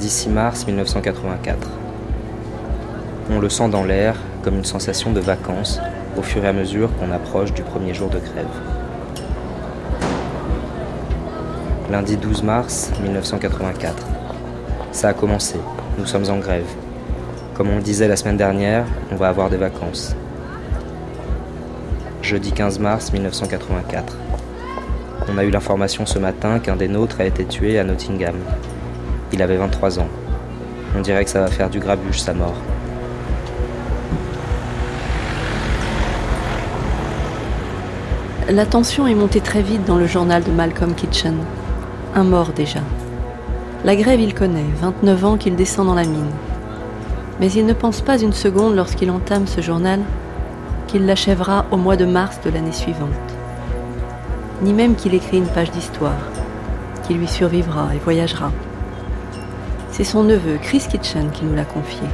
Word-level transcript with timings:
mardi 0.00 0.14
6 0.14 0.28
mars 0.30 0.66
1984. 0.66 1.68
On 3.30 3.38
le 3.38 3.50
sent 3.50 3.68
dans 3.68 3.84
l'air 3.84 4.16
comme 4.42 4.56
une 4.56 4.64
sensation 4.64 5.12
de 5.12 5.20
vacances 5.20 5.78
au 6.16 6.22
fur 6.22 6.42
et 6.42 6.48
à 6.48 6.54
mesure 6.54 6.88
qu'on 6.96 7.10
approche 7.10 7.52
du 7.52 7.60
premier 7.60 7.92
jour 7.92 8.08
de 8.08 8.18
grève. 8.18 8.46
Lundi 11.90 12.16
12 12.16 12.42
mars 12.44 12.90
1984. 13.02 14.06
Ça 14.90 15.10
a 15.10 15.12
commencé, 15.12 15.56
nous 15.98 16.06
sommes 16.06 16.30
en 16.30 16.38
grève. 16.38 16.64
Comme 17.52 17.68
on 17.68 17.76
le 17.76 17.82
disait 17.82 18.08
la 18.08 18.16
semaine 18.16 18.38
dernière, 18.38 18.86
on 19.12 19.16
va 19.16 19.28
avoir 19.28 19.50
des 19.50 19.58
vacances. 19.58 20.16
Jeudi 22.22 22.52
15 22.52 22.78
mars 22.78 23.12
1984. 23.12 24.16
On 25.28 25.36
a 25.36 25.44
eu 25.44 25.50
l'information 25.50 26.06
ce 26.06 26.18
matin 26.18 26.58
qu'un 26.58 26.76
des 26.76 26.88
nôtres 26.88 27.20
a 27.20 27.26
été 27.26 27.44
tué 27.44 27.78
à 27.78 27.84
Nottingham, 27.84 28.36
il 29.32 29.42
avait 29.42 29.56
23 29.56 29.98
ans. 30.00 30.08
On 30.96 31.00
dirait 31.00 31.24
que 31.24 31.30
ça 31.30 31.40
va 31.40 31.46
faire 31.48 31.70
du 31.70 31.78
grabuge 31.78 32.20
sa 32.20 32.34
mort. 32.34 32.56
La 38.48 38.66
tension 38.66 39.06
est 39.06 39.14
montée 39.14 39.40
très 39.40 39.62
vite 39.62 39.84
dans 39.84 39.96
le 39.96 40.06
journal 40.06 40.42
de 40.42 40.50
Malcolm 40.50 40.94
Kitchen. 40.94 41.36
Un 42.16 42.24
mort 42.24 42.52
déjà. 42.52 42.80
La 43.84 43.94
grève, 43.94 44.20
il 44.20 44.34
connaît, 44.34 44.64
29 44.80 45.24
ans 45.24 45.36
qu'il 45.36 45.54
descend 45.54 45.86
dans 45.86 45.94
la 45.94 46.04
mine. 46.04 46.30
Mais 47.38 47.52
il 47.52 47.64
ne 47.64 47.72
pense 47.72 48.00
pas 48.00 48.20
une 48.20 48.32
seconde 48.32 48.74
lorsqu'il 48.74 49.10
entame 49.10 49.46
ce 49.46 49.60
journal 49.60 50.00
qu'il 50.88 51.06
l'achèvera 51.06 51.66
au 51.70 51.76
mois 51.76 51.96
de 51.96 52.04
mars 52.04 52.40
de 52.44 52.50
l'année 52.50 52.72
suivante. 52.72 53.08
Ni 54.62 54.72
même 54.72 54.96
qu'il 54.96 55.14
écrit 55.14 55.38
une 55.38 55.46
page 55.46 55.70
d'histoire, 55.70 56.18
qui 57.06 57.14
lui 57.14 57.28
survivra 57.28 57.94
et 57.94 57.98
voyagera. 57.98 58.50
C'est 60.00 60.12
son 60.12 60.24
neveu 60.24 60.56
Chris 60.62 60.86
Kitchen 60.90 61.30
qui 61.30 61.44
nous 61.44 61.54
l'a 61.54 61.66
confié. 61.66 62.08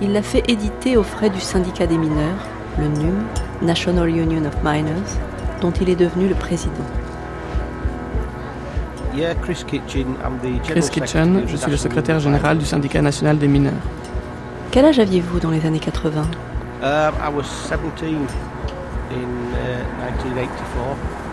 Il 0.00 0.12
l'a 0.12 0.22
fait 0.22 0.42
éditer 0.50 0.96
aux 0.96 1.04
frais 1.04 1.30
du 1.30 1.38
syndicat 1.38 1.86
des 1.86 1.96
mineurs, 1.96 2.40
le 2.80 2.88
NUM, 2.88 3.22
National 3.62 4.08
Union 4.08 4.44
of 4.44 4.56
Miners, 4.64 5.20
dont 5.60 5.70
il 5.70 5.88
est 5.88 5.94
devenu 5.94 6.26
le 6.28 6.34
président. 6.34 6.72
Chris 10.64 10.90
Kitchen, 10.90 11.42
je 11.46 11.56
suis 11.56 11.70
le 11.70 11.76
secrétaire 11.76 12.18
général 12.18 12.58
du 12.58 12.64
syndicat 12.64 13.02
national 13.02 13.38
des 13.38 13.46
mineurs. 13.46 13.74
Quel 14.72 14.86
âge 14.86 14.98
aviez-vous 14.98 15.38
dans 15.38 15.50
les 15.50 15.64
années 15.64 15.78
80 15.78 16.22
uh, 16.82 16.86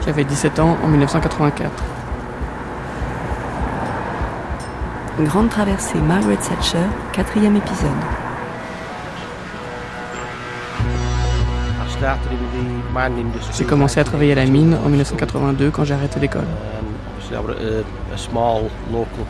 J'avais 0.05 0.23
17 0.23 0.59
ans 0.59 0.77
en 0.83 0.87
1984. 0.87 1.71
Grande 5.19 5.49
traversée 5.49 5.99
Margaret 5.99 6.37
Thatcher, 6.37 6.79
quatrième 7.11 7.55
épisode. 7.55 7.91
J'ai 13.55 13.63
commencé 13.63 13.99
à 13.99 14.03
travailler 14.03 14.31
à 14.31 14.35
la 14.35 14.45
mine 14.47 14.75
en 14.83 14.89
1982 14.89 15.69
quand 15.69 15.83
j'ai 15.83 15.93
arrêté 15.93 16.19
l'école. 16.19 16.47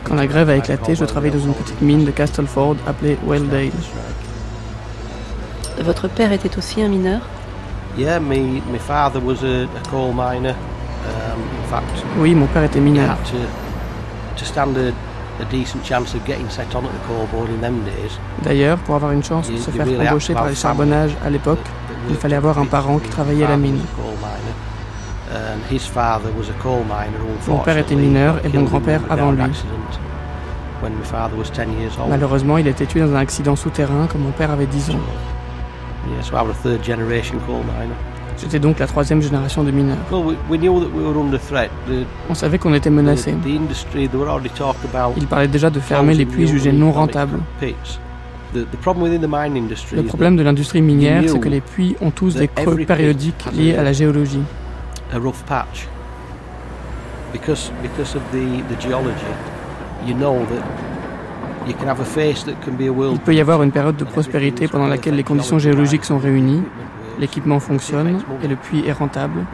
Quand 0.04 0.14
la 0.14 0.26
grève 0.26 0.48
a 0.48 0.56
éclaté, 0.56 0.94
je 0.94 1.04
travaillais 1.04 1.34
dans 1.34 1.44
une 1.44 1.52
petite 1.52 1.82
mine 1.82 2.06
de 2.06 2.10
Castleford 2.12 2.76
appelée 2.86 3.18
Welldale. 3.26 3.70
Votre 5.80 6.08
père 6.08 6.32
était 6.32 6.56
aussi 6.56 6.82
un 6.82 6.88
mineur? 6.88 7.20
Oui, 12.18 12.34
mon 12.34 12.46
père 12.46 12.64
était 12.64 12.80
mineur. 12.80 13.16
D'ailleurs, 18.42 18.78
pour 18.78 18.94
avoir 18.94 19.12
une 19.12 19.22
chance 19.24 19.50
de 19.50 19.56
se 19.56 19.70
faire 19.70 19.86
embaucher 20.00 20.34
par 20.34 20.46
les 20.46 20.54
charbonnages 20.54 21.16
à 21.24 21.30
l'époque, 21.30 21.58
il 22.08 22.16
fallait 22.16 22.36
avoir 22.36 22.58
un 22.58 22.66
parent 22.66 22.98
qui 22.98 23.08
travaillait 23.08 23.44
à 23.44 23.48
la 23.50 23.56
mine. 23.56 23.80
Mon 27.48 27.58
père 27.64 27.78
était 27.78 27.94
mineur 27.96 28.36
et 28.44 28.48
mon 28.48 28.64
grand-père 28.64 29.00
avant 29.10 29.32
lui. 29.32 29.42
Malheureusement, 32.08 32.58
il 32.58 32.66
a 32.66 32.70
été 32.70 32.86
tué 32.86 33.00
dans 33.00 33.12
un 33.14 33.16
accident 33.18 33.56
souterrain 33.56 34.06
quand 34.10 34.18
mon 34.18 34.30
père 34.32 34.50
avait 34.50 34.66
10 34.66 34.90
ans. 34.90 34.98
J'étais 38.40 38.58
donc 38.58 38.78
la 38.78 38.86
troisième 38.86 39.22
génération 39.22 39.62
de 39.62 39.70
mineurs. 39.70 39.96
On 42.28 42.34
savait 42.34 42.58
qu'on 42.58 42.74
était 42.74 42.90
menacé. 42.90 43.34
Ils 45.16 45.26
parlaient 45.26 45.48
déjà 45.48 45.70
de 45.70 45.80
fermer 45.80 46.14
les 46.14 46.26
puits 46.26 46.46
jugés 46.46 46.72
non 46.72 46.92
rentables. 46.92 47.38
Le 48.54 50.02
problème 50.02 50.36
de 50.36 50.42
l'industrie 50.42 50.82
minière, 50.82 51.22
c'est 51.26 51.40
que 51.40 51.48
les 51.48 51.60
puits 51.60 51.96
ont 52.00 52.10
tous 52.10 52.34
des 52.36 52.48
creux 52.48 52.76
périodiques 52.84 53.44
liés 53.52 53.76
à 53.76 53.82
la 53.82 53.92
géologie. 53.92 54.42
Il 61.66 63.18
peut 63.24 63.34
y 63.34 63.40
avoir 63.40 63.62
une 63.62 63.72
période 63.72 63.96
de 63.96 64.04
prospérité 64.04 64.68
pendant 64.68 64.86
laquelle 64.86 65.16
les 65.16 65.22
conditions 65.24 65.58
géologiques 65.58 66.04
sont 66.04 66.18
réunies, 66.18 66.62
l'équipement 67.18 67.60
fonctionne 67.60 68.20
et 68.42 68.48
le 68.48 68.56
puits 68.56 68.84
est 68.86 68.92
rentable. 68.92 69.46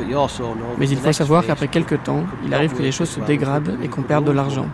Mais 0.79 0.89
il 0.89 0.99
faut 0.99 1.13
savoir 1.13 1.45
qu'après 1.45 1.69
quelques 1.69 2.03
temps, 2.03 2.25
il 2.45 2.55
arrive 2.55 2.75
que 2.75 2.83
les 2.83 2.93
choses 2.93 3.11
se 3.11 3.21
dégradent 3.21 3.77
et 3.83 3.89
qu'on 3.89 4.03
perde 4.03 4.25
de 4.25 4.33
l'argent. 4.33 4.67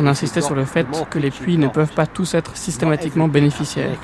On 0.00 0.06
insistait 0.06 0.40
sur 0.40 0.54
le 0.54 0.64
fait 0.64 0.86
que 1.10 1.18
les 1.18 1.30
puits 1.30 1.58
ne 1.58 1.68
peuvent 1.68 1.92
pas 1.92 2.06
tous 2.06 2.34
être 2.34 2.56
systématiquement 2.56 3.28
bénéficiaires. 3.28 3.96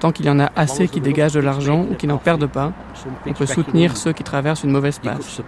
Tant 0.00 0.12
qu'il 0.12 0.26
y 0.26 0.30
en 0.30 0.40
a 0.40 0.50
assez 0.56 0.88
qui 0.88 1.00
dégagent 1.00 1.34
de 1.34 1.40
l'argent 1.40 1.86
ou 1.90 1.94
qui 1.94 2.06
n'en 2.06 2.18
perdent 2.18 2.46
pas, 2.46 2.72
on 3.26 3.32
peut 3.32 3.46
soutenir 3.46 3.96
ceux 3.96 4.12
qui 4.12 4.24
traversent 4.24 4.64
une 4.64 4.70
mauvaise 4.70 4.98
passe. 4.98 5.42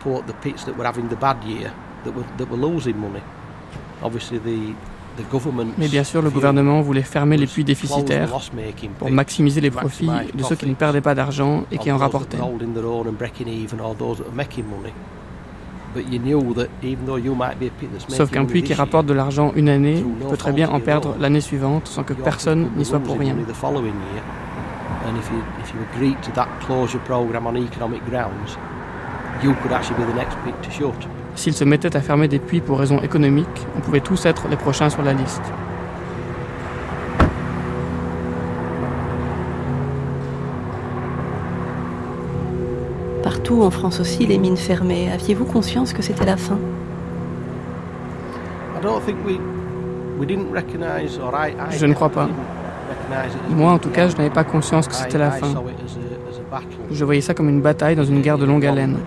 Mais 5.79 5.89
bien 5.89 6.05
sûr, 6.05 6.23
le 6.23 6.31
gouvernement 6.31 6.81
voulait 6.81 7.03
fermer 7.03 7.37
les 7.37 7.47
puits 7.47 7.65
déficitaires 7.65 8.31
pour 8.99 9.11
maximiser 9.11 9.61
les 9.61 9.71
profits 9.71 10.11
de 10.35 10.43
ceux 10.43 10.57
qui 10.57 10.67
ne 10.67 10.75
perdaient 10.75 11.01
pas 11.01 11.15
d'argent 11.15 11.65
et 11.71 11.79
qui 11.79 11.91
en 11.91 11.97
rapportaient. 11.97 12.39
Sauf 18.09 18.31
qu'un 18.31 18.45
puits 18.45 18.63
qui 18.63 18.75
rapporte 18.75 19.07
de 19.07 19.15
l'argent 19.15 19.53
une 19.57 19.69
année 19.69 20.05
peut 20.29 20.37
très 20.37 20.53
bien 20.53 20.69
en 20.69 20.81
perdre 20.81 21.17
l'année 21.19 21.41
suivante 21.41 21.89
sans 21.89 22.05
que 22.05 22.13
personne 22.13 22.71
n'y 22.77 22.85
soit 22.85 23.01
pour 23.01 23.19
rien. 23.19 23.35
S'ils 31.39 31.55
se 31.55 31.63
mettaient 31.63 31.97
à 31.97 32.01
fermer 32.01 32.27
des 32.27 32.41
puits 32.41 32.61
pour 32.61 32.81
raisons 32.81 33.01
économiques, 33.01 33.47
on 33.77 33.81
pouvait 33.81 34.01
tous 34.01 34.27
être 34.27 34.49
les 34.49 34.57
prochains 34.57 34.91
sur 34.91 35.03
la 35.03 35.13
liste. 35.13 35.41
Partout 43.23 43.63
en 43.63 43.71
France 43.71 44.01
aussi, 44.01 44.27
les 44.27 44.37
mines 44.37 44.57
fermées. 44.57 45.13
Aviez-vous 45.13 45.45
conscience 45.45 45.93
que 45.93 46.03
c'était 46.03 46.25
la 46.25 46.37
fin? 46.37 46.59
Je 51.71 51.87
ne 51.87 51.95
crois 51.95 52.09
pas. 52.09 52.29
Moi, 53.51 53.71
en 53.71 53.79
tout 53.79 53.91
cas, 53.91 54.09
je 54.09 54.17
n'avais 54.17 54.31
pas 54.31 54.43
conscience 54.43 54.89
que 54.89 54.95
c'était 54.95 55.19
la 55.19 55.31
fin. 55.31 55.55
Je 56.91 57.05
voyais 57.05 57.21
ça 57.21 57.33
comme 57.33 57.49
une 57.49 57.63
bataille 57.63 57.95
dans 57.95 58.03
une 58.03 58.23
guerre 58.23 58.39
de 58.39 58.45
longue 58.45 58.67
haleine. 58.67 58.99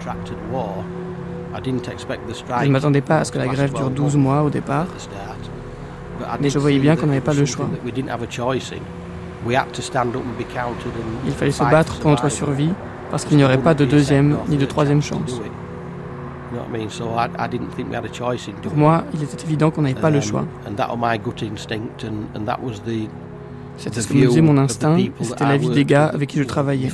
Je 1.64 2.68
ne 2.68 2.72
m'attendais 2.72 3.02
pas 3.02 3.20
à 3.20 3.26
ce 3.26 3.32
que 3.32 3.38
la 3.38 3.48
grève 3.48 3.74
dure 3.74 3.90
12 3.90 4.18
mois 4.18 4.44
au 4.44 4.50
départ, 4.50 4.88
mais 6.40 6.50
je 6.50 6.60
voyais 6.60 6.80
bien 6.80 6.96
qu'on 6.96 7.08
n'avait 7.08 7.22
pas 7.22 7.34
le 7.34 7.46
choix. 7.46 7.68
Il 11.26 11.34
fallait 11.34 11.52
se 11.52 11.64
battre 11.64 12.00
pour 12.00 12.12
notre 12.12 12.30
survie 12.30 12.72
parce 13.10 13.26
qu'il 13.26 13.38
n'y 13.38 13.44
aurait 13.44 13.58
pas 13.58 13.74
de 13.74 13.86
deuxième 13.86 14.38
ni 14.48 14.58
de 14.58 14.66
troisième 14.66 15.02
chance. 15.02 15.42
Pour 18.64 18.76
moi, 18.76 19.04
il 19.14 19.24
était 19.24 19.44
évident 19.46 19.72
qu'on 19.72 19.84
n'avait 19.84 19.96
pas 19.96 20.10
le 20.10 20.18
um, 20.18 20.22
choix. 20.22 20.46
C'était 23.78 24.02
ce 24.02 24.08
que 24.08 24.14
me 24.14 24.28
disait 24.28 24.42
mon 24.42 24.58
instinct, 24.58 24.98
c'était 25.22 25.46
l'avis 25.46 25.70
des 25.70 25.86
gars 25.86 26.08
avec 26.08 26.30
qui 26.30 26.40
je 26.40 26.44
travaillais. 26.44 26.90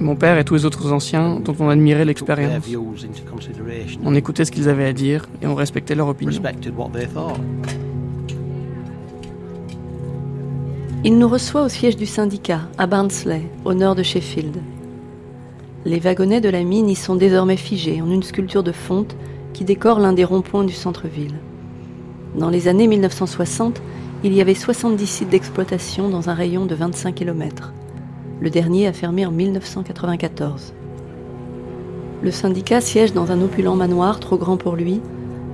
Mon 0.00 0.16
père 0.16 0.38
et 0.38 0.44
tous 0.44 0.54
les 0.54 0.64
autres 0.64 0.92
anciens 0.92 1.40
dont 1.40 1.54
on 1.58 1.68
admirait 1.68 2.04
l'expérience. 2.04 2.64
On 4.04 4.14
écoutait 4.14 4.44
ce 4.44 4.52
qu'ils 4.52 4.68
avaient 4.68 4.86
à 4.86 4.92
dire 4.92 5.26
et 5.42 5.46
on 5.46 5.54
respectait 5.54 5.94
leur 5.94 6.08
opinion. 6.08 6.40
Il 11.04 11.18
nous 11.18 11.28
reçoit 11.28 11.64
au 11.64 11.68
siège 11.68 11.96
du 11.96 12.06
syndicat, 12.06 12.60
à 12.78 12.86
Barnsley, 12.86 13.42
au 13.64 13.74
nord 13.74 13.96
de 13.96 14.04
Sheffield. 14.04 14.58
Les 15.84 15.98
wagonnets 15.98 16.40
de 16.40 16.48
la 16.48 16.62
mine 16.62 16.88
y 16.88 16.94
sont 16.94 17.16
désormais 17.16 17.56
figés 17.56 18.00
en 18.00 18.08
une 18.08 18.22
sculpture 18.22 18.62
de 18.62 18.70
fonte 18.70 19.16
qui 19.52 19.64
décore 19.64 19.98
l'un 19.98 20.12
des 20.12 20.24
ronds-points 20.24 20.62
du 20.62 20.72
centre-ville. 20.72 21.34
Dans 22.36 22.50
les 22.50 22.68
années 22.68 22.86
1960, 22.86 23.82
il 24.22 24.32
y 24.32 24.40
avait 24.40 24.54
70 24.54 25.06
sites 25.06 25.28
d'exploitation 25.28 26.08
dans 26.08 26.30
un 26.30 26.34
rayon 26.34 26.66
de 26.66 26.76
25 26.76 27.16
km. 27.16 27.72
Le 28.42 28.50
dernier 28.50 28.88
a 28.88 28.92
fermé 28.92 29.24
en 29.24 29.30
1994. 29.30 30.74
Le 32.24 32.30
syndicat 32.32 32.80
siège 32.80 33.12
dans 33.12 33.30
un 33.30 33.40
opulent 33.40 33.76
manoir 33.76 34.18
trop 34.18 34.36
grand 34.36 34.56
pour 34.56 34.74
lui, 34.74 35.00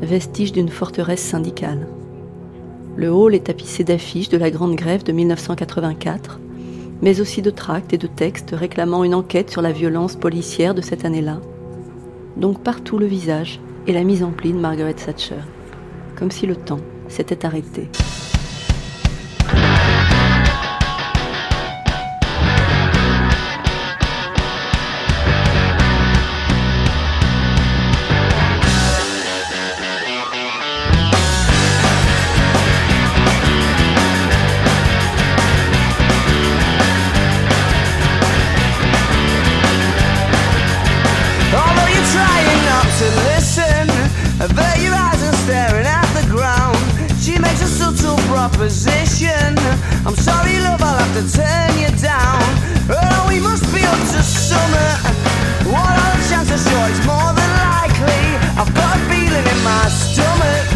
vestige 0.00 0.52
d'une 0.52 0.70
forteresse 0.70 1.20
syndicale. 1.20 1.86
Le 2.96 3.12
hall 3.12 3.34
est 3.34 3.48
tapissé 3.48 3.84
d'affiches 3.84 4.30
de 4.30 4.38
la 4.38 4.50
Grande 4.50 4.74
Grève 4.74 5.02
de 5.02 5.12
1984, 5.12 6.40
mais 7.02 7.20
aussi 7.20 7.42
de 7.42 7.50
tracts 7.50 7.92
et 7.92 7.98
de 7.98 8.06
textes 8.06 8.54
réclamant 8.58 9.04
une 9.04 9.14
enquête 9.14 9.50
sur 9.50 9.60
la 9.60 9.72
violence 9.72 10.16
policière 10.16 10.74
de 10.74 10.80
cette 10.80 11.04
année-là. 11.04 11.42
Donc 12.38 12.62
partout 12.62 12.96
le 12.96 13.04
visage 13.04 13.60
et 13.86 13.92
la 13.92 14.02
mise 14.02 14.22
en 14.22 14.30
pli 14.30 14.54
de 14.54 14.58
Margaret 14.58 14.94
Thatcher, 14.94 15.42
comme 16.16 16.30
si 16.30 16.46
le 16.46 16.56
temps 16.56 16.80
s'était 17.08 17.44
arrêté. 17.44 17.90
opposition. 48.48 49.52
I'm 50.08 50.16
sorry, 50.16 50.56
love, 50.60 50.80
I'll 50.80 50.96
have 50.96 51.14
to 51.20 51.24
turn 51.28 51.72
you 51.76 51.90
down. 52.00 52.40
Oh, 52.88 53.28
we 53.28 53.40
must 53.40 53.64
be 53.74 53.84
up 53.84 54.00
to 54.12 54.20
summer. 54.24 54.90
What 55.68 55.92
are 55.92 56.14
the 56.16 56.24
chances? 56.30 56.64
Sure, 56.64 56.86
it's 56.88 57.04
more 57.04 57.32
than 57.36 57.50
likely. 57.68 58.24
I've 58.56 58.72
got 58.72 58.96
a 58.96 59.00
feeling 59.12 59.44
in 59.44 59.60
my 59.64 59.84
stomach. 59.92 60.66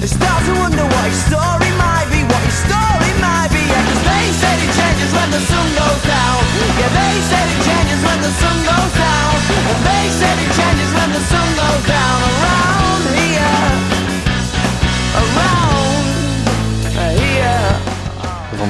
I 0.00 0.06
start 0.08 0.40
to 0.48 0.52
wonder 0.56 0.84
what 0.88 1.04
your 1.04 1.20
story 1.28 1.70
might 1.76 2.08
be, 2.08 2.24
what 2.32 2.42
your 2.42 2.58
story 2.64 3.12
might 3.20 3.50
be. 3.52 3.60
Yeah, 3.60 3.84
cause 3.86 4.02
they 4.08 4.26
said 4.40 4.56
it 4.64 4.72
changes 4.72 5.10
when 5.12 5.28
the 5.36 5.42
sun 5.44 5.66
goes 5.76 6.02
down. 6.08 6.38
Yeah, 6.80 6.90
they 6.96 7.14
said 7.28 7.46
it 7.46 7.60
changes 7.60 8.00
when 8.02 8.18
the 8.24 8.32
sun 8.40 8.56
goes 8.66 8.92
down. 8.96 9.32
And 9.68 9.80
they 9.84 10.04
said 10.16 10.36
it 10.40 10.50
changes 10.56 10.90
when 10.96 11.10
the 11.12 11.22
sun 11.28 11.48
goes 11.60 11.84
down. 11.86 12.41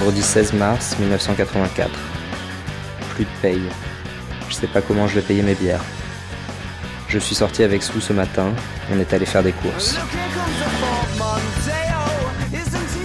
Vendredi 0.02 0.22
16 0.22 0.54
mars 0.54 0.98
1984. 0.98 1.88
Plus 3.14 3.24
de 3.24 3.30
paye. 3.40 3.62
Je 4.48 4.54
sais 4.54 4.66
pas 4.66 4.80
comment 4.80 5.06
je 5.06 5.14
vais 5.14 5.22
payer 5.22 5.44
mes 5.44 5.54
bières. 5.54 5.84
Je 7.06 7.20
suis 7.20 7.36
sorti 7.36 7.62
avec 7.62 7.84
Sue 7.84 8.00
ce 8.00 8.12
matin, 8.12 8.52
on 8.92 8.98
est 8.98 9.12
allé 9.12 9.26
faire 9.26 9.44
des 9.44 9.52
courses. 9.52 9.96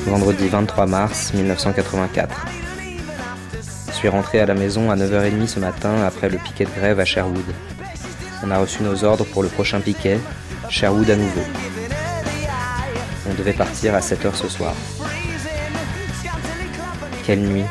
Vendredi 0.07 0.47
23 0.47 0.87
mars 0.87 1.35
1984. 1.35 2.47
Je 3.89 3.93
suis 3.93 4.09
rentré 4.09 4.39
à 4.39 4.47
la 4.47 4.55
maison 4.55 4.89
à 4.89 4.95
9h30 4.95 5.45
ce 5.45 5.59
matin 5.59 6.01
après 6.01 6.29
le 6.29 6.39
piquet 6.39 6.65
de 6.65 6.71
grève 6.71 6.99
à 6.99 7.05
Sherwood. 7.05 7.45
On 8.43 8.49
a 8.49 8.57
reçu 8.57 8.81
nos 8.81 9.03
ordres 9.03 9.25
pour 9.25 9.43
le 9.43 9.49
prochain 9.49 9.81
piquet, 9.81 10.17
Sherwood 10.67 11.11
à 11.11 11.15
nouveau. 11.15 11.43
On 13.29 13.35
devait 13.35 13.53
partir 13.53 13.93
à 13.93 13.99
7h 13.99 14.33
ce 14.33 14.49
soir. 14.49 14.73
Quelle 17.27 17.41
nuit 17.41 17.65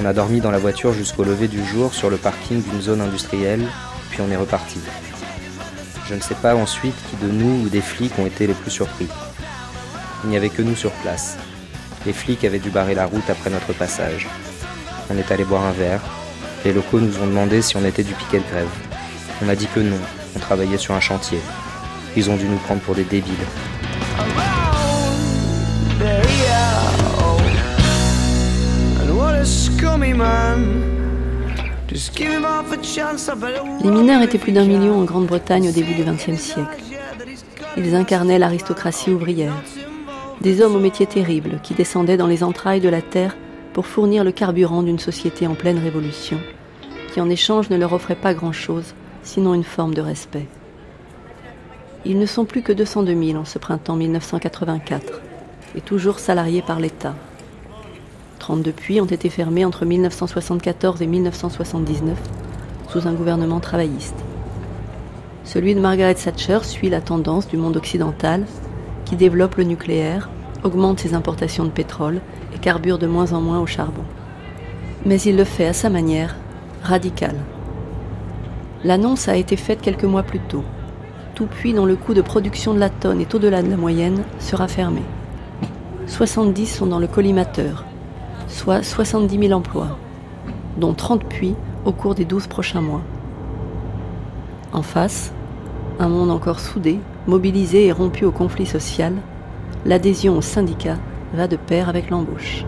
On 0.00 0.06
a 0.06 0.14
dormi 0.14 0.40
dans 0.40 0.50
la 0.50 0.56
voiture 0.56 0.94
jusqu'au 0.94 1.22
lever 1.22 1.48
du 1.48 1.62
jour 1.62 1.92
sur 1.92 2.08
le 2.08 2.16
parking 2.16 2.62
d'une 2.62 2.80
zone 2.80 3.02
industrielle, 3.02 3.62
puis 4.08 4.22
on 4.22 4.30
est 4.30 4.36
reparti. 4.36 4.78
Je 6.08 6.14
ne 6.14 6.20
sais 6.20 6.34
pas 6.34 6.56
ensuite 6.56 6.94
qui 7.10 7.16
de 7.22 7.30
nous 7.30 7.66
ou 7.66 7.68
des 7.68 7.82
flics 7.82 8.18
ont 8.18 8.24
été 8.24 8.46
les 8.46 8.54
plus 8.54 8.70
surpris. 8.70 9.08
Il 10.24 10.30
n'y 10.30 10.38
avait 10.38 10.48
que 10.48 10.62
nous 10.62 10.76
sur 10.76 10.92
place. 10.92 11.36
Les 12.06 12.14
flics 12.14 12.42
avaient 12.42 12.58
dû 12.58 12.70
barrer 12.70 12.94
la 12.94 13.04
route 13.04 13.28
après 13.28 13.50
notre 13.50 13.74
passage. 13.74 14.28
On 15.10 15.18
est 15.18 15.30
allé 15.30 15.44
boire 15.44 15.64
un 15.64 15.72
verre. 15.72 16.00
Les 16.64 16.72
locaux 16.72 17.00
nous 17.00 17.18
ont 17.18 17.26
demandé 17.26 17.60
si 17.60 17.76
on 17.76 17.84
était 17.84 18.02
du 18.02 18.14
piquet 18.14 18.38
de 18.38 18.50
grève. 18.50 18.70
On 19.44 19.48
a 19.50 19.56
dit 19.56 19.66
que 19.74 19.80
non, 19.80 20.00
on 20.34 20.38
travaillait 20.38 20.78
sur 20.78 20.94
un 20.94 21.00
chantier. 21.00 21.40
Ils 22.16 22.30
ont 22.30 22.36
dû 22.36 22.46
nous 22.46 22.56
prendre 22.56 22.80
pour 22.80 22.94
des 22.94 23.04
débiles. 23.04 23.34
Les 33.82 33.90
mineurs 33.90 34.20
étaient 34.22 34.38
plus 34.38 34.52
d'un 34.52 34.66
million 34.66 35.00
en 35.00 35.04
Grande-Bretagne 35.04 35.70
au 35.70 35.72
début 35.72 35.94
du 35.94 36.04
XXe 36.04 36.38
siècle. 36.38 36.82
Ils 37.78 37.94
incarnaient 37.94 38.38
l'aristocratie 38.38 39.10
ouvrière, 39.10 39.54
des 40.42 40.60
hommes 40.60 40.76
aux 40.76 40.80
métiers 40.80 41.06
terribles 41.06 41.58
qui 41.62 41.72
descendaient 41.72 42.18
dans 42.18 42.26
les 42.26 42.44
entrailles 42.44 42.80
de 42.82 42.90
la 42.90 43.00
terre 43.00 43.34
pour 43.72 43.86
fournir 43.86 44.24
le 44.24 44.32
carburant 44.32 44.82
d'une 44.82 44.98
société 44.98 45.46
en 45.46 45.54
pleine 45.54 45.78
révolution, 45.78 46.38
qui 47.12 47.22
en 47.22 47.30
échange 47.30 47.70
ne 47.70 47.76
leur 47.78 47.94
offrait 47.94 48.14
pas 48.14 48.34
grand-chose, 48.34 48.94
sinon 49.22 49.54
une 49.54 49.64
forme 49.64 49.94
de 49.94 50.02
respect. 50.02 50.46
Ils 52.04 52.18
ne 52.18 52.26
sont 52.26 52.44
plus 52.44 52.60
que 52.60 52.72
202 52.72 53.26
000 53.28 53.38
en 53.38 53.46
ce 53.46 53.58
printemps 53.58 53.96
1984, 53.96 55.22
et 55.76 55.80
toujours 55.80 56.18
salariés 56.18 56.62
par 56.62 56.78
l'État. 56.78 57.14
32 58.44 58.72
puits 58.72 59.00
ont 59.00 59.06
été 59.06 59.30
fermés 59.30 59.64
entre 59.64 59.86
1974 59.86 61.00
et 61.00 61.06
1979 61.06 62.18
sous 62.90 63.08
un 63.08 63.14
gouvernement 63.14 63.58
travailliste. 63.58 64.22
Celui 65.44 65.74
de 65.74 65.80
Margaret 65.80 66.14
Thatcher 66.14 66.58
suit 66.60 66.90
la 66.90 67.00
tendance 67.00 67.48
du 67.48 67.56
monde 67.56 67.78
occidental 67.78 68.44
qui 69.06 69.16
développe 69.16 69.54
le 69.54 69.64
nucléaire, 69.64 70.28
augmente 70.62 71.00
ses 71.00 71.14
importations 71.14 71.64
de 71.64 71.70
pétrole 71.70 72.20
et 72.54 72.58
carbure 72.58 72.98
de 72.98 73.06
moins 73.06 73.32
en 73.32 73.40
moins 73.40 73.60
au 73.60 73.66
charbon. 73.66 74.04
Mais 75.06 75.18
il 75.22 75.38
le 75.38 75.44
fait 75.44 75.68
à 75.68 75.72
sa 75.72 75.88
manière, 75.88 76.36
radicale. 76.82 77.38
L'annonce 78.84 79.26
a 79.26 79.36
été 79.36 79.56
faite 79.56 79.80
quelques 79.80 80.04
mois 80.04 80.22
plus 80.22 80.40
tôt. 80.40 80.64
Tout 81.34 81.46
puits 81.46 81.72
dont 81.72 81.86
le 81.86 81.96
coût 81.96 82.12
de 82.12 82.20
production 82.20 82.74
de 82.74 82.78
la 82.78 82.90
tonne 82.90 83.22
est 83.22 83.34
au-delà 83.34 83.62
de 83.62 83.70
la 83.70 83.78
moyenne 83.78 84.22
sera 84.38 84.68
fermé. 84.68 85.00
70 86.08 86.66
sont 86.66 86.86
dans 86.86 86.98
le 86.98 87.06
collimateur, 87.06 87.86
soit 88.54 88.82
70 88.82 89.48
000 89.48 89.52
emplois, 89.52 89.98
dont 90.78 90.94
30 90.94 91.24
puits 91.24 91.56
au 91.84 91.92
cours 91.92 92.14
des 92.14 92.24
12 92.24 92.46
prochains 92.46 92.80
mois. 92.80 93.02
En 94.72 94.82
face, 94.82 95.32
un 95.98 96.08
monde 96.08 96.30
encore 96.30 96.60
soudé, 96.60 97.00
mobilisé 97.26 97.86
et 97.86 97.92
rompu 97.92 98.24
au 98.24 98.30
conflit 98.30 98.66
social, 98.66 99.12
l'adhésion 99.84 100.38
au 100.38 100.40
syndicat 100.40 100.96
va 101.34 101.48
de 101.48 101.56
pair 101.56 101.88
avec 101.88 102.10
l'embauche. 102.10 102.64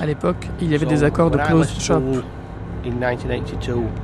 À 0.00 0.06
l'époque, 0.06 0.48
il 0.60 0.70
y 0.70 0.74
avait 0.74 0.86
des 0.86 1.04
accords 1.04 1.30
de 1.30 1.38
closed 1.38 1.80
shop. 1.80 2.02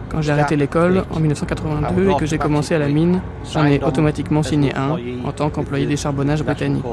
Quand 0.09 0.23
j'ai 0.23 0.33
arrêté 0.33 0.57
l'école 0.57 1.05
en 1.11 1.21
1982 1.21 2.11
et 2.11 2.17
que 2.17 2.26
j'ai 2.26 2.38
commencé 2.38 2.75
à 2.75 2.78
la 2.78 2.88
mine, 2.88 3.21
j'en 3.52 3.67
ai 3.67 3.83
automatiquement 3.83 4.43
signé 4.43 4.75
un 4.75 4.97
en 5.25 5.33
tant 5.33 5.50
qu'employé 5.50 5.85
des 5.85 5.97
charbonnages 5.97 6.43
britanniques. 6.43 6.85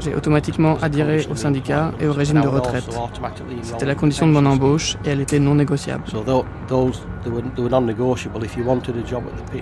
J'ai 0.00 0.14
automatiquement 0.14 0.76
adhéré 0.82 1.26
au 1.30 1.36
syndicat 1.36 1.92
et 2.00 2.08
au 2.08 2.12
régime 2.12 2.40
de 2.40 2.48
retraite. 2.48 2.84
C'était 3.62 3.86
la 3.86 3.94
condition 3.94 4.26
de 4.26 4.32
mon 4.32 4.44
embauche 4.44 4.96
et 5.04 5.10
elle 5.10 5.20
était 5.20 5.38
non 5.38 5.54
négociable. 5.54 6.02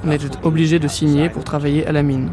On 0.04 0.10
était 0.10 0.28
obligé 0.42 0.78
de 0.78 0.88
signer 0.88 1.28
pour 1.28 1.44
travailler 1.44 1.86
à 1.86 1.92
la 1.92 2.02
mine. 2.02 2.30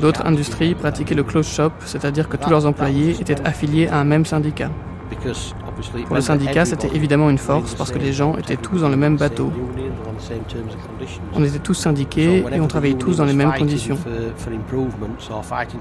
D'autres 0.00 0.26
industries 0.26 0.74
pratiquaient 0.74 1.14
le 1.14 1.22
close 1.22 1.46
shop, 1.46 1.70
c'est-à-dire 1.84 2.28
que 2.28 2.36
tous 2.36 2.50
leurs 2.50 2.66
employés 2.66 3.10
étaient 3.20 3.40
affiliés 3.46 3.88
à 3.88 3.98
un 3.98 4.04
même 4.04 4.24
syndicat. 4.24 4.70
Pour 6.06 6.16
le 6.16 6.20
syndicat, 6.20 6.64
c'était 6.64 6.94
évidemment 6.94 7.30
une 7.30 7.38
force 7.38 7.74
parce 7.74 7.90
que 7.90 7.98
les 7.98 8.12
gens 8.12 8.36
étaient 8.36 8.56
tous 8.56 8.80
dans 8.80 8.88
le 8.88 8.96
même 8.96 9.16
bateau. 9.16 9.52
On 11.34 11.44
était 11.44 11.58
tous 11.58 11.74
syndiqués 11.74 12.44
et 12.52 12.60
on 12.60 12.66
travaillait 12.66 12.96
tous 12.96 13.16
dans 13.16 13.24
les 13.24 13.32
mêmes 13.32 13.52
conditions. 13.52 13.98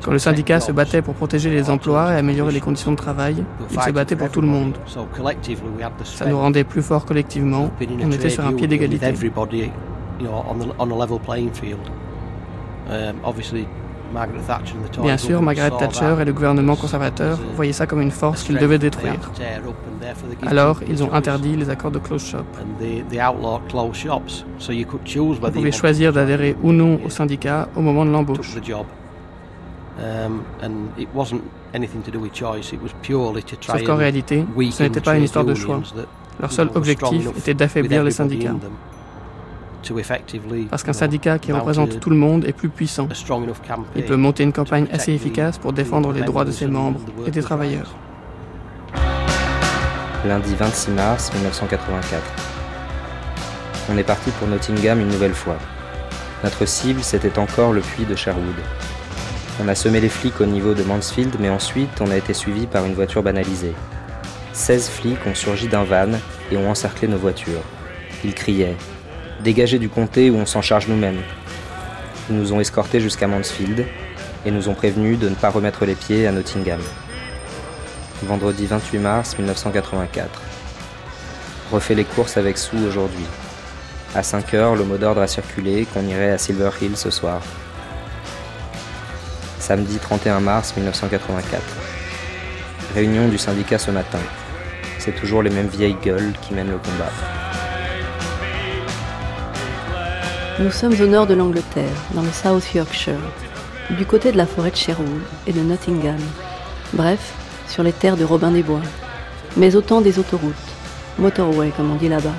Quand 0.02 0.12
le 0.12 0.20
syndicat 0.20 0.60
se 0.60 0.72
battait 0.72 1.02
pour 1.02 1.14
protéger 1.14 1.50
les 1.50 1.70
emplois 1.70 2.14
et 2.14 2.18
améliorer 2.18 2.52
les 2.52 2.60
conditions 2.60 2.92
de 2.92 2.98
travail, 2.98 3.44
il 3.72 3.82
se 3.82 3.92
battait 3.92 4.16
pour 4.16 4.30
tout 4.30 4.42
le 4.42 4.48
monde. 4.48 4.78
Ça 6.04 6.26
nous 6.26 6.38
rendait 6.38 6.64
plus 6.64 6.82
forts 6.82 7.06
collectivement. 7.06 7.72
On 8.02 8.12
était 8.12 8.30
sur 8.30 8.46
un 8.46 8.54
pied 8.54 8.68
d'égalité. 8.68 9.14
Bien 15.02 15.18
sûr, 15.18 15.42
Margaret 15.42 15.72
Thatcher 15.78 16.16
et 16.22 16.26
le 16.26 16.34
gouvernement 16.34 16.76
conservateur 16.76 17.40
voyaient 17.56 17.74
ça 17.74 17.88
comme 17.88 18.02
une 18.02 18.12
force 18.12 18.44
qu'ils 18.44 18.58
devaient 18.58 18.78
détruire. 18.80 19.20
Alors, 20.46 20.80
ils 20.88 21.04
ont 21.04 21.14
interdit 21.14 21.56
les 21.56 21.70
accords 21.70 21.92
de 21.92 22.00
close 22.00 22.24
shop. 22.24 22.44
Vous 25.42 25.52
pouvez 25.52 25.72
choisir 25.72 26.14
d'adhérer 26.14 26.56
ou 26.62 26.72
non 26.72 27.00
au 27.06 27.10
syndicat 27.10 27.68
au 27.76 27.82
moment 27.82 28.06
de 28.06 28.12
l'embauche. 28.12 28.56
Sauf 33.62 33.84
qu'en 33.84 33.96
réalité, 33.96 34.46
ce 34.72 34.84
n'était 34.84 35.02
pas 35.02 35.18
une 35.18 35.24
histoire 35.24 35.46
de 35.46 35.54
choix. 35.56 35.82
Leur 36.40 36.52
seul 36.52 36.70
objectif 36.74 37.30
était 37.38 37.54
d'affaiblir 37.54 38.04
les 38.04 38.12
syndicats. 38.12 38.56
Parce 40.70 40.84
qu'un 40.84 40.94
syndicat 40.94 41.40
qui 41.40 41.52
représente 41.52 42.00
tout 42.00 42.10
le 42.10 42.16
monde 42.16 42.46
est 42.46 42.54
plus 42.54 42.70
puissant. 42.70 43.08
Il 43.96 44.06
peut 44.06 44.16
monter 44.16 44.44
une 44.44 44.54
campagne 44.54 44.88
assez 44.92 45.14
efficace 45.14 45.58
pour 45.58 45.74
défendre 45.74 46.12
les 46.12 46.22
droits 46.22 46.46
de 46.46 46.52
ses 46.52 46.68
membres 46.68 47.00
et 47.28 47.32
des 47.32 47.42
travailleurs. 47.42 47.96
Lundi 50.26 50.56
26 50.56 50.92
mars 50.92 51.34
1984. 51.34 52.22
On 53.92 53.98
est 53.98 54.04
parti 54.04 54.32
pour 54.32 54.48
Nottingham 54.48 55.02
une 55.02 55.10
nouvelle 55.10 55.34
fois. 55.34 55.58
Notre 56.44 56.66
cible, 56.66 57.04
c'était 57.04 57.38
encore 57.38 57.74
le 57.74 57.82
puits 57.82 58.06
de 58.06 58.16
Sherwood. 58.16 58.56
On 59.62 59.68
a 59.68 59.76
semé 59.76 60.00
les 60.00 60.10
flics 60.10 60.40
au 60.40 60.46
niveau 60.46 60.74
de 60.74 60.84
Mansfield, 60.84 61.36
mais 61.40 61.50
ensuite 61.50 62.02
on 62.02 62.10
a 62.10 62.18
été 62.18 62.34
suivi 62.34 62.66
par 62.66 62.86
une 62.86 62.94
voiture 62.94 63.22
banalisée. 63.22 63.74
16 64.54 64.90
flics 64.90 65.28
ont 65.28 65.36
surgi 65.36 65.68
d'un 65.68 65.84
van 65.84 66.12
et 66.52 66.58
ont 66.58 66.70
encerclé 66.70 67.08
nos 67.08 67.18
voitures. 67.18 67.62
Ils 68.24 68.34
criaient 68.34 68.78
dégagés 69.44 69.78
du 69.78 69.90
comté 69.90 70.32
où 70.32 70.38
on 70.38 70.46
s'en 70.46 70.62
charge 70.62 70.88
nous-mêmes. 70.88 71.22
Ils 72.30 72.38
nous 72.38 72.54
ont 72.54 72.62
escortés 72.62 73.00
jusqu'à 73.00 73.28
Mansfield 73.28 73.86
et 74.46 74.52
nous 74.52 74.70
ont 74.70 74.74
prévenus 74.74 75.20
de 75.20 75.30
ne 75.30 75.36
pas 75.36 75.50
remettre 75.50 75.86
les 75.86 75.96
pieds 75.96 76.26
à 76.26 76.32
Nottingham. 76.32 76.82
Vendredi 78.24 78.66
28 78.66 79.00
mars 79.00 79.38
1984. 79.38 80.42
Refait 81.72 81.96
les 81.96 82.06
courses 82.06 82.38
avec 82.38 82.58
Sue 82.58 82.86
aujourd'hui. 82.88 83.26
À 84.16 84.24
5 84.24 84.54
heures, 84.54 84.76
le 84.76 84.86
mot 84.86 84.98
d'ordre 84.98 85.22
a 85.22 85.28
circulé 85.28 85.86
qu'on 85.94 86.06
irait 86.06 86.32
à 86.32 86.38
Silver 86.38 86.70
Hill 86.82 86.96
ce 86.96 87.10
soir. 87.10 87.42
Samedi 89.60 89.98
31 89.98 90.40
mars 90.40 90.74
1984. 90.76 91.62
Réunion 92.96 93.28
du 93.28 93.38
syndicat 93.38 93.78
ce 93.78 93.92
matin. 93.92 94.20
C'est 95.00 95.16
toujours 95.16 95.42
les 95.44 95.50
mêmes 95.50 95.68
vieilles 95.68 95.98
gueules 96.02 96.34
qui 96.42 96.54
mènent 96.54 96.72
le 96.72 96.78
combat. 96.78 97.12
Nous 100.60 100.70
sommes 100.70 100.94
au 101.02 101.08
nord 101.08 101.26
de 101.26 101.34
l'Angleterre, 101.34 101.98
dans 102.14 102.22
le 102.22 102.32
South 102.32 102.76
Yorkshire, 102.76 103.18
du 103.90 104.06
côté 104.06 104.32
de 104.32 104.38
la 104.38 104.46
forêt 104.46 104.70
de 104.70 104.76
Sherwood 104.76 105.24
et 105.48 105.52
de 105.52 105.62
Nottingham. 105.62 106.20
Bref, 106.94 107.34
sur 107.68 107.82
les 107.82 107.92
terres 107.92 108.18
de 108.18 108.24
Robin 108.24 108.52
des 108.52 108.62
Bois, 108.62 108.84
mais 109.58 109.76
autant 109.76 110.00
des 110.00 110.20
autoroutes, 110.20 110.54
motorway 111.18 111.72
comme 111.76 111.92
on 111.92 111.96
dit 111.96 112.08
là-bas. 112.08 112.36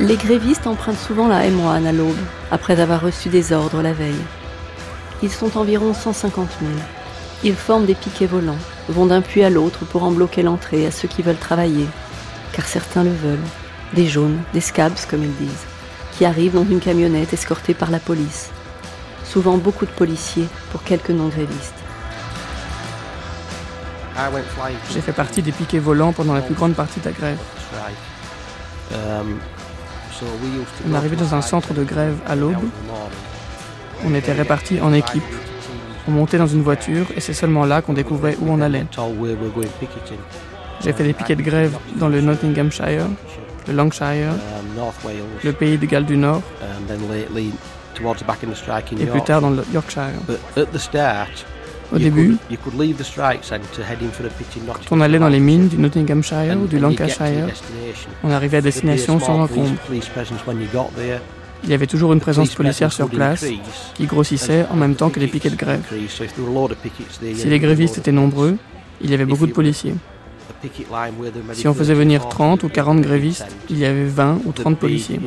Les 0.00 0.16
grévistes 0.16 0.66
empruntent 0.66 0.98
souvent 0.98 1.28
la 1.28 1.46
M1 1.46 1.86
à 1.86 1.92
l'aube, 1.92 2.16
après 2.50 2.80
avoir 2.80 3.00
reçu 3.00 3.28
des 3.28 3.52
ordres 3.52 3.82
la 3.82 3.92
veille. 3.92 4.24
Ils 5.22 5.30
sont 5.30 5.56
environ 5.56 5.94
150 5.94 6.48
000. 6.60 6.72
Ils 7.44 7.54
forment 7.54 7.86
des 7.86 7.94
piquets 7.94 8.26
volants, 8.26 8.58
vont 8.88 9.06
d'un 9.06 9.22
puits 9.22 9.44
à 9.44 9.50
l'autre 9.50 9.84
pour 9.84 10.02
en 10.02 10.10
bloquer 10.10 10.42
l'entrée 10.42 10.86
à 10.86 10.90
ceux 10.90 11.06
qui 11.06 11.22
veulent 11.22 11.36
travailler, 11.36 11.86
car 12.52 12.66
certains 12.66 13.04
le 13.04 13.12
veulent, 13.12 13.38
des 13.94 14.06
jaunes, 14.06 14.38
des 14.52 14.60
scabs 14.60 14.98
comme 15.08 15.24
ils 15.24 15.36
disent, 15.36 15.64
qui 16.16 16.24
arrivent 16.24 16.54
dans 16.54 16.64
une 16.64 16.80
camionnette 16.80 17.32
escortée 17.32 17.74
par 17.74 17.90
la 17.90 17.98
police. 17.98 18.50
Souvent 19.24 19.56
beaucoup 19.58 19.86
de 19.86 19.90
policiers 19.90 20.46
pour 20.70 20.82
quelques 20.82 21.10
non-grévistes. 21.10 21.74
J'ai 24.92 25.00
fait 25.00 25.12
partie 25.12 25.40
des 25.42 25.52
piquets 25.52 25.78
volants 25.78 26.12
pendant 26.12 26.34
la 26.34 26.42
plus 26.42 26.54
grande 26.54 26.74
partie 26.74 27.00
de 27.00 27.06
la 27.06 27.12
grève. 27.12 27.38
On 30.88 30.94
arrivait 30.94 31.16
dans 31.16 31.34
un 31.34 31.42
centre 31.42 31.72
de 31.72 31.84
grève 31.84 32.16
à 32.26 32.34
l'aube. 32.34 32.56
On 34.04 34.14
était 34.14 34.32
répartis 34.32 34.80
en 34.80 34.92
équipes. 34.92 35.22
On 36.08 36.10
montait 36.12 36.38
dans 36.38 36.46
une 36.46 36.62
voiture 36.62 37.06
et 37.16 37.20
c'est 37.20 37.34
seulement 37.34 37.64
là 37.64 37.82
qu'on 37.82 37.92
découvrait 37.92 38.36
où 38.40 38.50
on 38.50 38.60
allait. 38.60 38.84
J'ai 40.82 40.92
fait 40.92 41.04
des 41.04 41.12
piquets 41.12 41.36
de 41.36 41.42
grève 41.42 41.76
dans 41.96 42.08
le 42.08 42.20
Nottinghamshire, 42.20 43.06
le 43.68 43.74
Lancashire, 43.74 44.32
le 45.44 45.52
pays 45.52 45.78
de 45.78 45.86
Galles 45.86 46.06
du 46.06 46.16
Nord, 46.16 46.42
et 48.98 49.06
plus 49.06 49.22
tard 49.22 49.40
dans 49.40 49.50
le 49.50 49.64
Yorkshire. 49.72 50.12
Au 51.92 51.98
début, 51.98 52.36
quand 54.88 54.96
on 54.96 55.00
allait 55.00 55.18
dans 55.18 55.28
les 55.28 55.40
mines 55.40 55.68
du 55.68 55.76
Nottinghamshire 55.76 56.56
ou 56.62 56.66
du 56.66 56.78
Lancashire, 56.78 57.48
on 58.22 58.30
arrivait 58.30 58.58
à 58.58 58.60
destination 58.60 59.18
sans 59.18 59.40
encombre. 59.40 59.74
Il 61.62 61.68
y 61.68 61.74
avait 61.74 61.86
toujours 61.86 62.12
une 62.12 62.20
présence 62.20 62.54
policière 62.54 62.92
sur 62.92 63.08
place 63.08 63.44
qui 63.94 64.06
grossissait 64.06 64.66
en 64.70 64.76
même 64.76 64.94
temps 64.94 65.10
que 65.10 65.20
les 65.20 65.26
piquets 65.26 65.50
de 65.50 65.56
grève. 65.56 65.82
Si 67.34 67.48
les 67.48 67.58
grévistes 67.58 67.98
étaient 67.98 68.12
nombreux, 68.12 68.56
il 69.02 69.10
y 69.10 69.14
avait 69.14 69.26
beaucoup 69.26 69.46
de 69.46 69.52
policiers. 69.52 69.94
Si 71.54 71.66
on 71.68 71.74
faisait 71.74 71.94
venir 71.94 72.28
30 72.28 72.62
ou 72.64 72.68
40 72.68 73.00
grévistes, 73.00 73.46
il 73.70 73.78
y 73.78 73.84
avait 73.84 74.04
20 74.04 74.40
ou 74.44 74.52
30 74.52 74.78
policiers. 74.78 75.18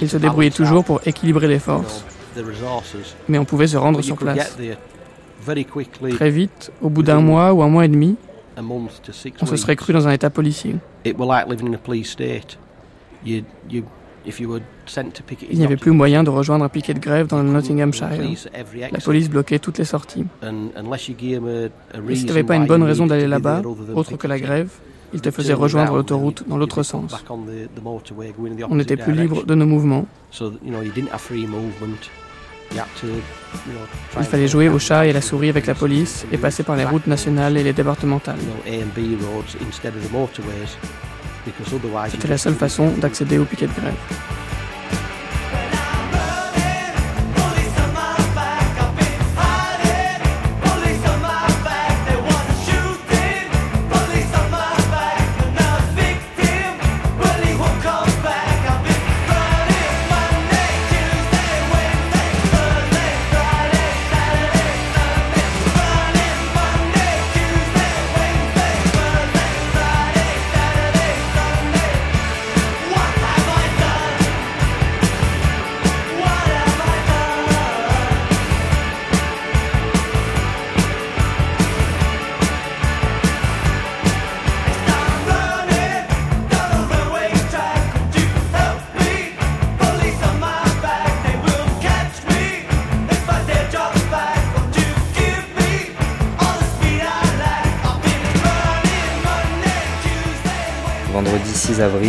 Ils 0.00 0.08
se 0.08 0.16
débrouillaient 0.16 0.50
toujours 0.50 0.84
pour 0.84 1.00
équilibrer 1.06 1.48
les 1.48 1.58
forces, 1.58 2.04
mais 3.28 3.38
on 3.38 3.44
pouvait 3.44 3.66
se 3.66 3.76
rendre 3.76 4.00
sur 4.00 4.16
place. 4.16 4.56
Très 6.14 6.30
vite, 6.30 6.72
au 6.80 6.88
bout 6.88 7.02
d'un 7.02 7.20
mois 7.20 7.52
ou 7.52 7.62
un 7.62 7.68
mois 7.68 7.84
et 7.84 7.88
demi, 7.88 8.16
on 9.40 9.46
se 9.46 9.56
serait 9.56 9.76
cru 9.76 9.92
dans 9.92 10.06
un 10.08 10.12
état 10.12 10.30
policier. 10.30 10.76
Il 14.24 15.58
n'y 15.58 15.64
avait 15.64 15.76
plus 15.76 15.90
moyen 15.90 16.22
de 16.22 16.30
rejoindre 16.30 16.64
un 16.64 16.68
piquet 16.68 16.94
de 16.94 17.00
grève 17.00 17.26
dans 17.26 17.42
le 17.42 17.48
Nottinghamshire. 17.50 18.10
La 18.92 19.00
police 19.00 19.28
bloquait 19.28 19.58
toutes 19.58 19.78
les 19.78 19.84
sorties. 19.84 20.24
Et 20.42 22.14
si 22.14 22.22
tu 22.22 22.26
n'avais 22.26 22.44
pas 22.44 22.56
une 22.56 22.66
bonne 22.66 22.82
raison 22.82 23.06
d'aller 23.06 23.26
là-bas, 23.26 23.62
autre 23.94 24.16
que 24.16 24.26
la 24.26 24.38
grève, 24.38 24.70
ils 25.14 25.20
te 25.20 25.30
faisaient 25.30 25.52
rejoindre 25.52 25.94
l'autoroute 25.94 26.44
dans 26.48 26.56
l'autre 26.56 26.82
sens. 26.82 27.14
On 28.70 28.74
n'était 28.74 28.96
plus 28.96 29.12
libre 29.12 29.44
de 29.44 29.54
nos 29.54 29.66
mouvements. 29.66 30.06
Il 34.18 34.24
fallait 34.24 34.48
jouer 34.48 34.68
au 34.70 34.78
chat 34.78 35.06
et 35.06 35.10
à 35.10 35.12
la 35.12 35.20
souris 35.20 35.50
avec 35.50 35.66
la 35.66 35.74
police 35.74 36.24
et 36.32 36.38
passer 36.38 36.62
par 36.62 36.76
les 36.76 36.84
routes 36.84 37.06
nationales 37.06 37.56
et 37.58 37.62
les 37.62 37.74
départementales. 37.74 38.38
C'était 42.10 42.28
la 42.28 42.38
seule 42.38 42.54
façon 42.54 42.88
d'accéder 42.98 43.38
au 43.38 43.44
piquet 43.44 43.66
de 43.66 43.72
grève. 43.72 43.94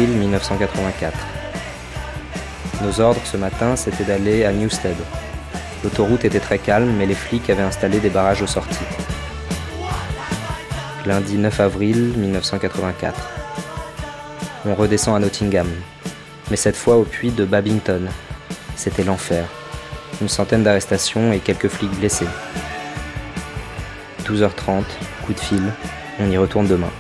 Avril 0.04 0.18
1984. 0.20 1.18
Nos 2.82 3.00
ordres 3.00 3.22
ce 3.24 3.38
matin, 3.38 3.76
c'était 3.78 4.04
d'aller 4.04 4.44
à 4.44 4.52
Newstead. 4.52 4.96
L'autoroute 5.84 6.26
était 6.26 6.42
très 6.42 6.60
calme, 6.60 6.92
mais 6.98 7.06
les 7.06 7.16
flics 7.16 7.50
avaient 7.50 7.64
installé 7.64 8.00
des 8.00 8.10
barrages 8.10 8.42
aux 8.42 8.48
sorties. 8.48 8.86
Lundi 11.06 11.38
9 11.38 11.60
avril 11.60 12.14
1984. 12.18 13.30
On 14.66 14.76
redescend 14.76 15.16
à 15.16 15.20
Nottingham, 15.20 15.70
mais 16.50 16.58
cette 16.58 16.78
fois 16.78 16.98
au 16.98 17.04
puits 17.04 17.32
de 17.32 17.46
Babington. 17.46 18.08
C'était 18.76 19.04
l'enfer. 19.04 19.46
Une 20.22 20.30
centaine 20.30 20.64
d'arrestations 20.64 21.32
et 21.32 21.40
quelques 21.40 21.70
flics 21.70 21.98
blessés. 21.98 22.28
12h30, 24.26 24.84
coup 25.26 25.34
de 25.34 25.40
fil, 25.40 25.64
on 26.20 26.30
y 26.30 26.38
retourne 26.38 26.68
demain. 26.68 26.92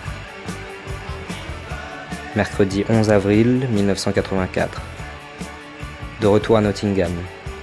Mercredi 2.35 2.83
11 2.89 3.11
avril 3.11 3.67
1984. 3.69 4.81
De 6.19 6.25
retour 6.25 6.57
à 6.57 6.61
Nottingham, 6.61 7.11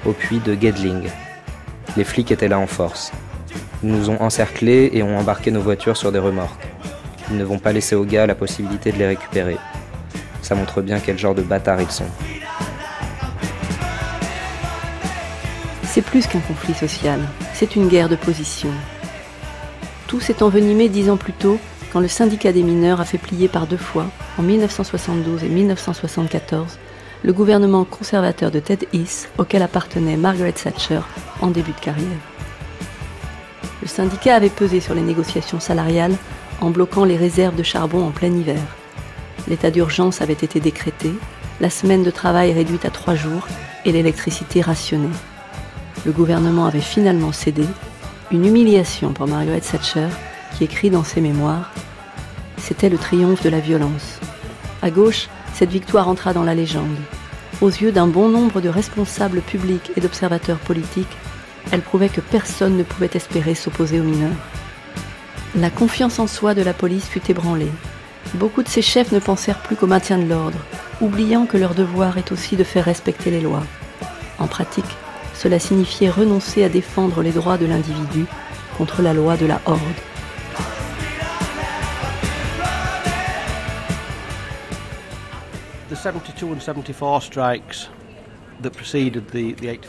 au 0.06 0.12
puits 0.12 0.38
de 0.38 0.54
Gedling. 0.54 1.08
Les 1.96 2.04
flics 2.04 2.30
étaient 2.30 2.46
là 2.46 2.60
en 2.60 2.68
force. 2.68 3.10
Ils 3.82 3.90
nous 3.90 4.10
ont 4.10 4.22
encerclés 4.22 4.90
et 4.92 5.02
ont 5.02 5.18
embarqué 5.18 5.50
nos 5.50 5.60
voitures 5.60 5.96
sur 5.96 6.12
des 6.12 6.20
remorques. 6.20 6.68
Ils 7.30 7.36
ne 7.36 7.42
vont 7.42 7.58
pas 7.58 7.72
laisser 7.72 7.96
aux 7.96 8.04
gars 8.04 8.28
la 8.28 8.36
possibilité 8.36 8.92
de 8.92 8.98
les 8.98 9.08
récupérer. 9.08 9.56
Ça 10.40 10.54
montre 10.54 10.82
bien 10.82 11.00
quel 11.00 11.18
genre 11.18 11.34
de 11.34 11.42
bâtards 11.42 11.80
ils 11.80 11.90
sont. 11.90 12.06
C'est 15.82 16.02
plus 16.02 16.28
qu'un 16.28 16.38
conflit 16.38 16.74
social, 16.74 17.18
c'est 17.54 17.74
une 17.74 17.88
guerre 17.88 18.08
de 18.08 18.14
position. 18.14 18.70
Tout 20.06 20.20
s'est 20.20 20.44
envenimé 20.44 20.88
dix 20.88 21.10
ans 21.10 21.16
plus 21.16 21.32
tôt 21.32 21.58
quand 21.92 22.00
le 22.00 22.08
syndicat 22.08 22.52
des 22.52 22.62
mineurs 22.62 23.00
a 23.00 23.04
fait 23.04 23.18
plier 23.18 23.48
par 23.48 23.66
deux 23.66 23.76
fois, 23.76 24.06
en 24.38 24.42
1972 24.42 25.42
et 25.42 25.48
1974, 25.48 26.78
le 27.22 27.32
gouvernement 27.32 27.84
conservateur 27.84 28.50
de 28.50 28.60
Ted 28.60 28.86
Heath 28.92 29.28
auquel 29.38 29.62
appartenait 29.62 30.16
Margaret 30.16 30.52
Thatcher 30.52 31.00
en 31.40 31.48
début 31.48 31.72
de 31.72 31.80
carrière. 31.80 32.06
Le 33.82 33.88
syndicat 33.88 34.36
avait 34.36 34.50
pesé 34.50 34.80
sur 34.80 34.94
les 34.94 35.02
négociations 35.02 35.60
salariales 35.60 36.14
en 36.60 36.70
bloquant 36.70 37.04
les 37.04 37.16
réserves 37.16 37.56
de 37.56 37.62
charbon 37.62 38.06
en 38.06 38.10
plein 38.10 38.32
hiver. 38.32 38.62
L'état 39.48 39.70
d'urgence 39.70 40.22
avait 40.22 40.32
été 40.34 40.60
décrété, 40.60 41.12
la 41.60 41.70
semaine 41.70 42.04
de 42.04 42.10
travail 42.10 42.52
réduite 42.52 42.84
à 42.84 42.90
trois 42.90 43.14
jours 43.14 43.48
et 43.84 43.92
l'électricité 43.92 44.60
rationnée. 44.60 45.08
Le 46.06 46.12
gouvernement 46.12 46.66
avait 46.66 46.80
finalement 46.80 47.32
cédé, 47.32 47.64
une 48.30 48.46
humiliation 48.46 49.12
pour 49.12 49.26
Margaret 49.26 49.60
Thatcher 49.60 50.08
écrit 50.62 50.90
dans 50.90 51.04
ses 51.04 51.20
mémoires 51.20 51.72
C'était 52.58 52.88
le 52.88 52.98
triomphe 52.98 53.42
de 53.42 53.48
la 53.48 53.60
violence. 53.60 54.18
À 54.82 54.90
gauche, 54.90 55.28
cette 55.54 55.70
victoire 55.70 56.08
entra 56.08 56.32
dans 56.32 56.42
la 56.42 56.54
légende. 56.54 56.96
Aux 57.60 57.68
yeux 57.68 57.92
d'un 57.92 58.06
bon 58.06 58.28
nombre 58.28 58.60
de 58.60 58.68
responsables 58.68 59.40
publics 59.40 59.92
et 59.96 60.00
d'observateurs 60.00 60.58
politiques, 60.58 61.16
elle 61.72 61.82
prouvait 61.82 62.08
que 62.08 62.20
personne 62.20 62.76
ne 62.76 62.82
pouvait 62.82 63.10
espérer 63.14 63.54
s'opposer 63.54 64.00
aux 64.00 64.04
mineurs. 64.04 64.30
La 65.56 65.70
confiance 65.70 66.18
en 66.18 66.26
soi 66.26 66.54
de 66.54 66.62
la 66.62 66.72
police 66.72 67.06
fut 67.06 67.30
ébranlée. 67.30 67.70
Beaucoup 68.34 68.62
de 68.62 68.68
ses 68.68 68.82
chefs 68.82 69.12
ne 69.12 69.18
pensèrent 69.18 69.60
plus 69.60 69.76
qu'au 69.76 69.86
maintien 69.86 70.18
de 70.18 70.28
l'ordre, 70.28 70.58
oubliant 71.00 71.46
que 71.46 71.56
leur 71.56 71.74
devoir 71.74 72.18
est 72.18 72.32
aussi 72.32 72.56
de 72.56 72.64
faire 72.64 72.84
respecter 72.84 73.30
les 73.30 73.40
lois. 73.40 73.64
En 74.38 74.46
pratique, 74.46 74.96
cela 75.34 75.58
signifiait 75.58 76.10
renoncer 76.10 76.64
à 76.64 76.68
défendre 76.68 77.22
les 77.22 77.32
droits 77.32 77.58
de 77.58 77.66
l'individu 77.66 78.26
contre 78.78 79.02
la 79.02 79.12
loi 79.12 79.36
de 79.36 79.46
la 79.46 79.60
horde. 79.66 79.80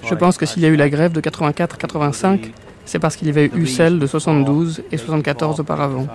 Je 0.09 0.15
pense 0.15 0.37
que 0.37 0.45
s'il 0.45 0.61
y 0.63 0.65
a 0.65 0.69
eu 0.69 0.75
la 0.75 0.89
grève 0.89 1.11
de 1.11 1.21
84-85, 1.21 2.51
c'est 2.85 2.99
parce 2.99 3.15
qu'il 3.15 3.27
y 3.27 3.31
avait 3.31 3.49
eu 3.53 3.67
celle 3.67 3.99
de 3.99 4.07
72 4.07 4.83
et 4.91 4.97
74 4.97 5.59
auparavant. 5.59 6.07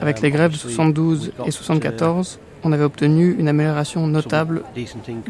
Avec 0.00 0.20
les 0.20 0.30
grèves 0.30 0.52
de 0.52 0.56
72 0.56 1.32
et 1.46 1.50
74, 1.50 2.38
on 2.64 2.72
avait 2.72 2.84
obtenu 2.84 3.34
une 3.38 3.48
amélioration 3.48 4.06
notable 4.06 4.62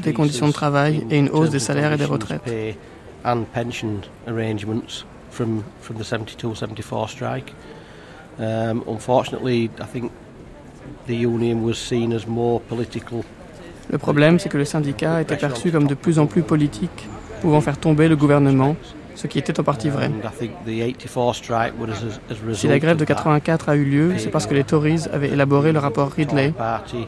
des 0.03 0.13
conditions 0.13 0.47
de 0.49 0.53
travail 0.53 1.07
et 1.11 1.19
une 1.19 1.29
hausse 1.31 1.51
des 1.51 1.59
salaires 1.59 1.93
et 1.93 1.97
des 1.97 2.05
retraites. 2.05 2.43
Le 13.91 13.99
problème, 13.99 14.39
c'est 14.39 14.49
que 14.49 14.59
le 14.59 14.65
syndicat 14.65 15.21
était 15.21 15.37
perçu 15.37 15.71
comme 15.71 15.87
de 15.87 15.95
plus 15.95 16.19
en 16.19 16.27
plus 16.27 16.43
politique, 16.43 17.09
pouvant 17.41 17.61
faire 17.61 17.79
tomber 17.79 18.09
le 18.09 18.17
gouvernement, 18.17 18.77
ce 19.15 19.27
qui 19.27 19.39
était 19.39 19.59
en 19.61 19.63
partie 19.63 19.91
vrai. 19.91 20.11
Si 22.55 22.67
la 22.67 22.79
grève 22.79 22.97
de 22.97 23.05
84 23.05 23.69
a 23.69 23.77
eu 23.77 23.85
lieu, 23.85 24.15
c'est 24.19 24.31
parce 24.31 24.47
que 24.47 24.55
les 24.55 24.65
Tories 24.65 25.03
avaient 25.13 25.31
élaboré 25.31 25.73
le 25.73 25.79
rapport 25.79 26.11
Ridley, 26.11 26.53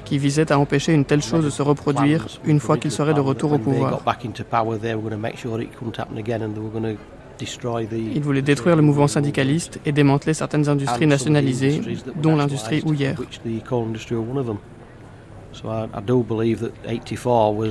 qui 0.04 0.18
visait 0.18 0.52
à 0.52 0.58
empêcher 0.58 0.92
une 0.92 1.04
telle 1.04 1.22
chose 1.22 1.44
de 1.44 1.50
se 1.50 1.62
reproduire 1.62 2.26
une 2.44 2.60
fois 2.60 2.76
qu'ils 2.76 2.92
seraient 2.92 3.14
de 3.14 3.20
retour 3.20 3.52
au 3.52 3.58
pouvoir. 3.58 4.00
Ils 7.40 8.22
voulaient 8.22 8.42
détruire 8.42 8.76
le 8.76 8.82
mouvement 8.82 9.08
syndicaliste 9.08 9.80
et 9.84 9.92
démanteler 9.92 10.34
certaines 10.34 10.68
industries 10.68 11.06
nationalisées, 11.06 11.80
dont 12.16 12.36
l'industrie 12.36 12.82
houillère. 12.84 13.16
Il 13.44 13.62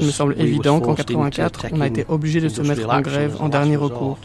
me 0.06 0.12
semble 0.12 0.36
évident 0.39 0.80
qu'en 0.80 0.93
1984, 0.93 1.65
on 1.71 1.82
a 1.82 1.88
été 1.88 2.06
obligé 2.08 2.41
de 2.41 2.49
se 2.49 2.62
mettre 2.62 2.89
en 2.89 3.01
grève 3.01 3.38
en 3.39 3.49
dernier 3.49 3.75
recours. 3.75 4.19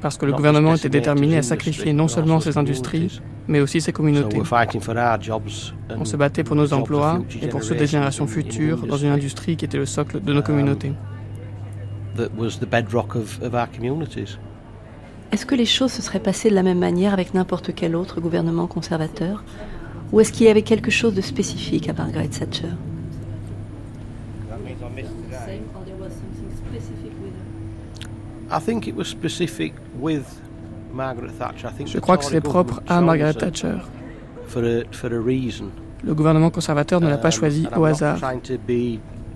Parce 0.00 0.16
que 0.16 0.26
le 0.26 0.32
gouvernement 0.32 0.74
était 0.74 0.88
déterminé 0.88 1.36
à 1.36 1.42
sacrifier 1.42 1.92
non 1.92 2.08
seulement 2.08 2.40
ses 2.40 2.56
industries, 2.56 3.20
mais 3.48 3.60
aussi 3.60 3.80
ses 3.80 3.92
communautés. 3.92 4.40
On 5.98 6.04
se 6.04 6.16
battait 6.16 6.44
pour 6.44 6.56
nos 6.56 6.72
emplois 6.72 7.20
et 7.40 7.48
pour 7.48 7.62
ceux 7.62 7.74
des 7.74 7.86
générations 7.86 8.26
futures 8.26 8.86
dans 8.86 8.96
une 8.96 9.10
industrie 9.10 9.56
qui 9.56 9.66
était 9.66 9.78
le 9.78 9.86
socle 9.86 10.22
de 10.22 10.32
nos 10.32 10.42
Est-ce 15.32 15.46
que 15.46 15.54
les 15.54 15.64
choses 15.64 15.92
se 15.92 16.02
seraient 16.02 16.20
passées 16.20 16.50
de 16.50 16.54
la 16.54 16.62
même 16.62 16.78
manière 16.78 17.12
avec 17.14 17.32
n'importe 17.32 17.74
quel 17.74 17.96
autre 17.96 18.20
gouvernement 18.20 18.66
conservateur? 18.66 19.42
Ou 20.12 20.20
est-ce 20.20 20.30
qu'il 20.32 20.46
y 20.46 20.50
avait 20.50 20.62
quelque 20.62 20.90
chose 20.90 21.14
de 21.14 21.22
spécifique 21.22 21.88
à 21.88 21.94
Margaret 21.94 22.28
Thatcher? 22.28 22.68
Je 31.86 31.98
crois 31.98 32.18
que 32.18 32.24
c'est 32.24 32.40
propre 32.42 32.82
à 32.86 33.00
Margaret 33.00 33.34
Thatcher. 33.34 33.78
Le 36.04 36.14
gouvernement 36.14 36.50
conservateur 36.50 37.00
ne 37.00 37.08
l'a 37.08 37.16
pas 37.16 37.28
um, 37.28 37.32
choisi 37.32 37.66
au 37.74 37.84
hasard. 37.84 38.18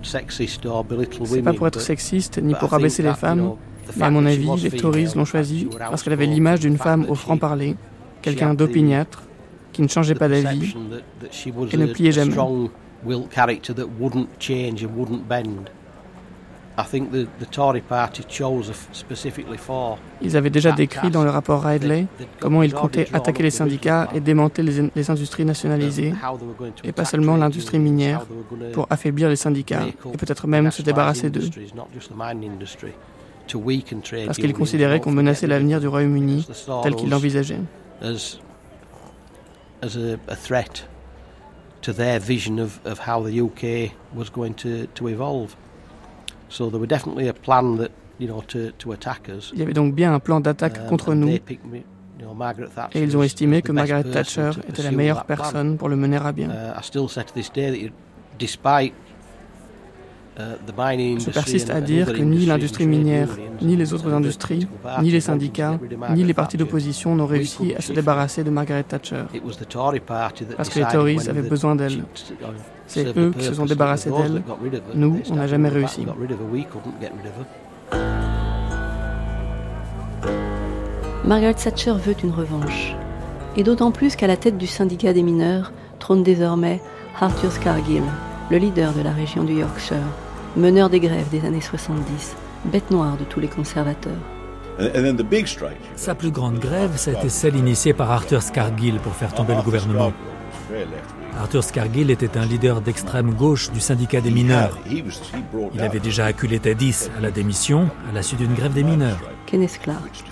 C'est 0.03 1.41
pas 1.41 1.53
pour 1.53 1.67
être 1.67 1.81
sexiste 1.81 2.39
ni 2.41 2.53
pour 2.55 2.73
abaisser 2.73 3.03
les 3.03 3.13
femmes, 3.13 3.53
mais 3.95 4.05
à 4.05 4.09
mon 4.09 4.25
avis, 4.25 4.49
les 4.61 4.71
Tories 4.71 5.09
l'ont 5.15 5.25
choisi 5.25 5.67
parce 5.77 6.03
qu'elle 6.03 6.13
avait 6.13 6.25
l'image 6.25 6.59
d'une 6.59 6.77
femme 6.77 7.05
au 7.09 7.15
franc-parler, 7.15 7.75
quelqu'un 8.21 8.53
d'opiniâtre, 8.53 9.23
qui 9.73 9.81
ne 9.81 9.87
changeait 9.87 10.15
pas 10.15 10.27
d'avis 10.27 10.75
et 11.71 11.77
ne 11.77 11.85
pliait 11.85 12.11
jamais. 12.11 12.35
Ils 20.21 20.37
avaient 20.37 20.49
déjà 20.49 20.71
décrit 20.71 21.09
dans 21.09 21.23
le 21.23 21.29
rapport 21.29 21.63
Ridley 21.63 22.05
comment 22.39 22.61
ils 22.61 22.73
comptaient 22.73 23.07
attaquer 23.13 23.43
les 23.43 23.49
syndicats 23.49 24.09
et 24.13 24.19
démanteler 24.19 24.89
les, 24.95 25.09
industries 25.09 25.45
nationalisées, 25.45 26.13
et 26.83 26.91
pas 26.91 27.05
seulement 27.05 27.35
l'industrie 27.35 27.79
minière, 27.79 28.25
pour 28.73 28.87
affaiblir 28.89 29.29
les 29.29 29.35
syndicats 29.35 29.87
et 29.87 30.17
peut-être 30.17 30.47
même 30.47 30.69
se 30.71 30.81
débarrasser 30.81 31.29
d'eux. 31.29 31.49
Parce 34.25 34.37
qu'ils 34.37 34.53
considéraient 34.53 34.99
qu'on 34.99 35.11
menaçait 35.11 35.47
l'avenir 35.47 35.79
du 35.79 35.87
Royaume-Uni 35.87 36.47
tel 36.83 36.95
qu'ils 36.95 37.09
l'envisageaient. 37.09 37.61
to 41.81 41.93
their 41.93 42.19
vision 42.19 42.59
of, 42.59 42.85
of 42.85 42.99
how 42.99 43.21
the 43.21 43.39
UK 43.39 43.93
was 44.13 44.29
going 44.29 44.53
to, 44.55 44.87
to 44.87 45.07
evolve. 45.07 45.55
Il 49.53 49.59
y 49.59 49.61
avait 49.61 49.73
donc 49.73 49.93
bien 49.93 50.13
un 50.13 50.19
plan 50.19 50.39
d'attaque 50.39 50.79
um, 50.79 50.87
contre 50.87 51.13
nous. 51.13 51.29
Et 51.29 53.03
ils 53.03 53.15
ont 53.15 53.23
estimé 53.23 53.61
que 53.61 53.71
Margaret 53.71 54.03
Thatcher 54.03 54.51
était 54.67 54.83
la 54.83 54.91
meilleure 54.91 55.25
personne 55.25 55.77
pour 55.77 55.89
le 55.89 55.95
mener 55.95 56.17
à 56.17 56.31
bien. 56.31 56.49
Je 60.37 61.31
persiste 61.31 61.71
à 61.71 61.81
dire 61.81 62.13
que 62.13 62.21
ni 62.21 62.45
l'industrie 62.45 62.85
minière, 62.85 63.29
ni 63.61 63.75
les 63.75 63.93
autres 63.93 64.13
industries, 64.13 64.67
ni 65.01 65.09
les 65.09 65.19
syndicats, 65.19 65.79
ni 66.11 66.23
les 66.23 66.33
partis 66.33 66.57
d'opposition 66.57 67.15
n'ont 67.15 67.25
réussi 67.25 67.73
à 67.75 67.81
se 67.81 67.91
débarrasser 67.91 68.43
de 68.43 68.51
Margaret 68.51 68.83
Thatcher. 68.83 69.23
Parce 70.55 70.69
que 70.69 70.79
les 70.79 70.85
Tories 70.85 71.27
avaient 71.29 71.41
besoin 71.41 71.75
d'elle. 71.75 72.03
C'est 72.85 73.17
eux 73.17 73.33
qui 73.37 73.45
se 73.45 73.53
sont 73.55 73.65
débarrassés 73.65 74.11
d'elle. 74.11 74.43
Nous, 74.93 75.19
on 75.31 75.35
n'a 75.35 75.47
jamais 75.47 75.69
réussi. 75.69 76.05
Margaret 81.25 81.55
Thatcher 81.55 81.93
veut 81.93 82.15
une 82.23 82.31
revanche. 82.31 82.95
Et 83.57 83.63
d'autant 83.63 83.91
plus 83.91 84.15
qu'à 84.15 84.27
la 84.27 84.37
tête 84.37 84.57
du 84.57 84.67
syndicat 84.67 85.13
des 85.13 85.23
mineurs 85.23 85.73
trône 85.97 86.21
désormais 86.21 86.79
Arthur 87.19 87.51
Scargill, 87.51 88.03
le 88.51 88.57
leader 88.57 88.93
de 88.93 89.01
la 89.01 89.11
région 89.11 89.43
du 89.43 89.53
Yorkshire, 89.53 89.97
meneur 90.57 90.89
des 90.89 90.99
grèves 90.99 91.29
des 91.29 91.45
années 91.45 91.61
70, 91.61 92.35
bête 92.65 92.91
noire 92.91 93.17
de 93.17 93.23
tous 93.23 93.39
les 93.39 93.47
conservateurs. 93.47 94.17
Sa 95.95 96.15
plus 96.15 96.31
grande 96.31 96.59
grève, 96.59 96.91
c'était 96.97 97.29
celle 97.29 97.55
initiée 97.55 97.93
par 97.93 98.11
Arthur 98.11 98.43
Scargill 98.43 98.99
pour 98.99 99.13
faire 99.13 99.33
tomber 99.33 99.55
le 99.55 99.61
gouvernement. 99.61 100.11
Arthur 101.39 101.63
Scargill 101.63 102.11
était 102.11 102.37
un 102.37 102.45
leader 102.45 102.81
d'extrême 102.81 103.33
gauche 103.33 103.71
du 103.71 103.79
syndicat 103.79 104.21
des 104.21 104.31
mineurs. 104.31 104.77
Il 105.73 105.81
avait 105.81 105.99
déjà 105.99 106.25
acculé 106.25 106.59
Tedis 106.59 107.09
à 107.17 107.21
la 107.21 107.31
démission 107.31 107.89
à 108.09 108.13
la 108.13 108.21
suite 108.21 108.39
d'une 108.39 108.53
grève 108.53 108.73
des 108.73 108.83
mineurs. 108.83 109.19
Kenneth 109.45 109.79
Clark. 109.81 110.23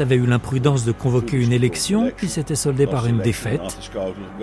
Avait 0.00 0.16
eu 0.16 0.26
l'imprudence 0.26 0.84
de 0.84 0.92
convoquer 0.92 1.36
une 1.36 1.52
élection 1.52 2.10
qui 2.18 2.28
s'était 2.28 2.54
soldée 2.54 2.86
par 2.86 3.06
une 3.06 3.18
défaite, 3.18 3.90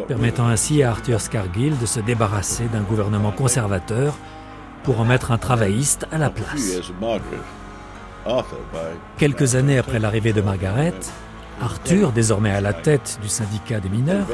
permettant 0.07 0.47
ainsi 0.47 0.83
à 0.83 0.91
Arthur 0.91 1.19
Scargill 1.19 1.77
de 1.77 1.85
se 1.85 1.99
débarrasser 1.99 2.65
d'un 2.71 2.81
gouvernement 2.81 3.31
conservateur 3.31 4.15
pour 4.83 4.99
en 4.99 5.05
mettre 5.05 5.31
un 5.31 5.37
travailliste 5.37 6.07
à 6.11 6.17
la 6.17 6.29
place. 6.29 6.81
Quelques 9.17 9.55
années 9.55 9.77
après 9.77 9.99
l'arrivée 9.99 10.33
de 10.33 10.41
Margaret, 10.41 10.93
Arthur, 11.61 12.11
désormais 12.11 12.51
à 12.51 12.61
la 12.61 12.73
tête 12.73 13.19
du 13.21 13.27
syndicat 13.27 13.79
des 13.79 13.89
mineurs, 13.89 14.27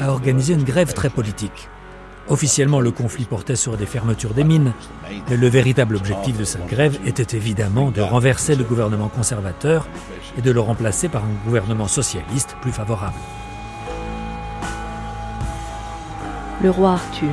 a 0.00 0.10
organisé 0.10 0.54
une 0.54 0.64
grève 0.64 0.92
très 0.92 1.10
politique. 1.10 1.68
Officiellement, 2.28 2.80
le 2.80 2.90
conflit 2.90 3.24
portait 3.24 3.56
sur 3.56 3.76
des 3.76 3.84
fermetures 3.84 4.32
des 4.32 4.44
mines, 4.44 4.72
mais 5.28 5.36
le 5.36 5.46
véritable 5.48 5.96
objectif 5.96 6.38
de 6.38 6.44
cette 6.44 6.66
grève 6.66 6.98
était 7.04 7.36
évidemment 7.36 7.90
de 7.90 8.00
renverser 8.00 8.56
le 8.56 8.64
gouvernement 8.64 9.08
conservateur 9.08 9.86
et 10.38 10.42
de 10.42 10.50
le 10.50 10.60
remplacer 10.60 11.08
par 11.08 11.22
un 11.24 11.44
gouvernement 11.44 11.86
socialiste 11.86 12.56
plus 12.62 12.72
favorable. 12.72 13.14
Le 16.62 16.70
roi 16.70 16.92
Arthur, 16.92 17.28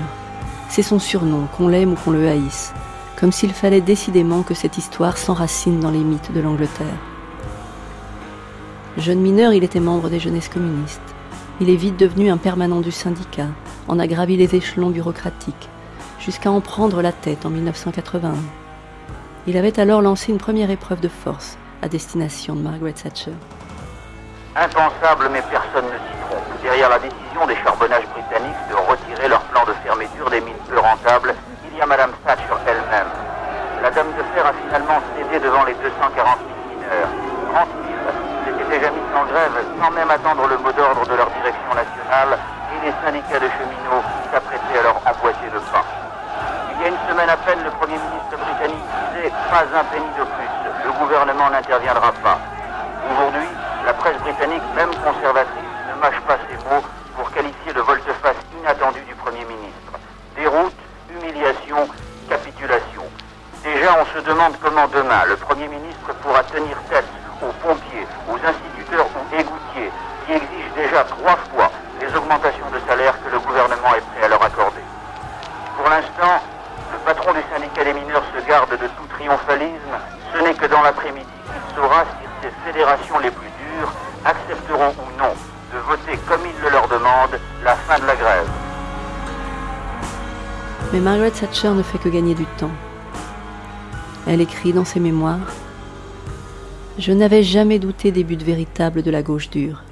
c'est 0.71 0.83
son 0.83 0.99
surnom, 0.99 1.47
qu'on 1.57 1.67
l'aime 1.67 1.91
ou 1.91 1.95
qu'on 1.95 2.11
le 2.11 2.25
haïsse, 2.29 2.73
comme 3.19 3.33
s'il 3.33 3.51
fallait 3.51 3.81
décidément 3.81 4.41
que 4.41 4.53
cette 4.53 4.77
histoire 4.77 5.17
s'enracine 5.17 5.81
dans 5.81 5.91
les 5.91 5.99
mythes 5.99 6.31
de 6.31 6.39
l'Angleterre. 6.39 6.87
Jeune 8.95 9.19
mineur, 9.19 9.51
il 9.51 9.65
était 9.65 9.81
membre 9.81 10.09
des 10.09 10.21
jeunesses 10.21 10.47
communistes. 10.47 11.01
Il 11.59 11.69
est 11.69 11.75
vite 11.75 11.97
devenu 11.97 12.31
un 12.31 12.37
permanent 12.37 12.79
du 12.79 12.91
syndicat, 12.91 13.47
en 13.89 13.99
a 13.99 14.07
gravi 14.07 14.37
les 14.37 14.55
échelons 14.55 14.91
bureaucratiques, 14.91 15.67
jusqu'à 16.19 16.49
en 16.49 16.61
prendre 16.61 17.01
la 17.01 17.11
tête 17.11 17.45
en 17.45 17.49
1981. 17.49 18.31
Il 19.47 19.57
avait 19.57 19.77
alors 19.77 20.01
lancé 20.01 20.31
une 20.31 20.37
première 20.37 20.71
épreuve 20.71 21.01
de 21.01 21.09
force 21.09 21.57
à 21.81 21.89
destination 21.89 22.55
de 22.55 22.61
Margaret 22.61 22.93
Thatcher. 22.93 23.33
Impensable, 24.55 25.29
mais 25.33 25.43
personne 25.51 25.85
ne 25.85 25.97
s'y 25.97 26.29
trompe. 26.29 26.61
Derrière 26.63 26.89
la 26.89 26.99
décision 26.99 27.45
des 27.45 27.55
charbonnages 27.57 28.07
britanniques 28.07 28.69
de 28.69 28.75
leur 29.27 29.41
plan 29.51 29.63
de 29.65 29.73
fermeture 29.83 30.29
des 30.29 30.41
mines 30.41 30.61
peu 30.69 30.79
rentables, 30.79 31.35
il 31.65 31.77
y 31.77 31.81
a 31.81 31.85
Madame 31.85 32.11
Thatcher 32.25 32.55
elle-même. 32.67 33.11
La 33.81 33.89
dame 33.89 34.13
de 34.13 34.23
fer 34.35 34.45
a 34.45 34.53
finalement 34.53 35.01
cédé 35.17 35.39
devant 35.39 35.63
les 35.65 35.73
240 35.73 36.13
000 36.13 36.77
mineurs. 36.77 37.09
30 37.49 37.67
000 37.81 37.97
s'étaient 38.45 38.69
déjà 38.77 38.89
mis 38.91 39.01
en 39.17 39.25
grève 39.25 39.57
sans 39.81 39.91
même 39.91 40.11
attendre 40.11 40.45
le 40.47 40.57
mot 40.57 40.71
d'ordre 40.71 41.01
de 41.01 41.15
leur 41.17 41.29
direction 41.41 41.71
nationale 41.73 42.37
et 42.37 42.85
les 42.85 42.93
syndicats 43.01 43.41
de 43.41 43.49
cheminots 43.57 44.05
s'apprêtaient 44.29 44.79
à 44.79 44.83
leur 44.83 44.97
emboîter 45.01 45.49
le 45.49 45.59
pain. 45.73 45.81
Il 46.75 46.81
y 46.81 46.83
a 46.85 46.87
une 46.93 47.01
semaine 47.09 47.29
à 47.29 47.37
peine, 47.37 47.63
le 47.63 47.73
Premier 47.81 47.97
ministre 47.97 48.37
britannique 48.37 48.85
disait 49.17 49.33
pas 49.49 49.65
un 49.65 49.83
penny 49.89 50.11
de 50.13 50.25
plus, 50.29 50.51
le 50.85 50.91
gouvernement 51.01 51.49
n'interviendra 51.49 52.11
pas. 52.21 52.37
Aujourd'hui, 53.09 53.49
la 53.85 53.93
presse 53.93 54.17
britannique, 54.21 54.63
même 54.75 54.93
conservatrice, 55.01 55.73
ne 55.89 56.01
mâche 56.01 56.21
pas 56.29 56.37
ses 56.45 56.57
mots 56.69 56.85
pour 57.17 57.31
qualifier 57.31 57.73
le 57.73 57.81
volte-face 57.81 58.37
inattendu 58.61 59.01
du 59.09 59.15
Premier 59.15 59.45
ministre. 59.45 59.97
Déroute, 60.35 60.77
capitulation. 62.27 63.03
Déjà, 63.63 63.95
on 64.01 64.05
se 64.17 64.25
demande 64.25 64.53
comment 64.61 64.87
demain 64.87 65.23
le 65.27 65.35
Premier 65.37 65.67
ministre 65.67 66.13
pourra 66.21 66.43
tenir 66.43 66.75
tête 66.89 67.05
aux 67.41 67.53
pompiers, 67.65 68.07
aux 68.27 68.35
instituteurs 68.35 69.07
ou 69.15 69.35
égoutiers 69.35 69.91
qui 70.25 70.33
exigent 70.33 70.73
déjà 70.75 71.03
trois 71.05 71.37
fois 71.51 71.71
les 72.01 72.13
augmentations 72.15 72.69
de 72.73 72.79
salaire 72.87 73.15
que 73.23 73.31
le 73.31 73.39
gouvernement 73.39 73.95
est 73.95 74.03
prêt 74.11 74.25
à 74.25 74.27
leur 74.27 74.43
accorder. 74.43 74.81
Pour 75.77 75.89
l'instant, 75.89 76.43
le 76.91 76.97
patron 77.05 77.33
du 77.33 77.41
syndicat 77.53 77.83
des 77.85 77.93
mineurs 77.93 78.23
se 78.35 78.47
garde 78.47 78.71
de 78.71 78.87
tout 78.87 79.07
triomphalisme. 79.15 79.95
Ce 80.33 80.43
n'est 80.43 80.53
que 80.53 80.65
dans 80.65 80.81
l'après-midi 80.81 81.37
qu'il 81.45 81.75
saura 81.75 82.03
si 82.03 82.27
ces 82.43 82.51
fédérations 82.65 83.19
les 83.19 83.31
plus 83.31 83.51
accepteront 84.25 84.93
ou 84.99 85.17
non 85.17 85.33
de 85.73 85.79
voter 85.79 86.17
comme 86.27 86.41
il 86.45 86.63
le 86.63 86.69
leur 86.69 86.87
demande 86.87 87.39
la 87.63 87.75
fin 87.75 87.97
de 87.99 88.05
la 88.05 88.15
grève. 88.15 88.70
Mais 90.93 90.99
Margaret 90.99 91.31
Thatcher 91.31 91.69
ne 91.69 91.83
fait 91.83 91.99
que 91.99 92.09
gagner 92.09 92.35
du 92.35 92.45
temps. 92.57 92.71
Elle 94.27 94.41
écrit 94.41 94.73
dans 94.73 94.83
ses 94.83 94.99
mémoires 94.99 95.39
Je 96.97 97.13
n'avais 97.13 97.43
jamais 97.43 97.79
douté 97.79 98.11
des 98.11 98.25
buts 98.25 98.35
véritables 98.35 99.01
de 99.01 99.09
la 99.09 99.23
gauche 99.23 99.49
dure. 99.49 99.83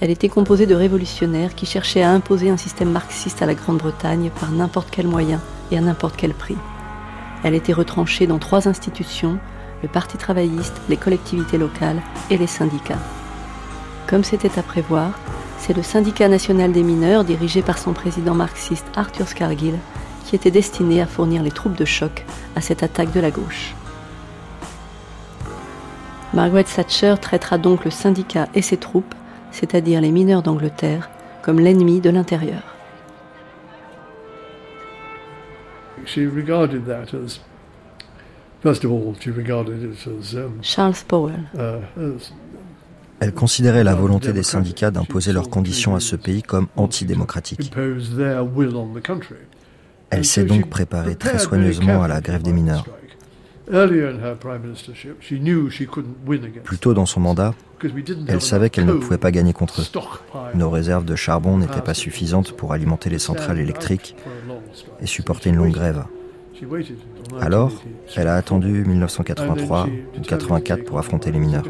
Elle 0.00 0.10
était 0.10 0.28
composée 0.28 0.66
de 0.66 0.74
révolutionnaires 0.74 1.54
qui 1.54 1.64
cherchaient 1.64 2.02
à 2.02 2.10
imposer 2.10 2.50
un 2.50 2.58
système 2.58 2.90
marxiste 2.90 3.40
à 3.40 3.46
la 3.46 3.54
Grande-Bretagne 3.54 4.30
par 4.38 4.50
n'importe 4.50 4.88
quel 4.90 5.06
moyen 5.06 5.40
et 5.70 5.78
à 5.78 5.80
n'importe 5.80 6.16
quel 6.16 6.34
prix. 6.34 6.58
Elle 7.42 7.54
était 7.54 7.72
retranchée 7.72 8.26
dans 8.26 8.38
trois 8.38 8.68
institutions, 8.68 9.38
le 9.82 9.88
Parti 9.88 10.18
travailliste, 10.18 10.80
les 10.90 10.98
collectivités 10.98 11.56
locales 11.56 12.02
et 12.28 12.36
les 12.36 12.46
syndicats. 12.46 12.98
Comme 14.06 14.24
c'était 14.24 14.58
à 14.58 14.62
prévoir, 14.62 15.10
c'est 15.58 15.76
le 15.76 15.82
syndicat 15.82 16.28
national 16.28 16.72
des 16.72 16.82
mineurs, 16.82 17.24
dirigé 17.24 17.62
par 17.62 17.78
son 17.78 17.94
président 17.94 18.34
marxiste 18.34 18.86
Arthur 18.94 19.26
Scargill, 19.26 19.78
qui 20.24 20.34
était 20.36 20.50
destiné 20.50 21.00
à 21.00 21.06
fournir 21.06 21.42
les 21.42 21.50
troupes 21.50 21.76
de 21.76 21.84
choc 21.84 22.24
à 22.56 22.60
cette 22.60 22.82
attaque 22.82 23.12
de 23.12 23.20
la 23.20 23.30
gauche. 23.30 23.74
Margaret 26.32 26.64
Thatcher 26.64 27.14
traitera 27.20 27.58
donc 27.58 27.84
le 27.84 27.90
syndicat 27.90 28.48
et 28.54 28.62
ses 28.62 28.76
troupes, 28.76 29.14
c'est-à-dire 29.52 30.00
les 30.00 30.10
mineurs 30.10 30.42
d'Angleterre, 30.42 31.10
comme 31.42 31.60
l'ennemi 31.60 32.00
de 32.00 32.10
l'intérieur. 32.10 32.62
Charles 40.62 40.94
Powell. 41.06 41.40
Uh, 41.54 42.08
elle 43.20 43.32
considérait 43.32 43.84
la 43.84 43.94
volonté 43.94 44.32
des 44.32 44.42
syndicats 44.42 44.90
d'imposer 44.90 45.32
leurs 45.32 45.48
conditions 45.48 45.94
à 45.94 46.00
ce 46.00 46.16
pays 46.16 46.42
comme 46.42 46.66
antidémocratique. 46.76 47.72
Elle 50.14 50.24
s'est 50.24 50.44
donc 50.44 50.70
préparée 50.70 51.16
très 51.16 51.38
soigneusement 51.38 52.02
à 52.02 52.08
la 52.08 52.20
grève 52.20 52.42
des 52.42 52.52
mineurs. 52.52 52.86
Plus 56.64 56.78
tôt 56.78 56.94
dans 56.94 57.06
son 57.06 57.20
mandat, 57.20 57.54
elle 58.28 58.40
savait 58.40 58.70
qu'elle 58.70 58.86
ne 58.86 58.92
pouvait 58.92 59.18
pas 59.18 59.30
gagner 59.30 59.52
contre 59.52 59.80
eux. 59.80 59.84
Nos 60.54 60.70
réserves 60.70 61.04
de 61.04 61.16
charbon 61.16 61.58
n'étaient 61.58 61.80
pas 61.80 61.94
suffisantes 61.94 62.52
pour 62.52 62.72
alimenter 62.72 63.10
les 63.10 63.18
centrales 63.18 63.58
électriques 63.58 64.14
et 65.00 65.06
supporter 65.06 65.50
une 65.50 65.56
longue 65.56 65.72
grève. 65.72 66.04
Alors, 67.40 67.72
elle 68.16 68.28
a 68.28 68.36
attendu 68.36 68.84
1983 68.84 69.86
ou 69.86 69.86
1984 69.86 70.84
pour 70.84 70.98
affronter 70.98 71.32
les 71.32 71.40
mineurs. 71.40 71.64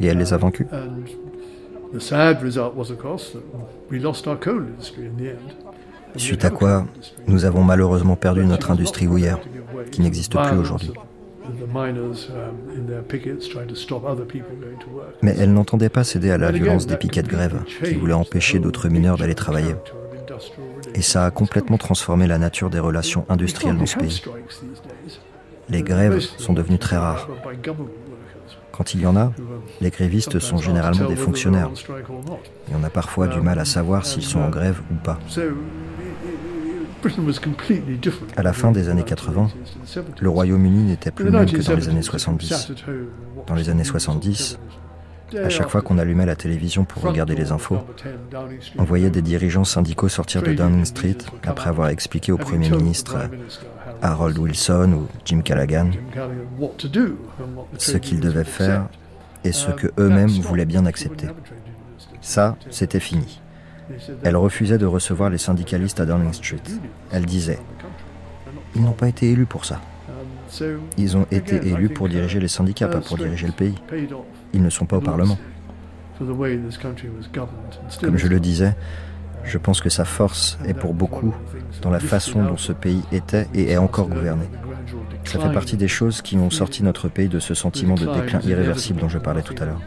Et 0.00 0.06
elle 0.06 0.18
les 0.18 0.32
a 0.32 0.36
vaincus. 0.36 0.66
Suite 6.16 6.44
à 6.44 6.50
quoi, 6.50 6.86
nous 7.26 7.44
avons 7.44 7.62
malheureusement 7.62 8.16
perdu 8.16 8.44
notre 8.44 8.70
industrie 8.70 9.06
houillère, 9.06 9.38
qui 9.90 10.00
n'existe 10.00 10.36
plus 10.36 10.58
aujourd'hui. 10.58 10.92
Mais 15.22 15.34
elle 15.38 15.52
n'entendait 15.52 15.88
pas 15.88 16.04
céder 16.04 16.30
à 16.30 16.38
la 16.38 16.52
violence 16.52 16.86
des 16.86 16.96
piquets 16.96 17.22
de 17.22 17.28
grève 17.28 17.62
qui 17.84 17.94
voulaient 17.94 18.12
empêcher 18.12 18.58
d'autres 18.58 18.88
mineurs 18.88 19.16
d'aller 19.16 19.34
travailler. 19.34 19.74
Et 20.94 21.02
ça 21.02 21.24
a 21.26 21.30
complètement 21.30 21.78
transformé 21.78 22.26
la 22.26 22.38
nature 22.38 22.70
des 22.70 22.78
relations 22.78 23.24
industrielles 23.28 23.76
dans 23.76 23.86
ce 23.86 23.98
pays. 23.98 24.22
Les 25.68 25.82
grèves 25.82 26.20
sont 26.20 26.52
devenues 26.52 26.78
très 26.78 26.96
rares. 26.96 27.28
Quand 28.72 28.94
il 28.94 29.02
y 29.02 29.06
en 29.06 29.16
a, 29.16 29.32
les 29.80 29.90
grévistes 29.90 30.38
sont 30.38 30.56
généralement 30.56 31.08
des 31.08 31.16
fonctionnaires. 31.16 31.70
Et 32.70 32.74
on 32.74 32.82
a 32.82 32.90
parfois 32.90 33.28
du 33.28 33.40
mal 33.40 33.58
à 33.58 33.64
savoir 33.64 34.06
s'ils 34.06 34.24
sont 34.24 34.40
en 34.40 34.48
grève 34.48 34.80
ou 34.90 34.94
pas. 34.94 35.18
À 38.36 38.42
la 38.42 38.52
fin 38.52 38.72
des 38.72 38.88
années 38.88 39.02
80, 39.02 39.48
le 40.20 40.28
Royaume-Uni 40.28 40.84
n'était 40.84 41.10
plus 41.10 41.26
le 41.26 41.30
même 41.30 41.46
que 41.46 41.62
dans 41.62 41.76
les 41.76 41.88
années 41.88 42.02
70. 42.02 42.72
Dans 43.46 43.54
les 43.54 43.70
années 43.70 43.84
70, 43.84 44.58
à 45.36 45.48
chaque 45.48 45.68
fois 45.68 45.82
qu'on 45.82 45.98
allumait 45.98 46.26
la 46.26 46.36
télévision 46.36 46.84
pour 46.84 47.02
regarder 47.02 47.34
les 47.34 47.52
infos, 47.52 47.78
on 48.78 48.84
voyait 48.84 49.10
des 49.10 49.22
dirigeants 49.22 49.64
syndicaux 49.64 50.08
sortir 50.08 50.42
de 50.42 50.52
Downing 50.52 50.84
Street 50.84 51.18
après 51.44 51.70
avoir 51.70 51.88
expliqué 51.88 52.32
au 52.32 52.38
Premier 52.38 52.70
ministre 52.70 53.16
Harold 54.02 54.38
Wilson 54.38 54.92
ou 54.94 55.06
Jim 55.24 55.40
Callaghan 55.42 55.90
ce 57.78 57.96
qu'ils 57.96 58.20
devaient 58.20 58.44
faire 58.44 58.86
et 59.44 59.52
ce 59.52 59.70
que 59.70 59.88
eux-mêmes 59.98 60.28
voulaient 60.28 60.66
bien 60.66 60.86
accepter. 60.86 61.26
Ça, 62.20 62.56
c'était 62.70 63.00
fini. 63.00 63.41
Elle 64.22 64.36
refusait 64.36 64.78
de 64.78 64.86
recevoir 64.86 65.30
les 65.30 65.38
syndicalistes 65.38 66.00
à 66.00 66.06
Downing 66.06 66.32
Street. 66.32 66.62
Elle 67.10 67.26
disait 67.26 67.58
Ils 68.74 68.82
n'ont 68.82 68.92
pas 68.92 69.08
été 69.08 69.30
élus 69.30 69.46
pour 69.46 69.64
ça. 69.64 69.80
Ils 70.98 71.16
ont 71.16 71.26
été 71.30 71.56
élus 71.66 71.88
pour 71.88 72.08
diriger 72.08 72.40
les 72.40 72.48
syndicats, 72.48 72.88
pas 72.88 73.00
pour 73.00 73.16
diriger 73.16 73.46
le 73.46 73.52
pays. 73.52 73.74
Ils 74.52 74.62
ne 74.62 74.70
sont 74.70 74.86
pas 74.86 74.98
au 74.98 75.00
Parlement. 75.00 75.38
Comme 78.00 78.18
je 78.18 78.28
le 78.28 78.40
disais, 78.40 78.76
je 79.44 79.58
pense 79.58 79.80
que 79.80 79.88
sa 79.88 80.04
force 80.04 80.58
est 80.66 80.74
pour 80.74 80.94
beaucoup 80.94 81.34
dans 81.80 81.90
la 81.90 82.00
façon 82.00 82.44
dont 82.44 82.56
ce 82.56 82.72
pays 82.72 83.02
était 83.12 83.48
et 83.54 83.72
est 83.72 83.76
encore 83.76 84.08
gouverné. 84.08 84.44
Ça 85.24 85.38
fait 85.38 85.52
partie 85.52 85.76
des 85.76 85.88
choses 85.88 86.22
qui 86.22 86.36
ont 86.36 86.50
sorti 86.50 86.82
notre 86.82 87.08
pays 87.08 87.28
de 87.28 87.38
ce 87.38 87.54
sentiment 87.54 87.94
de 87.94 88.06
déclin 88.06 88.40
irréversible 88.40 89.00
dont 89.00 89.08
je 89.08 89.18
parlais 89.18 89.42
tout 89.42 89.54
à 89.60 89.66
l'heure. 89.66 89.80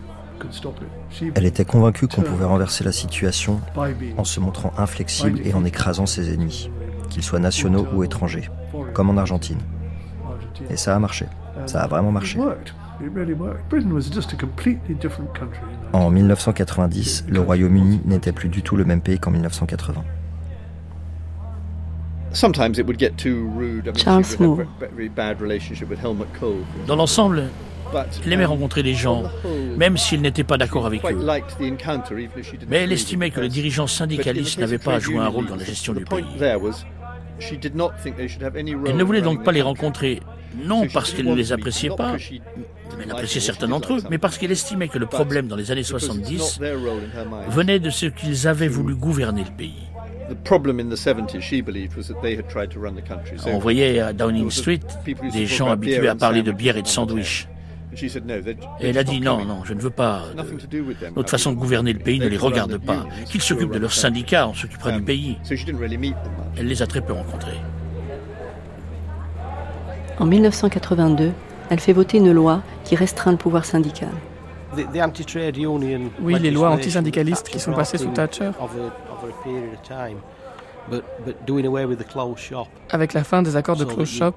Elle 1.35 1.45
était 1.45 1.65
convaincue 1.65 2.07
qu'on 2.07 2.21
pouvait 2.21 2.45
renverser 2.45 2.83
la 2.83 2.91
situation 2.91 3.61
en 4.17 4.23
se 4.23 4.39
montrant 4.39 4.73
inflexible 4.77 5.41
et 5.45 5.53
en 5.53 5.65
écrasant 5.65 6.05
ses 6.05 6.33
ennemis, 6.33 6.69
qu'ils 7.09 7.23
soient 7.23 7.39
nationaux 7.39 7.87
ou 7.93 8.03
étrangers, 8.03 8.49
comme 8.93 9.09
en 9.09 9.17
Argentine. 9.17 9.59
Et 10.69 10.77
ça 10.77 10.95
a 10.95 10.99
marché. 10.99 11.25
Ça 11.65 11.81
a 11.81 11.87
vraiment 11.87 12.11
marché. 12.11 12.39
En 15.93 16.09
1990, 16.09 17.25
le 17.27 17.39
Royaume-Uni 17.41 18.01
n'était 18.05 18.31
plus 18.31 18.49
du 18.49 18.61
tout 18.61 18.75
le 18.75 18.85
même 18.85 19.01
pays 19.01 19.19
qu'en 19.19 19.31
1980. 19.31 20.03
Charles 23.95 24.23
Moore. 24.39 24.59
Dans 26.87 26.95
l'ensemble, 26.95 27.43
il 28.25 28.33
aimait 28.33 28.45
rencontrer 28.45 28.83
des 28.83 28.93
gens, 28.93 29.23
même 29.77 29.97
s'il 29.97 30.21
n'était 30.21 30.43
pas 30.43 30.57
d'accord 30.57 30.85
avec 30.85 31.03
eux. 31.05 31.27
Mais 32.67 32.77
elle 32.77 32.91
estimait 32.91 33.31
que 33.31 33.39
les 33.41 33.49
dirigeants 33.49 33.87
syndicalistes 33.87 34.59
n'avaient 34.59 34.77
pas 34.77 34.95
à 34.95 34.99
jouer 34.99 35.19
un 35.19 35.27
rôle 35.27 35.47
dans 35.47 35.55
la 35.55 35.63
gestion 35.63 35.93
du 35.93 36.05
pays. 36.05 36.25
Elle 37.39 38.97
ne 38.97 39.03
voulait 39.03 39.21
donc 39.21 39.43
pas 39.43 39.51
les 39.51 39.61
rencontrer, 39.61 40.21
non 40.63 40.87
parce 40.93 41.11
qu'elle 41.11 41.25
ne 41.25 41.35
les 41.35 41.51
appréciait 41.51 41.89
pas, 41.89 42.15
elle 43.01 43.11
appréciait 43.11 43.41
certains 43.41 43.67
d'entre 43.67 43.93
eux, 43.95 44.03
mais 44.09 44.17
parce 44.17 44.37
qu'elle 44.37 44.51
estimait 44.51 44.87
que 44.87 44.97
le 44.97 45.05
problème 45.05 45.47
dans 45.47 45.57
les 45.57 45.71
années 45.71 45.83
70 45.83 46.61
venait 47.49 47.79
de 47.79 47.89
ce 47.89 48.05
qu'ils 48.05 48.47
avaient 48.47 48.69
voulu 48.69 48.95
gouverner 48.95 49.43
le 49.43 49.51
pays. 49.51 49.83
On 53.47 53.59
voyait 53.59 53.99
à 53.99 54.13
Downing 54.13 54.49
Street 54.49 54.79
des 55.33 55.45
gens 55.45 55.69
habitués 55.69 56.07
à 56.07 56.15
parler 56.15 56.41
de 56.41 56.51
bière 56.51 56.77
et 56.77 56.81
de 56.81 56.87
sandwich. 56.87 57.47
Et 58.79 58.89
elle 58.89 58.97
a 58.97 59.03
dit 59.03 59.19
non, 59.21 59.45
non, 59.45 59.63
je 59.63 59.73
ne 59.73 59.79
veux 59.81 59.89
pas. 59.89 60.23
Notre 61.15 61.29
façon 61.29 61.51
de 61.51 61.57
gouverner 61.57 61.93
le 61.93 61.99
pays 61.99 62.19
ne 62.19 62.27
les 62.27 62.37
regarde 62.37 62.77
pas. 62.77 63.05
Qu'ils 63.25 63.41
s'occupent 63.41 63.71
de 63.73 63.79
leurs 63.79 63.93
syndicats, 63.93 64.47
on 64.47 64.53
s'occupera 64.53 64.91
du 64.91 65.01
pays. 65.01 65.37
Elle 66.57 66.67
les 66.67 66.81
a 66.81 66.87
très 66.87 67.01
peu 67.01 67.13
rencontrés. 67.13 67.59
En 70.19 70.25
1982, 70.25 71.31
elle 71.69 71.79
fait 71.79 71.93
voter 71.93 72.17
une 72.19 72.31
loi 72.31 72.61
qui 72.83 72.95
restreint 72.95 73.31
le 73.31 73.37
pouvoir 73.37 73.65
syndical. 73.65 74.09
Oui, 76.21 76.37
les 76.39 76.51
lois 76.51 76.69
antisyndicalistes 76.69 77.49
qui 77.49 77.59
sont 77.59 77.73
passées 77.73 77.97
sous 77.97 78.11
Thatcher. 78.11 78.51
Avec 82.91 83.13
la 83.13 83.23
fin 83.23 83.41
des 83.41 83.55
accords 83.55 83.75
de 83.75 83.85
close 83.85 84.09
shop, 84.09 84.33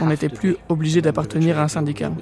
on 0.00 0.06
n'était 0.06 0.28
plus 0.28 0.56
obligé 0.68 1.02
d'appartenir 1.02 1.58
à 1.58 1.62
un 1.62 1.68
syndicat. 1.68 2.12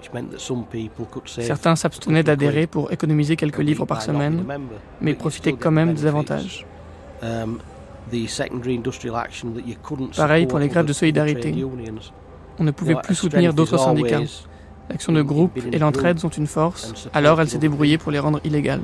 Certains 1.27 1.77
s'abstenaient 1.77 2.23
d'adhérer 2.23 2.67
pour 2.67 2.93
économiser 2.93 3.37
quelques 3.37 3.59
livres 3.59 3.85
par 3.85 4.03
semaine, 4.03 4.45
mais 5.01 5.15
profitaient 5.15 5.53
quand 5.53 5.71
même 5.71 5.95
des 5.95 6.07
avantages. 6.07 6.67
Um, 7.23 7.59
Pareil 10.17 10.47
pour 10.47 10.59
les 10.59 10.69
grèves 10.69 10.87
de 10.87 10.93
solidarité. 10.93 11.65
On 12.59 12.65
ne 12.65 12.71
pouvait 12.71 12.97
plus 12.97 13.15
soutenir 13.15 13.55
d'autres 13.55 13.79
syndicats. 13.79 14.23
L'action 14.89 15.13
de 15.13 15.23
groupe 15.23 15.57
et 15.71 15.79
l'entraide 15.79 16.19
sont 16.19 16.31
une 16.31 16.49
force, 16.49 17.09
alors 17.15 17.41
elle 17.41 17.49
s'est 17.49 17.59
débrouillée 17.59 17.97
pour 17.97 18.11
les 18.11 18.19
rendre 18.19 18.41
illégales. 18.43 18.81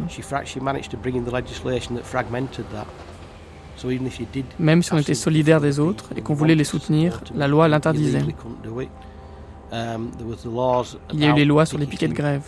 Même 4.58 4.82
si 4.82 4.92
on 4.92 4.98
était 4.98 5.14
solidaire 5.14 5.60
des 5.60 5.78
autres 5.78 6.10
et 6.16 6.22
qu'on 6.22 6.34
voulait 6.34 6.54
les 6.54 6.64
soutenir, 6.64 7.20
la 7.34 7.48
loi 7.48 7.68
l'interdisait. 7.68 8.24
Um, 9.72 10.10
Il 11.12 11.20
y 11.20 11.24
a 11.24 11.30
eu 11.30 11.34
les 11.34 11.44
lois 11.44 11.66
sur 11.66 11.76
les 11.76 11.86
piquets 11.86 12.08
de 12.08 12.14
grève. 12.14 12.44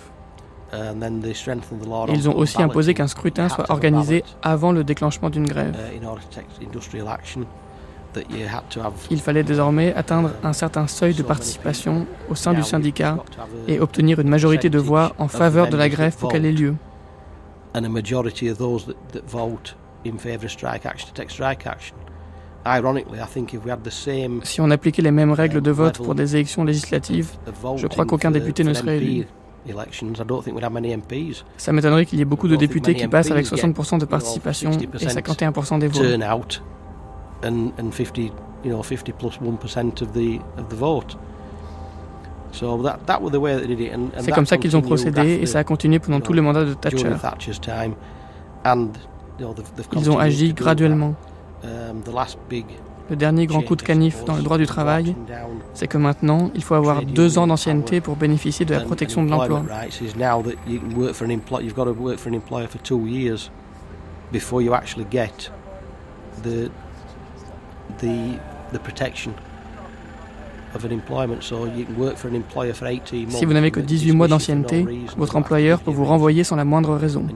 Et 0.72 2.12
ils 2.12 2.29
ont 2.29 2.37
aussi 2.37 2.62
imposé 2.62 2.94
qu'un 2.94 3.09
scrutin 3.09 3.48
soit 3.48 3.70
organisé 3.70 4.22
avant 4.42 4.72
le 4.72 4.85
déclenchement 4.85 5.31
d'une 5.31 5.46
grève. 5.46 5.74
Uh, 5.74 5.98
Il 9.11 9.20
fallait 9.20 9.42
désormais 9.42 9.94
atteindre 9.94 10.31
un 10.42 10.53
certain 10.53 10.87
seuil 10.87 11.14
de 11.14 11.22
participation 11.22 12.07
au 12.29 12.35
sein 12.35 12.53
du 12.53 12.62
syndicat 12.62 13.18
et 13.66 13.81
obtenir 13.81 14.20
une 14.20 14.29
majorité 14.29 14.70
de 14.70 14.79
voix 14.79 15.12
en 15.18 15.29
faveur 15.29 15.68
de 15.68 15.77
la 15.77 15.88
grève 15.88 16.16
pour 16.16 16.31
qu'elle 16.31 16.46
ait 16.46 16.53
lieu. 16.53 16.74
Si 24.44 24.61
on 24.61 24.71
appliquait 24.71 25.01
les 25.03 25.11
mêmes 25.11 25.33
règles 25.33 25.61
de 25.62 25.71
vote 25.71 25.97
pour 25.99 26.14
des 26.14 26.35
élections 26.37 26.64
législatives, 26.64 27.31
je 27.77 27.87
crois 27.87 28.05
qu'aucun 28.05 28.31
député 28.31 28.64
ne 28.64 28.75
serait 28.75 28.99
élu. 28.99 29.27
Ça 31.57 31.73
m'étonnerait 31.73 32.07
qu'il 32.07 32.18
y 32.18 32.23
ait 32.23 32.27
beaucoup 32.27 32.49
de 32.49 32.57
députés 32.57 32.94
qui 32.94 33.07
passent 33.09 33.31
avec 33.31 33.47
60% 33.47 33.99
de 33.99 34.05
participation 34.07 34.71
et 34.71 35.07
51% 35.07 35.79
des 35.79 35.88
votes. 35.88 36.62
C'est 44.18 44.33
comme 44.33 44.47
ça 44.47 44.57
qu'ils 44.57 44.77
ont 44.77 44.83
procédé 44.83 45.38
et 45.42 45.47
ça 45.47 45.59
a 45.61 45.64
continué 45.64 45.99
pendant 45.99 46.21
tout 46.21 46.33
le 46.33 46.42
mandat 46.42 46.64
de 46.64 46.75
Thatcher. 46.75 47.09
Ils 49.96 50.11
ont 50.11 50.18
agi 50.18 50.53
graduellement. 50.53 51.14
Um, 51.64 52.03
le 53.11 53.16
dernier 53.16 53.46
grand 53.46 53.62
coup 53.62 53.74
de 53.74 53.83
canif 53.83 54.24
dans 54.24 54.37
le 54.37 54.42
droit 54.42 54.59
du 54.59 54.66
travail, 54.66 55.16
c'est 55.74 55.87
que 55.87 55.98
maintenant, 55.98 56.51
il 56.55 56.62
faut 56.62 56.74
avoir 56.74 57.03
deux 57.03 57.38
ans 57.38 57.46
d'ancienneté 57.46 58.01
pour 58.01 58.16
bénéficier 58.16 58.66
de 58.66 58.74
la 58.74 58.81
protection 58.81 59.24
de 59.24 59.31
l'emploi. 59.31 59.62
Si 73.28 73.44
vous 73.44 73.52
n'avez 73.52 73.70
que 73.70 73.81
18 73.81 74.12
mois 74.12 74.28
d'ancienneté, 74.28 74.87
votre 75.16 75.37
employeur 75.37 75.81
peut 75.81 75.90
vous 75.90 76.04
renvoyer 76.04 76.44
sans 76.44 76.57
la 76.57 76.64
moindre 76.64 76.94
raison. 76.96 77.26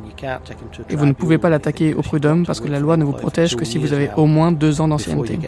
Et 0.88 0.96
vous 0.96 1.06
ne 1.06 1.12
pouvez 1.12 1.38
pas 1.38 1.48
l'attaquer 1.48 1.94
au 1.94 2.02
prud'homme 2.02 2.44
parce 2.46 2.60
que 2.60 2.68
la 2.68 2.80
loi 2.80 2.96
ne 2.96 3.04
vous 3.04 3.12
protège 3.12 3.56
que 3.56 3.64
si 3.64 3.78
vous 3.78 3.92
avez 3.92 4.10
au 4.16 4.26
moins 4.26 4.52
deux 4.52 4.80
ans 4.80 4.88
d'ancienneté. 4.88 5.38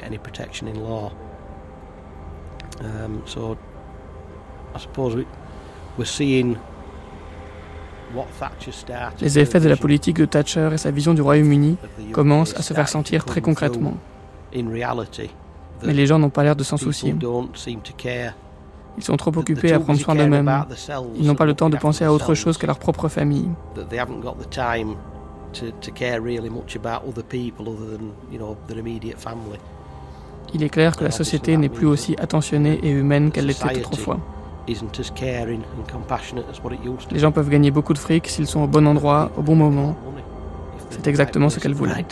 Les 9.21 9.39
effets 9.39 9.61
de 9.61 9.69
la 9.69 9.77
politique 9.77 10.17
de 10.17 10.25
Thatcher 10.25 10.71
et 10.73 10.79
sa 10.79 10.91
vision 10.91 11.15
du 11.15 11.23
Royaume-Uni 11.23 11.77
commencent 12.13 12.55
à 12.57 12.63
se 12.63 12.75
faire 12.75 12.89
sentir 12.89 13.25
très 13.25 13.41
concrètement. 13.41 13.95
Mais 15.83 15.93
les 15.93 16.07
gens 16.07 16.19
n'ont 16.19 16.31
pas 16.31 16.45
l'air 16.45 16.57
de 16.57 16.65
s'en 16.65 16.77
soucier. 16.77 17.15
Ils 18.97 19.03
sont 19.03 19.17
trop 19.17 19.37
occupés 19.37 19.73
à 19.73 19.81
prendre 19.81 19.99
soin 19.99 20.15
d'eux-mêmes. 20.15 20.65
Ils 21.17 21.27
n'ont 21.27 21.35
pas 21.35 21.47
le 21.47 21.55
temps 21.55 21.71
de 21.71 21.77
penser 21.77 22.05
à 22.05 22.13
autre 22.13 22.35
chose 22.35 22.59
qu'à 22.59 22.67
leur 22.67 22.79
propre 22.79 23.09
famille. 23.09 23.49
Il 30.53 30.63
est 30.63 30.69
clair 30.69 30.97
que 30.97 31.05
la 31.05 31.11
société 31.11 31.57
n'est 31.57 31.69
plus 31.69 31.87
aussi 31.87 32.15
attentionnée 32.19 32.79
et 32.83 32.91
humaine 32.91 33.31
qu'elle 33.33 33.47
l'était 33.47 33.79
autrefois. 33.79 34.19
Les 34.67 34.75
gens 37.19 37.33
peuvent 37.33 37.51
gagner 37.51 37.71
beaucoup 37.71 37.93
de 37.93 37.99
fric 37.99 38.29
s'ils 38.29 38.47
sont 38.47 38.61
au 38.61 38.67
bon 38.67 38.87
endroit, 38.87 39.31
au 39.37 39.43
bon 39.43 39.57
moment. 39.57 39.95
C'est 40.91 41.07
exactement 41.07 41.49
ce 41.51 41.61
qu'elle 41.61 41.75
voulait. 41.75 42.05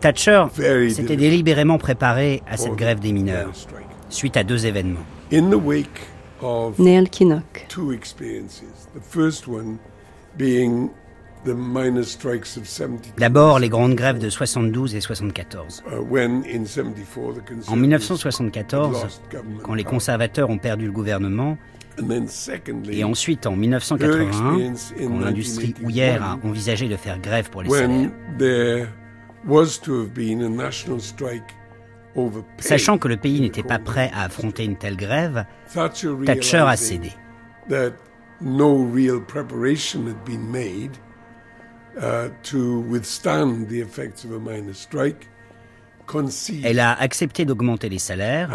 Thatcher 0.00 0.46
s'était 0.90 1.16
délibérément 1.16 1.78
préparé 1.78 2.42
à 2.50 2.56
cette 2.56 2.74
grève 2.74 2.98
des 2.98 3.12
mineurs, 3.12 3.52
suite 4.08 4.36
à 4.36 4.42
deux 4.42 4.66
événements. 4.66 5.04
Neil 6.78 7.08
Kinnock. 7.08 7.68
D'abord, 13.18 13.58
les 13.60 13.68
grandes 13.68 13.94
grèves 13.94 14.18
de 14.18 14.28
72 14.28 14.96
et 14.96 15.00
74. 15.00 15.84
Uh, 15.86 15.94
en 17.68 17.76
1974, 17.76 19.20
quand 19.62 19.74
les 19.74 19.84
conservateurs 19.84 20.50
ont 20.50 20.58
perdu 20.58 20.86
le 20.86 20.92
gouvernement, 20.92 21.56
et 22.90 23.04
ensuite 23.04 23.46
en 23.46 23.56
1981, 23.56 24.74
quand 24.98 25.18
l'industrie 25.20 25.74
houillère 25.82 26.22
a 26.22 26.38
envisagé 26.44 26.88
de 26.88 26.96
faire 26.96 27.18
grève 27.18 27.50
pour 27.50 27.62
les 27.62 27.70
salaires. 27.70 28.10
Sachant 32.58 32.98
que 32.98 33.08
le 33.08 33.16
pays 33.16 33.40
n'était 33.40 33.62
pas 33.62 33.78
prêt 33.78 34.10
à 34.14 34.24
affronter 34.24 34.64
une 34.64 34.76
telle 34.76 34.96
grève, 34.96 35.44
Thatcher 36.26 36.64
a 36.66 36.76
cédé. 36.76 37.12
Elle 46.64 46.80
a 46.80 46.92
accepté 46.92 47.44
d'augmenter 47.44 47.88
les 47.88 47.98
salaires, 47.98 48.50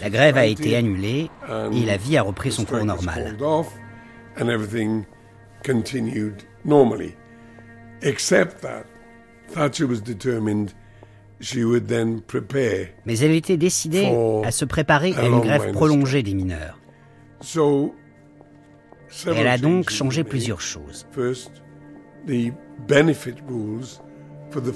la 0.00 0.10
grève 0.10 0.36
a 0.36 0.46
été 0.46 0.76
annulée 0.76 1.30
et 1.72 1.84
la 1.84 1.96
vie 1.96 2.16
a 2.16 2.22
repris 2.22 2.52
son 2.52 2.64
cours 2.64 2.84
normal. 2.84 3.36
Mais 13.06 13.18
elle 13.18 13.32
était 13.32 13.56
décidée 13.56 14.06
à 14.44 14.50
se 14.50 14.64
préparer 14.64 15.14
à 15.14 15.26
une 15.26 15.40
grève 15.40 15.72
prolongée 15.72 16.22
des 16.22 16.34
mineurs. 16.34 16.78
Elle 19.26 19.48
a 19.48 19.58
donc 19.58 19.90
changé 19.90 20.24
plusieurs 20.24 20.60
choses 20.60 21.06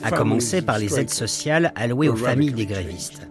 à 0.02 0.10
commencer 0.10 0.62
par 0.62 0.78
les 0.78 0.98
aides 0.98 1.10
sociales 1.10 1.72
allouées 1.74 2.08
aux 2.08 2.16
familles 2.16 2.52
des 2.52 2.66
grévistes. 2.66 3.28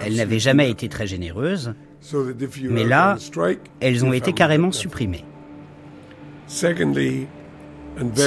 Elles 0.00 0.16
n'avaient 0.16 0.38
jamais 0.38 0.70
été 0.70 0.88
très 0.88 1.06
généreuses, 1.06 1.74
mais 2.70 2.84
là, 2.84 3.16
elles 3.80 4.04
ont 4.04 4.12
été 4.12 4.32
carrément 4.32 4.72
supprimées. 4.72 5.24
Si 6.46 6.66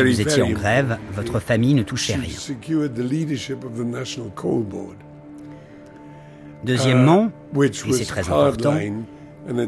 vous 0.04 0.22
étiez 0.22 0.42
en 0.42 0.52
grève, 0.52 0.98
votre 1.14 1.40
famille 1.40 1.74
ne 1.74 1.84
touchait 1.84 2.16
rien. 2.16 2.36
Deuxièmement, 6.64 7.32
et 7.56 7.72
c'est 7.72 8.06
très 8.06 8.30
important, 8.30 8.76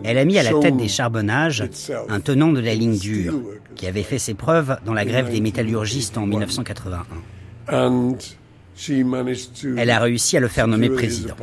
elle 0.03 0.17
a 0.17 0.25
mis 0.25 0.37
à 0.37 0.43
la 0.43 0.53
tête 0.59 0.77
des 0.77 0.87
charbonnages 0.87 1.63
un 2.09 2.19
tenant 2.19 2.51
de 2.51 2.59
la 2.59 2.75
ligne 2.75 2.97
dure 2.97 3.39
qui 3.75 3.87
avait 3.87 4.03
fait 4.03 4.19
ses 4.19 4.33
preuves 4.33 4.77
dans 4.85 4.93
la 4.93 5.05
grève 5.05 5.31
des 5.31 5.41
métallurgistes 5.41 6.17
en 6.17 6.25
1981. 6.25 7.05
Elle 9.77 9.89
a 9.89 9.99
réussi 9.99 10.37
à 10.37 10.39
le 10.39 10.47
faire 10.47 10.67
nommer 10.67 10.89
président. 10.89 11.35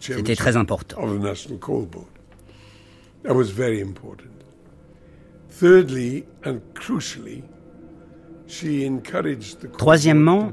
C'était 0.00 0.36
très 0.36 0.56
important. 0.56 0.96
Troisièmement, 9.76 10.52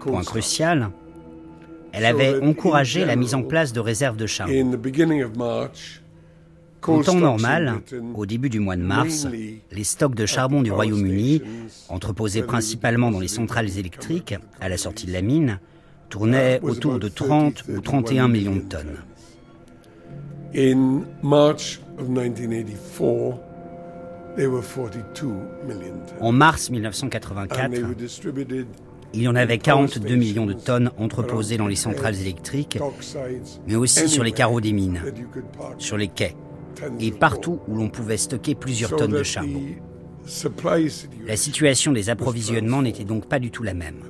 point 0.00 0.22
crucial, 0.22 0.90
elle 1.92 2.04
avait 2.04 2.40
encouragé 2.40 3.04
la 3.04 3.16
mise 3.16 3.34
en 3.34 3.42
place 3.42 3.72
de 3.72 3.80
réserves 3.80 4.16
de 4.16 4.26
charbon. 4.26 4.52
En 6.82 7.02
temps 7.02 7.14
normal, 7.14 7.82
au 8.14 8.24
début 8.24 8.48
du 8.48 8.58
mois 8.58 8.76
de 8.76 8.82
mars, 8.82 9.26
les 9.70 9.84
stocks 9.84 10.14
de 10.14 10.24
charbon 10.24 10.62
du 10.62 10.72
Royaume-Uni, 10.72 11.42
entreposés 11.90 12.42
principalement 12.42 13.10
dans 13.10 13.20
les 13.20 13.28
centrales 13.28 13.78
électriques 13.78 14.34
à 14.60 14.68
la 14.68 14.78
sortie 14.78 15.06
de 15.06 15.12
la 15.12 15.20
mine, 15.20 15.58
tournaient 16.08 16.58
autour 16.62 16.98
de 16.98 17.08
30 17.08 17.64
ou 17.68 17.80
31 17.80 18.28
millions 18.28 18.56
de 18.56 18.60
tonnes. 18.60 18.96
En 26.20 26.32
mars 26.32 26.70
1984, 26.70 27.70
il 29.12 29.22
y 29.22 29.28
en 29.28 29.34
avait 29.34 29.58
42 29.58 30.14
millions 30.14 30.46
de 30.46 30.52
tonnes 30.52 30.90
entreposées 30.98 31.56
dans 31.56 31.66
les 31.66 31.76
centrales 31.76 32.18
électriques, 32.20 32.78
mais 33.66 33.76
aussi 33.76 34.08
sur 34.08 34.22
les 34.22 34.32
carreaux 34.32 34.60
des 34.60 34.72
mines, 34.72 35.00
sur 35.78 35.96
les 35.96 36.08
quais 36.08 36.36
et 36.98 37.10
partout 37.10 37.60
où 37.68 37.76
l'on 37.76 37.88
pouvait 37.88 38.16
stocker 38.16 38.54
plusieurs 38.54 38.94
tonnes 38.96 39.12
de 39.12 39.22
charbon. 39.22 39.62
La 41.26 41.36
situation 41.36 41.92
des 41.92 42.10
approvisionnements 42.10 42.82
n'était 42.82 43.04
donc 43.04 43.26
pas 43.26 43.38
du 43.38 43.50
tout 43.50 43.62
la 43.62 43.74
même. 43.74 44.02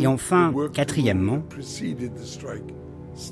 Et 0.00 0.06
enfin, 0.06 0.54
quatrièmement, 0.72 1.42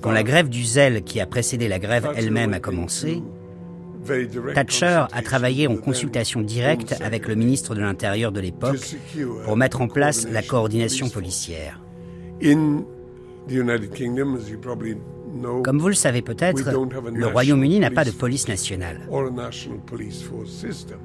quand 0.01 0.13
la 0.13 0.23
grève 0.23 0.49
du 0.49 0.65
zèle 0.65 1.03
qui 1.03 1.21
a 1.21 1.27
précédé 1.27 1.69
la 1.69 1.79
grève 1.79 2.11
elle-même 2.17 2.53
a 2.55 2.61
commencé, 2.61 3.23
Thatcher 4.55 5.05
a 5.11 5.23
travaillé 5.23 5.67
en 5.67 5.77
consultation 5.77 6.41
directe 6.43 6.95
avec 7.01 7.29
le 7.29 7.35
ministre 7.35 7.75
de 7.75 7.81
l'Intérieur 7.81 8.33
de 8.33 8.41
l'époque 8.41 8.97
pour 9.45 9.57
mettre 9.57 9.81
en 9.81 9.89
place 9.89 10.27
la 10.29 10.43
coordination 10.43 11.09
policière. 11.09 11.81
Comme 15.65 15.79
vous 15.79 15.89
le 15.89 15.95
savez 15.95 16.23
peut-être, 16.23 16.71
le 17.13 17.27
Royaume-Uni 17.27 17.81
n'a 17.81 17.91
pas 17.91 18.05
de 18.05 18.11
police 18.11 18.49
nationale. 18.49 19.01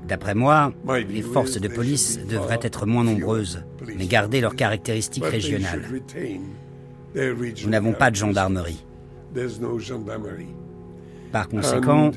D'après 0.08 0.36
moi, 0.36 0.72
les 1.10 1.22
forces 1.22 1.60
de 1.60 1.68
police 1.68 2.20
devraient 2.28 2.60
être 2.62 2.86
moins 2.86 3.04
nombreuses, 3.04 3.64
mais 3.98 4.06
garder 4.06 4.42
leurs 4.42 4.56
caractéristiques 4.56 5.26
régionales. 5.26 5.84
Nous 7.16 7.70
n'avons 7.70 7.94
pas 7.94 8.12
de 8.12 8.16
gendarmerie. 8.16 8.84
Par 11.32 11.48
conséquent, 11.48 12.12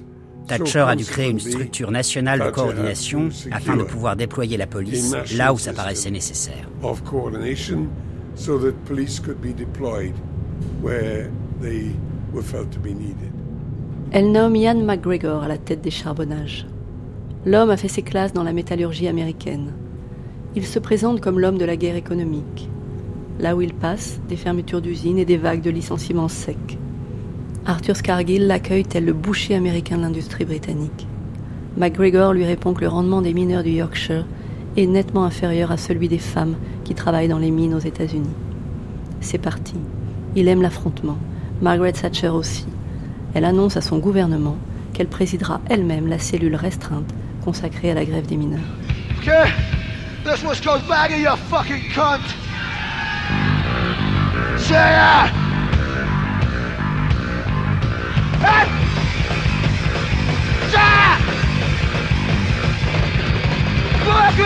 Thatcher 0.46 0.80
a 0.80 0.96
dû 0.96 1.04
créer 1.04 1.30
une 1.30 1.40
structure 1.40 1.90
nationale 1.90 2.40
de 2.40 2.50
coordination 2.50 3.28
afin 3.50 3.76
de 3.76 3.84
pouvoir 3.84 4.16
déployer 4.16 4.56
la 4.56 4.66
police 4.66 5.14
là 5.36 5.52
où 5.52 5.58
ça 5.58 5.72
paraissait 5.72 6.10
nécessaire. 6.10 6.68
Elle 14.14 14.32
nomme 14.32 14.56
Ian 14.56 14.84
McGregor 14.84 15.42
à 15.42 15.48
la 15.48 15.58
tête 15.58 15.80
des 15.80 15.90
charbonnages. 15.90 16.66
L'homme 17.46 17.70
a 17.70 17.76
fait 17.76 17.88
ses 17.88 18.02
classes 18.02 18.32
dans 18.32 18.44
la 18.44 18.52
métallurgie 18.52 19.08
américaine. 19.08 19.72
Il 20.54 20.66
se 20.66 20.78
présente 20.78 21.20
comme 21.20 21.40
l'homme 21.40 21.58
de 21.58 21.64
la 21.64 21.76
guerre 21.76 21.96
économique. 21.96 22.68
Là 23.40 23.56
où 23.56 23.62
il 23.62 23.72
passe, 23.72 24.20
des 24.28 24.36
fermetures 24.36 24.82
d'usines 24.82 25.18
et 25.18 25.24
des 25.24 25.38
vagues 25.38 25.62
de 25.62 25.70
licenciements 25.70 26.28
secs. 26.28 26.78
Arthur 27.64 27.96
Scargill 27.96 28.48
l'accueille 28.48 28.84
tel 28.84 29.04
le 29.04 29.12
boucher 29.12 29.54
américain 29.54 29.96
de 29.96 30.02
l'industrie 30.02 30.44
britannique. 30.44 31.06
McGregor 31.76 32.32
lui 32.32 32.44
répond 32.44 32.74
que 32.74 32.80
le 32.80 32.88
rendement 32.88 33.22
des 33.22 33.32
mineurs 33.32 33.62
du 33.62 33.70
Yorkshire 33.70 34.26
est 34.76 34.86
nettement 34.86 35.24
inférieur 35.24 35.70
à 35.70 35.76
celui 35.76 36.08
des 36.08 36.18
femmes 36.18 36.56
qui 36.84 36.94
travaillent 36.94 37.28
dans 37.28 37.38
les 37.38 37.52
mines 37.52 37.74
aux 37.74 37.78
États-Unis. 37.78 38.34
C'est 39.20 39.38
parti. 39.38 39.74
Il 40.34 40.48
aime 40.48 40.60
l'affrontement. 40.60 41.18
Margaret 41.60 41.92
Thatcher 41.92 42.30
aussi. 42.30 42.66
Elle 43.34 43.44
annonce 43.44 43.76
à 43.76 43.80
son 43.80 43.98
gouvernement 43.98 44.56
qu'elle 44.92 45.06
présidera 45.06 45.60
elle-même 45.70 46.08
la 46.08 46.18
cellule 46.18 46.56
restreinte 46.56 47.14
consacrée 47.44 47.92
à 47.92 47.94
la 47.94 48.04
grève 48.04 48.26
des 48.26 48.36
mineurs. 48.36 48.60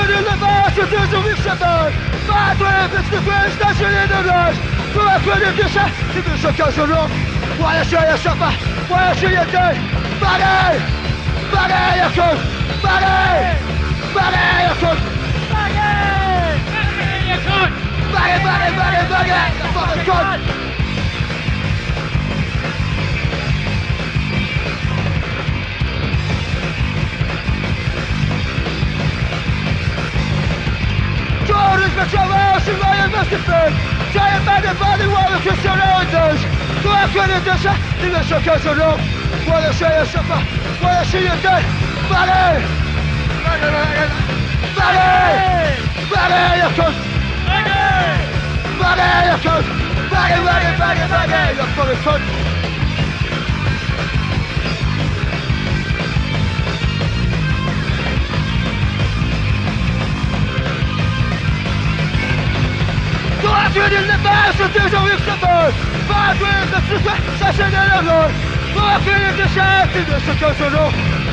Połakany 0.07 0.30
lewacy, 0.30 0.86
ty 0.90 1.16
żółwi 1.16 1.42
szatan! 1.42 1.92
Padły, 2.28 2.68
występujesz 2.90 3.59
na 3.61 3.76
Orders 31.76 31.94
wyciągają 31.94 32.60
się 32.60 32.72
moje 32.72 33.08
wysypy 33.08 33.52
Przejebane 34.10 34.74
wody 34.74 35.08
łowią 35.08 35.40
się 35.44 35.56
ściągającąc 35.60 36.40
Kłapionie 36.82 37.40
dysza, 37.40 37.74
tyle 38.00 38.24
szoka 38.24 38.58
żoną 38.58 38.96
Kładę 39.46 39.74
się 39.74 39.84
je 39.84 40.06
szopa, 40.06 40.38
kładę 40.80 41.06
się 41.06 41.18
je 41.18 41.30
ten 41.30 41.64
Baler! 42.10 42.62
Baler! 43.44 44.08
Baler 46.14 46.58
jakąś! 46.58 46.94
Baler 48.80 49.26
jakąś! 49.26 49.64
Baler, 50.10 50.42
baler, 50.44 50.78
baler, 50.78 51.08
baler, 51.08 51.08
baler, 51.08 51.56
jak 51.56 51.66
powiem 51.66 51.96
chodź! 52.04 52.45
Five 63.66 63.90
minutes 63.90 64.06
the 64.06 64.22
best 64.22 64.58
decision 64.62 65.02
we've 65.02 65.18
suffered. 65.26 65.74
Five 66.06 66.38
minutes 66.38 66.70
the 66.70 66.80
succession 66.86 67.66
in 67.66 67.88
England. 67.98 68.30
Five 68.78 69.02
minutes 69.02 69.42
the 69.42 69.48
shape 69.50 69.90
in 69.90 70.06
the 70.06 70.22
succession. 70.22 70.70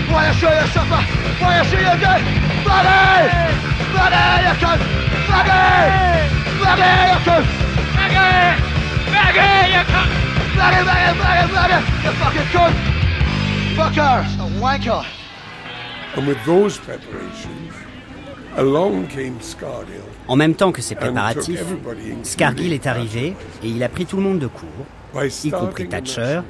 Why 0.09 0.29
I 0.29 0.33
show 0.33 0.49
you 0.49 0.65
suffer? 0.73 0.97
Why 1.37 1.61
I 1.61 1.63
show 1.69 1.77
you 1.77 1.93
dead? 2.01 2.25
Bloody! 2.65 3.53
Bloody, 3.93 4.49
you 4.49 4.53
cunt! 4.57 4.81
Bloody! 5.29 5.61
Bloody, 6.57 6.89
you 6.89 7.21
you 9.61 9.85
you 12.01 12.11
fucking 12.17 12.49
cunt! 12.49 12.73
Fuckers, 13.77 14.33
a 14.33 14.41
oh 14.41 14.49
wanker! 14.57 15.05
And 16.15 16.25
with 16.25 16.43
those 16.45 16.79
preparations, 16.79 17.73
En 20.27 20.35
même 20.35 20.55
temps 20.55 20.71
que 20.71 20.81
ces 20.81 20.95
préparatifs, 20.95 21.63
Scargill 22.23 22.73
est 22.73 22.87
arrivé 22.87 23.35
et 23.63 23.67
il 23.67 23.83
a 23.83 23.89
pris 23.89 24.05
tout 24.05 24.17
le 24.17 24.23
monde 24.23 24.39
de 24.39 24.47
court, 24.47 24.69
y 25.43 25.51
compris 25.51 25.87
Thatcher, 25.87 26.41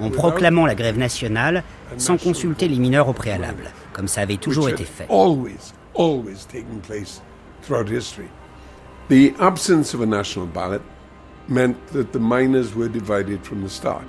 en 0.00 0.10
proclamant 0.10 0.66
la 0.66 0.74
grève 0.74 0.98
nationale 0.98 1.62
sans 1.96 2.18
consulter 2.18 2.68
les 2.68 2.78
mineurs 2.78 3.08
au 3.08 3.12
préalable, 3.12 3.70
comme 3.92 4.08
ça 4.08 4.22
avait 4.22 4.36
toujours 4.36 4.68
été 4.68 4.84
fait. 4.84 5.08
The 9.08 9.32
absence 9.38 9.94
of 9.94 10.00
a 10.00 10.06
national 10.06 10.48
ballot 10.48 10.82
meant 11.48 11.76
that 11.92 12.10
the 12.12 12.18
miners 12.18 12.74
were 12.74 12.88
divided 12.88 13.38
from 13.44 13.62
the 13.62 13.68
start, 13.68 14.04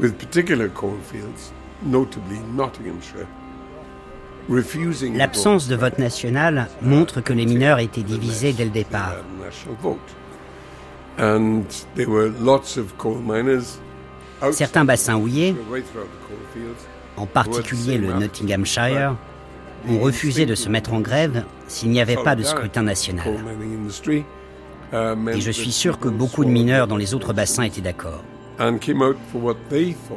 with 0.00 0.18
particular 0.18 0.68
coalfields, 0.68 1.52
notably 1.84 2.40
Nottinghamshire, 2.56 3.28
L'absence 4.48 5.68
de 5.68 5.76
vote 5.76 5.98
national 5.98 6.68
montre 6.82 7.20
que 7.20 7.32
les 7.32 7.46
mineurs 7.46 7.78
étaient 7.78 8.02
divisés 8.02 8.52
dès 8.52 8.64
le 8.64 8.70
départ. 8.70 9.16
Certains 14.52 14.84
bassins 14.84 15.16
houillés, 15.16 15.56
en 17.16 17.26
particulier 17.26 17.98
le 17.98 18.12
Nottinghamshire, 18.12 19.16
ont 19.88 19.98
refusé 20.00 20.46
de 20.46 20.54
se 20.54 20.68
mettre 20.68 20.92
en 20.92 21.00
grève 21.00 21.44
s'il 21.68 21.90
n'y 21.90 22.00
avait 22.00 22.16
pas 22.16 22.36
de 22.36 22.42
scrutin 22.42 22.82
national. 22.82 23.26
Et 24.92 25.40
je 25.40 25.50
suis 25.50 25.72
sûr 25.72 25.98
que 25.98 26.08
beaucoup 26.08 26.44
de 26.44 26.50
mineurs 26.50 26.86
dans 26.86 26.96
les 26.96 27.14
autres 27.14 27.32
bassins 27.32 27.64
étaient 27.64 27.80
d'accord. 27.80 28.22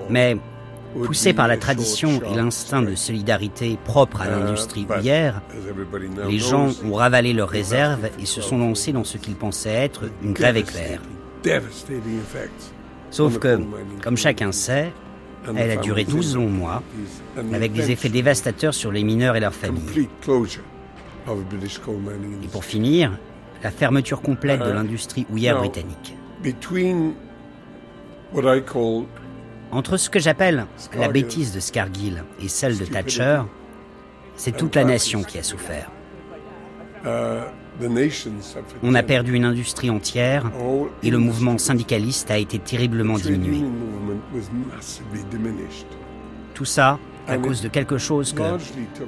Mais 0.09 0.38
Poussés 0.93 1.33
par 1.33 1.47
la 1.47 1.57
tradition 1.57 2.21
et 2.31 2.35
l'instinct 2.35 2.81
de 2.81 2.95
solidarité 2.95 3.77
propre 3.85 4.21
à 4.21 4.29
l'industrie 4.29 4.88
houillère, 4.89 5.41
les 6.27 6.39
gens 6.39 6.69
ont 6.83 6.93
ravalé 6.93 7.33
leurs 7.33 7.49
réserves 7.49 8.09
et 8.19 8.25
se 8.25 8.41
sont 8.41 8.57
lancés 8.57 8.93
dans 8.93 9.03
ce 9.03 9.17
qu'ils 9.17 9.35
pensaient 9.35 9.69
être 9.69 10.09
une 10.23 10.33
grève 10.33 10.57
éclair. 10.57 11.01
Sauf 13.11 13.39
que, 13.39 13.59
comme 14.03 14.17
chacun 14.17 14.51
sait, 14.51 14.91
elle 15.55 15.71
a 15.71 15.77
duré 15.77 16.03
12 16.03 16.35
longs 16.35 16.49
mois, 16.49 16.83
avec 17.53 17.71
des 17.73 17.91
effets 17.91 18.09
dévastateurs 18.09 18.73
sur 18.73 18.91
les 18.91 19.03
mineurs 19.03 19.35
et 19.35 19.39
leurs 19.39 19.53
familles. 19.53 20.07
Et 22.43 22.47
pour 22.47 22.65
finir, 22.65 23.17
la 23.63 23.71
fermeture 23.71 24.21
complète 24.21 24.61
de 24.61 24.71
l'industrie 24.71 25.25
houillère 25.29 25.59
britannique. 25.59 26.15
Entre 29.72 29.97
ce 29.97 30.09
que 30.09 30.20
j'appelle 30.20 30.65
la 30.97 31.09
bêtise 31.09 31.53
de 31.53 31.59
Scargill 31.59 32.24
et 32.41 32.47
celle 32.47 32.78
de 32.78 32.86
Thatcher, 32.86 33.41
c'est 34.36 34.55
toute 34.55 34.76
la 34.76 34.86
nation 34.86 35.24
qui 35.24 35.38
a 35.38 35.43
souffert. 35.43 35.91
On 38.84 38.95
a 38.95 39.03
perdu 39.03 39.34
une 39.34 39.45
industrie 39.45 39.89
entière 39.89 40.51
et 41.03 41.09
le 41.09 41.18
mouvement 41.18 41.57
syndicaliste 41.57 42.32
a 42.32 42.38
été 42.38 42.59
terriblement 42.59 43.18
diminué. 43.18 43.65
Tout 46.53 46.65
ça 46.65 46.99
à 47.28 47.38
cause 47.38 47.61
de 47.61 47.68
quelque 47.68 47.97
chose 47.97 48.34
que, 48.34 48.57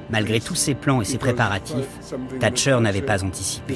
malgré 0.09 0.41
tous 0.41 0.55
ses 0.55 0.75
plans 0.75 1.01
et 1.01 1.05
ses 1.05 1.17
préparatifs, 1.17 1.87
Thatcher 2.39 2.77
n'avait 2.81 3.01
pas 3.01 3.23
anticipé. 3.23 3.75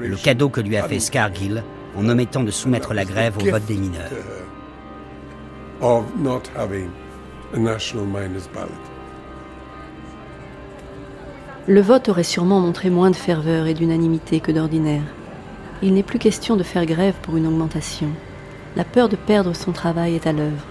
Le 0.00 0.16
cadeau 0.16 0.48
que 0.48 0.60
lui 0.60 0.76
a 0.76 0.84
fait 0.84 1.00
Scargill 1.00 1.64
en 1.96 2.08
omettant 2.08 2.44
de 2.44 2.52
soumettre 2.52 2.94
la 2.94 3.04
grève 3.04 3.36
au 3.38 3.50
vote 3.50 3.66
des 3.66 3.76
mineurs. 3.76 4.12
Le 11.68 11.80
vote 11.80 12.08
aurait 12.08 12.24
sûrement 12.24 12.58
montré 12.58 12.90
moins 12.90 13.10
de 13.10 13.16
ferveur 13.16 13.66
et 13.66 13.74
d'unanimité 13.74 14.40
que 14.40 14.50
d'ordinaire. 14.50 15.04
Il 15.80 15.94
n'est 15.94 16.02
plus 16.02 16.18
question 16.18 16.56
de 16.56 16.64
faire 16.64 16.84
grève 16.84 17.14
pour 17.22 17.36
une 17.36 17.46
augmentation. 17.46 18.08
La 18.74 18.82
peur 18.84 19.08
de 19.08 19.14
perdre 19.14 19.54
son 19.54 19.70
travail 19.70 20.16
est 20.16 20.26
à 20.26 20.32
l'œuvre. 20.32 20.64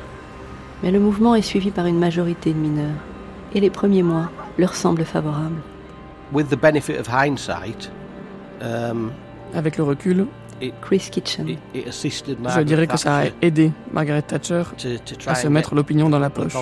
Mais 0.83 0.91
le 0.91 0.99
mouvement 0.99 1.35
est 1.35 1.41
suivi 1.41 1.71
par 1.71 1.85
une 1.85 1.99
majorité 1.99 2.51
de 2.51 2.59
mineurs, 2.59 2.99
et 3.55 3.61
les 3.61 3.69
premiers 3.69 4.03
mois 4.03 4.29
leur 4.57 4.75
semblent 4.75 5.05
favorables. 5.05 5.61
Um, 8.59 9.11
Avec 9.53 9.77
le 9.77 9.83
recul, 9.83 10.27
Chris 10.81 11.09
Kitchen. 11.11 11.57
Je 11.73 12.61
dirais 12.61 12.87
que 12.87 12.97
ça 12.97 13.17
a 13.17 13.23
aidé 13.41 13.71
Margaret 13.91 14.21
Thatcher 14.21 14.63
à 15.27 15.35
se 15.35 15.47
mettre 15.47 15.75
l'opinion 15.75 16.09
dans 16.09 16.19
la 16.19 16.29
poche. 16.29 16.53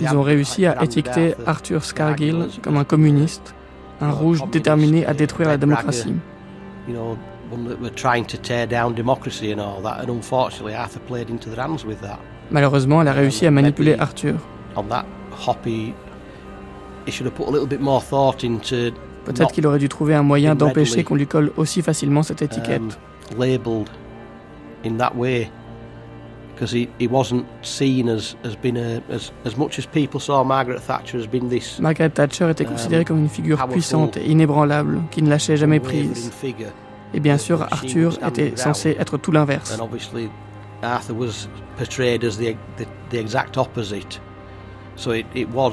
Ils 0.00 0.16
ont 0.16 0.22
réussi 0.22 0.66
à 0.66 0.82
étiqueter 0.82 1.34
Arthur 1.46 1.84
Scargill 1.84 2.46
comme 2.62 2.76
un 2.76 2.84
communiste, 2.84 3.54
un 4.00 4.10
rouge 4.10 4.42
déterminé 4.50 5.04
à 5.04 5.14
détruire 5.14 5.48
la 5.48 5.56
démocratie. 5.56 6.14
Malheureusement, 12.50 13.02
elle 13.02 13.08
a 13.08 13.12
réussi 13.12 13.46
à 13.46 13.50
manipuler 13.50 13.96
Arthur. 13.98 14.36
Peut-être 19.28 19.52
qu'il 19.52 19.66
aurait 19.66 19.78
dû 19.78 19.88
trouver 19.88 20.14
un 20.14 20.22
moyen 20.22 20.54
d'empêcher 20.54 21.04
qu'on 21.04 21.14
lui 21.14 21.26
colle 21.26 21.52
aussi 21.56 21.82
facilement 21.82 22.22
cette 22.22 22.42
étiquette. 22.42 22.82
Margaret 31.80 32.10
Thatcher 32.10 32.50
était 32.50 32.64
considérée 32.64 33.04
comme 33.04 33.18
une 33.18 33.28
figure 33.28 33.64
puissante 33.68 34.16
et 34.16 34.26
inébranlable 34.26 35.02
qui 35.10 35.22
ne 35.22 35.30
lâchait 35.30 35.56
jamais 35.56 35.78
prise. 35.78 36.32
Et 37.14 37.20
bien 37.20 37.38
sûr, 37.38 37.62
Arthur 37.70 38.18
était 38.26 38.52
censé 38.56 38.96
être 38.98 39.18
tout 39.18 39.32
l'inverse. 39.32 39.78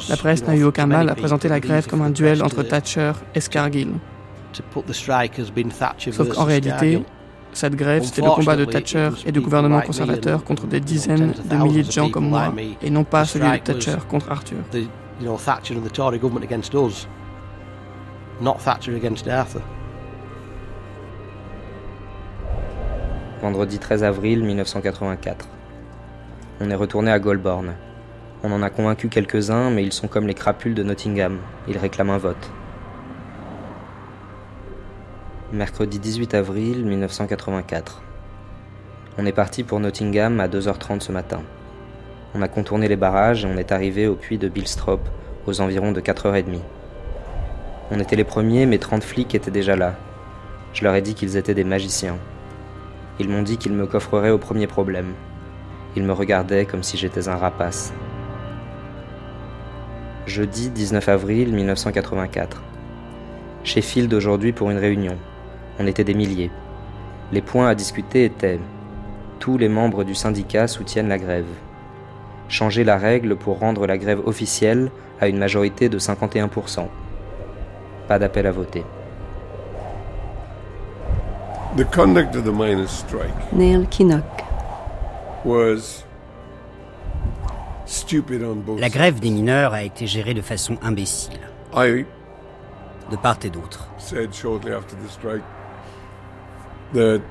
La 0.10 0.18
presse 0.18 0.46
n'a 0.46 0.56
eu 0.56 0.64
aucun 0.64 0.86
mal 0.86 1.10
à 1.10 1.16
présenter 1.16 1.48
la 1.48 1.60
grève 1.60 1.88
comme 1.88 2.02
un 2.02 2.10
duel 2.10 2.44
entre 2.44 2.64
Thatcher 2.64 3.14
et 3.34 3.42
Scargill. 3.42 3.94
Sauf 6.12 6.30
qu'en 6.30 6.44
réalité, 6.44 7.04
cette 7.54 7.76
grève, 7.76 8.04
c'était 8.04 8.22
le 8.22 8.32
combat 8.32 8.56
de 8.56 8.66
Thatcher 8.66 9.10
et 9.26 9.32
du 9.32 9.42
gouvernement 9.42 9.82
conservateur 9.82 10.44
contre 10.44 10.68
des 10.68 10.80
dizaines 10.80 11.34
de 11.50 11.56
milliers 11.56 11.84
de 11.84 11.92
gens 11.92 12.10
comme 12.10 12.30
moi, 12.30 12.54
et 12.82 12.90
non 12.90 13.04
pas 13.04 13.26
celui 13.26 13.50
de 13.50 13.58
Thatcher 13.58 13.98
contre 14.10 14.32
Arthur. 14.32 14.58
Vendredi 23.42 23.80
13 23.80 24.04
avril 24.04 24.44
1984. 24.44 25.48
On 26.62 26.70
est 26.70 26.76
retourné 26.76 27.12
à 27.12 27.20
Goulburn. 27.20 27.74
On 28.44 28.52
en 28.52 28.62
a 28.62 28.70
convaincu 28.70 29.10
quelques-uns, 29.10 29.72
mais 29.72 29.84
ils 29.84 29.94
sont 29.94 30.08
comme 30.08 30.28
les 30.28 30.34
crapules 30.34 30.76
de 30.76 30.84
Nottingham. 30.84 31.40
Ils 31.68 31.78
réclament 31.78 32.12
un 32.12 32.18
vote. 32.18 32.52
Mercredi 35.54 36.00
18 36.00 36.34
avril 36.34 36.86
1984. 36.86 38.02
On 39.18 39.26
est 39.26 39.32
parti 39.32 39.64
pour 39.64 39.80
Nottingham 39.80 40.40
à 40.40 40.48
2h30 40.48 41.00
ce 41.00 41.12
matin. 41.12 41.42
On 42.34 42.42
a 42.42 42.48
contourné 42.48 42.88
les 42.88 42.98
barrages 42.98 43.46
et 43.46 43.48
on 43.48 43.58
est 43.58 43.72
arrivé 43.72 44.08
au 44.08 44.16
puits 44.16 44.38
de 44.38 44.50
Billstrop 44.50 45.00
aux 45.48 45.62
environs 45.62 45.94
de 45.94 46.02
4h30. 46.02 46.60
On 47.92 48.00
était 48.00 48.16
les 48.16 48.24
premiers, 48.24 48.66
mais 48.66 48.80
30 48.80 49.04
flics 49.04 49.36
étaient 49.36 49.52
déjà 49.52 49.76
là. 49.76 49.96
Je 50.74 50.84
leur 50.84 50.96
ai 50.96 51.02
dit 51.02 51.14
qu'ils 51.14 51.38
étaient 51.38 51.54
des 51.54 51.64
magiciens. 51.64 52.18
Ils 53.20 53.30
m'ont 53.30 53.44
dit 53.44 53.58
qu'ils 53.58 53.74
me 53.74 53.88
coffreraient 53.88 54.32
au 54.32 54.38
premier 54.38 54.68
problème. 54.68 55.14
Ils 55.96 56.04
me 56.04 56.12
regardaient 56.12 56.66
comme 56.66 56.84
si 56.84 56.98
j'étais 56.98 57.30
un 57.30 57.38
rapace. 57.38 57.94
Jeudi 60.26 60.70
19 60.70 61.08
avril 61.08 61.54
1984. 61.54 62.62
Sheffield 63.64 64.12
aujourd'hui 64.14 64.54
pour 64.54 64.72
une 64.72 64.78
réunion. 64.80 65.18
On 65.80 65.86
était 65.86 66.04
des 66.04 66.16
milliers. 66.16 66.50
Les 67.32 67.42
points 67.42 67.68
à 67.68 67.76
discuter 67.76 68.26
étaient 68.26 68.60
tous 69.40 69.60
les 69.60 69.70
membres 69.70 70.04
du 70.04 70.16
syndicat 70.16 70.68
soutiennent 70.68 71.10
la 71.10 71.20
grève. 71.20 71.46
Changer 72.50 72.84
la 72.84 72.98
règle 72.98 73.36
pour 73.36 73.60
rendre 73.60 73.86
la 73.86 74.00
grève 74.00 74.22
officielle 74.26 74.90
à 75.22 75.28
une 75.28 75.38
majorité 75.38 75.90
de 75.90 76.00
51%. 76.00 76.88
Pas 78.08 78.18
d'appel 78.18 78.48
à 78.48 78.52
voter. 78.52 78.84
The 81.78 81.84
conduct 81.92 82.36
of 82.36 82.46
the 82.46 82.54
miners' 82.54 82.88
strike 82.88 83.54
Neil 83.54 83.86
Kinnock. 83.92 84.24
was 85.44 86.05
La 88.78 88.90
grève 88.90 89.20
des 89.20 89.30
mineurs 89.30 89.74
a 89.74 89.84
été 89.84 90.08
gérée 90.08 90.34
de 90.34 90.42
façon 90.42 90.78
imbécile, 90.82 91.40
I 91.76 92.06
de 93.12 93.16
part 93.18 93.38
et 93.44 93.50
d'autre. 93.50 93.88
said 93.98 94.34
shortly 94.34 94.72
after 94.72 94.96
the 94.96 95.10
strike 95.10 95.44
that 96.94 97.22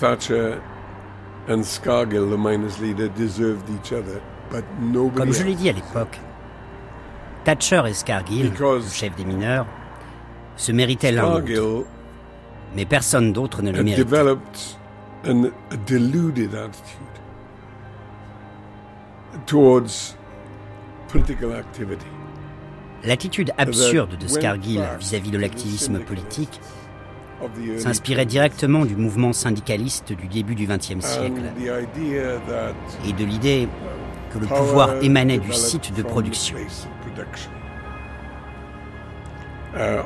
Thatcher 0.00 0.60
and 1.48 1.62
Scargill, 1.62 2.30
the 2.30 2.38
miners' 2.38 2.80
leader, 2.80 3.08
deserved 3.08 3.68
each 3.70 3.92
other, 3.92 4.20
but 4.50 4.64
nobody 4.80 5.18
Comme 5.18 5.32
je 5.32 5.42
l'ai 5.44 5.54
dit 5.54 5.68
à 5.68 5.72
l'époque, 5.72 6.18
Thatcher 7.44 7.82
et 7.88 7.94
Scargill, 7.94 8.52
le 8.58 8.82
chef 8.92 9.14
des 9.16 9.24
mineurs, 9.24 9.66
se 10.56 10.72
méritaient 10.72 11.12
l'un 11.12 11.40
l'autre, 11.40 11.86
mais 12.76 12.84
personne 12.84 13.32
d'autre 13.32 13.62
ne 13.62 13.72
le 13.72 13.82
méritait. 13.82 14.04
Towards 19.46 20.16
political 21.08 21.52
activity. 21.52 22.06
L'attitude 23.04 23.52
absurde 23.58 24.16
de 24.16 24.26
Scargill 24.26 24.82
vis-à-vis 24.98 25.30
de 25.30 25.38
l'activisme 25.38 26.00
politique 26.00 26.60
s'inspirait 27.76 28.24
directement 28.24 28.86
du 28.86 28.96
mouvement 28.96 29.34
syndicaliste 29.34 30.12
du 30.12 30.26
début 30.28 30.54
du 30.54 30.66
XXe 30.66 31.04
siècle 31.04 31.42
et 33.06 33.12
de 33.12 33.24
l'idée 33.24 33.68
que 34.32 34.38
le 34.38 34.46
pouvoir 34.46 35.02
émanait 35.02 35.38
du 35.38 35.52
site 35.52 35.94
de 35.94 36.02
production. 36.02 36.56
place 36.56 36.86
of 36.86 37.12
production. 37.12 37.50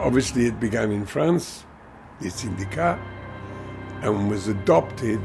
Obviously, 0.04 0.46
it 0.46 0.58
began 0.58 0.90
in 0.90 1.04
France, 1.04 1.64
the 2.20 2.30
syndicat, 2.30 2.98
and 4.02 4.28
was 4.28 4.48
adopted 4.48 5.20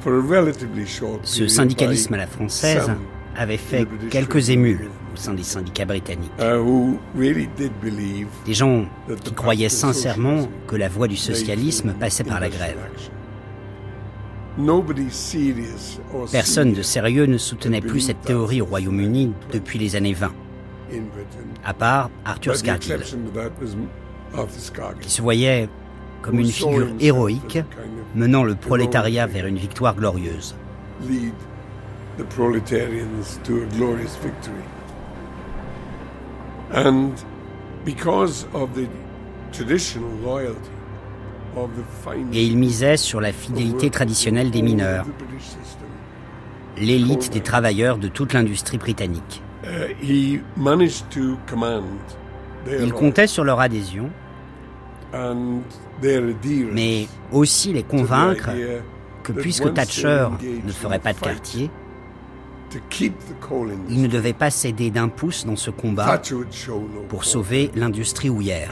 for 0.00 0.16
a 0.16 0.20
relatively 0.20 0.86
short 0.86 1.20
Ce 1.24 1.46
syndicalisme 1.46 2.14
à 2.14 2.18
la 2.18 2.26
française 2.26 2.90
avait 3.36 3.56
fait 3.56 3.86
quelques 4.10 4.50
émules 4.50 4.90
au 5.14 5.16
sein 5.16 5.34
des 5.34 5.42
syndicats 5.42 5.84
britanniques. 5.84 6.32
uh, 6.40 6.96
Des 8.44 8.54
gens 8.54 8.86
qui 9.22 9.32
croyaient 9.32 9.68
sincèrement 9.68 10.48
que 10.66 10.76
la 10.76 10.88
voie 10.88 11.08
du 11.08 11.16
socialisme 11.16 11.94
passait 11.98 12.24
par 12.24 12.40
la 12.40 12.48
grève. 12.48 12.78
Personne 16.32 16.72
de 16.72 16.82
sérieux 16.82 17.26
ne 17.26 17.36
soutenait 17.36 17.82
plus 17.82 18.00
cette 18.00 18.22
théorie 18.22 18.62
au 18.62 18.66
Royaume-Uni 18.66 19.32
depuis 19.52 19.78
les 19.78 19.96
années 19.96 20.14
20, 20.14 20.26
in 20.26 20.32
Britain, 20.90 21.46
à 21.62 21.74
part 21.74 22.10
Arthur 22.24 22.56
Scargill. 22.56 23.00
qui 25.00 25.10
se 25.10 25.20
voyait 25.22 25.68
comme 26.22 26.40
une 26.40 26.48
figure 26.48 26.88
héroïque 27.00 27.58
menant 28.14 28.44
le 28.44 28.54
prolétariat 28.54 29.26
vers 29.26 29.46
une 29.46 29.58
victoire 29.58 29.94
glorieuse. 29.94 30.56
The 32.16 32.24
proletarians 32.24 33.38
to 33.44 33.62
a 33.62 33.66
glorious 33.76 34.16
victory. 34.16 34.64
And 36.72 37.12
because 37.84 38.46
of 38.52 38.74
the 38.74 38.88
traditional 39.52 40.10
loyalty 40.22 40.70
of 41.56 41.70
the 41.76 41.84
finest 42.04 42.34
Et 42.34 42.44
il 42.44 42.56
misait 42.58 42.96
sur 42.96 43.20
la 43.20 43.32
fidélité 43.32 43.90
traditionnelle 43.90 44.50
des 44.50 44.62
mineurs, 44.62 45.06
l'élite 46.76 47.32
des 47.32 47.40
travailleurs 47.40 47.98
de 47.98 48.08
toute 48.08 48.32
l'industrie 48.32 48.78
britannique. 48.78 49.42
uh, 49.66 49.88
he 50.00 50.40
managed 50.56 51.10
to 51.10 51.36
command 51.46 51.98
their 52.64 52.82
Il 52.82 52.92
comptait 52.92 53.26
sur 53.26 53.44
leur 53.44 53.60
adhésion, 53.60 54.10
and 55.12 55.62
their 56.00 56.22
adherence 56.28 56.72
mais 56.72 57.08
aussi 57.32 57.72
les 57.72 57.82
convaincre 57.82 58.50
que 59.22 59.32
puisque 59.32 59.72
Thatcher 59.72 60.28
ne 60.64 60.72
ferait 60.72 60.98
pas 60.98 61.12
de 61.12 61.20
quartier, 61.20 61.70
il 63.88 64.02
ne 64.02 64.08
devait 64.08 64.32
pas 64.32 64.50
céder 64.50 64.90
d'un 64.90 65.08
pouce 65.08 65.46
dans 65.46 65.56
ce 65.56 65.70
combat 65.70 66.20
pour 67.08 67.24
sauver 67.24 67.70
l'industrie 67.74 68.28
houillère. 68.28 68.70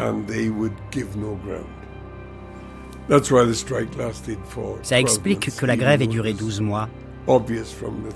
Ça 4.83 4.97
12 4.97 5.01
explique 5.01 5.57
que 5.57 5.67
la 5.67 5.77
grève 5.77 6.03
ait 6.03 6.07
duré 6.07 6.31
it 6.31 6.41
was 6.41 6.47
12 6.47 6.61
mois, 6.63 6.89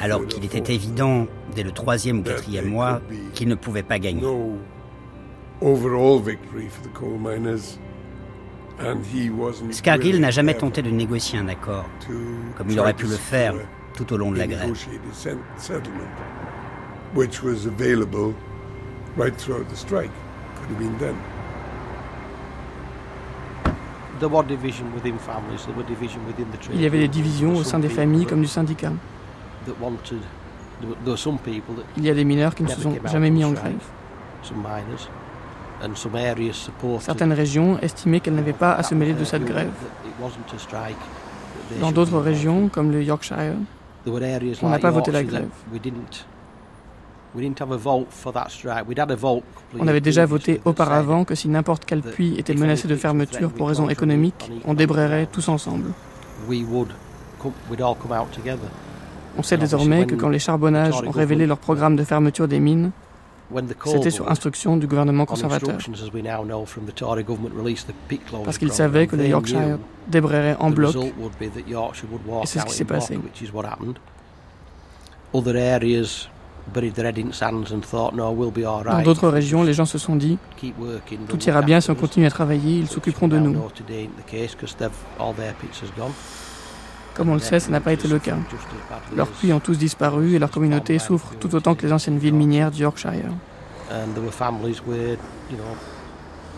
alors 0.01 0.27
qu'il 0.27 0.45
était 0.45 0.75
évident 0.75 1.27
dès 1.55 1.63
le 1.63 1.73
troisième 1.73 2.21
ou 2.21 2.23
quatrième 2.23 2.69
mois 2.69 3.01
qu'il 3.35 3.49
ne 3.49 3.55
pouvait 3.55 3.83
pas 3.83 3.99
gagner. 3.99 4.23
Scargill 9.73 10.21
n'a 10.21 10.31
jamais 10.31 10.55
tenté 10.55 10.83
de 10.83 10.91
négocier 10.91 11.39
un 11.39 11.49
accord, 11.49 11.87
comme 12.57 12.71
il 12.71 12.79
aurait 12.79 12.95
pu 12.95 13.07
le 13.07 13.17
faire 13.17 13.55
tout 13.99 14.13
au 14.15 14.17
long 14.17 14.31
de 14.31 14.39
la 14.39 14.47
grève. 14.47 14.63
negotiated 14.63 15.13
sen- 15.13 15.39
settlement, 15.57 16.09
which 17.15 17.43
was 17.43 17.67
available 17.67 18.33
right 19.17 19.37
throughout 19.37 19.69
the 19.69 19.77
strike. 19.77 20.11
Could 20.57 20.71
have 20.71 20.79
been 20.79 20.97
done. 20.99 21.17
Il 26.75 26.81
y 26.81 26.87
avait 26.87 26.99
des 26.99 27.09
divisions 27.09 27.55
au 27.57 27.63
sein 27.63 27.79
des 27.79 27.89
familles 27.89 28.27
comme 28.27 28.41
du 28.41 28.49
syndicat. 28.49 28.93
Il 31.97 32.05
y 32.05 32.11
a 32.11 32.15
des 32.15 32.25
mineurs 32.25 32.55
qui 32.55 32.63
ne 32.65 32.69
se 32.69 32.81
sont 32.81 32.97
jamais 33.05 33.31
mis 33.31 33.45
en 33.45 33.53
grève. 33.53 33.79
Certaines 37.01 37.33
régions 37.33 37.79
estimaient 37.81 38.19
qu'elles 38.21 38.35
n'avaient 38.35 38.53
pas 38.53 38.73
à 38.73 38.83
se 38.83 38.95
mêler 38.95 39.13
de 39.15 39.25
cette 39.25 39.45
grève. 39.45 39.71
Dans 41.81 41.93
d'autres 41.93 42.19
régions, 42.19 42.69
comme 42.69 42.91
le 42.91 43.03
Yorkshire, 43.03 43.55
on 44.63 44.69
n'a 44.69 44.79
pas 44.79 44.91
voté 44.91 45.11
la 45.11 45.23
grève. 45.25 45.49
On 49.79 49.87
avait 49.87 50.01
déjà 50.01 50.25
voté 50.27 50.61
auparavant 50.65 51.25
que 51.25 51.35
si 51.35 51.49
n'importe 51.49 51.85
quel 51.85 52.01
puits 52.01 52.35
était 52.39 52.55
menacé 52.55 52.89
de 52.89 52.97
fermeture 52.97 53.51
pour 53.51 53.69
raisons 53.69 53.89
économiques, 53.89 54.51
on 54.65 54.75
débrayerait 54.75 55.27
tous 55.27 55.49
ensemble. 55.49 55.91
On 59.37 59.43
sait 59.43 59.57
désormais 59.59 60.07
que 60.07 60.15
quand 60.15 60.31
les 60.31 60.39
charbonnages 60.39 61.03
ont 61.03 61.11
révélé 61.11 61.47
leur 61.47 61.59
programme 61.59 61.97
de 61.97 62.05
fermeture 62.05 62.49
des 62.49 62.61
mines, 62.61 62.91
c'était 63.85 64.11
sur 64.11 64.31
instruction 64.31 64.77
du 64.77 64.87
gouvernement 64.87 65.25
conservateur. 65.25 65.79
Parce 68.45 68.59
qu'ils 68.59 68.73
savaient 68.73 69.07
que 69.07 69.17
le 69.17 69.27
Yorkshire 69.27 69.79
débrayerait 70.07 70.57
en 70.61 70.71
bloc, 70.71 70.95
et 70.97 72.47
c'est 72.47 72.59
ce 72.59 72.65
qui 72.67 72.75
s'est 72.75 72.85
passé. 72.85 73.19
Dans 78.85 79.03
d'autres 79.03 79.29
régions, 79.29 79.63
les 79.63 79.73
gens 79.73 79.87
se 79.87 79.99
sont 79.99 80.17
dit 80.17 80.39
Tout 81.29 81.43
ira 81.45 81.63
bien 81.63 81.81
si 81.81 81.91
on 81.91 81.95
continue 81.95 82.27
à 82.27 82.31
travailler, 82.31 82.79
ils 82.79 82.89
s'occuperont 82.89 83.29
de 83.29 83.39
nous. 83.39 83.57
Comme 87.19 87.31
on 87.31 87.35
le 87.35 87.41
sait, 87.41 87.59
ça 87.59 87.71
n'a 87.71 87.81
pas 87.81 87.93
été 87.93 88.07
le 88.07 88.21
cas. 88.21 88.37
Leurs 89.17 89.27
puits 89.27 89.53
ont 89.53 89.59
tous 89.59 89.77
disparu 89.77 90.35
et 90.35 90.39
leur 90.39 90.53
communauté 90.53 91.01
souffre 91.01 91.35
tout 91.41 91.53
autant 91.57 91.75
que 91.75 91.85
les 91.85 91.93
anciennes 91.93 92.19
villes 92.19 92.35
minières 92.35 92.71
du 92.71 92.83
Yorkshire. 92.83 93.33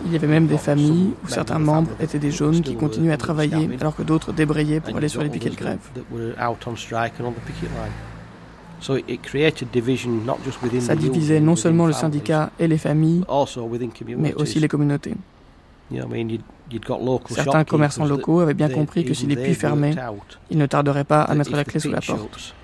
Il 0.04 0.12
y 0.12 0.16
avait 0.16 0.26
même 0.26 0.46
des 0.46 0.58
familles 0.58 1.14
où 1.24 1.28
certains 1.28 1.58
membres 1.58 1.90
étaient 1.98 2.18
des 2.18 2.30
jaunes 2.30 2.60
qui 2.60 2.76
continuaient 2.76 3.12
à 3.12 3.16
travailler 3.16 3.70
alors 3.80 3.96
que 3.96 4.02
d'autres 4.02 4.32
débrayaient 4.32 4.80
pour 4.80 4.96
aller 4.96 5.08
sur 5.08 5.22
les 5.22 5.30
piquets 5.30 5.50
de 5.50 5.56
grève. 5.56 5.78
Ça 10.80 10.94
divisait 10.96 11.40
non 11.40 11.56
seulement 11.56 11.86
le 11.86 11.92
syndicat 11.94 12.50
et 12.58 12.68
les 12.68 12.78
familles, 12.78 13.24
mais 14.18 14.34
aussi 14.34 14.60
les 14.60 14.68
communautés. 14.68 15.14
Certains 17.30 17.64
commerçants 17.64 18.04
locaux 18.04 18.40
avaient 18.40 18.54
bien 18.54 18.68
compris 18.68 19.04
que 19.04 19.14
si 19.14 19.26
les 19.26 19.36
puits 19.36 19.54
fermaient, 19.54 19.94
ils 20.50 20.58
ne 20.58 20.66
tarderaient 20.66 21.04
pas 21.04 21.22
à 21.22 21.34
mettre 21.34 21.52
la 21.52 21.64
clé 21.64 21.80
sous 21.80 21.90
la 21.90 22.00
porte. 22.00 22.54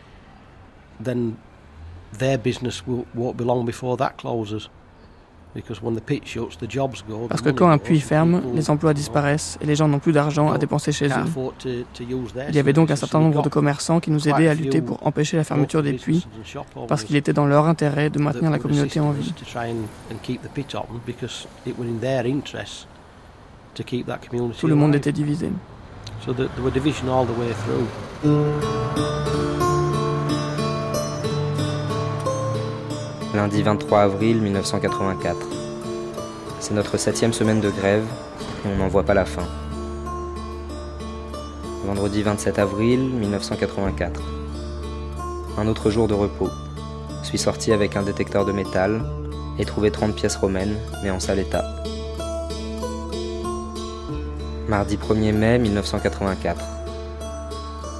Parce 7.28 7.40
que 7.42 7.50
quand 7.50 7.70
un 7.70 7.78
puits 7.78 8.00
ferme, 8.00 8.42
les 8.54 8.70
emplois 8.70 8.92
disparaissent 8.92 9.58
et 9.60 9.66
les 9.66 9.74
gens 9.74 9.88
n'ont 9.88 9.98
plus 9.98 10.12
d'argent 10.12 10.52
à 10.52 10.58
dépenser 10.58 10.92
chez 10.92 11.08
eux. 11.08 11.54
Il 12.48 12.54
y 12.54 12.58
avait 12.58 12.72
donc 12.74 12.90
un 12.90 12.96
certain 12.96 13.20
nombre 13.20 13.42
de 13.42 13.48
commerçants 13.48 14.00
qui 14.00 14.10
nous 14.10 14.28
aidaient 14.28 14.48
à 14.48 14.54
lutter 14.54 14.82
pour 14.82 15.04
empêcher 15.06 15.36
la 15.36 15.44
fermeture 15.44 15.82
des 15.82 15.94
puits, 15.94 16.26
parce 16.88 17.04
qu'il 17.04 17.16
était 17.16 17.32
dans 17.32 17.46
leur 17.46 17.66
intérêt 17.66 18.10
de 18.10 18.18
maintenir 18.18 18.50
la 18.50 18.58
communauté 18.58 19.00
en 19.00 19.12
vie. 19.12 19.32
Tout 24.58 24.66
le 24.66 24.74
monde 24.74 24.94
était 24.94 25.12
divisé. 25.12 25.50
Lundi 33.34 33.62
23 33.62 34.00
avril 34.00 34.40
1984. 34.40 35.36
C'est 36.58 36.72
notre 36.72 36.96
septième 36.96 37.34
semaine 37.34 37.60
de 37.60 37.68
grève 37.68 38.06
et 38.64 38.68
on 38.68 38.76
n'en 38.76 38.88
voit 38.88 39.04
pas 39.04 39.12
la 39.12 39.26
fin. 39.26 39.44
Vendredi 41.84 42.22
27 42.22 42.58
avril 42.58 43.00
1984. 43.00 44.22
Un 45.58 45.66
autre 45.68 45.90
jour 45.90 46.08
de 46.08 46.14
repos. 46.14 46.48
Je 47.22 47.28
suis 47.28 47.38
sorti 47.38 47.72
avec 47.72 47.94
un 47.94 48.02
détecteur 48.02 48.46
de 48.46 48.52
métal 48.52 49.02
et 49.58 49.66
trouvé 49.66 49.90
30 49.90 50.14
pièces 50.14 50.36
romaines, 50.36 50.76
mais 51.02 51.10
en 51.10 51.20
sale 51.20 51.40
état. 51.40 51.64
Mardi 54.68 54.96
1er 54.96 55.32
mai 55.32 55.58
1984. 55.60 56.60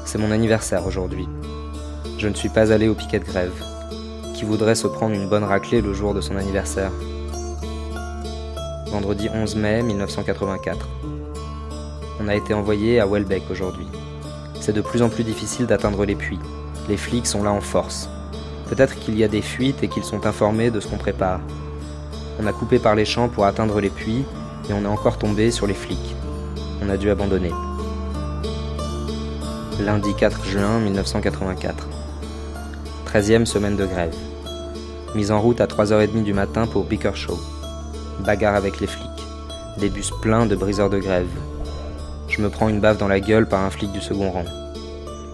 C'est 0.05 0.19
mon 0.19 0.33
anniversaire 0.33 0.85
aujourd'hui. 0.85 1.29
Je 2.19 2.27
ne 2.27 2.35
suis 2.35 2.49
pas 2.49 2.73
allé 2.73 2.89
au 2.89 2.95
piquet 2.95 3.21
de 3.21 3.25
grève 3.25 3.53
qui 4.35 4.45
voudrait 4.45 4.75
se 4.75 4.89
prendre 4.89 5.15
une 5.15 5.29
bonne 5.29 5.45
raclée 5.45 5.81
le 5.81 5.95
jour 5.95 6.13
de 6.13 6.21
son 6.21 6.35
anniversaire. 6.35 6.91
Vendredi 8.89 9.29
11 9.33 9.55
mai 9.55 9.85
1984. 9.85 10.89
On 12.19 12.27
a 12.27 12.35
été 12.35 12.53
envoyé 12.53 12.99
à 12.99 13.07
Welbeck 13.07 13.49
aujourd'hui. 13.49 13.87
C'est 14.61 14.75
de 14.75 14.81
plus 14.81 15.03
en 15.03 15.09
plus 15.09 15.23
difficile 15.23 15.67
d'atteindre 15.67 16.05
les 16.05 16.17
puits. 16.17 16.41
Les 16.89 16.97
flics 16.97 17.29
sont 17.29 17.45
là 17.45 17.53
en 17.53 17.61
force. 17.61 18.09
Peut-être 18.69 18.99
qu'il 18.99 19.17
y 19.17 19.23
a 19.23 19.29
des 19.29 19.43
fuites 19.43 19.85
et 19.85 19.89
qu'ils 19.89 20.03
sont 20.03 20.27
informés 20.27 20.73
de 20.73 20.81
ce 20.81 20.89
qu'on 20.89 20.97
prépare. 20.97 21.39
On 22.41 22.47
a 22.49 22.53
coupé 22.53 22.81
par 22.81 22.97
les 22.97 23.05
champs 23.05 23.29
pour 23.29 23.45
atteindre 23.45 23.81
les 23.81 23.91
puits 23.91 24.25
et 24.69 24.73
on 24.73 24.83
est 24.83 24.87
encore 24.87 25.19
tombé 25.19 25.53
sur 25.53 25.69
les 25.69 25.75
flics. 25.75 26.16
On 26.83 26.89
a 26.89 26.97
dû 26.97 27.11
abandonner. 27.11 27.53
Lundi 29.81 30.15
4 30.15 30.45
juin 30.45 30.79
1984. 30.81 31.89
13e 33.07 33.45
semaine 33.45 33.77
de 33.77 33.87
grève. 33.87 34.15
Mise 35.15 35.31
en 35.31 35.41
route 35.41 35.61
à 35.61 35.67
3h30 35.67 36.23
du 36.23 36.35
matin 36.35 36.67
pour 36.67 36.87
Show. 37.15 37.39
Bagarre 38.25 38.55
avec 38.55 38.81
les 38.81 38.87
flics. 38.87 39.07
Des 39.79 39.89
bus 39.89 40.11
pleins 40.21 40.47
de 40.47 40.57
briseurs 40.57 40.91
de 40.91 40.99
grève. 40.99 41.29
Je 42.29 42.43
me 42.43 42.51
prends 42.51 42.69
une 42.69 42.81
baffe 42.81 42.99
dans 42.99 43.09
la 43.09 43.21
gueule 43.21 43.49
par 43.49 43.63
un 43.65 43.71
flic 43.71 43.93
du 43.93 44.01
second 44.01 44.31
rang. 44.31 44.45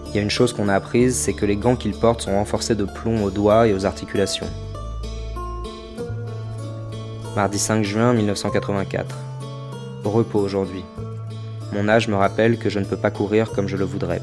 Il 0.09 0.15
y 0.15 0.19
a 0.19 0.21
une 0.21 0.29
chose 0.29 0.53
qu'on 0.53 0.69
a 0.69 0.75
apprise, 0.75 1.15
c'est 1.15 1.33
que 1.33 1.45
les 1.45 1.57
gants 1.57 1.75
qu'ils 1.75 1.95
portent 1.95 2.21
sont 2.21 2.33
renforcés 2.33 2.75
de 2.75 2.85
plomb 2.85 3.23
aux 3.23 3.31
doigts 3.31 3.67
et 3.67 3.73
aux 3.73 3.85
articulations. 3.85 4.49
Mardi 7.35 7.57
5 7.57 7.83
juin 7.83 8.13
1984. 8.13 9.15
Repos 10.03 10.39
aujourd'hui. 10.39 10.85
Mon 11.73 11.89
âge 11.89 12.07
me 12.07 12.15
rappelle 12.15 12.59
que 12.59 12.69
je 12.69 12.77
ne 12.77 12.85
peux 12.85 12.97
pas 12.97 13.09
courir 13.09 13.51
comme 13.51 13.67
je 13.67 13.77
le 13.77 13.83
voudrais. 13.83 14.21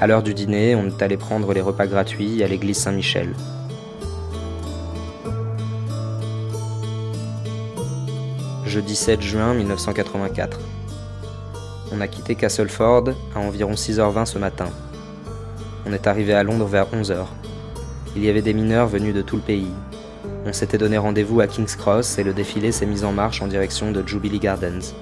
À 0.00 0.08
l'heure 0.08 0.24
du 0.24 0.34
dîner, 0.34 0.74
on 0.74 0.88
est 0.88 1.00
allé 1.00 1.16
prendre 1.16 1.52
les 1.52 1.60
repas 1.60 1.86
gratuits 1.86 2.42
à 2.42 2.48
l'église 2.48 2.78
Saint-Michel. 2.78 3.28
Jeudi 8.66 8.96
7 8.96 9.22
juin 9.22 9.54
1984. 9.54 10.58
On 11.92 12.00
a 12.00 12.08
quitté 12.08 12.34
Castleford 12.34 13.10
à 13.36 13.38
environ 13.38 13.74
6h20 13.74 14.26
ce 14.26 14.38
matin. 14.38 14.70
On 15.86 15.92
est 15.92 16.08
arrivé 16.08 16.34
à 16.34 16.42
Londres 16.42 16.66
vers 16.66 16.90
11h. 16.90 17.26
Il 18.16 18.24
y 18.24 18.28
avait 18.28 18.42
des 18.42 18.54
mineurs 18.54 18.88
venus 18.88 19.14
de 19.14 19.22
tout 19.22 19.36
le 19.36 19.42
pays. 19.42 19.70
On 20.46 20.52
s'était 20.52 20.78
donné 20.78 20.98
rendez-vous 20.98 21.40
à 21.40 21.46
King's 21.46 21.76
Cross 21.76 22.18
et 22.18 22.24
le 22.24 22.34
défilé 22.34 22.72
s'est 22.72 22.86
mis 22.86 23.04
en 23.04 23.12
marche 23.12 23.40
en 23.40 23.46
direction 23.46 23.92
de 23.92 24.04
Jubilee 24.04 24.40
Gardens. 24.40 24.94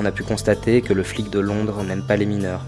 On 0.00 0.04
a 0.04 0.12
pu 0.12 0.22
constater 0.22 0.80
que 0.80 0.92
le 0.92 1.02
flic 1.02 1.28
de 1.28 1.40
Londres 1.40 1.82
n'aime 1.82 2.06
pas 2.06 2.16
les 2.16 2.26
mineurs. 2.26 2.64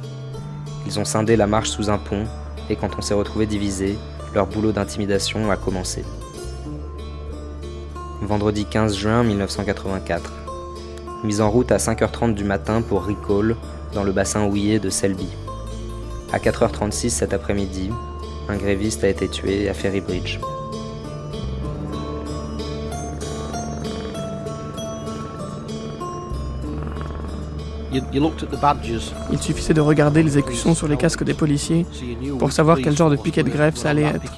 Ils 0.87 0.99
ont 0.99 1.05
scindé 1.05 1.37
la 1.37 1.47
marche 1.47 1.71
sous 1.71 1.89
un 1.89 1.99
pont, 1.99 2.25
et 2.69 2.75
quand 2.75 2.91
on 2.99 3.03
s'est 3.03 3.15
retrouvé 3.15 3.47
divisé, 3.47 3.97
leur 4.35 4.47
boulot 4.47 4.73
d'intimidation 4.73 5.51
a 5.51 5.57
commencé. 5.57 6.05
Vendredi 8.21 8.65
15 8.65 8.97
juin 8.97 9.23
1984. 9.23 10.33
Mise 11.23 11.41
en 11.41 11.51
route 11.51 11.71
à 11.71 11.77
5h30 11.77 12.35
du 12.35 12.45
matin 12.45 12.83
pour 12.83 13.07
Recall, 13.07 13.57
dans 13.95 14.03
le 14.03 14.13
bassin 14.13 14.45
houillé 14.45 14.81
de 14.81 14.91
Selby. 14.91 15.29
À 16.33 16.39
4h36 16.39 17.11
cet 17.11 17.33
après-midi, 17.33 17.91
un 18.49 18.57
gréviste 18.57 19.05
a 19.05 19.09
été 19.09 19.29
tué 19.29 19.69
à 19.69 19.75
Ferrybridge. 19.75 20.39
Il 27.93 29.39
suffisait 29.39 29.75
de 29.75 29.81
regarder 29.81 30.23
les 30.23 30.39
écussons 30.39 30.75
sur 30.75 30.89
les 30.89 30.97
casques 30.97 31.25
des 31.25 31.35
policiers 31.35 31.87
pour 32.39 32.53
savoir 32.53 32.79
quel 32.83 32.97
genre 32.97 33.11
de 33.11 33.17
piquet 33.17 33.43
de 33.43 33.51
grève 33.51 33.77
ça 33.77 33.91
allait 33.91 34.03
être. 34.03 34.33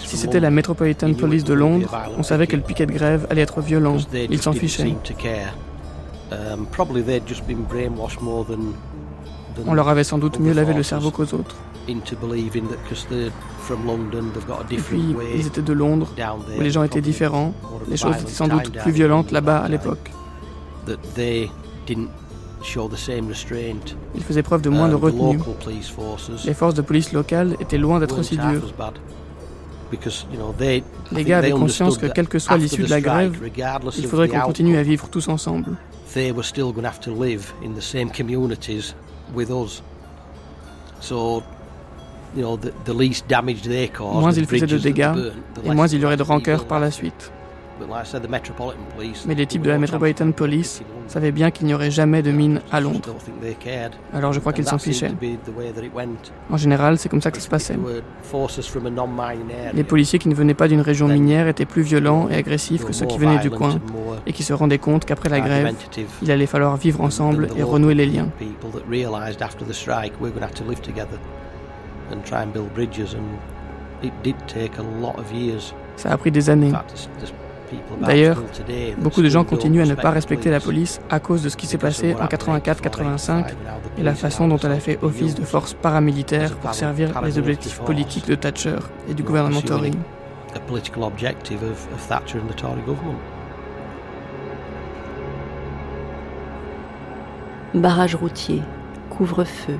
Si 0.00 0.16
c'était 0.16 0.40
la 0.40 0.50
Metropolitan 0.50 1.12
Police 1.14 1.44
de 1.44 1.54
Londres, 1.54 1.90
on 2.18 2.22
savait 2.22 2.46
que 2.46 2.56
le 2.56 2.62
piquet 2.62 2.86
de 2.86 2.92
grève 2.92 3.26
allait 3.30 3.42
être 3.42 3.60
violent. 3.60 3.98
Ils 4.12 4.42
s'en 4.42 4.52
fichaient. 4.52 4.94
Um, 6.32 6.66
on 9.66 9.74
leur 9.74 9.88
avait 9.88 10.04
sans 10.04 10.18
doute 10.18 10.38
mieux 10.38 10.52
lavé 10.52 10.74
le 10.74 10.84
cerveau 10.84 11.10
qu'aux 11.10 11.34
autres. 11.34 11.56
Et 11.88 11.94
puis, 14.76 15.16
ils 15.34 15.46
étaient 15.46 15.62
de 15.62 15.72
Londres, 15.72 16.08
où 16.56 16.60
les 16.60 16.70
gens 16.70 16.84
étaient 16.84 17.00
différents. 17.00 17.52
Les 17.88 17.96
choses 17.96 18.16
étaient 18.20 18.30
sans 18.30 18.48
doute 18.48 18.70
plus 18.78 18.92
violentes 18.92 19.32
là-bas 19.32 19.58
à 19.58 19.68
l'époque. 19.68 20.10
Ils 24.14 24.22
faisaient 24.22 24.42
preuve 24.42 24.60
de 24.62 24.68
moins 24.68 24.88
de 24.88 24.94
retenue. 24.94 25.38
Les 26.44 26.54
forces 26.54 26.74
de 26.74 26.82
police 26.82 27.12
locales 27.12 27.56
étaient 27.60 27.78
loin 27.78 27.98
d'être 28.00 28.18
aussi 28.18 28.36
dures. 28.36 28.62
Les 31.12 31.24
gars 31.24 31.38
avaient 31.38 31.50
conscience 31.50 31.98
que 31.98 32.06
quelle 32.06 32.28
que 32.28 32.38
soit 32.38 32.56
l'issue 32.58 32.82
de 32.82 32.90
la 32.90 33.00
grève, 33.00 33.38
il 33.96 34.06
faudrait 34.06 34.28
qu'on 34.28 34.40
continue 34.40 34.76
à 34.76 34.82
vivre 34.82 35.08
tous 35.08 35.26
ensemble. 35.28 35.76
Moins 44.20 44.32
ils 44.32 44.46
faisaient 44.46 44.66
de 44.66 44.78
dégâts, 44.78 45.12
et 45.64 45.70
moins 45.74 45.88
il 45.88 46.00
y 46.00 46.04
aurait 46.04 46.16
de 46.16 46.22
rancœur 46.22 46.66
par 46.66 46.78
la 46.78 46.90
suite. 46.92 47.32
Mais 49.26 49.34
les 49.34 49.46
types 49.46 49.62
de 49.62 49.70
la 49.70 49.78
Metropolitan 49.78 50.30
Police 50.32 50.82
savaient 51.06 51.32
bien 51.32 51.50
qu'il 51.50 51.66
n'y 51.66 51.74
aurait 51.74 51.90
jamais 51.90 52.22
de 52.22 52.30
mine 52.30 52.60
à 52.70 52.80
Londres. 52.80 53.00
Alors 54.12 54.32
je 54.32 54.40
crois 54.40 54.52
qu'ils 54.52 54.66
s'en 54.66 54.78
fichaient. 54.78 55.12
En 56.50 56.56
général, 56.56 56.98
c'est 56.98 57.08
comme 57.08 57.20
ça 57.22 57.30
que 57.30 57.38
ça 57.38 57.44
se 57.44 57.48
passait. 57.48 57.78
Les 59.74 59.84
policiers 59.84 60.18
qui 60.18 60.28
ne 60.28 60.34
venaient 60.34 60.54
pas 60.54 60.68
d'une 60.68 60.80
région 60.80 61.08
minière 61.08 61.48
étaient 61.48 61.66
plus 61.66 61.82
violents 61.82 62.28
et 62.28 62.36
agressifs 62.36 62.84
que 62.84 62.92
ceux 62.92 63.06
qui 63.06 63.18
venaient 63.18 63.38
du 63.38 63.50
coin 63.50 63.78
et 64.26 64.32
qui 64.32 64.42
se 64.42 64.52
rendaient 64.52 64.78
compte 64.78 65.04
qu'après 65.04 65.28
la 65.28 65.40
grève, 65.40 65.74
il 66.22 66.30
allait 66.30 66.46
falloir 66.46 66.76
vivre 66.76 67.00
ensemble 67.00 67.48
et 67.56 67.62
renouer 67.62 67.94
les 67.94 68.06
liens. 68.06 68.28
Ça 75.96 76.10
a 76.12 76.16
pris 76.16 76.30
des 76.30 76.50
années. 76.50 76.72
D'ailleurs, 78.00 78.42
beaucoup 78.98 79.22
de 79.22 79.28
gens 79.28 79.44
continuent 79.44 79.82
à 79.82 79.86
ne 79.86 79.94
pas 79.94 80.10
respecter 80.10 80.50
la 80.50 80.60
police 80.60 81.00
à 81.10 81.20
cause 81.20 81.42
de 81.42 81.48
ce 81.48 81.56
qui 81.56 81.66
s'est 81.66 81.78
passé 81.78 82.14
en 82.14 82.26
84-85 82.26 83.54
et 83.98 84.02
la 84.02 84.14
façon 84.14 84.48
dont 84.48 84.58
elle 84.58 84.72
a 84.72 84.80
fait 84.80 84.98
office 85.02 85.34
de 85.34 85.44
force 85.44 85.74
paramilitaire 85.74 86.56
pour 86.56 86.74
servir 86.74 87.20
les 87.22 87.38
objectifs 87.38 87.80
politiques 87.80 88.26
de 88.26 88.34
Thatcher 88.34 88.78
et 89.08 89.14
du 89.14 89.22
gouvernement 89.22 89.60
Tory. 89.60 89.92
Barrage 97.74 98.16
routier, 98.16 98.62
couvre-feu, 99.10 99.78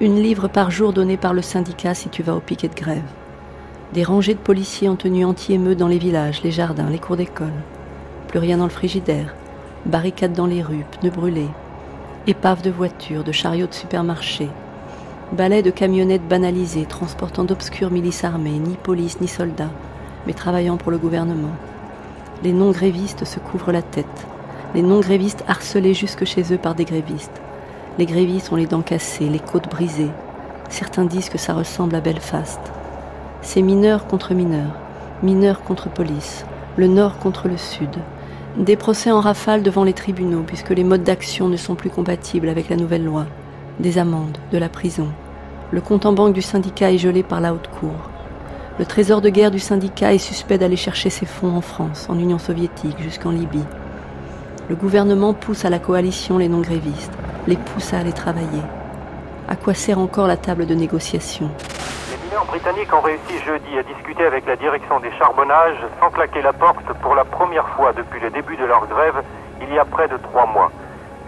une 0.00 0.22
livre 0.22 0.46
par 0.46 0.70
jour 0.70 0.92
donnée 0.92 1.16
par 1.16 1.34
le 1.34 1.42
syndicat 1.42 1.94
si 1.94 2.08
tu 2.08 2.22
vas 2.22 2.36
au 2.36 2.40
piquet 2.40 2.68
de 2.68 2.74
grève. 2.74 3.02
Des 3.92 4.02
rangées 4.02 4.34
de 4.34 4.40
policiers 4.40 4.88
en 4.88 4.96
tenue 4.96 5.24
anti-émeute 5.24 5.78
dans 5.78 5.86
les 5.86 5.98
villages, 5.98 6.42
les 6.42 6.50
jardins, 6.50 6.90
les 6.90 6.98
cours 6.98 7.16
d'école. 7.16 7.52
Plus 8.26 8.40
rien 8.40 8.58
dans 8.58 8.64
le 8.64 8.70
frigidaire. 8.70 9.34
Barricades 9.86 10.32
dans 10.32 10.46
les 10.46 10.60
rues, 10.60 10.84
pneus 10.98 11.10
brûlés. 11.10 11.48
Épaves 12.26 12.62
de 12.62 12.70
voitures, 12.70 13.22
de 13.22 13.30
chariots 13.30 13.68
de 13.68 13.74
supermarchés. 13.74 14.50
balai 15.32 15.62
de 15.62 15.70
camionnettes 15.70 16.26
banalisées 16.26 16.84
transportant 16.86 17.44
d'obscures 17.44 17.92
milices 17.92 18.24
armées, 18.24 18.58
ni 18.58 18.74
police 18.74 19.20
ni 19.20 19.28
soldats, 19.28 19.70
mais 20.26 20.34
travaillant 20.34 20.76
pour 20.76 20.90
le 20.90 20.98
gouvernement. 20.98 21.54
Les 22.42 22.52
non-grévistes 22.52 23.24
se 23.24 23.38
couvrent 23.38 23.72
la 23.72 23.82
tête, 23.82 24.26
les 24.74 24.82
non-grévistes 24.82 25.44
harcelés 25.46 25.94
jusque 25.94 26.24
chez 26.24 26.52
eux 26.52 26.58
par 26.58 26.74
des 26.74 26.84
grévistes. 26.84 27.40
Les 27.98 28.06
grévistes 28.06 28.50
ont 28.52 28.56
les 28.56 28.66
dents 28.66 28.82
cassées, 28.82 29.28
les 29.28 29.38
côtes 29.38 29.70
brisées. 29.70 30.10
Certains 30.68 31.04
disent 31.04 31.28
que 31.28 31.38
ça 31.38 31.54
ressemble 31.54 31.94
à 31.94 32.00
Belfast. 32.00 32.60
C'est 33.42 33.62
mineurs 33.62 34.06
contre 34.06 34.34
mineurs, 34.34 34.74
mineurs 35.22 35.62
contre 35.62 35.88
police, 35.88 36.44
le 36.76 36.88
nord 36.88 37.18
contre 37.18 37.48
le 37.48 37.56
sud. 37.56 37.90
Des 38.58 38.76
procès 38.76 39.10
en 39.10 39.20
rafale 39.20 39.62
devant 39.62 39.84
les 39.84 39.92
tribunaux 39.92 40.42
puisque 40.46 40.70
les 40.70 40.84
modes 40.84 41.02
d'action 41.02 41.48
ne 41.48 41.56
sont 41.56 41.74
plus 41.74 41.90
compatibles 41.90 42.48
avec 42.48 42.68
la 42.68 42.76
nouvelle 42.76 43.04
loi. 43.04 43.26
Des 43.78 43.98
amendes, 43.98 44.38
de 44.52 44.58
la 44.58 44.68
prison. 44.68 45.08
Le 45.70 45.80
compte 45.80 46.06
en 46.06 46.12
banque 46.12 46.32
du 46.32 46.42
syndicat 46.42 46.92
est 46.92 46.98
gelé 46.98 47.22
par 47.22 47.40
la 47.40 47.52
haute 47.52 47.68
cour. 47.68 48.10
Le 48.78 48.84
trésor 48.84 49.20
de 49.20 49.28
guerre 49.28 49.50
du 49.50 49.58
syndicat 49.58 50.14
est 50.14 50.18
suspect 50.18 50.58
d'aller 50.58 50.76
chercher 50.76 51.10
ses 51.10 51.26
fonds 51.26 51.54
en 51.56 51.60
France, 51.60 52.06
en 52.08 52.18
Union 52.18 52.38
soviétique, 52.38 53.00
jusqu'en 53.02 53.30
Libye. 53.30 53.64
Le 54.68 54.76
gouvernement 54.76 55.32
pousse 55.32 55.64
à 55.64 55.70
la 55.70 55.78
coalition 55.78 56.38
les 56.38 56.48
non-grévistes, 56.48 57.12
les 57.46 57.56
pousse 57.56 57.94
à 57.94 57.98
aller 57.98 58.12
travailler. 58.12 58.62
À 59.48 59.56
quoi 59.56 59.74
sert 59.74 59.98
encore 59.98 60.26
la 60.26 60.36
table 60.36 60.66
de 60.66 60.74
négociation? 60.74 61.50
Les 62.36 62.40
mineurs 62.40 62.52
britanniques 62.52 62.92
ont 62.92 63.00
réussi 63.00 63.38
jeudi 63.46 63.78
à 63.78 63.82
discuter 63.82 64.26
avec 64.26 64.44
la 64.44 64.56
direction 64.56 65.00
des 65.00 65.10
charbonnages 65.12 65.80
sans 65.98 66.10
claquer 66.10 66.42
la 66.42 66.52
porte 66.52 66.92
pour 67.00 67.14
la 67.14 67.24
première 67.24 67.66
fois 67.70 67.94
depuis 67.94 68.20
le 68.20 68.28
début 68.28 68.58
de 68.58 68.66
leur 68.66 68.86
grève 68.88 69.22
il 69.62 69.72
y 69.72 69.78
a 69.78 69.86
près 69.86 70.06
de 70.06 70.18
trois 70.18 70.44
mois. 70.44 70.70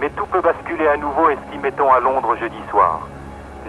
Mais 0.02 0.11
tout 0.11 0.26
peut 0.26 0.42
basculer 0.42 0.86
à 0.86 0.98
nouveau, 0.98 1.30
estimait-on 1.30 1.90
à 1.90 2.00
Londres 2.00 2.36
jeudi 2.36 2.61
soir. 2.68 3.09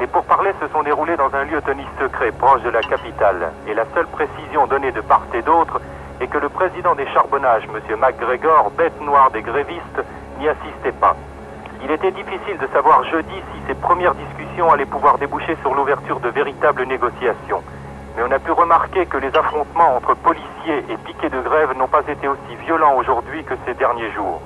Les 0.01 0.07
pourparlers 0.07 0.53
se 0.59 0.67
sont 0.67 0.83
déroulés 0.83 1.15
dans 1.15 1.33
un 1.33 1.45
lieu 1.45 1.61
tenu 1.61 1.83
secret 1.97 2.33
proche 2.33 2.61
de 2.63 2.71
la 2.71 2.81
capitale, 2.81 3.53
et 3.67 3.73
la 3.73 3.85
seule 3.95 4.07
précision 4.07 4.67
donnée 4.67 4.91
de 4.91 4.99
part 4.99 5.23
et 5.33 5.41
d'autre 5.41 5.79
est 6.19 6.27
que 6.27 6.39
le 6.39 6.49
président 6.49 6.93
des 6.95 7.07
charbonnages, 7.13 7.63
M. 7.73 7.99
MacGregor, 7.99 8.69
bête 8.71 8.99
noire 8.99 9.31
des 9.31 9.43
grévistes, 9.43 10.03
n'y 10.39 10.49
assistait 10.49 10.91
pas. 10.91 11.15
Il 11.83 11.91
était 11.91 12.11
difficile 12.11 12.57
de 12.59 12.67
savoir 12.73 13.03
jeudi 13.05 13.33
si 13.33 13.61
ces 13.67 13.73
premières 13.73 14.13
discussions 14.15 14.71
allaient 14.71 14.85
pouvoir 14.85 15.17
déboucher 15.17 15.55
sur 15.61 15.73
l'ouverture 15.73 16.19
de 16.19 16.29
véritables 16.29 16.85
négociations. 16.85 17.63
Mais 18.17 18.23
on 18.23 18.31
a 18.31 18.39
pu 18.39 18.51
remarquer 18.51 19.05
que 19.05 19.17
les 19.17 19.33
affrontements 19.35 19.95
entre 19.95 20.13
policiers 20.15 20.83
et 20.89 20.97
piquets 21.05 21.29
de 21.29 21.39
grève 21.41 21.77
n'ont 21.77 21.87
pas 21.87 22.03
été 22.07 22.27
aussi 22.27 22.55
violents 22.65 22.95
aujourd'hui 22.97 23.43
que 23.43 23.53
ces 23.65 23.73
derniers 23.75 24.11
jours. 24.11 24.41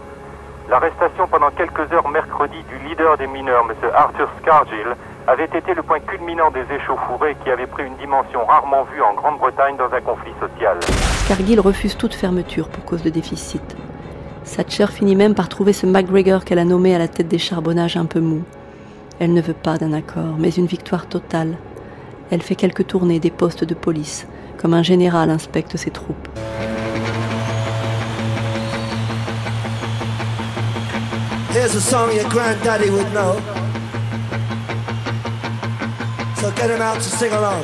L'arrestation 0.69 1.27
pendant 1.27 1.49
quelques 1.51 1.91
heures 1.91 2.07
mercredi 2.09 2.57
du 2.69 2.87
leader 2.87 3.17
des 3.17 3.27
mineurs, 3.27 3.65
M. 3.69 3.75
Arthur 3.95 4.29
Scargill, 4.41 4.95
avait 5.27 5.45
été 5.45 5.73
le 5.73 5.81
point 5.83 5.99
culminant 5.99 6.51
des 6.51 6.65
échauffourées 6.73 7.35
qui 7.43 7.49
avaient 7.49 7.67
pris 7.67 7.85
une 7.85 7.95
dimension 7.95 8.45
rarement 8.45 8.83
vue 8.83 9.01
en 9.01 9.13
Grande-Bretagne 9.13 9.75
dans 9.77 9.91
un 9.93 10.01
conflit 10.01 10.33
social. 10.39 10.77
Scargill 11.25 11.59
refuse 11.59 11.97
toute 11.97 12.13
fermeture 12.13 12.69
pour 12.69 12.85
cause 12.85 13.03
de 13.03 13.09
déficit. 13.09 13.75
Thatcher 14.43 14.87
finit 14.87 15.15
même 15.15 15.35
par 15.35 15.49
trouver 15.49 15.73
ce 15.73 15.85
McGregor 15.85 16.45
qu'elle 16.45 16.59
a 16.59 16.65
nommé 16.65 16.93
à 16.95 16.99
la 16.99 17.07
tête 17.07 17.27
des 17.27 17.37
charbonnages 17.37 17.97
un 17.97 18.05
peu 18.05 18.19
mou. 18.19 18.43
Elle 19.19 19.33
ne 19.33 19.41
veut 19.41 19.53
pas 19.53 19.77
d'un 19.77 19.93
accord, 19.93 20.35
mais 20.37 20.49
une 20.49 20.65
victoire 20.65 21.07
totale. 21.07 21.57
Elle 22.31 22.41
fait 22.41 22.55
quelques 22.55 22.87
tournées 22.87 23.19
des 23.19 23.31
postes 23.31 23.63
de 23.63 23.73
police, 23.73 24.27
comme 24.57 24.73
un 24.73 24.83
général 24.83 25.29
inspecte 25.29 25.77
ses 25.77 25.91
troupes. 25.91 26.27
So 36.35 36.51
get 36.51 36.69
him 36.69 36.81
out 36.81 36.95
to 36.95 37.01
sing 37.01 37.31
along. 37.31 37.63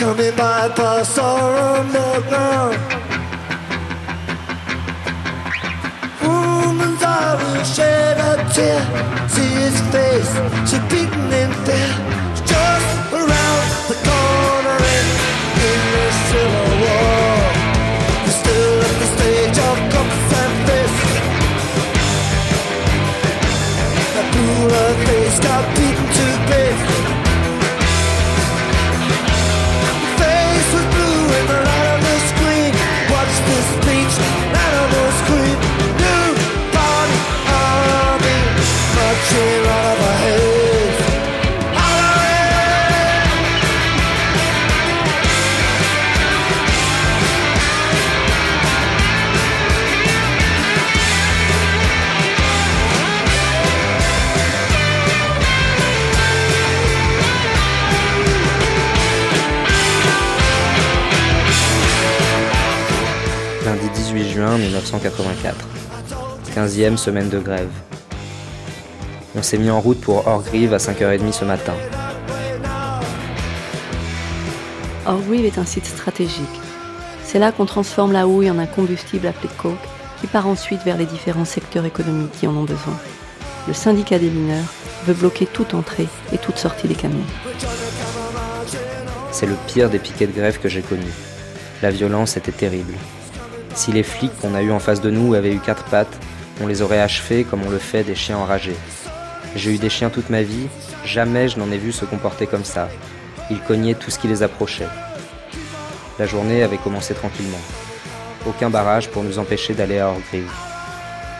Coming 0.00 0.34
by 0.34 0.68
bus 0.74 1.18
or 1.18 1.56
underground. 1.76 2.78
Woman's 6.22 7.02
eye 7.02 7.36
will 7.36 7.64
shed 7.64 8.16
a 8.16 8.36
tear. 8.50 8.80
See 9.28 9.52
his 9.66 9.78
face, 9.92 10.32
so 10.70 10.78
beaten 10.88 11.30
in 11.42 11.52
fear. 11.66 11.92
Just 12.48 12.90
around 13.12 13.66
the 13.90 13.96
corner 14.08 14.78
in, 14.96 15.06
in 15.68 15.80
the 15.92 16.06
civil 16.30 16.70
war. 16.80 17.36
He's 18.24 18.36
still 18.40 18.76
at 18.88 18.96
the 19.02 19.08
stage 19.16 19.58
of 19.68 19.76
cups 19.92 20.30
and 20.42 20.54
fists. 20.66 21.12
That 24.14 24.26
cooler 24.32 24.90
face 25.04 25.38
got 25.40 25.62
beaten 25.76 26.06
to 26.16 26.26
bits. 26.48 26.89
1984. 64.58 65.66
15e 66.54 66.96
semaine 66.96 67.28
de 67.28 67.38
grève. 67.38 67.70
On 69.36 69.42
s'est 69.42 69.58
mis 69.58 69.70
en 69.70 69.80
route 69.80 70.00
pour 70.00 70.26
Orgrive 70.26 70.74
à 70.74 70.78
5h30 70.78 71.32
ce 71.32 71.44
matin. 71.44 71.74
Orgreave 75.06 75.44
est 75.44 75.58
un 75.58 75.64
site 75.64 75.86
stratégique. 75.86 76.44
C'est 77.24 77.38
là 77.38 77.52
qu'on 77.52 77.64
transforme 77.64 78.12
la 78.12 78.26
houille 78.26 78.50
en 78.50 78.58
un 78.58 78.66
combustible 78.66 79.28
appelé 79.28 79.48
coke 79.56 79.78
qui 80.20 80.26
part 80.26 80.48
ensuite 80.48 80.82
vers 80.82 80.96
les 80.96 81.06
différents 81.06 81.44
secteurs 81.44 81.84
économiques 81.84 82.32
qui 82.32 82.48
en 82.48 82.56
ont 82.56 82.64
besoin. 82.64 82.98
Le 83.68 83.72
syndicat 83.72 84.18
des 84.18 84.30
mineurs 84.30 84.64
veut 85.06 85.14
bloquer 85.14 85.46
toute 85.46 85.74
entrée 85.74 86.08
et 86.32 86.38
toute 86.38 86.58
sortie 86.58 86.88
des 86.88 86.96
camions. 86.96 87.18
C'est 89.30 89.46
le 89.46 89.54
pire 89.68 89.90
des 89.90 90.00
piquets 90.00 90.26
de 90.26 90.32
grève 90.32 90.58
que 90.58 90.68
j'ai 90.68 90.82
connu. 90.82 91.06
La 91.82 91.92
violence 91.92 92.36
était 92.36 92.50
terrible. 92.50 92.94
Si 93.74 93.92
les 93.92 94.02
flics 94.02 94.36
qu'on 94.40 94.54
a 94.54 94.62
eus 94.62 94.72
en 94.72 94.80
face 94.80 95.00
de 95.00 95.10
nous 95.10 95.34
avaient 95.34 95.54
eu 95.54 95.60
quatre 95.60 95.84
pattes, 95.84 96.18
on 96.60 96.66
les 96.66 96.82
aurait 96.82 97.00
achevés 97.00 97.44
comme 97.44 97.62
on 97.64 97.70
le 97.70 97.78
fait 97.78 98.02
des 98.02 98.16
chiens 98.16 98.38
enragés. 98.38 98.76
J'ai 99.56 99.74
eu 99.74 99.78
des 99.78 99.90
chiens 99.90 100.10
toute 100.10 100.30
ma 100.30 100.42
vie, 100.42 100.68
jamais 101.04 101.48
je 101.48 101.58
n'en 101.58 101.70
ai 101.72 101.78
vu 101.78 101.90
se 101.92 102.04
comporter 102.04 102.46
comme 102.46 102.64
ça. 102.64 102.88
Ils 103.50 103.60
cognaient 103.60 103.94
tout 103.94 104.10
ce 104.10 104.18
qui 104.18 104.28
les 104.28 104.42
approchait. 104.42 104.86
La 106.18 106.26
journée 106.26 106.62
avait 106.62 106.78
commencé 106.78 107.14
tranquillement. 107.14 107.60
Aucun 108.46 108.70
barrage 108.70 109.10
pour 109.10 109.24
nous 109.24 109.38
empêcher 109.38 109.74
d'aller 109.74 109.98
à 109.98 110.08
Orgrive. 110.08 110.50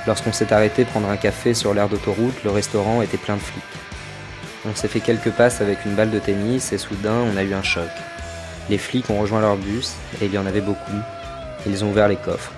Lorsqu'on 0.06 0.32
s'est 0.32 0.52
arrêté 0.52 0.84
prendre 0.84 1.08
un 1.08 1.16
café 1.16 1.54
sur 1.54 1.72
l'aire 1.72 1.88
d'autoroute, 1.88 2.42
le 2.44 2.50
restaurant 2.50 3.00
était 3.00 3.16
plein 3.16 3.36
de 3.36 3.40
flics. 3.40 3.62
On 4.68 4.74
s'est 4.74 4.88
fait 4.88 5.00
quelques 5.00 5.30
passes 5.30 5.60
avec 5.60 5.84
une 5.84 5.94
balle 5.94 6.10
de 6.10 6.18
tennis 6.18 6.72
et 6.72 6.78
soudain 6.78 7.24
on 7.32 7.36
a 7.36 7.42
eu 7.42 7.54
un 7.54 7.62
choc. 7.62 7.88
Les 8.68 8.78
flics 8.78 9.08
ont 9.08 9.20
rejoint 9.20 9.40
leur 9.40 9.56
bus, 9.56 9.94
et 10.20 10.26
il 10.26 10.34
y 10.34 10.38
en 10.38 10.46
avait 10.46 10.60
beaucoup. 10.60 11.00
Ils 11.66 11.84
ont 11.84 11.90
ouvert 11.90 12.08
les 12.08 12.16
coffres. 12.16 12.52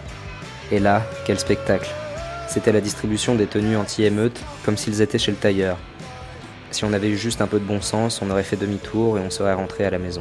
Et 0.70 0.78
là, 0.78 1.02
quel 1.24 1.38
spectacle 1.38 1.90
C'était 2.52 2.72
la 2.72 2.82
distribution 2.82 3.34
des 3.34 3.46
tenues 3.46 3.78
anti-émeute, 3.78 4.38
comme 4.66 4.76
s'ils 4.76 5.00
étaient 5.00 5.16
chez 5.16 5.30
le 5.30 5.38
tailleur. 5.38 5.78
Si 6.70 6.84
on 6.84 6.92
avait 6.92 7.08
eu 7.08 7.16
juste 7.16 7.40
un 7.40 7.46
peu 7.46 7.58
de 7.58 7.64
bon 7.64 7.80
sens, 7.80 8.20
on 8.20 8.28
aurait 8.28 8.42
fait 8.42 8.56
demi-tour 8.56 9.16
et 9.16 9.22
on 9.22 9.30
serait 9.30 9.54
rentré 9.54 9.86
à 9.86 9.90
la 9.90 9.98
maison. 9.98 10.20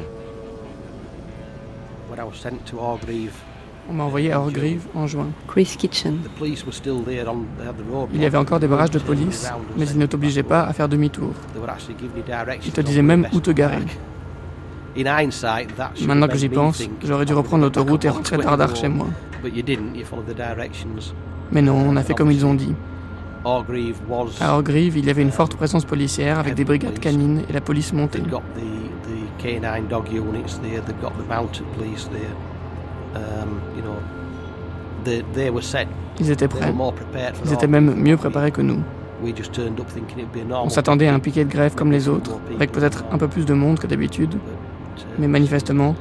On 3.86 3.92
m'a 3.92 4.04
envoyé 4.04 4.32
à 4.32 4.40
Orgrive 4.40 4.80
en 4.94 5.06
juin. 5.06 5.28
Chris 5.46 5.74
Kitchen. 5.78 6.20
Il 8.14 8.22
y 8.22 8.24
avait 8.24 8.38
encore 8.38 8.60
des 8.60 8.66
barrages 8.66 8.92
de 8.92 8.98
police, 8.98 9.52
mais 9.76 9.86
ils 9.86 9.98
ne 9.98 10.06
t'obligeaient 10.06 10.42
pas 10.42 10.62
à 10.62 10.72
faire 10.72 10.88
demi-tour. 10.88 11.34
Ils 12.64 12.72
te 12.72 12.80
disaient 12.80 13.02
même 13.02 13.28
où 13.34 13.40
te 13.40 13.50
garer. 13.50 13.82
Maintenant 16.06 16.28
que 16.28 16.38
j'y 16.38 16.48
pense, 16.48 16.82
j'aurais 17.04 17.26
dû 17.26 17.34
reprendre 17.34 17.64
l'autoroute 17.64 18.06
et 18.06 18.08
rentrer 18.08 18.38
tardard 18.38 18.74
chez 18.74 18.88
moi. 18.88 19.08
Mais 21.52 21.62
non, 21.62 21.76
on 21.76 21.96
a 21.96 22.02
fait 22.02 22.14
comme 22.14 22.30
ils 22.30 22.44
ont 22.46 22.54
dit. 22.54 22.74
À 23.44 24.54
Orgrive, 24.54 24.96
il 24.96 25.06
y 25.06 25.10
avait 25.10 25.22
une 25.22 25.32
forte 25.32 25.56
présence 25.56 25.84
policière 25.84 26.38
avec 26.38 26.54
des 26.54 26.64
brigades 26.64 26.98
canines 26.98 27.42
et 27.48 27.52
la 27.52 27.60
police 27.60 27.92
montée. 27.92 28.22
Ils 36.20 36.30
étaient 36.30 36.48
prêts. 36.48 36.72
Ils 37.44 37.52
étaient 37.52 37.66
même 37.66 37.94
mieux 37.94 38.16
préparés 38.16 38.52
que 38.52 38.62
nous. 38.62 38.80
On 40.54 40.68
s'attendait 40.68 41.08
à 41.08 41.14
un 41.14 41.18
piquet 41.18 41.44
de 41.44 41.50
grève 41.50 41.74
comme 41.74 41.90
les 41.92 42.08
autres, 42.08 42.38
avec 42.54 42.72
peut-être 42.72 43.04
un 43.10 43.18
peu 43.18 43.28
plus 43.28 43.44
de 43.44 43.54
monde 43.54 43.78
que 43.78 43.86
d'habitude. 43.86 44.34
Mais 45.18 45.26
manifestement, 45.28 45.96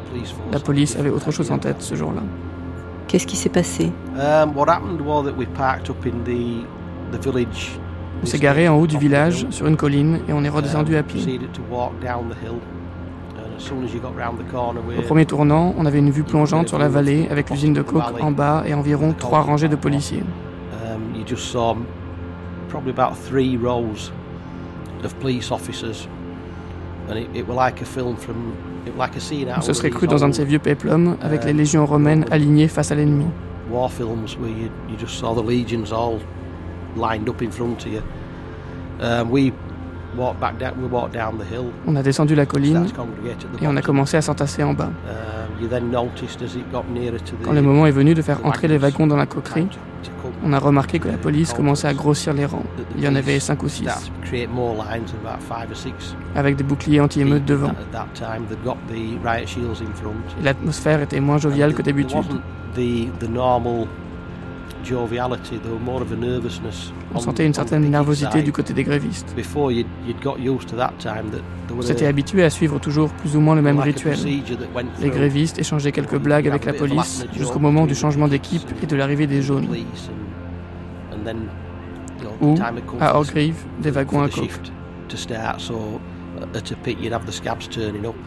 la 0.52 0.60
police 0.60 0.96
avait 0.96 1.10
autre 1.10 1.32
chose 1.32 1.52
en 1.52 1.58
tête 1.58 1.82
ce 1.82 1.96
jour-là. 1.96 2.22
Qu'est-ce 3.12 3.28
qui 3.28 3.36
s'est 3.36 3.50
passé? 3.50 3.92
On 8.24 8.26
s'est 8.26 8.40
garé 8.40 8.70
en 8.70 8.78
haut 8.78 8.88
du 8.88 8.98
village, 8.98 9.48
sur 9.50 9.68
une 9.68 9.76
colline, 9.76 10.22
et 10.30 10.34
on 10.34 10.46
est 10.46 10.50
redescendu 10.50 10.96
à 10.96 11.04
pied. 11.04 11.20
Au 14.98 15.02
premier 15.02 15.26
tournant, 15.26 15.76
on 15.78 15.86
avait 15.86 16.00
une 16.00 16.10
vue 16.10 16.24
plongeante 16.24 16.70
sur 16.70 16.80
la 16.80 16.88
vallée 16.88 17.28
avec 17.30 17.50
l'usine 17.50 17.74
de 17.74 17.82
coke 17.82 18.22
en 18.22 18.32
bas 18.32 18.64
et 18.66 18.74
environ 18.74 19.12
trois 19.12 19.42
rangées 19.42 19.68
de 19.68 19.76
policiers. 19.76 20.24
On 29.58 29.62
se 29.62 29.74
serait 29.74 29.90
cru 29.90 30.08
dans 30.08 30.24
un 30.24 30.30
de 30.30 30.34
ces 30.34 30.46
vieux 30.46 30.60
péplums 30.60 31.18
avec 31.22 31.46
les 31.46 31.54
légions 31.54 31.86
romaines 31.86 32.26
alignées 32.32 32.68
face 32.68 32.92
à 32.92 32.96
l'ennemi. 32.96 33.26
On 41.88 41.96
a 41.96 42.04
descendu 42.04 42.36
la 42.36 42.46
colline 42.46 42.86
et 43.62 43.68
on 43.68 43.76
a 43.78 43.82
commencé 43.82 44.18
à 44.18 44.22
s'entasser 44.22 44.64
en 44.64 44.74
bas. 44.74 44.90
Quand 47.44 47.54
le 47.54 47.62
moment 47.62 47.86
est 47.86 47.92
venu 47.92 48.14
de 48.14 48.22
faire 48.22 48.46
entrer 48.46 48.68
les 48.68 48.78
wagons 48.78 49.08
dans 49.08 49.16
la 49.16 49.26
coquerie, 49.26 49.68
on 50.44 50.54
a 50.54 50.60
remarqué 50.60 51.00
que 51.00 51.08
la 51.08 51.18
police 51.18 51.54
commençait 51.54 51.88
à 51.88 51.94
grossir 51.94 52.34
les 52.34 52.46
rangs. 52.46 52.64
Il 52.98 53.04
y 53.04 53.08
en 53.08 53.16
avait 53.16 53.40
cinq 53.40 53.64
ou 53.64 53.70
six, 53.70 53.88
avec 56.36 56.56
des 56.56 56.64
boucliers 56.64 57.00
anti-émeutes 57.00 57.46
devant. 57.46 57.72
L'atmosphère 60.44 61.02
était 61.02 61.20
moins 61.20 61.38
joviale 61.38 61.74
que 61.74 61.82
d'habitude. 61.82 62.42
On 67.14 67.20
sentait 67.20 67.46
une 67.46 67.54
certaine 67.54 67.90
nervosité 67.90 68.42
du 68.42 68.52
côté 68.52 68.74
des 68.74 68.84
grévistes. 68.84 69.36
On 71.78 71.82
s'était 71.82 72.06
habitué 72.08 72.44
à 72.44 72.50
suivre 72.50 72.80
toujours 72.80 73.10
plus 73.14 73.36
ou 73.36 73.40
moins 73.40 73.56
le 73.56 73.62
même 73.62 73.80
rituel. 73.80 74.18
Les 75.00 75.10
grévistes 75.10 75.60
échangeaient 75.60 75.92
quelques 75.92 76.18
blagues 76.18 76.48
avec 76.48 76.66
la 76.66 76.74
police 76.74 77.26
jusqu'au 77.34 77.60
moment 77.60 77.86
du 77.86 77.96
changement 77.96 78.28
d'équipe 78.28 78.64
et 78.82 78.86
de 78.86 78.96
l'arrivée 78.96 79.28
des 79.28 79.42
jaunes. 79.42 79.68
Ou, 82.42 82.56
à 83.00 83.16
Orgreave, 83.16 83.56
des 83.82 83.92
wagons 83.92 84.22
à 84.24 84.30
coke. 84.30 84.72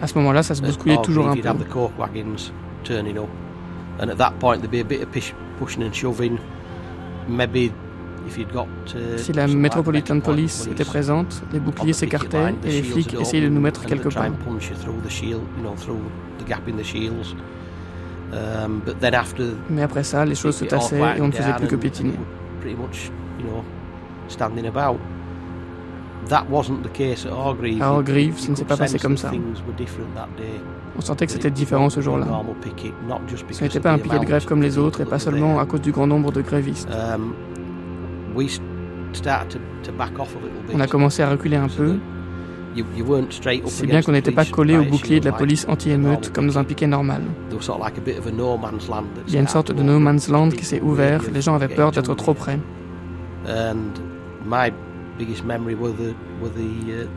À 0.01 0.07
ce 0.07 0.15
moment-là, 0.19 0.43
ça 0.43 0.55
se 0.55 0.63
bousculait 0.63 0.99
toujours 1.03 1.29
un 1.29 1.35
peu. 1.37 1.49
Si 9.17 9.33
la 9.33 9.47
Metropolitan 9.47 10.21
Police 10.21 10.67
était 10.71 10.85
présente, 10.85 11.43
les 11.53 11.61
boucliers 11.61 11.93
s'écartaient 11.93 12.55
et 12.65 12.71
les 12.71 12.83
flics 12.83 13.15
essayaient 13.21 13.45
de 13.45 13.49
nous 13.51 13.61
mettre 13.61 13.85
quelque 13.85 14.09
part. 14.09 14.25
Mais 19.71 19.83
après 19.83 20.03
ça, 20.05 20.25
les 20.25 20.35
choses 20.35 20.57
se 20.57 20.65
tassaient 20.65 20.99
et 21.17 21.21
on 21.21 21.27
ne 21.29 21.33
faisait 21.33 21.53
plus 21.55 21.69
que 21.69 21.77
piétiner. 21.77 22.15
À 27.81 27.93
Orgreave, 27.93 28.39
ça 28.39 28.49
ne 28.51 28.55
s'est 28.57 28.65
pas 28.65 28.77
passé 28.79 28.99
comme 28.99 29.17
ça. 29.19 29.31
On 30.97 31.01
sentait 31.01 31.27
que 31.27 31.33
c'était 31.33 31.51
différent 31.51 31.91
ce 31.91 32.01
jour-là. 32.01 32.27
Ce 33.51 33.65
n'était 33.65 33.81
pas 33.81 33.93
un 33.93 33.99
piquet 33.99 34.19
de 34.19 34.25
grève 34.25 34.45
comme 34.45 34.63
les 34.63 34.79
autres 34.79 35.01
et 35.01 35.05
pas 35.05 35.19
seulement 35.19 35.59
à 35.59 35.67
cause 35.67 35.81
du 35.81 35.93
grand 35.93 36.07
nombre 36.07 36.31
de 36.33 36.41
grévistes. 36.41 36.89
On 40.73 40.81
a 40.81 40.87
commencé 40.87 41.23
à 41.23 41.31
reculer 41.31 41.57
un 41.57 41.69
peu, 41.69 41.99
si 43.69 43.87
bien 43.87 44.03
qu'on 44.03 44.13
n'était 44.13 44.33
pas 44.33 44.45
collé 44.45 44.77
au 44.77 44.85
bouclier 44.85 45.21
de 45.21 45.27
la 45.27 45.33
police 45.33 45.65
anti-émeute 45.69 46.33
comme 46.33 46.49
dans 46.49 46.59
un 46.59 46.65
piquet 46.65 46.87
normal. 46.89 47.23
Il 49.29 49.35
y 49.35 49.37
a 49.37 49.41
une 49.41 49.49
sorte 49.49 49.71
de 49.73 49.83
no 49.83 49.99
man's 49.99 50.29
land 50.29 50.51
qui 50.51 50.65
s'est 50.65 50.81
ouvert, 50.81 51.21
les 51.33 51.41
gens 51.41 51.55
avaient 51.55 51.69
peur 51.69 51.93
d'être 51.93 52.15
trop 52.15 52.35
près. 52.35 52.59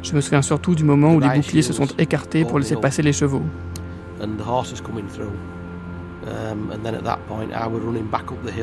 Je 0.04 0.16
me 0.16 0.22
souviens 0.22 0.42
surtout 0.44 0.76
du 0.76 0.84
moment 0.84 1.16
où 1.16 1.20
les 1.20 1.30
boucliers 1.30 1.64
se 1.64 1.74
sont 1.74 1.88
écartés 1.98 2.46
pour 2.46 2.60
laisser 2.60 2.76
passer 2.76 3.02
les 3.02 3.14
chevaux. 3.14 3.42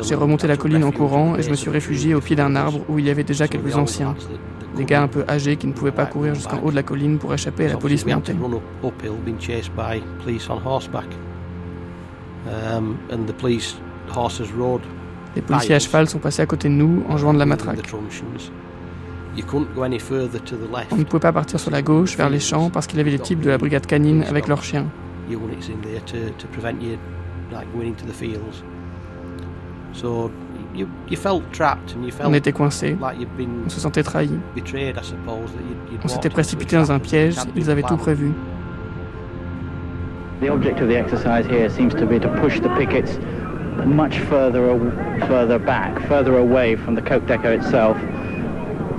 J'ai 0.02 0.14
remonté 0.14 0.46
la 0.46 0.56
colline 0.56 0.84
en 0.84 0.90
courant 0.90 1.36
et 1.36 1.42
je 1.42 1.50
me 1.50 1.54
suis 1.54 1.70
réfugié 1.70 2.14
au 2.14 2.20
pied 2.20 2.36
d'un 2.36 2.56
arbre 2.56 2.80
où 2.88 2.98
il 2.98 3.06
y 3.06 3.10
avait 3.10 3.24
déjà 3.24 3.48
quelques 3.48 3.76
anciens, 3.76 4.14
des 4.76 4.84
gars 4.84 5.02
un 5.02 5.08
peu 5.08 5.24
âgés 5.28 5.56
qui 5.56 5.66
ne 5.66 5.72
pouvaient 5.72 5.92
pas 5.92 6.06
courir 6.06 6.34
jusqu'en 6.34 6.58
haut 6.60 6.70
de 6.70 6.76
la 6.76 6.82
colline 6.82 7.18
pour 7.18 7.32
échapper 7.32 7.66
à 7.66 7.68
la 7.68 7.76
police 7.76 8.04
montée. 8.06 8.34
Les 15.36 15.42
policiers 15.42 15.74
à 15.74 15.78
cheval 15.78 16.08
sont 16.08 16.18
passés 16.18 16.42
à 16.42 16.46
côté 16.46 16.68
de 16.68 16.74
nous 16.74 17.02
en 17.08 17.16
jouant 17.16 17.32
de 17.34 17.38
la 17.38 17.46
matraque. 17.46 17.78
On 20.92 20.96
ne 20.96 21.04
pouvait 21.04 21.20
pas 21.20 21.32
partir 21.32 21.58
sur 21.58 21.70
la 21.70 21.82
gauche 21.82 22.16
vers 22.16 22.30
les 22.30 22.38
champs 22.40 22.70
parce 22.70 22.86
qu'il 22.86 22.98
y 22.98 23.00
avait 23.00 23.10
les 23.10 23.18
types 23.18 23.40
de 23.40 23.50
la 23.50 23.58
brigade 23.58 23.86
canine 23.86 24.22
avec 24.28 24.46
leurs 24.48 24.62
chiens. 24.62 24.86
On 32.24 32.34
était 32.34 32.52
coincés, 32.52 32.96
on 33.00 33.68
se 33.68 33.80
sentait 33.80 34.02
trahi. 34.02 34.30
On 36.02 36.08
s'était 36.08 36.30
précipité 36.30 36.76
dans 36.76 36.90
un 36.92 36.98
piège, 36.98 37.36
ils 37.54 37.70
avaient 37.70 37.82
tout 37.82 37.96
prévu. 37.96 38.32
The 40.40 40.50
object 40.50 40.80
of 40.80 40.88
the 40.88 40.96
exercise 40.96 41.46
here 41.46 41.70
seems 41.70 41.94
to 41.94 42.04
be 42.04 42.18
to 42.20 42.28
push 42.42 42.60
the 42.60 42.68
pickets 42.76 43.18
much 43.86 44.18
further, 44.28 44.78
further 45.26 45.58
back, 45.58 45.98
further 46.08 46.36
away 46.36 46.76
from 46.76 46.94
the 46.96 47.00
coke 47.00 47.24
depot 47.26 47.52
itself. 47.52 47.96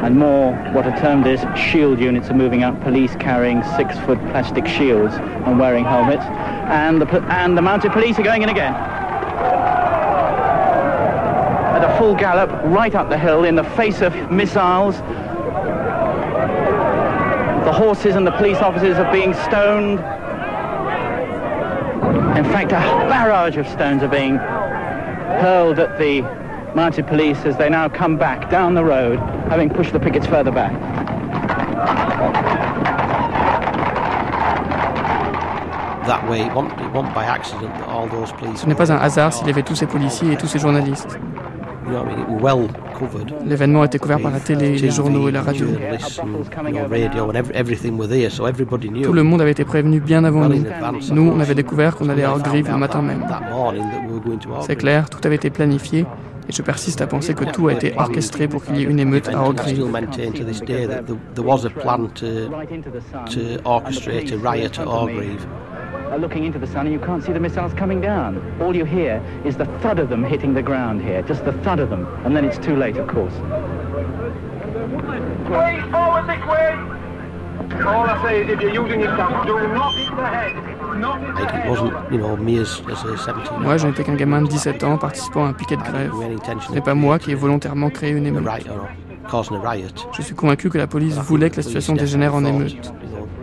And 0.02 0.18
more, 0.20 0.54
what 0.74 0.86
are 0.86 0.96
termed 1.00 1.26
as 1.26 1.42
shield 1.58 2.00
units 2.00 2.30
are 2.30 2.36
moving 2.36 2.64
up, 2.64 2.80
police 2.82 3.16
carrying 3.16 3.64
six-foot 3.76 4.20
plastic 4.30 4.68
shields 4.68 5.16
and 5.16 5.58
wearing 5.58 5.84
helmets. 5.84 6.24
And 6.24 7.02
the, 7.02 7.08
and 7.32 7.58
the 7.58 7.62
mounted 7.62 7.92
police 7.92 8.20
are 8.20 8.24
going 8.24 8.44
in 8.44 8.50
again. 8.50 8.74
At 11.74 11.84
a 11.84 11.98
full 11.98 12.16
gallop, 12.16 12.52
right 12.66 12.94
up 12.94 13.10
the 13.10 13.18
hill 13.18 13.44
in 13.46 13.56
the 13.56 13.64
face 13.64 14.02
of 14.02 14.14
missiles. 14.32 14.96
The 17.66 17.74
horses 17.74 18.16
and 18.16 18.28
the 18.28 18.32
police 18.34 18.58
officers 18.58 18.98
are 18.98 19.12
being 19.12 19.34
stoned. 19.34 20.00
In 22.38 22.44
fact, 22.46 22.72
a 22.74 22.80
barrage 23.10 23.58
of 23.58 23.68
stones 23.68 24.04
are 24.04 24.08
being 24.08 24.36
hurled 24.36 25.80
at 25.80 25.98
the 25.98 26.22
mounted 26.76 27.08
police 27.08 27.40
as 27.40 27.58
they 27.58 27.70
now 27.70 27.90
come 27.90 28.18
back 28.18 28.50
down 28.52 28.76
the 28.76 28.84
road, 28.84 29.18
having 29.50 29.70
pushed 29.70 29.94
the 29.94 30.00
pickets 30.00 30.28
further 30.28 30.52
back. 30.52 30.72
Ce 38.56 38.68
n'est 38.68 38.76
pas 38.76 38.92
un 38.92 38.98
hasard 38.98 39.34
s'il 39.34 39.48
y 39.48 39.50
avait 39.50 39.64
tous 39.64 39.76
ces 39.76 39.88
policiers 39.88 40.34
et 40.34 40.36
tous 40.38 40.48
ces 40.48 40.60
journalistes. 40.60 41.18
L'événement 43.46 43.84
était 43.84 44.00
couvert 44.00 44.20
par 44.20 44.32
la 44.32 44.40
télé, 44.40 44.78
les 44.78 44.92
journaux 44.92 45.30
et 45.30 45.32
la 45.32 45.42
radio. 45.42 45.68
Tout 49.04 49.14
le 49.14 49.24
monde 49.24 49.42
avait 49.42 49.52
été 49.52 49.66
prévenu 49.66 50.00
bien 50.00 50.24
avant 50.24 50.48
nous. 50.48 50.64
Nous, 51.12 51.32
on 51.36 51.40
avait 51.40 51.56
découvert 51.56 51.96
qu'on 51.96 52.10
allait 52.10 52.24
à 52.24 52.32
Orgrive 52.32 52.70
le 52.70 52.78
matin 52.78 53.02
même. 53.02 53.26
C'est 54.62 54.76
clair, 54.76 55.10
tout 55.10 55.20
avait 55.24 55.36
été 55.36 55.50
planifié 55.50 56.06
et 56.48 56.52
je 56.52 56.62
persiste 56.62 57.02
à 57.02 57.08
penser 57.08 57.34
que 57.34 57.46
tout 57.46 57.68
a 57.68 57.74
été 57.74 57.94
orchestré 57.98 58.48
pour 58.48 58.64
qu'il 58.64 58.78
y 58.78 58.84
ait 58.84 58.86
une 58.86 59.00
émeute 59.00 59.30
à 59.30 59.42
Orgrive. 59.42 59.84
are 66.12 66.20
looking 66.20 66.46
into 66.46 66.60
the 66.60 66.68
sun 66.68 66.86
and 66.86 66.94
you 66.94 67.00
can't 67.00 67.24
see 67.24 67.34
the 67.34 67.40
missiles 67.40 67.74
coming 67.74 68.00
down. 68.00 68.40
All 68.62 68.74
you 68.76 68.86
hear 68.86 69.22
is 69.44 69.58
the 69.58 69.66
thud 69.82 70.00
of 70.00 70.08
them 70.10 70.24
hitting 70.24 70.54
the 70.54 70.62
ground 70.62 71.02
here, 71.02 71.22
just 71.24 71.44
the 71.44 71.52
thud 71.64 71.80
of 71.80 71.90
them, 71.90 72.06
and 72.24 72.36
then 72.36 72.46
it's 72.46 72.58
too 72.58 72.76
late, 72.76 72.96
of 72.96 73.08
course. 73.08 73.34
Way 75.50 75.84
forward, 75.92 76.28
Nick 76.28 76.46
Way! 76.48 77.05
Moi, 83.60 83.78
je 83.78 83.88
n'étais 83.88 84.04
qu'un 84.04 84.16
gamin 84.16 84.42
de 84.42 84.48
17 84.48 84.84
ans 84.84 84.98
participant 84.98 85.46
à 85.46 85.50
un 85.50 85.54
piquet 85.54 85.76
de 85.76 85.82
grève. 85.82 86.12
Ce 86.68 86.72
n'est 86.74 86.82
pas 86.82 86.94
moi 86.94 87.20
qui 87.20 87.32
ai 87.32 87.36
volontairement 87.36 87.90
créé 87.90 88.12
une 88.12 88.26
émeute. 88.26 88.46
Je 90.14 90.22
suis 90.22 90.36
convaincu 90.36 90.70
que 90.70 90.78
la 90.78 90.88
police 90.88 91.18
voulait 91.18 91.50
que 91.50 91.58
la 91.58 91.64
situation 91.64 91.94
dégénère 91.94 92.36
en 92.36 92.46
émeute. 92.46 92.94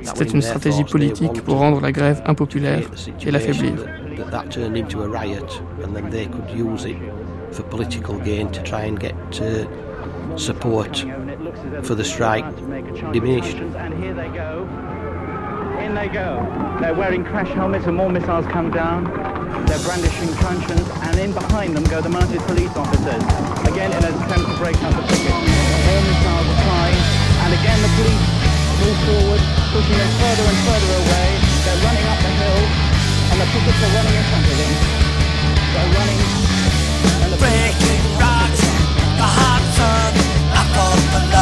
C'était 0.02 0.24
une 0.24 0.42
stratégie 0.42 0.84
politique 0.84 1.42
pour 1.42 1.58
rendre 1.58 1.80
la 1.80 1.92
grève 1.92 2.22
impopulaire 2.26 2.82
et 3.24 3.30
l'affaiblir. 3.30 3.74
Support 12.96 13.14
for 13.14 13.20
the 13.20 13.42
strike 13.42 13.90
diminished. 13.92 14.08
In 15.82 15.94
they 15.94 16.08
go. 16.08 16.38
They're 16.80 16.94
wearing 16.94 17.24
crash 17.24 17.48
helmets 17.48 17.86
and 17.86 17.96
more 17.96 18.08
missiles 18.08 18.46
come 18.46 18.70
down. 18.70 19.04
They're 19.66 19.82
brandishing 19.82 20.30
truncheons 20.38 20.88
and 21.08 21.18
in 21.18 21.32
behind 21.32 21.76
them 21.76 21.84
go 21.84 22.00
the 22.00 22.08
mounted 22.08 22.40
police 22.42 22.70
officers. 22.76 23.22
Again 23.66 23.90
in 23.90 24.04
an 24.04 24.14
attempt 24.14 24.46
to 24.46 24.56
break 24.62 24.76
up 24.82 24.94
the 24.94 25.02
picket. 25.10 25.34
More 25.34 26.02
missiles 26.06 26.46
are 26.46 26.60
flying 26.62 27.00
and 27.42 27.50
again 27.56 27.78
the 27.82 27.90
police 27.98 28.26
move 28.82 28.98
forward, 29.06 29.42
pushing 29.74 29.98
them 29.98 30.12
further 30.22 30.44
and 30.46 30.58
further 30.70 30.90
away. 31.02 31.28
They're 31.66 31.82
running 31.82 32.06
up 32.06 32.18
the 32.22 32.30
hill 32.30 32.62
and 33.32 33.36
the 33.42 33.48
pickets 33.50 33.80
are 33.82 33.92
running 33.96 34.16
in 34.16 34.26
front 34.30 34.46
of 34.46 34.56
them. 34.60 34.72
They're 35.72 35.92
running 35.98 36.20
and 37.26 37.30
the 37.32 37.38
Breaking 37.42 38.02
rocks, 38.22 38.62
the 39.18 39.28
hot 39.28 39.62
sun. 39.74 40.12
I 40.52 40.62
thought 40.74 41.00
the 41.10 41.22
law, 41.32 41.41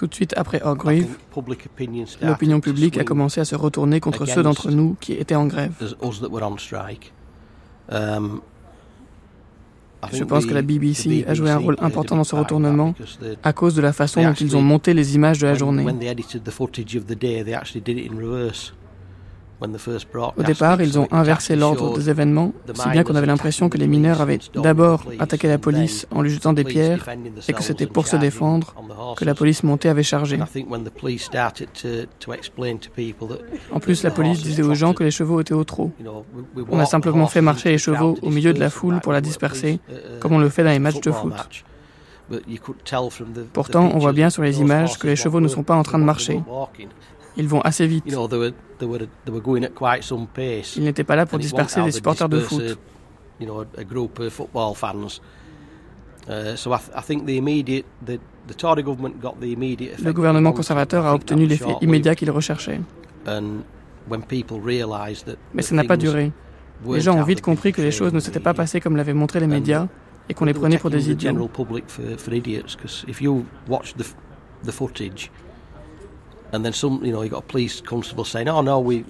Tout 0.00 0.06
de 0.06 0.14
suite 0.14 0.32
après 0.38 0.62
Orgreave, 0.62 1.18
l'opinion 2.22 2.60
publique 2.60 2.96
a 2.96 3.04
commencé 3.04 3.38
à 3.38 3.44
se 3.44 3.54
retourner 3.54 4.00
contre 4.00 4.24
ceux 4.24 4.42
d'entre 4.42 4.70
nous 4.70 4.96
qui 4.98 5.12
étaient 5.12 5.34
en 5.34 5.44
grève. 5.44 5.72
Um, 7.92 8.40
Je 10.10 10.24
pense 10.24 10.46
que 10.46 10.54
la 10.54 10.62
BBC 10.62 11.26
a 11.28 11.34
joué 11.34 11.50
un 11.50 11.58
rôle 11.58 11.76
important 11.80 12.16
dans 12.16 12.24
ce 12.24 12.34
retournement 12.34 12.94
à 13.42 13.52
cause 13.52 13.74
de 13.74 13.82
la 13.82 13.92
façon 13.92 14.22
dont 14.22 14.32
ils 14.32 14.56
ont 14.56 14.62
monté 14.62 14.94
les 14.94 15.16
images 15.16 15.38
de 15.38 15.46
la 15.46 15.54
journée. 15.54 15.84
Au 19.62 20.42
départ, 20.42 20.80
ils 20.80 20.98
ont 20.98 21.06
inversé 21.10 21.54
l'ordre 21.54 21.96
des 21.96 22.08
événements, 22.08 22.52
si 22.74 22.88
bien 22.88 23.04
qu'on 23.04 23.14
avait 23.14 23.26
l'impression 23.26 23.68
que 23.68 23.76
les 23.76 23.86
mineurs 23.86 24.20
avaient 24.20 24.38
d'abord 24.54 25.04
attaqué 25.18 25.48
la 25.48 25.58
police 25.58 26.06
en 26.10 26.22
lui 26.22 26.30
jetant 26.30 26.52
des 26.52 26.64
pierres 26.64 27.06
et 27.48 27.52
que 27.52 27.62
c'était 27.62 27.86
pour 27.86 28.06
se 28.06 28.16
défendre 28.16 28.74
que 29.16 29.24
la 29.24 29.34
police 29.34 29.62
montée 29.62 29.88
avait 29.88 30.02
chargé. 30.02 30.38
En 33.72 33.80
plus, 33.80 34.02
la 34.02 34.10
police 34.10 34.42
disait 34.42 34.62
aux 34.62 34.74
gens 34.74 34.94
que 34.94 35.04
les 35.04 35.10
chevaux 35.10 35.40
étaient 35.40 35.54
au 35.54 35.64
trot. 35.64 35.90
On 36.70 36.78
a 36.78 36.86
simplement 36.86 37.26
fait 37.26 37.42
marcher 37.42 37.70
les 37.70 37.78
chevaux 37.78 38.16
au 38.22 38.30
milieu 38.30 38.52
de 38.52 38.60
la 38.60 38.70
foule 38.70 39.00
pour 39.00 39.12
la 39.12 39.20
disperser, 39.20 39.80
comme 40.20 40.32
on 40.32 40.38
le 40.38 40.48
fait 40.48 40.64
dans 40.64 40.70
les 40.70 40.78
matchs 40.78 41.00
de 41.00 41.10
foot. 41.10 41.34
Pourtant, 43.52 43.90
on 43.92 43.98
voit 43.98 44.12
bien 44.12 44.30
sur 44.30 44.42
les 44.42 44.60
images 44.60 44.98
que 44.98 45.06
les 45.06 45.16
chevaux 45.16 45.40
ne 45.40 45.48
sont 45.48 45.62
pas 45.62 45.74
en 45.74 45.82
train 45.82 45.98
de 45.98 46.04
marcher. 46.04 46.40
Ils 47.36 47.48
vont 47.48 47.60
assez 47.60 47.86
vite. 47.86 48.04
Ils 50.76 50.84
n'étaient 50.84 51.04
pas 51.04 51.16
là 51.16 51.26
pour 51.26 51.38
disperser 51.38 51.82
les 51.82 51.92
supporters 51.92 52.28
de 52.28 52.40
foot. 52.40 52.78
Le 60.02 60.12
gouvernement 60.12 60.52
conservateur 60.52 61.06
a 61.06 61.14
obtenu 61.14 61.46
l'effet 61.46 61.76
immédiat 61.80 62.14
qu'il 62.14 62.30
recherchait. 62.30 62.80
Mais 65.54 65.62
ça 65.62 65.74
n'a 65.74 65.84
pas 65.84 65.96
duré. 65.96 66.32
Les 66.86 67.00
gens 67.00 67.16
ont 67.16 67.22
vite 67.24 67.42
compris 67.42 67.72
que 67.72 67.82
les 67.82 67.90
choses 67.90 68.12
ne 68.12 68.20
s'étaient 68.20 68.40
pas 68.40 68.54
passées 68.54 68.80
comme 68.80 68.96
l'avaient 68.96 69.14
montré 69.14 69.40
les 69.40 69.46
médias 69.46 69.86
et 70.28 70.34
qu'on 70.34 70.44
les 70.46 70.54
prenait 70.54 70.78
pour 70.78 70.90
des 70.90 71.10
idiots. 71.10 71.32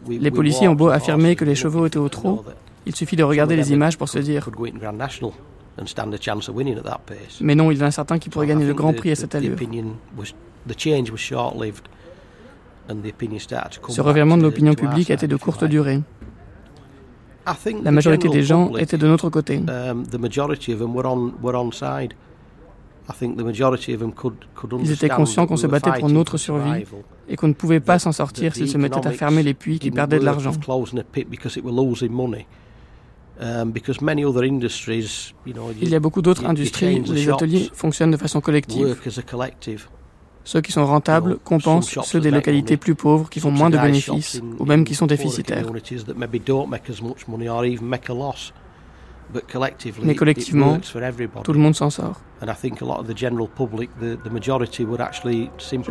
Les 0.08 0.30
policiers 0.30 0.68
ont 0.68 0.74
beau 0.74 0.88
affirmer 0.88 1.36
que 1.36 1.44
les 1.44 1.54
chevaux 1.54 1.86
étaient 1.86 1.98
au 1.98 2.08
trot, 2.08 2.44
il 2.86 2.96
suffit 2.96 3.16
de 3.16 3.22
regarder 3.22 3.56
les 3.56 3.72
images 3.72 3.98
pour 3.98 4.08
se 4.08 4.18
dire. 4.18 4.48
Mais 7.40 7.54
non, 7.54 7.70
il 7.70 7.78
y 7.78 7.82
en 7.82 7.86
a 7.86 7.90
certains 7.90 8.18
qui 8.18 8.28
pourraient 8.28 8.46
gagner 8.46 8.66
le 8.66 8.74
Grand 8.74 8.92
Prix 8.92 9.12
à 9.12 9.16
cette 9.16 9.34
allure. 9.34 9.56
Ce 13.88 14.00
revirement 14.00 14.36
de 14.36 14.42
l'opinion 14.42 14.74
publique 14.74 15.10
a 15.10 15.14
été 15.14 15.26
de 15.28 15.36
courte 15.36 15.64
durée. 15.64 16.00
La 17.82 17.90
majorité 17.90 18.28
des 18.28 18.42
gens 18.42 18.76
étaient 18.76 18.98
de 18.98 19.06
notre 19.06 19.30
côté. 19.30 19.62
Ils 24.82 24.92
étaient 24.92 25.08
conscients 25.08 25.46
qu'on 25.46 25.56
se 25.56 25.66
battait 25.66 25.98
pour 25.98 26.08
notre 26.08 26.36
survie 26.36 26.84
et 27.28 27.36
qu'on 27.36 27.48
ne 27.48 27.54
pouvait 27.54 27.80
pas 27.80 27.98
s'en 27.98 28.12
sortir 28.12 28.54
s'ils 28.54 28.68
se 28.68 28.78
mettaient 28.78 29.06
à 29.06 29.12
fermer 29.12 29.42
les 29.42 29.54
puits 29.54 29.78
qui 29.78 29.90
perdaient 29.90 30.18
de 30.18 30.24
l'argent. 30.24 30.52
Um, 33.42 33.72
Il 35.80 35.88
y 35.88 35.94
a 35.94 36.00
beaucoup 36.00 36.20
d'autres 36.20 36.44
industries 36.44 37.00
où 37.00 37.12
les 37.12 37.30
ateliers 37.30 37.70
fonctionnent 37.72 38.10
de 38.10 38.18
façon 38.18 38.42
collective. 38.42 38.98
Ceux 40.44 40.60
qui 40.60 40.72
sont 40.72 40.84
rentables 40.84 41.38
compensent 41.38 42.02
ceux 42.02 42.20
des 42.20 42.30
localités 42.30 42.76
plus 42.76 42.94
pauvres 42.94 43.30
qui 43.30 43.40
font 43.40 43.50
moins 43.50 43.70
de 43.70 43.78
bénéfices 43.78 44.42
ou 44.58 44.64
même 44.64 44.84
qui 44.84 44.94
sont 44.94 45.06
déficitaires. 45.06 45.66
Mais 50.02 50.14
collectivement, 50.14 50.78
tout 51.44 51.52
le 51.52 51.58
monde 51.58 51.74
s'en 51.74 51.90
sort. 51.90 52.20
Je 52.42 52.46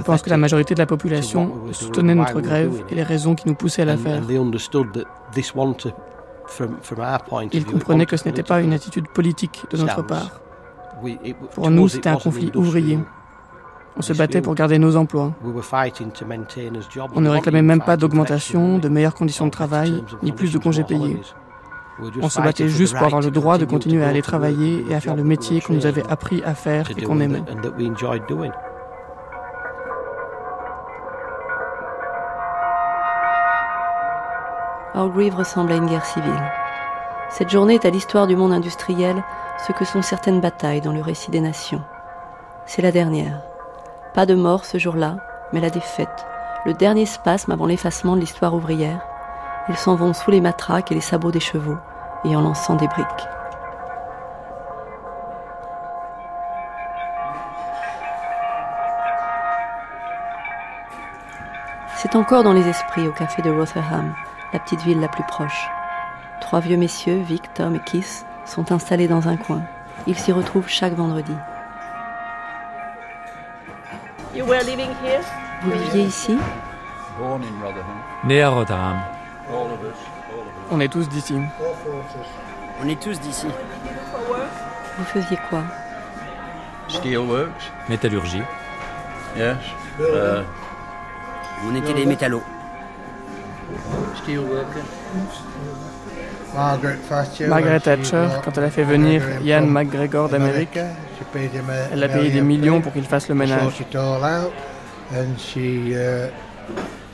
pense 0.02 0.22
que 0.22 0.30
la 0.30 0.38
majorité 0.38 0.74
de 0.74 0.80
la 0.80 0.86
population 0.86 1.52
soutenait 1.72 2.16
notre 2.16 2.42
grève 2.42 2.84
et 2.90 2.96
les 2.96 3.04
raisons 3.04 3.36
qui 3.36 3.48
nous 3.48 3.56
poussaient 3.56 3.84
à 3.84 3.86
la 3.86 3.98
faire. 3.98 4.22
Ils 7.54 7.66
comprenaient 7.66 8.06
que 8.06 8.18
ce 8.18 8.26
n'était 8.28 8.44
pas 8.44 8.62
une 8.62 8.74
attitude 8.74 9.08
politique 9.08 9.64
de 9.72 9.78
notre 9.78 10.02
part. 10.02 10.42
Pour 11.54 11.70
nous, 11.70 11.88
c'était 11.88 12.10
un 12.10 12.18
conflit 12.18 12.52
ouvrier. 12.56 13.00
On 13.98 14.02
se 14.02 14.14
battait 14.14 14.42
pour 14.42 14.56
garder 14.56 14.80
nos 14.80 14.96
emplois. 14.96 15.34
On 17.16 17.22
ne 17.22 17.30
réclamait 17.30 17.62
même 17.62 17.82
pas 17.82 17.98
d'augmentation, 17.98 18.78
de 18.78 18.88
meilleures 18.88 19.14
conditions 19.14 19.46
de 19.46 19.52
travail, 19.52 20.04
ni 20.24 20.32
plus 20.32 20.54
de 20.54 20.58
congés 20.58 20.84
payés. 20.84 21.20
On 22.22 22.30
se 22.30 22.42
battait 22.42 22.70
juste 22.70 22.96
pour 22.96 23.06
avoir 23.06 23.22
le 23.22 23.32
droit 23.32 23.58
de 23.58 23.66
continuer 23.66 24.04
à 24.04 24.10
aller 24.10 24.22
travailler 24.22 24.86
et 24.90 24.96
à 24.96 25.02
faire 25.02 25.16
le 25.16 25.24
métier 25.24 25.62
qu'on 25.62 25.74
nous 25.74 25.86
avait 25.86 26.08
appris 26.10 26.42
à 26.44 26.54
faire 26.54 26.90
et 26.92 27.02
qu'on 27.02 27.20
aimait. 27.20 27.44
Orgreave 34.96 35.36
ressemble 35.36 35.72
à 35.72 35.76
une 35.76 35.86
guerre 35.86 36.06
civile. 36.06 36.52
Cette 37.30 37.50
journée 37.50 37.76
est 37.76 37.86
à 37.86 37.90
l'histoire 37.90 38.28
du 38.28 38.36
monde 38.36 38.52
industriel 38.52 39.24
ce 39.68 39.72
que 39.72 39.86
sont 39.86 40.02
certaines 40.02 40.42
batailles 40.42 40.82
dans 40.82 40.94
le 40.94 41.02
récit 41.02 41.32
des 41.32 41.42
nations. 41.42 41.82
C'est 42.66 42.82
la 42.82 42.92
dernière. 42.92 43.42
Pas 44.14 44.26
de 44.26 44.36
mort 44.36 44.66
ce 44.66 44.78
jour-là, 44.78 45.18
mais 45.54 45.60
la 45.60 45.70
défaite, 45.70 46.26
le 46.66 46.74
dernier 46.74 47.06
spasme 47.06 47.52
avant 47.52 47.66
l'effacement 47.66 48.16
de 48.16 48.22
l'histoire 48.22 48.54
ouvrière. 48.56 49.02
Ils 49.70 49.78
s'en 49.78 49.96
vont 49.96 50.14
sous 50.14 50.32
les 50.32 50.42
matraques 50.42 50.92
et 50.92 50.96
les 50.96 51.02
sabots 51.02 51.32
des 51.32 51.40
chevaux 51.40 51.78
et 52.26 52.36
en 52.36 52.42
lançant 52.42 52.76
des 52.76 52.88
briques. 52.88 53.28
C'est 61.96 62.16
encore 62.16 62.44
dans 62.44 62.54
les 62.54 62.68
esprits 62.68 63.08
au 63.08 63.12
café 63.12 63.42
de 63.42 63.52
Rotherham, 63.52 64.14
la 64.54 64.60
petite 64.60 64.82
ville 64.84 65.02
la 65.02 65.10
plus 65.10 65.26
proche. 65.26 65.70
Trois 66.40 66.62
vieux 66.62 66.78
messieurs, 66.78 67.22
Vic, 67.22 67.54
Tom 67.54 67.76
et 67.76 67.80
Keith, 67.80 68.26
sont 68.46 68.72
installés 68.72 69.08
dans 69.08 69.28
un 69.28 69.36
coin. 69.36 69.62
Ils 70.08 70.18
s'y 70.18 70.32
retrouvent 70.32 70.70
chaque 70.70 70.94
vendredi. 70.94 71.36
Vous 75.62 75.72
viviez 75.72 76.04
ici? 76.04 76.38
Né 78.24 78.42
à 78.42 78.50
Rotherham. 78.50 79.02
On 80.72 80.80
est 80.80 80.88
tous 80.92 81.10
d'ici. 81.10 81.36
On 82.84 82.88
est 82.88 83.00
tous 83.02 83.20
d'ici. 83.20 83.48
Vous 84.98 85.04
faisiez 85.06 85.38
quoi? 85.50 85.64
Steelworks. 86.88 87.72
Métallurgie. 87.90 88.44
Yes. 89.38 89.58
Uh, 90.00 90.44
On 91.68 91.76
était 91.76 91.94
des 91.94 92.06
métallos. 92.06 92.44
Margaret 97.48 97.80
Thatcher, 97.80 98.28
quand 98.44 98.58
elle 98.58 98.64
a 98.64 98.70
fait 98.70 98.84
venir 98.84 99.24
Ian 99.44 99.66
McGregor 99.66 100.30
d'Amérique, 100.30 100.80
elle 101.92 102.04
a 102.04 102.08
payé 102.08 102.32
des 102.32 102.42
millions 102.42 102.82
pour 102.82 102.94
qu'il 102.94 103.06
fasse 103.06 103.28
le 103.30 103.36
ménage. 103.36 103.84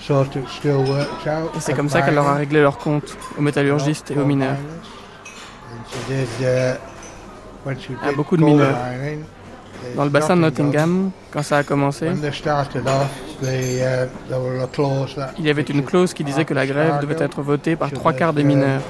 Et 0.09 1.59
c'est 1.59 1.73
comme 1.73 1.89
ça 1.89 2.01
qu'elle 2.01 2.15
leur 2.15 2.27
a 2.27 2.35
réglé 2.35 2.61
leur 2.61 2.77
compte, 2.77 3.17
aux 3.37 3.41
métallurgistes 3.41 4.11
et 4.11 4.17
aux 4.17 4.25
mineurs. 4.25 4.57
À 8.03 8.11
beaucoup 8.11 8.37
de 8.37 8.43
mineurs. 8.43 8.77
Dans 9.95 10.03
le 10.03 10.09
bassin 10.09 10.35
de 10.35 10.41
Nottingham, 10.41 11.11
quand 11.31 11.43
ça 11.43 11.57
a 11.57 11.63
commencé, 11.63 12.09
il 15.37 15.45
y 15.45 15.49
avait 15.49 15.61
une 15.63 15.83
clause 15.83 16.13
qui 16.13 16.23
disait 16.23 16.45
que 16.45 16.53
la 16.53 16.65
grève 16.65 16.99
devait 17.01 17.23
être 17.23 17.41
votée 17.41 17.75
par 17.75 17.91
trois 17.91 18.13
quarts 18.13 18.33
des 18.33 18.43
mineurs. 18.43 18.81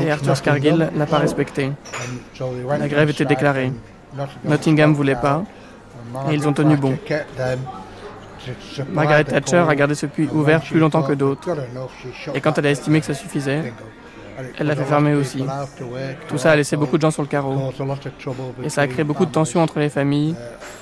Et 0.00 0.10
Arthur 0.10 0.36
Scargill 0.36 0.90
n'a 0.94 1.06
pas 1.06 1.18
respecté. 1.18 1.72
La 2.78 2.88
grève 2.88 3.10
était 3.10 3.24
déclarée. 3.24 3.72
Nottingham 4.44 4.90
ne 4.90 4.96
voulait 4.96 5.14
pas, 5.14 5.44
et 6.30 6.34
ils 6.34 6.46
ont 6.48 6.52
tenu 6.52 6.76
bon. 6.76 6.96
Margaret 8.92 9.24
Thatcher 9.24 9.64
a 9.68 9.74
gardé 9.74 9.94
ce 9.94 10.06
puits 10.06 10.28
ouvert 10.32 10.62
plus 10.62 10.78
longtemps 10.78 11.02
que 11.02 11.12
d'autres. 11.12 11.48
Et 12.34 12.40
quand 12.40 12.56
elle 12.58 12.66
a 12.66 12.70
estimé 12.70 13.00
que 13.00 13.06
ça 13.06 13.14
suffisait, 13.14 13.72
elle 14.56 14.66
l'a 14.66 14.76
fait 14.76 14.84
fermer 14.84 15.14
aussi. 15.14 15.44
Tout 16.28 16.38
ça 16.38 16.52
a 16.52 16.56
laissé 16.56 16.76
beaucoup 16.76 16.96
de 16.96 17.02
gens 17.02 17.10
sur 17.10 17.22
le 17.22 17.28
carreau. 17.28 17.72
Et 18.62 18.68
ça 18.68 18.82
a 18.82 18.86
créé 18.86 19.04
beaucoup 19.04 19.26
de 19.26 19.32
tensions 19.32 19.62
entre 19.62 19.80
les 19.80 19.88
familles 19.88 20.36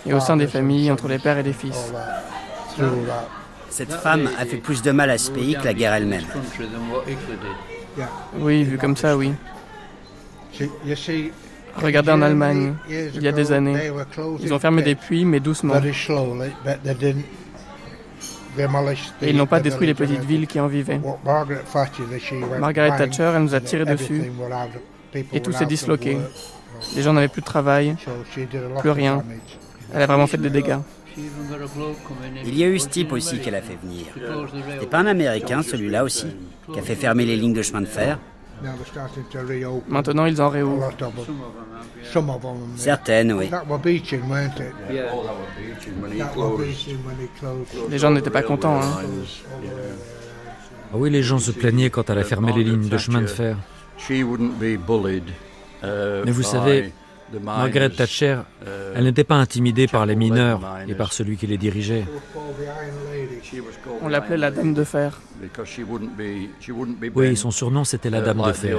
et 0.05 0.13
au 0.13 0.21
sein 0.21 0.37
des 0.37 0.47
familles, 0.47 0.91
entre 0.91 1.09
les 1.09 1.19
pères 1.19 1.39
et 1.39 1.43
les 1.43 1.53
fils. 1.53 1.93
Cette 3.71 3.93
femme 3.93 4.31
a 4.39 4.45
fait 4.45 4.57
plus 4.57 4.83
de 4.83 4.91
mal 4.91 5.11
à 5.11 5.19
ce 5.19 5.31
pays 5.31 5.57
que 5.57 5.65
la 5.65 5.75
guerre 5.75 5.95
elle-même. 5.95 6.25
Oui, 8.39 8.63
vu 8.65 8.79
comme 8.79 8.97
ça, 8.97 9.17
oui. 9.17 9.33
Regardez 11.83 12.11
en 12.11 12.23
Allemagne, 12.23 12.75
il 12.89 13.23
y 13.23 13.29
a 13.29 13.33
des 13.33 13.53
années. 13.53 13.91
Ils 14.41 14.53
ont 14.53 14.59
fermé 14.59 14.83
des 14.83 14.95
puits, 14.95 15.25
mais 15.25 15.41
doucement. 15.41 15.75
Et 19.23 19.31
ils 19.31 19.37
n'ont 19.37 19.47
pas 19.47 19.61
détruit 19.61 19.87
les 19.87 19.95
petites 19.95 20.25
villes 20.25 20.47
qui 20.47 20.59
en 20.61 20.67
vivaient. 20.67 21.01
Margaret 22.59 22.97
Thatcher, 22.97 23.33
elle 23.35 23.43
nous 23.43 23.55
a 23.55 23.61
tiré 23.61 23.85
dessus 23.85 24.33
et 25.33 25.41
tout 25.41 25.53
s'est 25.53 25.67
disloqué. 25.67 26.19
Les 26.95 27.03
gens 27.03 27.13
n'avaient 27.13 27.29
plus 27.29 27.43
de 27.43 27.47
travail, 27.47 27.97
plus 28.79 28.91
rien. 28.91 29.23
Elle 29.95 30.03
a 30.03 30.07
vraiment 30.07 30.27
fait 30.27 30.39
des 30.39 30.51
dégâts. 30.51 30.79
Il 32.45 32.59
y 32.59 32.65
a 32.65 32.67
eu 32.67 32.79
ce 32.79 32.89
type 32.89 33.13
aussi 33.13 33.39
qu'elle 33.39 33.55
a 33.55 33.63
fait 33.63 33.79
venir. 33.83 34.07
C'était 34.73 34.87
pas 34.87 34.99
un 34.99 35.07
Américain, 35.07 35.63
celui-là 35.63 36.05
aussi, 36.05 36.27
qui 36.73 36.79
a 36.79 36.83
fait 36.83 36.95
fermer 36.95 37.25
les 37.25 37.37
lignes 37.37 37.55
de 37.55 37.63
chemin 37.63 37.81
de 37.81 37.87
fer. 37.87 38.19
Maintenant, 39.89 40.27
ils 40.27 40.41
en 40.41 40.49
réouvrent. 40.49 40.91
Certaines, 42.77 43.33
oui. 43.33 43.51
Les 47.91 47.99
gens 47.99 48.11
n'étaient 48.11 48.31
pas 48.31 48.43
contents. 48.43 48.81
Hein. 48.81 49.03
Ah 50.93 50.95
oui, 50.95 51.11
les 51.11 51.23
gens 51.23 51.39
se 51.39 51.51
plaignaient 51.51 51.91
quand 51.91 52.09
elle 52.11 52.19
a 52.19 52.25
fermé 52.25 52.53
les 52.53 52.65
lignes 52.65 52.89
de 52.89 52.99
chemin 52.99 53.21
de 53.21 53.27
fer. 53.27 53.57
Mais 55.83 56.31
vous 56.31 56.43
savez, 56.43 56.93
Margaret 57.43 57.91
Thatcher, 57.91 58.39
elle 58.95 59.05
n'était 59.05 59.25
pas 59.25 59.37
intimidée 59.37 59.87
par 59.87 60.07
les 60.07 60.17
mineurs 60.17 60.61
et 60.87 60.95
par 60.95 61.13
celui 61.13 61.37
qui 61.37 61.47
les 61.47 61.59
dirigeait. 61.59 62.05
On 64.03 64.09
l'appelait 64.09 64.37
la 64.37 64.51
Dame 64.51 64.75
de 64.75 64.85
Fer. 64.85 65.21
Oui, 67.15 67.37
son 67.37 67.51
surnom 67.51 67.85
c'était 67.85 68.11
la 68.11 68.21
Dame 68.21 68.43
de 68.43 68.53
Fer. 68.53 68.79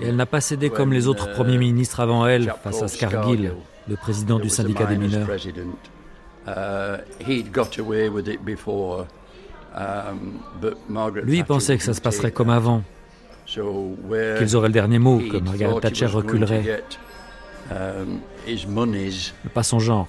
Et 0.00 0.06
elle 0.06 0.16
n'a 0.16 0.26
pas 0.26 0.40
cédé 0.40 0.70
comme 0.70 0.92
les 0.92 1.06
autres 1.08 1.32
premiers 1.32 1.58
ministres 1.58 2.00
avant 2.00 2.26
elle 2.26 2.52
face 2.62 2.82
à 2.82 2.88
Scargill, 2.88 3.52
le 3.88 3.96
président 3.96 4.38
du 4.38 4.48
syndicat 4.48 4.86
des 4.86 4.96
mineurs. 4.96 5.28
Lui 11.24 11.42
pensait 11.42 11.76
que 11.76 11.82
ça 11.82 11.94
se 11.94 12.00
passerait 12.00 12.30
comme 12.32 12.50
avant, 12.50 12.82
qu'ils 13.46 14.56
auraient 14.56 14.68
le 14.68 14.74
dernier 14.74 14.98
mot, 14.98 15.18
que 15.18 15.38
Margaret 15.38 15.80
Thatcher 15.80 16.06
reculerait. 16.06 16.82
Mais 17.70 19.50
pas 19.52 19.62
son 19.62 19.78
genre. 19.78 20.08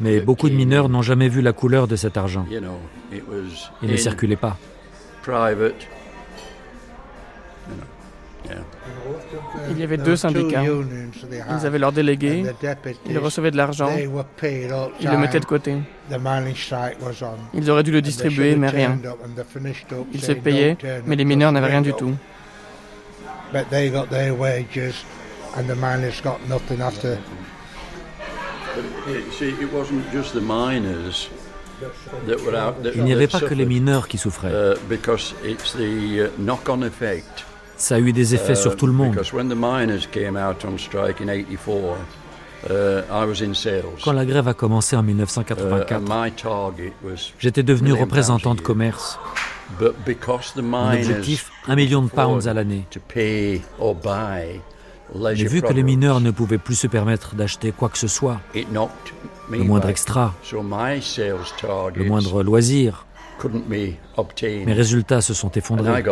Mais 0.00 0.20
beaucoup 0.20 0.48
de 0.48 0.54
mineurs 0.54 0.88
n'ont 0.88 1.02
jamais 1.02 1.28
vu 1.28 1.40
la 1.42 1.52
couleur 1.52 1.88
de 1.88 1.96
cet 1.96 2.16
argent. 2.16 2.46
Il 3.82 3.90
ne 3.90 3.96
circulait 3.96 4.36
pas. 4.36 4.56
Il 9.70 9.78
y 9.78 9.82
avait 9.82 9.96
deux 9.96 10.16
syndicats. 10.16 10.62
Ils 10.64 11.66
avaient 11.66 11.78
leurs 11.78 11.92
délégués, 11.92 12.44
ils 13.06 13.18
recevaient 13.18 13.50
de 13.50 13.56
l'argent, 13.56 13.90
ils 13.98 15.08
le 15.08 15.18
mettaient 15.18 15.40
de 15.40 15.44
côté. 15.44 15.76
Ils 17.54 17.70
auraient 17.70 17.82
dû 17.82 17.92
le 17.92 18.02
distribuer, 18.02 18.56
mais 18.56 18.68
rien. 18.68 18.98
Ils 20.12 20.22
se 20.22 20.32
payaient, 20.32 20.76
mais 21.06 21.16
les 21.16 21.24
mineurs 21.24 21.52
n'avaient 21.52 21.68
rien 21.68 21.82
du 21.82 21.92
tout. 21.92 22.14
Il 32.96 33.04
n'y 33.04 33.12
avait 33.12 33.28
pas 33.28 33.40
que 33.40 33.54
les 33.54 33.66
mineurs 33.66 34.08
qui 34.08 34.18
souffraient. 34.18 34.52
Ça 37.76 37.94
a 37.94 37.98
eu 38.00 38.12
des 38.12 38.34
effets 38.34 38.56
sur 38.56 38.76
tout 38.76 38.86
le 38.86 38.92
monde. 38.92 39.16
Quand 44.04 44.12
la 44.12 44.24
grève 44.26 44.48
a 44.48 44.54
commencé 44.54 44.96
en 44.96 45.02
1984, 45.04 46.02
j'étais 47.38 47.62
devenu 47.62 47.92
représentant 47.92 48.56
de 48.56 48.60
commerce. 48.60 49.20
Mon 49.80 50.92
objectif, 50.92 51.52
un 51.68 51.76
million 51.76 52.02
de 52.02 52.08
pounds 52.08 52.48
à 52.48 52.54
l'année. 52.54 52.84
J'ai 55.32 55.46
vu 55.46 55.62
que 55.62 55.72
les 55.72 55.82
mineurs 55.82 56.20
ne 56.20 56.30
pouvaient 56.30 56.58
plus 56.58 56.74
se 56.74 56.86
permettre 56.86 57.34
d'acheter 57.34 57.72
quoi 57.72 57.88
que 57.88 57.98
ce 57.98 58.08
soit, 58.08 58.40
le 58.54 59.64
moindre 59.64 59.88
extra, 59.88 60.34
le 60.52 62.04
moindre 62.04 62.42
loisir. 62.42 63.06
Mes 63.60 64.72
résultats 64.72 65.20
se 65.20 65.32
sont 65.32 65.50
effondrés. 65.52 66.02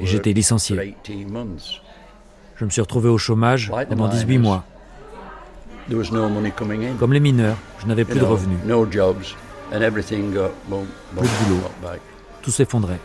Et 0.00 0.06
j'étais 0.06 0.32
licencié. 0.32 0.96
Je 2.56 2.64
me 2.64 2.70
suis 2.70 2.80
retrouvé 2.80 3.08
au 3.08 3.18
chômage 3.18 3.70
pendant 3.88 4.08
18 4.08 4.38
mois. 4.38 4.64
Comme 6.98 7.12
les 7.12 7.20
mineurs, 7.20 7.56
je 7.80 7.86
n'avais 7.86 8.04
plus 8.04 8.20
de 8.20 8.24
revenus. 8.24 8.58
Plus 8.60 8.68
de 11.28 11.44
boulot. 11.44 11.60
Tout 12.42 12.50
s'effondrait. 12.50 13.00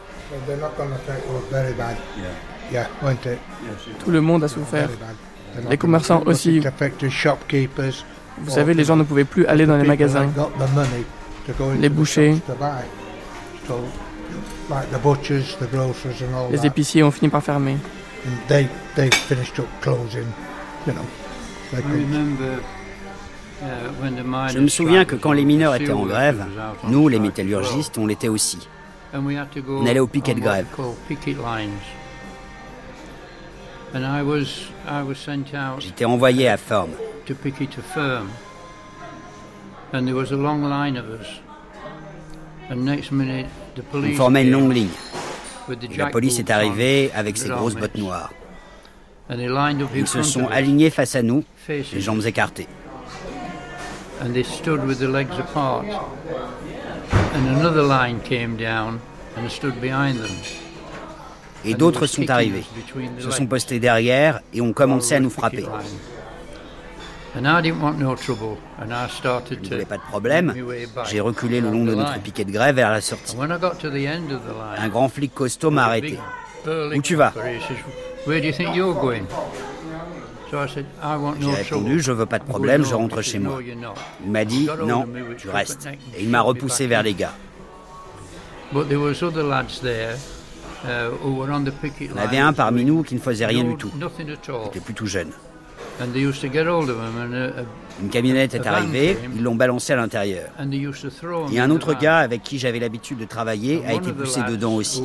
Tout 4.04 4.12
le 4.12 4.22
monde 4.22 4.44
a 4.44 4.48
souffert. 4.48 4.90
Les 5.70 5.78
commerçants 5.78 6.24
aussi. 6.26 6.62
Vous 8.42 8.52
savez, 8.52 8.74
les 8.74 8.84
gens 8.84 8.96
ne 8.96 9.04
pouvaient 9.04 9.26
plus 9.26 9.46
aller 9.46 9.66
dans 9.66 9.78
les 9.78 9.88
magasins. 9.88 10.30
Les 11.80 11.90
bouchers. 11.90 12.36
Les 16.52 16.66
épiciers 16.66 17.04
ont 17.04 17.12
fini 17.12 17.30
par 17.30 17.44
fermer. 17.44 17.78
Je 24.50 24.60
me 24.60 24.68
souviens 24.68 25.06
que 25.06 25.16
quand 25.16 25.32
les 25.32 25.44
mineurs 25.46 25.76
étaient 25.76 25.92
en 25.92 26.06
grève, 26.06 26.46
nous, 26.88 27.08
les 27.08 27.20
métallurgistes, 27.20 27.98
on 27.98 28.08
l'était 28.08 28.30
aussi. 28.30 28.68
On 29.14 29.86
allait 29.86 30.00
au 30.00 30.08
piquet 30.08 30.34
de 30.34 30.40
grève. 30.40 30.66
J'étais 35.80 36.06
envoyé 36.06 36.48
à 36.48 36.58
Firm. 36.58 36.90
On 43.94 44.16
formait 44.16 44.44
une 44.44 44.52
longue 44.52 44.74
ligne. 44.74 44.90
la 45.98 46.08
police 46.08 46.40
est 46.40 46.52
arrivée 46.52 47.12
avec 47.16 47.38
ses 47.38 47.50
grosses 47.50 47.76
bottes 47.76 47.96
noires. 47.98 48.32
Ils 49.96 50.08
se 50.08 50.24
sont 50.24 50.48
alignés 50.48 50.90
face 50.90 51.16
à 51.16 51.22
nous, 51.22 51.44
les 51.68 52.02
jambes 52.02 52.26
écartées. 52.26 52.68
Et 61.66 61.74
d'autres 61.74 62.08
sont 62.08 62.30
arrivés, 62.30 62.64
se 63.20 63.32
sont 63.32 63.48
postés 63.48 63.80
derrière 63.80 64.42
et 64.54 64.62
ont 64.62 64.74
commencé 64.74 65.16
à 65.16 65.20
nous 65.20 65.30
frapper. 65.30 65.66
Je 67.36 67.40
ne 67.40 67.54
voulais 69.70 69.86
pas 69.86 69.98
de 69.98 70.02
problème. 70.02 70.54
J'ai 71.10 71.20
reculé 71.20 71.62
le 71.62 71.70
long 71.70 71.86
de 71.86 71.94
notre 71.94 72.20
piquet 72.20 72.44
de 72.44 72.52
grève 72.52 72.76
vers 72.76 72.92
la 72.92 73.02
sortie. 73.02 73.36
Un 73.38 74.88
grand 74.90 75.10
flic 75.10 75.34
costaud 75.34 75.70
m'a 75.72 75.86
arrêté. 75.86 76.18
Où 76.68 77.02
tu 77.02 77.16
vas? 77.16 77.34
J'ai 81.40 81.52
répondu, 81.52 82.02
je 82.02 82.12
veux 82.12 82.26
pas 82.26 82.40
de 82.40 82.44
problème, 82.44 82.84
je 82.84 82.96
rentre 82.96 83.22
chez 83.22 83.38
moi. 83.38 83.60
Il 84.26 84.32
m'a 84.32 84.46
dit, 84.46 84.68
non, 84.86 85.06
tu 85.38 85.50
restes. 85.50 85.88
Et 86.18 86.24
il 86.24 86.30
m'a 86.30 86.42
repoussé 86.42 86.88
vers 86.88 87.04
les 87.04 87.14
gars. 87.14 87.34
Uh, 90.86 91.12
il 92.00 92.08
y 92.08 92.12
en 92.14 92.18
avait 92.18 92.38
un 92.38 92.54
parmi 92.54 92.86
nous 92.86 93.04
qui 93.04 93.16
ne 93.16 93.20
faisait 93.20 93.46
rien 93.46 93.64
du 93.66 93.76
tout. 93.76 93.92
Il 93.94 94.68
était 94.68 94.80
plutôt 94.80 95.06
jeune. 95.06 95.32
Une 98.02 98.10
camionnette 98.10 98.54
est 98.54 98.66
arrivée, 98.66 99.18
ils 99.36 99.44
l'ont 99.44 99.56
balancé 99.56 99.92
à 99.94 99.98
l'intérieur. 99.98 100.50
Et 101.52 101.60
un 101.60 101.70
autre 101.72 101.94
gars 101.94 102.20
avec 102.20 102.44
qui 102.44 102.60
j'avais 102.60 102.80
l'habitude 102.80 103.18
de 103.18 103.26
travailler 103.26 103.84
a 103.86 103.94
été 103.94 104.14
poussé 104.14 104.42
dedans 104.48 104.76
aussi. 104.76 105.04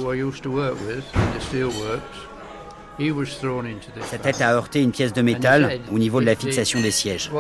Sa 4.03 4.19
tête 4.19 4.41
a 4.41 4.55
heurté 4.55 4.81
une 4.81 4.93
pièce 4.93 5.13
de 5.13 5.23
métal 5.23 5.81
au 5.91 5.99
niveau 5.99 6.21
de 6.21 6.27
la 6.27 6.37
fixation 6.37 6.81
des 6.81 6.93
sièges. 6.93 7.31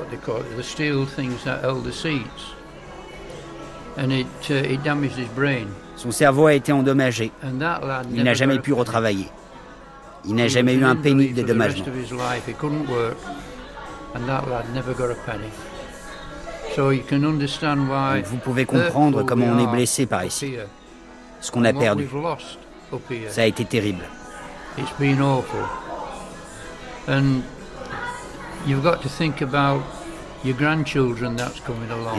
Son 6.05 6.10
cerveau 6.10 6.48
a 6.48 6.52
été 6.52 6.70
endommagé. 6.70 7.32
Il 8.12 8.24
n'a 8.24 8.35
jamais 8.35 8.59
pu 8.59 8.74
retravailler. 8.74 9.26
Il 10.26 10.35
n'a 10.35 10.48
jamais 10.48 10.74
eu 10.74 10.85
un 10.85 10.97
penny 10.97 11.31
de 11.31 11.36
dédommagement. 11.36 11.86
vous 18.26 18.36
pouvez 18.36 18.66
comprendre 18.66 19.22
comment 19.22 19.47
on 19.47 19.59
est 19.59 19.72
blessé 19.72 20.05
par 20.05 20.26
ici, 20.26 20.56
ce 21.40 21.51
qu'on 21.51 21.64
a 21.64 21.72
perdu. 21.72 22.06
Ça 23.31 23.40
a 23.40 23.47
été 23.47 23.64
terrible. 23.64 24.05
Et 24.76 24.82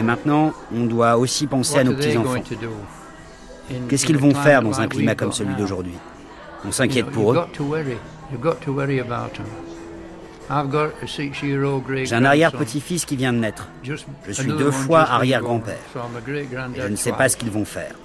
maintenant, 0.02 0.53
on 0.74 0.86
doit 0.86 1.18
aussi 1.18 1.45
penser 1.45 1.78
à 1.78 1.84
nos 1.84 1.94
petits-enfants. 1.94 2.41
Qu'est-ce 3.90 4.06
qu'ils 4.06 4.18
vont 4.18 4.34
faire 4.34 4.62
dans 4.62 4.80
un 4.80 4.88
climat 4.88 5.16
comme 5.16 5.32
celui 5.32 5.56
d'aujourd'hui? 5.56 5.96
On 6.66 6.72
s'inquiète 6.72 7.08
pour 7.08 7.34
eux. 7.34 7.40
J'ai 12.04 12.16
un 12.16 12.26
arrière-petit-fils 12.26 13.06
qui 13.06 13.16
vient 13.16 13.34
de 13.34 13.40
naître. 13.40 13.68
Je 13.84 14.32
suis 14.32 14.48
deux 14.48 14.72
fois 14.72 15.02
arrière-grand-père. 15.02 15.78
Je 16.76 16.88
ne 16.88 16.96
sais 16.96 17.12
pas 17.12 17.30
ce 17.30 17.38
qu'ils 17.38 17.52
vont 17.52 17.66
faire. 17.66 17.96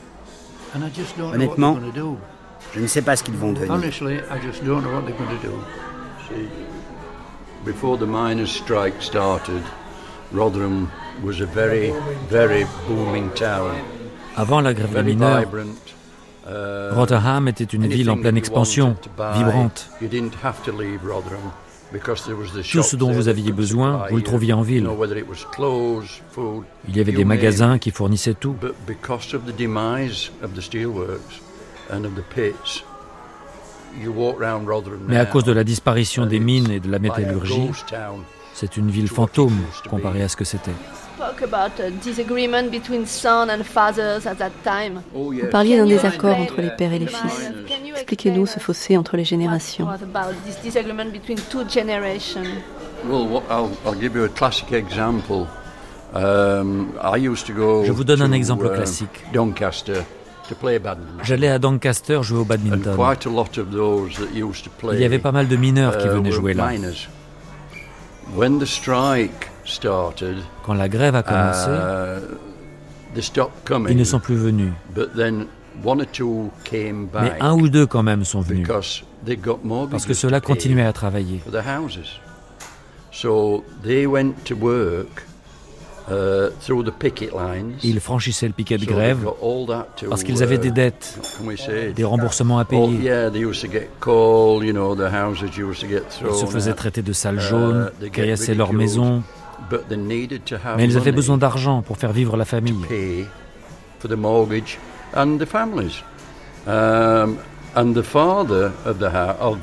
Honnêtement, 1.33 1.79
je 2.75 2.81
ne 2.81 2.87
sais 2.87 3.03
pas 3.03 3.17
ce 3.17 3.25
qu'ils 3.25 3.37
vont 3.37 3.53
devenir. 3.53 3.81
Before 7.63 7.99
the 7.99 8.07
miners' 8.07 8.51
strike 8.51 9.03
started, 9.03 9.63
Rotherham 10.33 10.89
was 11.23 11.43
a 11.43 11.47
very, 11.47 11.93
very 12.31 12.65
booming 12.89 13.29
town. 13.35 13.75
Avant 14.37 14.61
la 14.61 14.75
grève 14.75 14.95
des 14.95 15.03
mineurs, 15.03 15.45
Rotherham 16.93 17.49
était 17.49 17.65
une 17.65 17.87
ville 17.87 18.11
en 18.11 18.17
pleine 18.17 18.37
expansion, 18.37 18.97
vibrante. 19.35 19.91
Tout 22.73 22.83
ce 22.83 22.97
dont 22.97 23.11
vous 23.11 23.29
aviez 23.29 23.53
besoin, 23.53 24.07
vous 24.11 24.17
le 24.17 24.23
trouviez 24.23 24.53
en 24.53 24.63
ville. 24.63 24.89
Il 26.89 26.97
y 26.97 27.01
avait 27.01 27.13
des 27.13 27.25
magasins 27.25 27.79
qui 27.79 27.91
fournissaient 27.91 28.35
tout. 28.35 28.55
Mais 35.09 35.17
à 35.19 35.27
cause 35.27 35.45
de 35.45 35.53
la 35.53 35.65
disparition 35.65 36.27
des 36.27 36.39
mines 36.39 36.71
et 36.71 36.79
de 36.81 36.91
la 36.91 37.01
métallurgie, 37.01 37.71
c'est 38.55 38.77
une 38.77 38.91
ville 38.91 39.09
fantôme 39.09 39.59
comparée 39.89 40.23
à 40.23 40.29
ce 40.29 40.37
que 40.37 40.45
c'était. 40.45 40.71
Vous 45.15 45.51
parliez 45.51 45.77
d'un 45.77 45.87
désaccord 45.87 46.39
entre 46.39 46.61
les 46.61 46.71
pères 46.71 46.93
et 46.93 46.99
les 46.99 47.07
fils. 47.07 47.51
Expliquez-nous 47.95 48.47
ce 48.47 48.59
fossé 48.59 48.97
entre 48.97 49.17
les 49.17 49.25
générations. 49.25 49.87
Je 56.15 57.93
vous 57.93 58.05
donne 58.05 58.23
un 58.23 58.33
exemple 58.33 58.71
classique. 58.71 59.25
Doncaster 59.33 60.03
J'allais 61.23 61.49
à 61.49 61.59
Doncaster 61.59 62.23
jouer 62.23 62.41
au 62.41 62.45
badminton. 62.45 62.97
Il 64.93 65.01
y 65.01 65.05
avait 65.05 65.19
pas 65.19 65.33
mal 65.33 65.49
de 65.49 65.57
mineurs 65.57 65.99
qui 65.99 66.07
uh, 66.07 66.11
venaient 66.11 66.33
jouer 66.33 66.55
là. 66.55 66.71
Quand 70.65 70.75
la 70.75 70.89
grève 70.89 71.15
a 71.15 71.23
commencé, 71.23 71.71
uh, 71.71 72.21
ils 73.89 73.97
ne 73.97 74.05
sont 74.05 74.21
plus 74.21 74.37
venus. 74.37 74.73
Mais 74.97 75.07
un 77.41 77.55
ou 77.55 77.69
deux 77.69 77.87
quand 77.87 78.03
même 78.03 78.25
sont 78.25 78.41
venus 78.41 78.67
parce 79.91 80.07
que 80.07 80.15
cela 80.15 80.41
continuait 80.41 80.85
à 80.85 80.93
travailler. 80.93 81.41
Uh, 86.11 86.49
ils 87.85 88.01
franchissaient 88.01 88.49
le 88.49 88.53
piquet 88.53 88.79
de 88.79 88.85
grève 88.85 89.31
parce 90.09 90.25
qu'ils 90.25 90.43
avaient 90.43 90.59
des 90.59 90.69
uh, 90.69 90.73
dettes, 90.73 91.21
des 91.95 92.05
remboursements 92.05 92.59
à 92.59 92.65
payer. 92.65 92.99
Ils 93.33 93.55
se 96.35 96.47
faisaient 96.47 96.73
traiter 96.73 97.03
de 97.03 97.13
sales 97.13 97.39
jaunes, 97.39 97.93
uh, 98.03 98.11
caillassaient 98.11 98.55
leur 98.55 98.73
maison. 98.73 99.23
Mais 100.77 100.85
ils 100.85 100.97
avaient 100.97 101.13
besoin 101.13 101.39
d'argent 101.39 101.83
pour 101.83 101.99
faire 101.99 102.13
vivre 102.13 102.37
la 102.37 102.45
famille. 102.45 102.87
And 107.77 107.93
the 107.95 108.03
father 108.03 108.73
of 108.85 108.99
the 108.99 109.11
of 109.41 109.59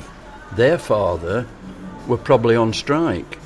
their 0.56 0.80
father 0.80 1.44
were 2.08 2.18
probably 2.18 2.56
on 2.56 2.72
strike. 2.72 3.38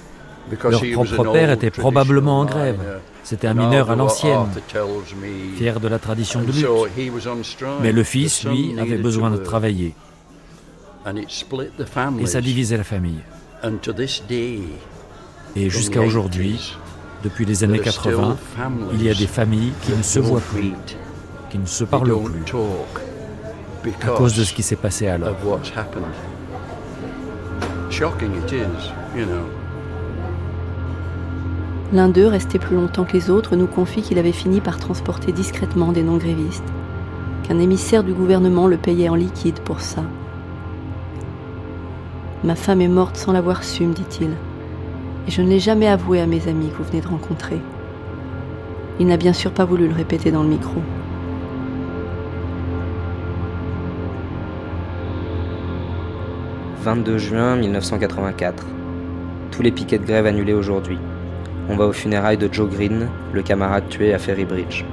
Leur 0.62 0.80
propre 0.92 1.32
père 1.32 1.50
était 1.50 1.70
probablement 1.70 2.40
en 2.40 2.44
grève. 2.44 3.00
C'était 3.24 3.46
un 3.46 3.54
mineur 3.54 3.90
à 3.90 3.96
l'ancienne, 3.96 4.46
fier 5.56 5.80
de 5.80 5.88
la 5.88 5.98
tradition 5.98 6.42
de 6.42 6.52
lutte. 6.52 6.66
Mais 7.80 7.92
le 7.92 8.02
fils, 8.02 8.44
lui, 8.44 8.74
avait 8.78 8.98
besoin 8.98 9.30
de 9.30 9.36
travailler. 9.36 9.94
Et 12.20 12.26
ça 12.26 12.40
divisait 12.40 12.76
la 12.76 12.84
famille. 12.84 13.20
Et 15.54 15.68
jusqu'à 15.68 16.00
aujourd'hui, 16.00 16.76
depuis 17.22 17.44
les 17.44 17.62
années 17.62 17.78
80, 17.78 18.36
il 18.94 19.02
y 19.02 19.10
a 19.10 19.14
des 19.14 19.26
familles 19.26 19.72
qui 19.82 19.92
ne 19.92 20.02
se 20.02 20.18
voient 20.18 20.40
plus, 20.40 20.72
qui 21.50 21.58
ne 21.58 21.66
se 21.66 21.84
parlent 21.84 22.18
plus, 22.22 23.92
à 24.02 24.08
cause 24.08 24.34
de 24.34 24.44
ce 24.44 24.54
qui 24.54 24.62
s'est 24.62 24.76
passé 24.76 25.08
alors. 25.08 25.36
L'un 31.92 32.08
d'eux, 32.08 32.26
resté 32.26 32.58
plus 32.58 32.76
longtemps 32.76 33.04
que 33.04 33.12
les 33.12 33.28
autres, 33.28 33.54
nous 33.54 33.66
confie 33.66 34.00
qu'il 34.00 34.18
avait 34.18 34.32
fini 34.32 34.62
par 34.62 34.78
transporter 34.78 35.32
discrètement 35.32 35.92
des 35.92 36.02
non-grévistes, 36.02 36.64
qu'un 37.42 37.58
émissaire 37.58 38.02
du 38.02 38.14
gouvernement 38.14 38.66
le 38.66 38.78
payait 38.78 39.10
en 39.10 39.14
liquide 39.14 39.60
pour 39.60 39.82
ça. 39.82 40.02
Ma 42.42 42.54
femme 42.54 42.80
est 42.80 42.88
morte 42.88 43.18
sans 43.18 43.32
l'avoir 43.32 43.62
su, 43.62 43.84
me 43.84 43.92
dit-il, 43.92 44.30
et 45.26 45.30
je 45.30 45.42
ne 45.42 45.48
l'ai 45.48 45.58
jamais 45.58 45.88
avoué 45.88 46.20
à 46.20 46.26
mes 46.26 46.48
amis 46.48 46.70
que 46.70 46.76
vous 46.76 46.84
venez 46.84 47.00
de 47.00 47.08
rencontrer. 47.08 47.60
Il 49.00 49.06
n'a 49.06 49.16
bien 49.16 49.32
sûr 49.32 49.52
pas 49.52 49.64
voulu 49.64 49.88
le 49.88 49.94
répéter 49.94 50.30
dans 50.30 50.42
le 50.42 50.48
micro. 50.48 50.82
«22 56.82 57.18
juin 57.18 57.56
1984. 57.56 58.66
Tous 59.50 59.62
les 59.62 59.70
piquets 59.70 59.98
de 59.98 60.04
grève 60.04 60.26
annulés 60.26 60.52
aujourd'hui 60.52 60.98
on 61.68 61.76
va 61.76 61.86
aux 61.86 61.92
funérailles 61.92 62.38
de 62.38 62.52
Joe 62.52 62.68
Green, 62.68 63.08
le 63.32 63.42
camarade 63.42 63.88
tué 63.88 64.12
à 64.12 64.18
Ferrybridge. 64.18 64.84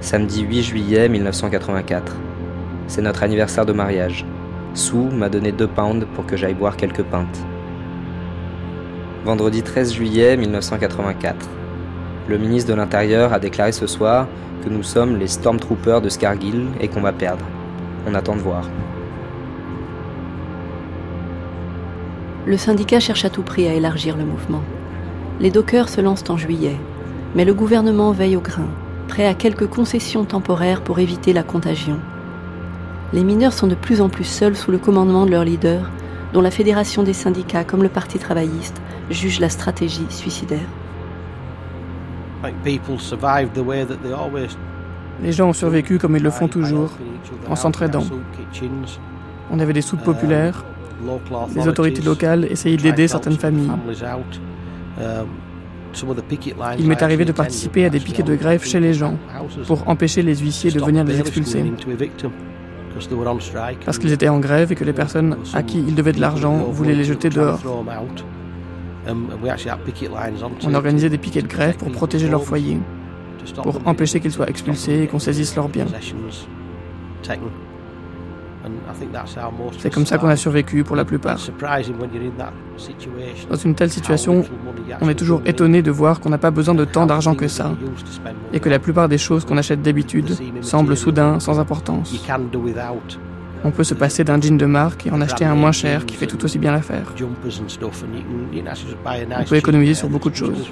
Samedi 0.00 0.42
8 0.42 0.62
juillet 0.62 1.08
1984. 1.08 2.16
C'est 2.88 3.02
notre 3.02 3.22
anniversaire 3.22 3.64
de 3.64 3.72
mariage. 3.72 4.26
Sue 4.74 4.96
m'a 4.96 5.28
donné 5.28 5.52
2 5.52 5.68
pounds 5.68 6.06
pour 6.14 6.26
que 6.26 6.36
j'aille 6.36 6.54
boire 6.54 6.76
quelques 6.76 7.04
pintes. 7.04 7.46
Vendredi 9.24 9.62
13 9.62 9.92
juillet 9.92 10.36
1984. 10.36 11.48
Le 12.26 12.38
ministre 12.38 12.68
de 12.68 12.74
l'Intérieur 12.74 13.32
a 13.32 13.38
déclaré 13.38 13.70
ce 13.70 13.86
soir 13.86 14.26
que 14.64 14.68
nous 14.68 14.82
sommes 14.82 15.16
les 15.16 15.28
Stormtroopers 15.28 16.00
de 16.00 16.08
Scargill 16.08 16.66
et 16.80 16.88
qu'on 16.88 17.02
va 17.02 17.12
perdre. 17.12 17.44
On 18.08 18.16
attend 18.16 18.34
de 18.34 18.40
voir. 18.40 18.68
Le 22.46 22.56
syndicat 22.56 22.98
cherche 22.98 23.24
à 23.24 23.30
tout 23.30 23.42
prix 23.42 23.68
à 23.68 23.74
élargir 23.74 24.16
le 24.16 24.24
mouvement. 24.24 24.62
Les 25.38 25.52
dockers 25.52 25.88
se 25.88 26.00
lancent 26.00 26.28
en 26.28 26.36
juillet, 26.36 26.76
mais 27.36 27.44
le 27.44 27.54
gouvernement 27.54 28.10
veille 28.10 28.36
au 28.36 28.40
grain, 28.40 28.70
prêt 29.06 29.26
à 29.26 29.34
quelques 29.34 29.68
concessions 29.68 30.24
temporaires 30.24 30.82
pour 30.82 30.98
éviter 30.98 31.32
la 31.32 31.44
contagion. 31.44 32.00
Les 33.12 33.22
mineurs 33.22 33.52
sont 33.52 33.68
de 33.68 33.76
plus 33.76 34.00
en 34.00 34.08
plus 34.08 34.24
seuls 34.24 34.56
sous 34.56 34.72
le 34.72 34.78
commandement 34.78 35.26
de 35.26 35.30
leur 35.30 35.44
leader, 35.44 35.92
dont 36.32 36.40
la 36.40 36.50
fédération 36.50 37.04
des 37.04 37.12
syndicats 37.12 37.62
comme 37.62 37.84
le 37.84 37.88
Parti 37.88 38.18
travailliste 38.18 38.82
juge 39.12 39.40
la 39.40 39.48
stratégie 39.48 40.06
suicidaire. 40.08 40.58
Les 45.22 45.32
gens 45.32 45.48
ont 45.48 45.52
survécu 45.52 45.98
comme 45.98 46.16
ils 46.16 46.22
le 46.22 46.30
font 46.30 46.48
toujours, 46.48 46.90
en 47.48 47.56
s'entraidant. 47.56 48.04
On 49.50 49.58
avait 49.60 49.72
des 49.72 49.82
soupes 49.82 50.02
populaires, 50.02 50.64
les 51.54 51.68
autorités 51.68 52.02
locales 52.02 52.44
essayaient 52.44 52.76
d'aider 52.76 53.08
certaines 53.08 53.38
familles. 53.38 53.70
Il 56.78 56.88
m'est 56.88 57.02
arrivé 57.02 57.24
de 57.24 57.32
participer 57.32 57.84
à 57.84 57.90
des 57.90 58.00
piquets 58.00 58.22
de 58.22 58.34
grève 58.34 58.64
chez 58.64 58.80
les 58.80 58.94
gens 58.94 59.16
pour 59.66 59.88
empêcher 59.88 60.22
les 60.22 60.36
huissiers 60.36 60.70
de 60.70 60.80
venir 60.80 61.04
les 61.04 61.20
expulser. 61.20 61.64
Parce 63.84 63.98
qu'ils 63.98 64.12
étaient 64.12 64.28
en 64.28 64.38
grève 64.38 64.72
et 64.72 64.74
que 64.74 64.84
les 64.84 64.92
personnes 64.92 65.36
à 65.54 65.62
qui 65.62 65.78
ils 65.78 65.94
devaient 65.94 66.12
de 66.12 66.20
l'argent 66.20 66.56
voulaient 66.70 66.94
les 66.94 67.04
jeter 67.04 67.30
dehors. 67.30 67.60
On 70.64 70.74
organisait 70.74 71.10
des 71.10 71.18
piquets 71.18 71.42
de 71.42 71.48
grève 71.48 71.76
pour 71.76 71.90
protéger 71.90 72.28
leur 72.28 72.44
foyer, 72.44 72.78
pour 73.62 73.80
empêcher 73.86 74.20
qu'ils 74.20 74.32
soient 74.32 74.48
expulsés 74.48 75.02
et 75.02 75.06
qu'on 75.06 75.18
saisisse 75.18 75.56
leurs 75.56 75.68
biens. 75.68 75.86
C'est 79.78 79.92
comme 79.92 80.06
ça 80.06 80.18
qu'on 80.18 80.28
a 80.28 80.36
survécu 80.36 80.84
pour 80.84 80.96
la 80.96 81.04
plupart. 81.04 81.38
Dans 83.50 83.56
une 83.56 83.74
telle 83.74 83.90
situation, 83.90 84.44
on 85.00 85.08
est 85.08 85.14
toujours 85.14 85.42
étonné 85.44 85.82
de 85.82 85.90
voir 85.90 86.20
qu'on 86.20 86.30
n'a 86.30 86.38
pas 86.38 86.50
besoin 86.50 86.74
de 86.74 86.84
tant 86.84 87.06
d'argent 87.06 87.34
que 87.34 87.48
ça, 87.48 87.72
et 88.52 88.60
que 88.60 88.68
la 88.68 88.78
plupart 88.78 89.08
des 89.08 89.18
choses 89.18 89.44
qu'on 89.44 89.56
achète 89.56 89.82
d'habitude 89.82 90.36
semblent 90.60 90.96
soudain 90.96 91.40
sans 91.40 91.58
importance. 91.58 92.14
On 93.64 93.70
peut 93.70 93.84
se 93.84 93.94
passer 93.94 94.24
d'un 94.24 94.40
jean 94.40 94.56
de 94.56 94.66
marque 94.66 95.06
et 95.06 95.10
en 95.10 95.20
acheter 95.20 95.44
un 95.44 95.54
moins 95.54 95.72
cher 95.72 96.04
qui 96.04 96.16
fait 96.16 96.26
tout 96.26 96.44
aussi 96.44 96.58
bien 96.58 96.72
l'affaire. 96.72 97.14
On 99.38 99.44
peut 99.44 99.56
économiser 99.56 99.94
sur 99.94 100.08
beaucoup 100.08 100.30
de 100.30 100.34
choses. 100.36 100.70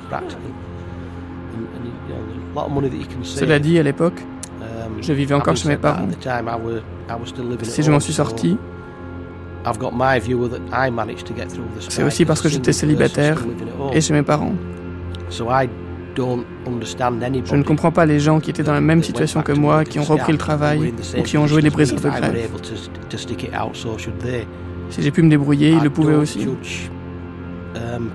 Cela 3.23 3.59
dit, 3.59 3.79
à 3.79 3.83
l'époque, 3.83 4.21
je 5.01 5.13
vivais 5.13 5.35
encore 5.35 5.57
chez 5.57 5.69
mes 5.69 5.77
parents. 5.77 6.09
Si 7.63 7.83
je 7.83 7.91
m'en 7.91 8.01
suis 8.01 8.13
sorti, 8.13 8.57
c'est 11.89 12.03
aussi 12.03 12.25
parce 12.25 12.41
que 12.41 12.49
j'étais 12.49 12.73
célibataire 12.73 13.45
et 13.93 14.01
chez 14.01 14.13
mes 14.15 14.23
parents. 14.23 14.55
Je 17.45 17.57
ne 17.57 17.63
comprends 17.63 17.91
pas 17.91 18.07
les 18.07 18.21
gens 18.21 18.41
qui 18.41 18.51
étaient 18.51 18.63
dans 18.63 18.73
la 18.73 18.81
même 18.81 19.03
situation 19.03 19.43
que 19.43 19.53
moi, 19.53 19.85
qui 19.85 19.99
ont 19.99 20.05
repris 20.05 20.33
le 20.33 20.39
travail 20.39 20.93
ou 21.19 21.23
qui 21.23 21.39
ont 21.39 21.47
joué 21.47 21.63
les 21.63 21.71
briseurs 21.71 22.01
de 22.01 22.09
grève. 22.09 22.49
Si 24.91 25.03
j'ai 25.03 25.11
pu 25.11 25.23
me 25.23 25.31
débrouiller, 25.31 25.71
ils 25.71 25.83
le 25.83 25.91
pouvaient 25.91 26.15
aussi. 26.15 26.49
Um, 27.77 28.11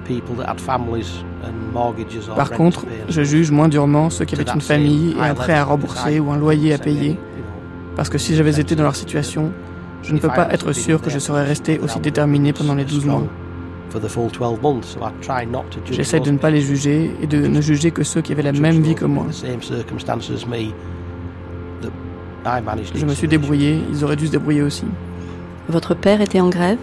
Par 2.36 2.52
contre, 2.52 2.86
je 3.08 3.24
juge 3.24 3.52
moins 3.52 3.70
durement 3.70 4.10
ceux 4.10 4.26
qui 4.26 4.36
avaient 4.36 4.52
une 4.54 4.60
famille 4.60 5.16
et 5.18 5.22
un 5.22 5.34
prêt 5.34 5.54
à 5.54 5.64
rembourser 5.64 6.20
ou 6.20 6.32
un 6.32 6.38
loyer 6.38 6.74
à 6.74 6.78
payer. 6.78 7.18
Parce 7.96 8.10
que 8.10 8.18
si 8.18 8.36
j'avais 8.36 8.60
été 8.60 8.76
dans 8.76 8.84
leur 8.84 8.96
situation, 8.98 9.54
je 10.04 10.14
ne 10.14 10.20
peux 10.20 10.28
pas 10.28 10.50
être 10.52 10.74
sûr 10.74 11.02
que 11.02 11.10
je 11.10 11.20
serais 11.20 11.46
resté 11.46 11.80
aussi 11.80 12.00
déterminé 12.00 12.52
pendant 12.52 12.76
les 12.76 12.84
12 12.84 13.06
mois. 13.06 13.24
J'essaie 15.92 16.20
de 16.20 16.32
ne 16.32 16.38
pas 16.38 16.50
les 16.50 16.62
juger 16.62 17.12
et 17.22 17.28
de 17.28 17.48
ne 17.48 17.62
juger 17.62 17.92
que 17.92 18.04
ceux 18.04 18.22
qui 18.22 18.32
avaient 18.32 18.42
la 18.42 18.52
même 18.52 18.82
vie 18.82 18.96
que 18.96 19.06
moi. 19.06 19.26
Je 22.96 23.06
me 23.06 23.14
suis 23.14 23.28
débrouillé, 23.28 23.82
ils 23.90 24.04
auraient 24.04 24.16
dû 24.16 24.28
se 24.28 24.32
débrouiller 24.32 24.62
aussi. 24.62 24.86
Votre 25.70 25.96
père 25.96 26.22
était 26.22 26.40
en 26.40 26.50
grève? 26.50 26.78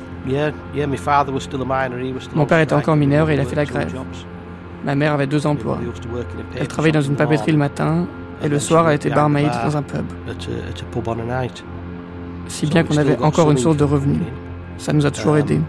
Mon 2.35 2.47
père 2.47 2.61
était 2.61 2.75
encore 2.75 2.97
mineur 2.97 3.31
et 3.31 3.35
il 3.35 3.41
a 3.41 3.45
fait 3.45 3.57
la 3.57 3.65
grève. 3.65 3.93
Ma 4.85 4.95
mère 4.95 5.13
avait 5.13 5.27
deux 5.27 5.47
emplois. 5.47 5.79
Elle 6.57 6.69
travaillait 6.69 6.93
dans 6.93 7.01
une 7.03 7.15
papeterie 7.15 7.53
le 7.53 7.59
matin 7.59 8.07
et 8.43 8.49
le 8.49 8.59
soir 8.59 8.89
elle 8.89 8.97
était 8.97 9.11
barmaid 9.11 9.51
dans 9.65 9.77
un 9.77 9.83
pub. 9.83 10.05
Si 12.49 12.67
bien 12.67 12.83
qu'on 12.83 12.97
avait 12.97 13.19
encore 13.21 13.51
une 13.51 13.59
source 13.59 13.77
de 13.77 13.85
revenus. 13.85 14.23
Ça 14.79 14.93
nous 14.93 15.07
a 15.07 15.11
toujours 15.11 15.37
aidés. 15.37 15.61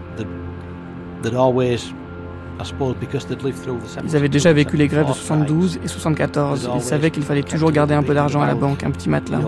Ils 4.04 4.16
avaient 4.16 4.28
déjà 4.28 4.52
vécu 4.52 4.76
les 4.76 4.86
grèves 4.88 5.08
de 5.08 5.12
72 5.12 5.80
et 5.84 5.88
74. 5.88 6.70
Ils 6.76 6.80
savaient 6.82 7.10
qu'il 7.10 7.22
fallait 7.24 7.42
toujours 7.42 7.72
garder 7.72 7.94
un 7.94 8.02
peu 8.02 8.14
d'argent 8.14 8.40
à 8.42 8.46
la 8.46 8.54
banque, 8.54 8.84
un 8.84 8.90
petit 8.90 9.08
matelas. 9.08 9.38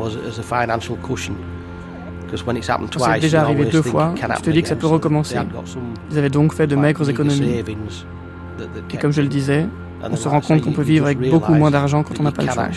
Quand 2.92 3.04
c'est 3.14 3.20
déjà 3.20 3.42
arrivé 3.42 3.66
deux 3.66 3.82
fois, 3.82 4.12
je 4.36 4.42
te 4.42 4.50
dis 4.50 4.62
que 4.62 4.68
ça 4.68 4.74
peut 4.76 4.86
recommencer. 4.88 5.36
Ils 6.10 6.18
avaient 6.18 6.30
donc 6.30 6.52
fait 6.52 6.66
de 6.66 6.74
maigres 6.76 7.08
économies. 7.08 7.62
Et 8.92 8.96
comme 8.96 9.12
je 9.12 9.20
le 9.20 9.28
disais, 9.28 9.66
on 10.02 10.16
se 10.16 10.28
rend 10.28 10.40
compte 10.40 10.62
qu'on 10.62 10.72
peut 10.72 10.82
vivre 10.82 11.06
avec 11.06 11.20
beaucoup 11.30 11.54
moins 11.54 11.70
d'argent 11.70 12.02
quand 12.02 12.18
on 12.18 12.24
n'a 12.24 12.32
pas 12.32 12.42
le 12.42 12.48
choix. 12.52 12.68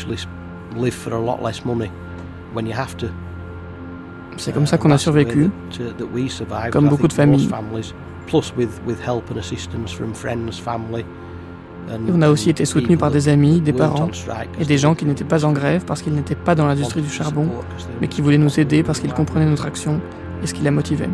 C'est 4.38 4.53
comme 4.53 4.67
ça 4.67 4.77
qu'on 4.77 4.91
a 4.91 4.97
survécu, 4.97 5.49
comme 6.71 6.88
beaucoup 6.88 7.07
de 7.07 7.13
familles. 7.13 7.49
Et 11.89 12.11
on 12.14 12.22
a 12.22 12.30
aussi 12.30 12.49
été 12.49 12.65
soutenu 12.65 12.97
par 12.97 13.10
des 13.10 13.30
amis, 13.30 13.61
des 13.61 13.73
parents 13.73 14.10
et 14.60 14.65
des 14.65 14.77
gens 14.77 14.93
qui 14.93 15.06
n'étaient 15.06 15.23
pas 15.23 15.43
en 15.43 15.51
grève 15.51 15.85
parce 15.85 16.01
qu'ils 16.01 16.14
n'étaient 16.14 16.35
pas 16.35 16.53
dans 16.53 16.68
l'industrie 16.68 17.01
du 17.01 17.10
charbon, 17.10 17.49
mais 17.99 18.07
qui 18.07 18.22
voulaient 18.22 18.38
nous 18.38 18.60
aider 18.60 18.84
parce 18.84 18.99
qu'ils 18.99 19.14
comprenaient 19.14 19.47
notre 19.47 19.65
action 19.65 19.99
et 20.43 20.47
ce 20.47 20.53
qui 20.53 20.61
la 20.61 20.72
motivait. 20.72 21.10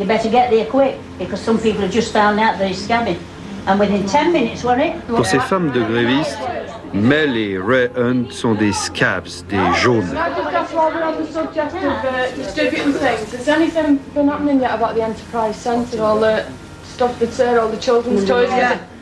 You 0.00 0.06
better 0.06 0.30
get 0.30 0.50
there 0.50 0.64
quick, 0.64 0.96
because 1.18 1.42
some 1.42 1.58
people 1.58 1.82
have 1.82 1.90
just 1.90 2.10
found 2.10 2.40
out 2.40 2.58
that 2.58 2.68
he's 2.68 2.88
scabbing. 2.88 3.18
And 3.66 3.78
within 3.78 4.06
10 4.06 4.32
minutes, 4.32 4.64
were 4.64 4.78
it? 4.78 4.94
Pour 5.06 5.26
ces 5.26 5.38
femmes 5.40 5.70
de 5.72 5.82
grévistes, 5.82 6.38
Mel 6.94 7.36
et 7.36 7.58
Ray 7.58 7.90
Hunt 7.94 8.32
sont 8.32 8.54
des 8.54 8.72
scabs, 8.72 9.44
des 9.50 9.60
jaunes. 9.74 10.08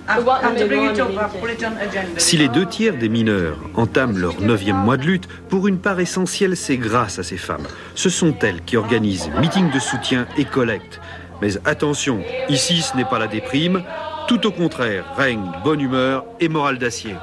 Children's 0.09 0.99
toys? 0.99 2.17
Si 2.17 2.37
les 2.37 2.49
deux 2.49 2.67
tiers 2.67 2.97
des 2.97 3.09
mineurs 3.09 3.59
entament 3.75 4.17
leur 4.17 4.41
neuvième 4.41 4.77
mois 4.77 4.97
de 4.97 5.05
lutte, 5.05 5.29
pour 5.49 5.69
une 5.69 5.79
part 5.79 6.01
essentielle, 6.01 6.57
c'est 6.57 6.79
grâce 6.79 7.19
à 7.19 7.23
ces 7.23 7.37
femmes. 7.37 7.67
Ce 7.95 8.09
sont 8.09 8.35
elles 8.41 8.63
qui 8.63 8.77
organisent 8.77 9.31
meetings 9.41 9.71
de 9.71 9.79
soutien 9.79 10.27
et 10.37 10.45
collectes. 10.45 11.01
Mais 11.43 11.51
attention, 11.65 12.21
ici 12.49 12.83
ce 12.83 12.97
n'est 12.97 13.05
pas 13.05 13.19
la 13.19 13.29
déprime, 13.29 13.83
tout 14.27 14.47
au 14.47 14.51
contraire, 14.51 15.05
règne 15.17 15.53
bonne 15.63 15.81
humeur 15.81 16.25
et 16.41 16.49
morale 16.49 16.79
d'acier. 16.79 17.15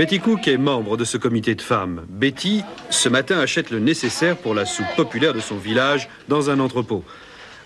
Betty 0.00 0.18
Cook 0.18 0.48
est 0.48 0.56
membre 0.56 0.96
de 0.96 1.04
ce 1.04 1.18
comité 1.18 1.54
de 1.54 1.60
femmes. 1.60 2.06
Betty, 2.08 2.64
ce 2.88 3.10
matin, 3.10 3.38
achète 3.38 3.68
le 3.68 3.80
nécessaire 3.80 4.34
pour 4.34 4.54
la 4.54 4.64
soupe 4.64 4.86
populaire 4.96 5.34
de 5.34 5.40
son 5.40 5.56
village 5.56 6.08
dans 6.26 6.48
un 6.48 6.58
entrepôt. 6.58 7.04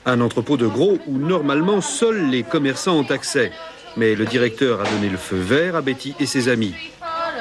Un 0.05 0.21
entrepôt 0.21 0.57
de 0.57 0.67
gros 0.67 0.99
où 1.07 1.17
normalement 1.17 1.81
seuls 1.81 2.29
les 2.31 2.43
commerçants 2.43 2.99
ont 2.99 3.09
accès. 3.09 3.53
Mais 3.97 4.17
le 4.17 4.25
directeur 4.25 4.81
a 4.81 4.85
donné 4.85 5.11
le 5.11 5.17
feu 5.17 5.37
vert 5.37 5.77
à 5.77 5.81
Betty 5.81 6.17
et 6.19 6.27
ses 6.27 6.49
amis. 6.49 6.75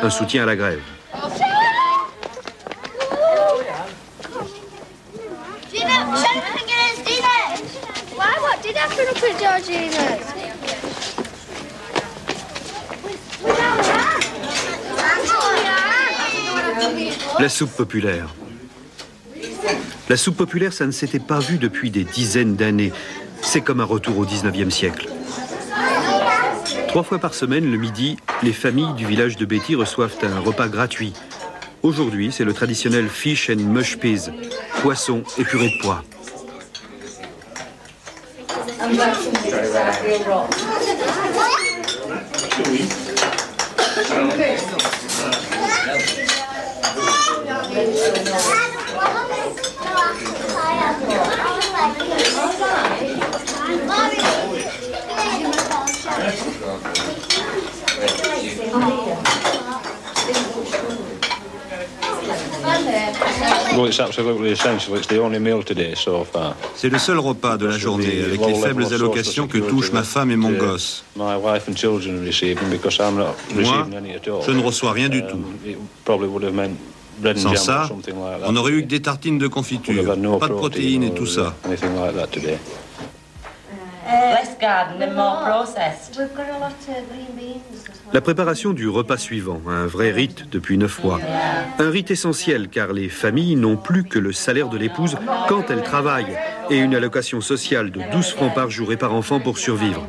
Un 0.04 0.12
soutien 0.12 0.44
à 0.44 0.46
la 0.46 0.56
grève. 0.56 0.84
La 17.40 17.50
soupe 17.50 17.72
populaire. 17.72 18.34
La 20.10 20.18
soupe 20.18 20.38
populaire, 20.38 20.74
ça 20.74 20.86
ne 20.86 20.92
s'était 20.92 21.20
pas 21.20 21.40
vu 21.40 21.58
depuis 21.58 21.90
des 21.90 22.04
dizaines 22.04 22.56
d'années. 22.56 22.94
C'est 23.42 23.62
comme 23.62 23.80
un 23.80 23.86
retour 23.86 24.18
au 24.18 24.26
19e 24.26 24.70
siècle. 24.70 25.08
Trois 26.88 27.04
fois 27.04 27.20
par 27.20 27.34
semaine, 27.34 27.70
le 27.72 27.78
midi, 27.78 28.18
les 28.44 28.54
familles 28.54 28.94
du 28.94 29.06
village 29.06 29.36
de 29.36 29.46
Betty 29.46 29.76
reçoivent 29.76 30.16
un 30.24 30.40
repas 30.40 30.68
gratuit. 30.68 31.14
Aujourd'hui, 31.82 32.32
c'est 32.32 32.46
le 32.46 32.54
traditionnel 32.54 33.10
fish 33.10 33.50
and 33.50 33.62
mush 33.62 33.98
peas, 33.98 34.30
poisson 34.82 35.24
et 35.38 35.44
purée 35.44 35.70
de 35.70 35.82
pois. 35.82 36.04
C'est 66.76 66.90
le 66.90 66.98
seul 67.00 67.20
repas 67.20 67.58
de 67.58 67.66
la 67.66 67.78
journée, 67.78 68.22
avec 68.24 68.40
les 68.46 68.54
faibles 68.56 68.86
allocations 68.94 69.48
que 69.48 69.58
touchent 69.58 69.92
ma 69.92 70.04
femme 70.04 70.32
et 70.32 70.36
mon 70.36 70.52
gosse. 70.52 71.04
Moi, 73.56 73.88
je 74.46 74.52
ne 74.52 74.62
reçois 74.62 74.92
rien 74.92 75.10
du 75.10 75.24
tout. 75.26 75.42
Sans 77.36 77.56
ça, 77.56 77.90
on 78.46 78.52
n'aurait 78.52 78.72
eu 78.72 78.82
que 78.84 78.88
des 78.88 79.02
tartines 79.02 79.38
de 79.38 79.48
confiture, 79.48 80.06
pas 80.40 80.48
de 80.48 80.54
protéines 80.54 81.04
et 81.04 81.14
tout 81.14 81.26
ça. 81.26 81.56
La 88.14 88.22
préparation 88.22 88.74
du 88.74 88.88
repas 88.88 89.18
suivant, 89.18 89.62
un 89.68 89.86
vrai 89.86 90.12
rite 90.12 90.50
depuis 90.52 90.78
neuf 90.78 91.04
mois. 91.04 91.20
Un 91.80 91.90
rite 91.90 92.12
essentiel 92.12 92.70
car 92.70 92.94
les 92.94 93.10
familles 93.10 93.56
n'ont 93.56 93.78
plus 93.78 94.04
que 94.04 94.20
le 94.20 94.32
salaire 94.32 94.70
de 94.70 94.78
l'épouse 94.78 95.18
quand 95.48 95.70
elle 95.70 95.84
travaille 95.84 96.38
et 96.70 96.78
une 96.78 96.96
allocation 96.96 97.42
sociale 97.42 97.92
de 97.92 98.02
12 98.12 98.32
francs 98.32 98.54
par 98.54 98.70
jour 98.70 98.92
et 98.92 98.98
par 98.98 99.14
enfant 99.14 99.40
pour 99.40 99.58
survivre. 99.58 100.08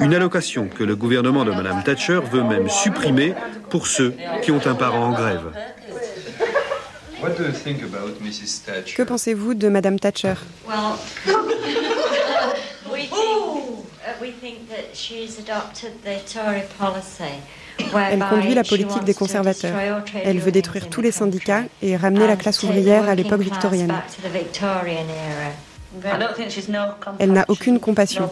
Une 0.00 0.14
allocation 0.14 0.68
que 0.68 0.84
le 0.84 0.96
gouvernement 0.96 1.44
de 1.44 1.50
Mme 1.50 1.82
Thatcher 1.84 2.20
veut 2.30 2.42
même 2.42 2.68
supprimer 2.68 3.34
pour 3.70 3.86
ceux 3.86 4.14
qui 4.42 4.50
ont 4.50 4.64
un 4.66 4.74
parent 4.74 5.06
en 5.06 5.12
grève. 5.12 5.52
Que 8.96 9.02
pensez-vous 9.02 9.54
de 9.54 9.68
Mme 9.68 9.98
Thatcher? 9.98 10.34
Elle 18.10 18.24
conduit 18.28 18.54
la 18.54 18.64
politique 18.64 19.04
des 19.04 19.14
conservateurs. 19.14 19.76
Elle 20.24 20.38
veut 20.38 20.52
détruire 20.52 20.88
tous 20.88 21.00
les 21.00 21.12
syndicats 21.12 21.64
et 21.82 21.96
ramener 21.96 22.26
la 22.26 22.36
classe 22.36 22.62
ouvrière 22.62 23.08
à 23.08 23.14
l'époque 23.14 23.40
victorienne. 23.40 23.94
Elle 27.18 27.32
n'a 27.32 27.44
aucune 27.48 27.80
compassion. 27.80 28.30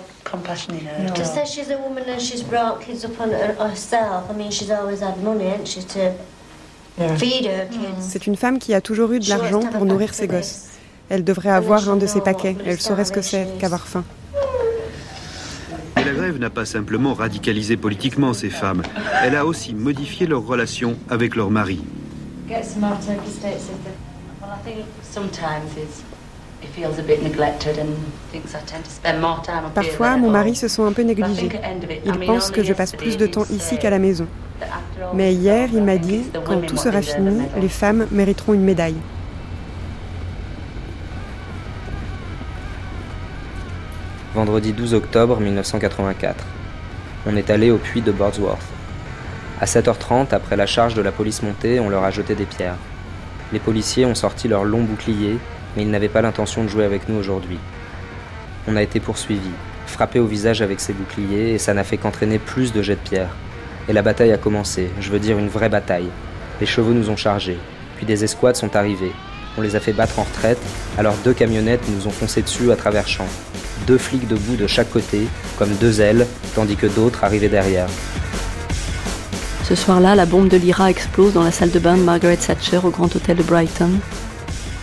C'est 8.01 8.27
une 8.27 8.37
femme 8.37 8.59
qui 8.59 8.75
a 8.75 8.81
toujours 8.81 9.13
eu 9.13 9.21
de 9.21 9.29
l'argent 9.29 9.61
pour 9.61 9.85
nourrir 9.85 10.15
ses 10.15 10.27
gosses. 10.27 10.67
Elle 11.09 11.25
devrait 11.25 11.51
avoir 11.51 11.89
un 11.89 11.97
de 11.97 12.07
ces 12.07 12.21
paquets. 12.21 12.57
Elle 12.65 12.81
saurait 12.81 13.05
ce 13.05 13.13
que 13.13 13.23
c'est 13.23 13.47
qu'avoir 13.59 13.87
faim. 13.87 14.05
La 15.97 16.13
grève 16.13 16.39
n'a 16.39 16.51
pas 16.51 16.65
simplement 16.65 17.15
radicalisé 17.15 17.77
politiquement 17.77 18.33
ces 18.33 18.51
femmes. 18.51 18.83
Elle 19.23 19.35
a 19.37 19.45
aussi 19.45 19.75
modifié 19.75 20.27
leurs 20.27 20.47
relations 20.47 20.97
avec 21.11 21.35
leurs 21.35 21.51
maris. 21.51 21.81
Parfois, 29.75 30.17
mon 30.17 30.31
mari 30.31 30.55
se 30.55 30.69
sent 30.69 30.83
un 30.83 30.93
peu 30.93 31.03
négligé. 31.03 31.49
Il 32.05 32.19
pense 32.27 32.51
que 32.51 32.63
je 32.63 32.73
passe 32.73 32.93
plus 32.93 33.17
de 33.17 33.27
temps 33.27 33.47
ici 33.51 33.79
qu'à 33.79 33.91
la 33.91 33.99
maison. 33.99 34.27
Mais 35.15 35.35
hier, 35.35 35.69
il 35.73 35.83
m'a 35.83 35.99
dit, 35.99 36.25
quand 36.45 36.61
tout 36.67 36.77
sera 36.77 37.03
fini, 37.03 37.43
les 37.61 37.69
femmes 37.69 38.07
mériteront 38.11 38.55
une 38.55 38.65
médaille. 38.65 38.97
Vendredi 44.35 44.73
12 44.73 44.95
octobre 44.95 45.41
1984. 45.41 46.45
On 47.27 47.37
est 47.37 47.49
allé 47.51 47.71
au 47.71 47.79
puits 47.79 48.03
de 48.03 48.13
Bordsworth. 48.13 48.61
À 49.61 49.65
7h30, 49.65 50.35
après 50.35 50.57
la 50.57 50.67
charge 50.67 50.95
de 50.95 51.01
la 51.01 51.11
police 51.11 51.43
montée, 51.43 51.81
on 51.81 51.89
leur 51.89 52.05
a 52.05 52.11
jeté 52.11 52.35
des 52.35 52.45
pierres. 52.45 52.77
Les 53.53 53.59
policiers 53.59 54.05
ont 54.05 54.15
sorti 54.15 54.49
leurs 54.49 54.65
longs 54.65 54.83
boucliers, 54.83 55.39
mais 55.77 55.83
ils 55.83 55.91
n'avaient 55.91 56.09
pas 56.09 56.23
l'intention 56.23 56.65
de 56.65 56.69
jouer 56.69 56.85
avec 56.85 57.09
nous 57.09 57.17
aujourd'hui. 57.17 57.59
On 58.67 58.77
a 58.77 58.83
été 58.83 58.99
poursuivis, 58.99 59.41
frappés 59.87 60.19
au 60.19 60.27
visage 60.27 60.63
avec 60.63 60.81
ces 60.81 60.93
boucliers, 60.93 61.51
et 61.51 61.59
ça 61.59 61.75
n'a 61.75 61.85
fait 61.85 61.99
qu'entraîner 61.99 62.39
plus 62.39 62.73
de 62.73 62.83
jets 62.83 62.97
de 62.97 63.09
pierre. 63.09 63.37
Et 63.89 63.93
la 63.93 64.03
bataille 64.03 64.33
a 64.33 64.39
commencé, 64.39 64.91
je 65.01 65.11
veux 65.11 65.21
dire 65.21 65.39
une 65.39 65.49
vraie 65.49 65.69
bataille. 65.69 66.09
Les 66.61 66.67
chevaux 66.67 66.93
nous 66.93 67.11
ont 67.11 67.17
chargés, 67.17 67.59
puis 67.97 68.07
des 68.07 68.25
escouades 68.25 68.57
sont 68.57 68.75
arrivées. 68.75 69.13
On 69.59 69.63
les 69.63 69.77
a 69.77 69.81
fait 69.81 69.93
battre 69.93 70.19
en 70.19 70.25
retraite, 70.25 70.59
alors 70.99 71.15
deux 71.25 71.33
camionnettes 71.33 71.89
nous 71.89 72.07
ont 72.07 72.11
foncé 72.11 72.43
dessus 72.43 72.73
à 72.73 72.77
travers 72.77 73.07
champs. 73.07 73.29
Deux 73.87 73.99
flics 73.99 74.27
debout 74.27 74.57
de 74.57 74.67
chaque 74.67 74.91
côté, 74.91 75.29
comme 75.59 75.75
deux 75.77 76.01
ailes, 76.01 76.27
tandis 76.55 76.77
que 76.77 76.87
d'autres 76.87 77.25
arrivaient 77.25 77.49
derrière. 77.49 77.89
Ce 79.65 79.75
soir-là, 79.75 80.15
la 80.15 80.27
bombe 80.27 80.49
de 80.49 80.57
l'IRA 80.57 80.91
explose 80.91 81.33
dans 81.33 81.43
la 81.43 81.51
salle 81.51 81.71
de 81.71 81.79
bain 81.79 81.97
de 81.97 82.03
Margaret 82.03 82.37
Thatcher 82.37 82.81
au 82.83 82.91
Grand 82.91 83.15
Hôtel 83.15 83.37
de 83.37 83.43
Brighton. 83.43 83.91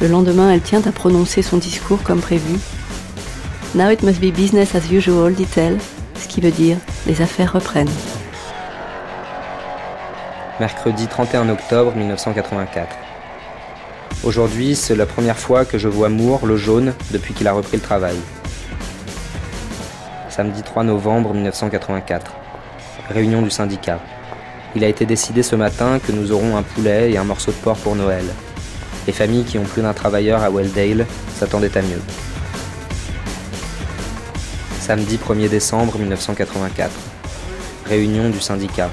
Le 0.04 0.10
lendemain, 0.10 0.52
elle 0.52 0.60
tient 0.60 0.82
à 0.86 0.92
prononcer 0.92 1.42
son 1.42 1.56
discours 1.56 2.04
comme 2.04 2.20
prévu. 2.20 2.60
Now 3.74 3.90
it 3.90 4.04
must 4.04 4.20
be 4.20 4.34
business 4.34 4.76
as 4.76 4.92
usual, 4.92 5.34
dit-elle, 5.34 5.78
ce 6.20 6.28
qui 6.28 6.42
veut 6.42 6.52
dire 6.52 6.76
les 7.08 7.22
affaires 7.22 7.54
reprennent. 7.54 7.88
Mercredi 10.60 11.08
31 11.08 11.48
octobre 11.48 11.96
1984. 11.96 12.98
Aujourd'hui, 14.26 14.76
c'est 14.76 14.98
la 14.98 15.06
première 15.06 15.38
fois 15.38 15.64
que 15.64 15.78
je 15.78 15.88
vois 15.88 16.10
Moore, 16.10 16.48
le 16.48 16.58
jaune, 16.58 16.94
depuis 17.12 17.34
qu'il 17.34 17.48
a 17.48 17.54
repris 17.54 17.78
le 17.78 17.84
travail. 17.84 18.18
Samedi 20.28 20.64
3 20.64 20.84
novembre 20.84 21.34
1984. 21.34 22.34
Réunion 23.10 23.42
du 23.42 23.50
syndicat. 23.50 24.02
Il 24.76 24.84
a 24.84 24.90
été 24.90 25.06
décidé 25.06 25.44
ce 25.44 25.56
matin 25.56 26.00
que 26.06 26.12
nous 26.12 26.34
aurons 26.34 26.58
un 26.58 26.64
poulet 26.64 27.10
et 27.14 27.18
un 27.18 27.24
morceau 27.24 27.52
de 27.52 27.58
porc 27.58 27.78
pour 27.78 27.96
Noël. 27.96 28.26
Les 29.06 29.14
familles 29.14 29.44
qui 29.44 29.58
ont 29.58 29.64
plus 29.64 29.82
d'un 29.82 29.94
travailleur 29.94 30.42
à 30.44 30.50
Welldale 30.50 31.06
s'attendaient 31.38 31.78
à 31.78 31.82
mieux. 31.82 32.02
Samedi 34.80 35.18
1er 35.18 35.50
décembre 35.50 35.98
1984. 35.98 36.92
Réunion 37.86 38.30
du 38.30 38.40
syndicat. 38.40 38.90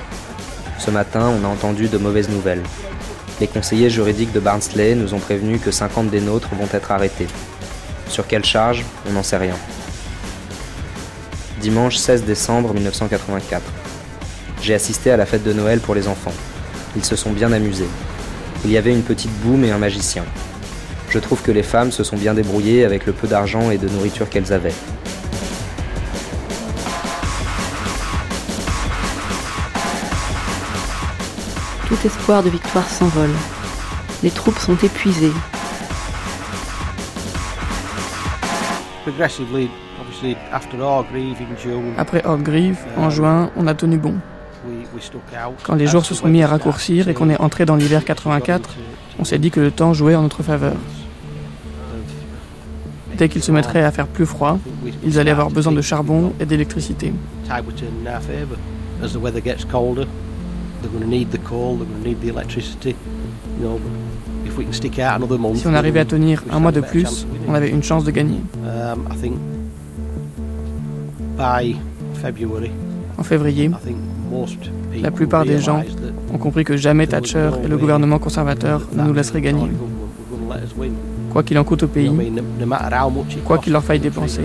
Ce 0.79 0.91
matin, 0.91 1.31
on 1.31 1.45
a 1.45 1.49
entendu 1.49 1.89
de 1.89 1.99
mauvaises 1.99 2.29
nouvelles. 2.29 2.63
Les 3.41 3.47
conseillers 3.47 3.91
juridiques 3.91 4.33
de 4.33 4.41
Barnsley 4.41 4.95
nous 4.95 5.15
ont 5.15 5.19
prévenu 5.19 5.59
que 5.59 5.71
50 5.71 6.11
des 6.11 6.21
nôtres 6.21 6.55
vont 6.55 6.69
être 6.73 6.91
arrêtés. 6.91 7.29
Sur 8.09 8.27
quelle 8.27 8.45
charge? 8.45 8.85
On 9.09 9.13
n'en 9.13 9.23
sait 9.23 9.37
rien. 9.37 9.55
Dimanche 11.61 11.97
16 11.97 12.25
décembre 12.25 12.75
1984. 12.75 13.63
J'ai 14.61 14.75
assisté 14.75 15.11
à 15.11 15.17
la 15.17 15.27
fête 15.27 15.45
de 15.45 15.53
Noël 15.53 15.81
pour 15.81 15.95
les 15.95 16.09
enfants. 16.09 16.33
Ils 16.97 17.05
se 17.05 17.17
sont 17.17 17.31
bien 17.31 17.53
amusés. 17.53 17.89
Il 18.65 18.71
y 18.71 18.77
avait 18.77 18.93
une 18.93 19.03
petite 19.03 19.33
boum 19.41 19.65
et 19.65 19.71
un 19.71 19.79
magicien. 19.79 20.25
Je 21.09 21.19
trouve 21.19 21.43
que 21.43 21.51
les 21.51 21.63
femmes 21.63 21.91
se 21.91 22.05
sont 22.05 22.17
bien 22.17 22.35
débrouillées 22.35 22.85
avec 22.85 23.07
le 23.07 23.13
peu 23.13 23.27
d'argent 23.27 23.71
et 23.71 23.79
de 23.79 23.89
nourriture 23.89 24.29
qu'elles 24.29 24.53
avaient. 24.53 24.75
Tout 31.89 31.97
espoir 32.05 32.43
de 32.43 32.51
victoire 32.51 32.89
s'envole. 32.89 33.31
Les 34.23 34.31
troupes 34.31 34.59
sont 34.59 34.77
épuisées. 34.77 35.33
Après 41.97 42.25
Orgreave, 42.27 42.79
en 42.97 43.11
juin, 43.11 43.51
on 43.57 43.67
a 43.67 43.75
tenu 43.75 43.97
bon. 43.97 44.15
Quand 45.63 45.75
les 45.75 45.87
jours 45.87 46.05
se 46.05 46.15
sont 46.15 46.29
mis 46.29 46.43
à 46.43 46.47
raccourcir 46.47 47.09
et 47.09 47.15
qu'on 47.15 47.31
est 47.31 47.41
entré 47.41 47.65
dans 47.65 47.77
l'hiver 47.77 48.05
84, 48.05 48.71
on 49.19 49.25
s'est 49.25 49.39
dit 49.39 49.51
que 49.51 49.61
le 49.61 49.71
temps 49.71 49.93
jouait 49.93 50.15
en 50.15 50.23
notre 50.23 50.43
faveur. 50.43 50.75
Dès 53.17 53.29
qu'il 53.29 53.43
se 53.43 53.53
mettrait 53.53 53.83
à 53.83 53.91
faire 53.91 54.07
plus 54.07 54.27
froid, 54.27 54.59
ils 55.05 55.19
allaient 55.19 55.31
avoir 55.31 55.51
besoin 55.51 55.73
de 55.73 55.83
charbon 55.83 56.33
et 56.41 56.47
d'électricité. 56.47 57.13
Si 65.55 65.67
on 65.67 65.75
arrivait 65.75 66.01
à 66.01 66.05
tenir 66.05 66.43
un 66.51 66.61
mois 66.61 66.73
de 66.73 66.81
plus, 66.81 67.27
on 67.47 67.55
avait 67.55 67.69
une 67.71 67.83
chance 67.83 68.05
de 68.05 68.11
gagner. 68.11 68.41
En 73.19 73.23
février, 73.23 73.71
la 75.03 75.11
plupart 75.11 75.45
des 75.45 75.59
gens 75.59 75.83
ont 76.33 76.39
compris 76.39 76.65
que 76.65 76.77
jamais 76.77 77.07
Thatcher 77.07 77.51
et 77.65 77.69
le 77.69 77.77
gouvernement 77.77 78.19
conservateur 78.19 78.87
ne 78.93 79.03
nous 79.05 79.13
laisseraient 79.13 79.41
gagner. 79.41 79.69
Quoi 81.31 81.43
qu'il 81.43 81.59
en 81.59 81.65
coûte 81.65 81.85
au 81.85 81.89
pays, 81.89 82.13
quoi 83.45 83.59
qu'il 83.59 83.73
leur 83.73 83.85
faille 83.85 84.01
dépenser, 84.01 84.43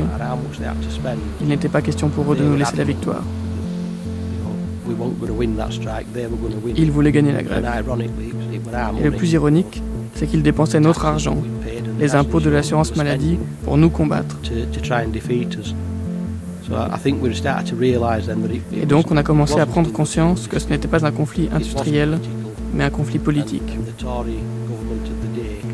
il 1.42 1.48
n'était 1.48 1.70
pas 1.70 1.82
question 1.82 2.10
pour 2.10 2.32
eux 2.32 2.36
de 2.36 2.44
nous 2.44 2.56
laisser 2.56 2.78
la 2.78 2.84
victoire. 2.84 3.24
Ils 6.78 6.92
voulaient 6.92 7.12
gagner 7.12 7.32
la 7.32 7.44
grève. 7.44 7.66
Et 9.00 9.04
le 9.04 9.12
plus 9.12 9.34
ironique, 9.34 9.82
c'est 10.14 10.28
qu'ils 10.28 10.44
dépensaient 10.44 10.80
notre 10.80 11.06
argent, 11.06 11.38
les 12.00 12.16
impôts 12.16 12.40
de 12.40 12.50
l'assurance 12.50 12.96
maladie, 12.96 13.38
pour 13.64 13.78
nous 13.78 13.90
combattre. 13.90 14.38
Et 18.74 18.86
donc 18.86 19.12
on 19.12 19.18
a 19.18 19.24
commencé 19.24 19.60
à 19.60 19.66
prendre 19.66 19.92
conscience 19.92 20.48
que 20.48 20.60
ce 20.60 20.68
n'était 20.70 20.88
pas 20.88 21.06
un 21.06 21.12
conflit 21.12 21.50
industriel, 21.54 22.20
mais 22.74 22.84
un 22.84 22.90
conflit 22.90 23.20
politique. 23.20 23.78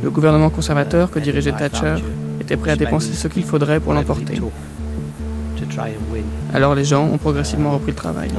Le 0.04 0.10
gouvernement 0.10 0.50
conservateur 0.50 1.12
que 1.12 1.20
dirigeait 1.20 1.52
Thatcher 1.52 1.96
était 2.40 2.58
prêt 2.58 2.72
à 2.72 2.76
dépenser 2.76 3.14
ce 3.14 3.28
qu'il 3.28 3.44
faudrait 3.44 3.80
pour 3.80 3.94
l'emporter. 3.94 4.42
Alors 6.54 6.76
les 6.76 6.84
gens 6.84 7.06
ont 7.06 7.18
progressivement 7.18 7.72
repris 7.72 7.92
le 7.92 7.96
travail. 7.96 8.30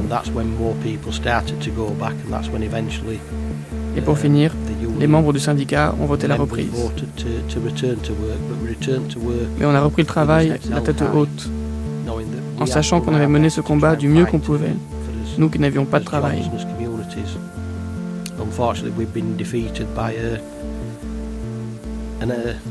Et 3.95 4.01
pour 4.01 4.17
finir, 4.17 4.53
les 4.99 5.07
membres 5.07 5.33
du 5.33 5.39
syndicat 5.39 5.95
ont 6.01 6.05
voté 6.05 6.27
la 6.27 6.35
reprise. 6.35 6.69
Mais 9.59 9.65
on 9.65 9.75
a 9.75 9.81
repris 9.81 10.01
le 10.01 10.07
travail 10.07 10.59
la 10.69 10.81
tête 10.81 11.03
haute, 11.15 11.49
en 12.59 12.65
sachant 12.65 13.01
qu'on 13.01 13.13
avait 13.13 13.27
mené 13.27 13.49
ce 13.49 13.61
combat 13.61 13.95
du 13.95 14.07
mieux 14.07 14.25
qu'on 14.25 14.39
pouvait, 14.39 14.75
nous 15.37 15.49
qui 15.49 15.59
n'avions 15.59 15.85
pas 15.85 15.99
de 15.99 16.05
travail. 16.05 16.43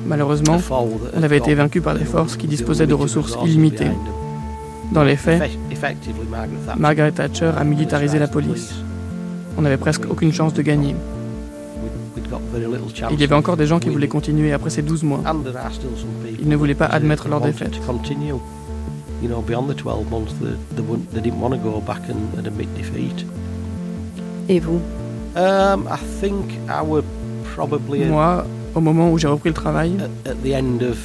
Malheureusement, 0.07 0.59
on 1.15 1.23
avait 1.23 1.39
été 1.39 1.55
vaincu 1.55 1.81
par 1.81 1.95
des 1.95 2.05
forces 2.05 2.37
qui 2.37 2.47
disposaient 2.47 2.87
de 2.87 2.95
ressources 2.95 3.37
illimitées. 3.45 3.91
Dans 4.93 5.05
les 5.05 5.17
faits, 5.17 5.43
Margaret 6.77 7.13
Thatcher 7.13 7.51
a 7.57 7.65
militarisé 7.65 8.19
la 8.19 8.29
police. 8.29 8.75
On 9.57 9.63
n'avait 9.63 9.77
presque 9.77 10.05
aucune 10.11 10.33
chance 10.33 10.55
de 10.55 10.63
gagner. 10.63 10.95
Il 13.11 13.21
y 13.21 13.25
avait 13.25 13.35
encore 13.35 13.57
des 13.57 13.67
gens 13.67 13.79
qui 13.79 13.89
voulaient 13.89 14.09
continuer 14.09 14.53
après 14.53 14.71
ces 14.71 14.83
12 14.83 15.03
mois. 15.03 15.23
Ils 16.41 16.49
ne 16.49 16.57
voulaient 16.57 16.75
pas 16.75 16.87
admettre 16.87 17.29
leur 17.29 17.41
défaite. 17.41 17.81
you 19.23 19.29
know, 19.29 19.41
beyond 19.41 19.71
the 19.71 19.75
12 19.75 20.11
months, 20.11 20.33
they, 20.41 20.51
they, 20.75 20.83
they 21.13 21.21
didn't 21.21 21.41
want 21.41 21.55
to 21.55 21.61
go 21.61 21.81
back 21.81 22.09
and, 22.09 22.35
and 22.35 22.47
admit 22.47 22.69
defeat. 22.75 23.25
Vous? 24.49 24.83
Um, 25.37 25.87
I 25.89 25.97
think 26.21 26.53
I 26.69 26.83
would 26.83 27.07
probably 27.55 28.05
Moi, 28.05 28.45
au 28.75 28.81
moment 28.81 29.11
où 29.13 29.19
j'ai 29.19 29.29
repris 29.29 29.51
le 29.51 29.55
travail, 29.55 29.97
At 30.27 30.43
the 30.43 30.55
end 30.55 30.83
of. 30.83 30.99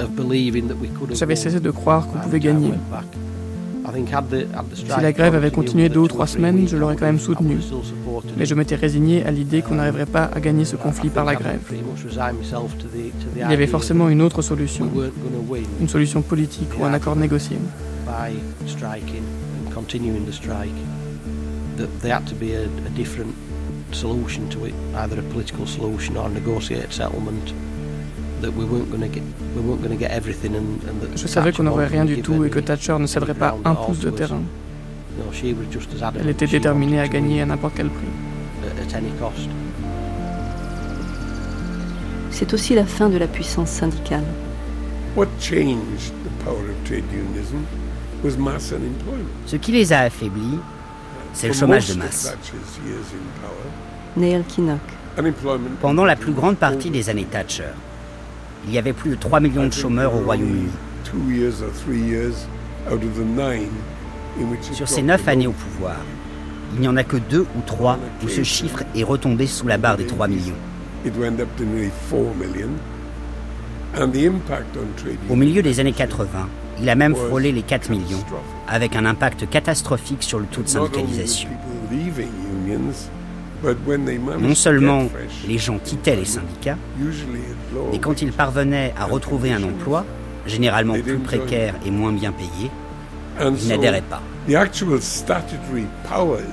Of 0.00 0.14
believing 0.14 0.68
that 0.68 0.76
we 0.76 0.88
could 0.88 1.10
have. 1.10 1.18
j'avais 1.18 1.34
cessé 1.34 1.58
de 1.58 1.70
croire 1.72 2.06
qu'on 2.06 2.20
pouvait 2.20 2.38
gagner. 2.38 2.72
Si 4.74 5.00
la 5.00 5.12
grève 5.12 5.34
avait 5.34 5.50
continué 5.50 5.88
deux 5.88 6.00
ou 6.00 6.08
trois 6.08 6.26
semaines, 6.26 6.68
je 6.68 6.76
l'aurais 6.76 6.96
quand 6.96 7.06
même 7.06 7.18
soutenu. 7.18 7.58
Mais 8.36 8.46
je 8.46 8.54
m'étais 8.54 8.74
résigné 8.74 9.24
à 9.24 9.30
l'idée 9.30 9.62
qu'on 9.62 9.76
n'arriverait 9.76 10.06
pas 10.06 10.30
à 10.34 10.40
gagner 10.40 10.64
ce 10.64 10.76
conflit 10.76 11.10
par 11.10 11.24
la 11.24 11.34
grève. 11.34 11.60
Il 13.36 13.50
y 13.50 13.54
avait 13.54 13.66
forcément 13.66 14.08
une 14.08 14.22
autre 14.22 14.42
solution, 14.42 14.90
une 15.80 15.88
solution 15.88 16.22
politique 16.22 16.70
ou 16.78 16.84
un 16.84 16.92
accord 16.92 17.16
négocié. 17.16 17.56
solution 23.92 24.48
to 24.50 24.66
it, 24.66 24.74
either 24.96 25.18
a 25.18 25.22
political 25.22 25.66
solution 25.66 26.16
or 26.16 26.26
a 26.26 26.28
negotiated 26.28 26.92
settlement. 26.92 27.54
Je 31.16 31.26
savais 31.26 31.52
qu'on 31.52 31.62
n'aurait 31.64 31.86
rien 31.86 32.04
du 32.04 32.20
tout 32.22 32.44
et 32.44 32.50
que 32.50 32.60
Thatcher 32.60 32.96
ne 32.98 33.06
céderait 33.06 33.34
pas 33.34 33.56
un 33.64 33.74
pouce 33.74 34.00
de 34.00 34.10
terrain. 34.10 34.42
Elle 36.20 36.28
était 36.28 36.46
déterminée 36.46 37.00
à 37.00 37.08
gagner 37.08 37.42
à 37.42 37.46
n'importe 37.46 37.74
quel 37.76 37.88
prix. 37.88 38.06
C'est 42.30 42.54
aussi 42.54 42.74
la 42.74 42.84
fin 42.84 43.08
de 43.08 43.18
la 43.18 43.26
puissance 43.26 43.70
syndicale. 43.70 44.22
Ce 49.46 49.56
qui 49.56 49.72
les 49.72 49.92
a 49.92 50.00
affaiblis, 50.00 50.58
c'est 51.32 51.48
le 51.48 51.54
chômage 51.54 51.88
de 51.88 51.94
masse. 51.94 52.36
Neil 54.16 54.42
Kinnock. 54.46 54.80
Pendant 55.80 56.04
la 56.04 56.14
plus 56.14 56.32
grande 56.32 56.56
partie 56.56 56.90
des 56.90 57.08
années 57.10 57.24
Thatcher, 57.24 57.72
il 58.66 58.72
y 58.72 58.78
avait 58.78 58.92
plus 58.92 59.10
de 59.10 59.16
3 59.16 59.40
millions 59.40 59.66
de 59.66 59.72
chômeurs 59.72 60.14
au 60.14 60.18
Royaume-Uni. 60.20 60.68
Sur 64.72 64.88
ces 64.88 65.02
9 65.02 65.26
années 65.28 65.46
au 65.46 65.52
pouvoir, 65.52 65.96
il 66.74 66.80
n'y 66.80 66.88
en 66.88 66.96
a 66.96 67.04
que 67.04 67.16
2 67.16 67.40
ou 67.40 67.60
3 67.66 67.98
où 68.24 68.28
ce 68.28 68.42
chiffre 68.42 68.82
est 68.94 69.02
retombé 69.02 69.46
sous 69.46 69.66
la 69.66 69.78
barre 69.78 69.96
des 69.96 70.06
3 70.06 70.28
millions. 70.28 70.54
Au 75.30 75.36
milieu 75.36 75.62
des 75.62 75.80
années 75.80 75.92
80, 75.92 76.28
il 76.80 76.88
a 76.90 76.94
même 76.94 77.14
frôlé 77.14 77.52
les 77.52 77.62
4 77.62 77.90
millions, 77.90 78.22
avec 78.68 78.94
un 78.96 79.04
impact 79.06 79.48
catastrophique 79.48 80.22
sur 80.22 80.38
le 80.38 80.44
taux 80.46 80.62
de 80.62 80.68
syndicalisation. 80.68 81.48
Non 84.40 84.54
seulement 84.54 85.08
les 85.46 85.58
gens 85.58 85.78
quittaient 85.78 86.16
les 86.16 86.24
syndicats, 86.24 86.76
mais 87.92 87.98
quand 87.98 88.22
ils 88.22 88.32
parvenaient 88.32 88.94
à 88.98 89.04
retrouver 89.04 89.52
un 89.52 89.62
emploi, 89.62 90.04
généralement 90.46 90.94
plus 90.94 91.18
précaire 91.18 91.74
et 91.84 91.90
moins 91.90 92.12
bien 92.12 92.32
payé, 92.32 92.70
ils 93.40 93.68
n'adhéraient 93.68 94.02
pas. 94.02 94.22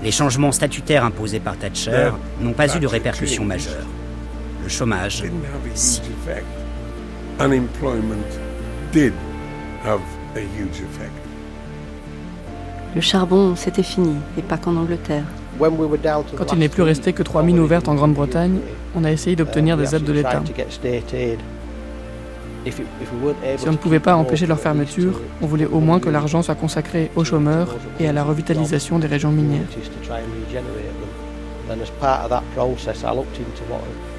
Les 0.04 0.12
changements 0.12 0.52
statutaires 0.52 1.06
imposés 1.06 1.40
par 1.40 1.58
Thatcher 1.58 2.12
n'ont 2.42 2.54
pas 2.54 2.76
eu 2.76 2.80
de 2.80 2.88
répercussions 2.88 3.46
majeures. 3.46 3.86
Le 4.64 4.70
chômage, 4.70 5.24
si. 5.76 6.02
Le 12.96 13.02
charbon, 13.02 13.56
c'était 13.56 13.84
fini, 13.84 14.16
et 14.38 14.42
pas 14.42 14.58
qu'en 14.58 14.76
Angleterre. 14.76 15.26
Quand 15.60 16.54
il 16.54 16.60
n'est 16.60 16.70
plus 16.70 16.84
resté 16.84 17.14
que 17.14 17.24
trois 17.24 17.44
mines 17.44 17.60
ouvertes 17.60 17.88
en 17.88 17.96
Grande-Bretagne, 17.96 18.60
on 18.96 19.04
a 19.04 19.12
essayé 19.12 19.36
d'obtenir 19.36 19.78
des 19.78 19.96
aides 19.96 20.04
de 20.04 20.14
l'État. 20.14 20.42
Si 22.66 23.68
on 23.68 23.72
ne 23.72 23.78
pouvait 23.78 24.00
pas 24.00 24.16
empêcher 24.16 24.48
leur 24.48 24.60
fermeture, 24.60 25.22
on 25.42 25.46
voulait 25.46 25.68
au 25.68 25.80
moins 25.80 26.00
que 26.00 26.10
l'argent 26.10 26.42
soit 26.42 26.56
consacré 26.56 27.12
aux 27.16 27.24
chômeurs 27.24 27.76
et 28.00 28.08
à 28.08 28.14
la 28.14 28.24
revitalisation 28.24 28.98
des 29.00 29.08
régions 29.08 29.32
minières. 29.32 29.68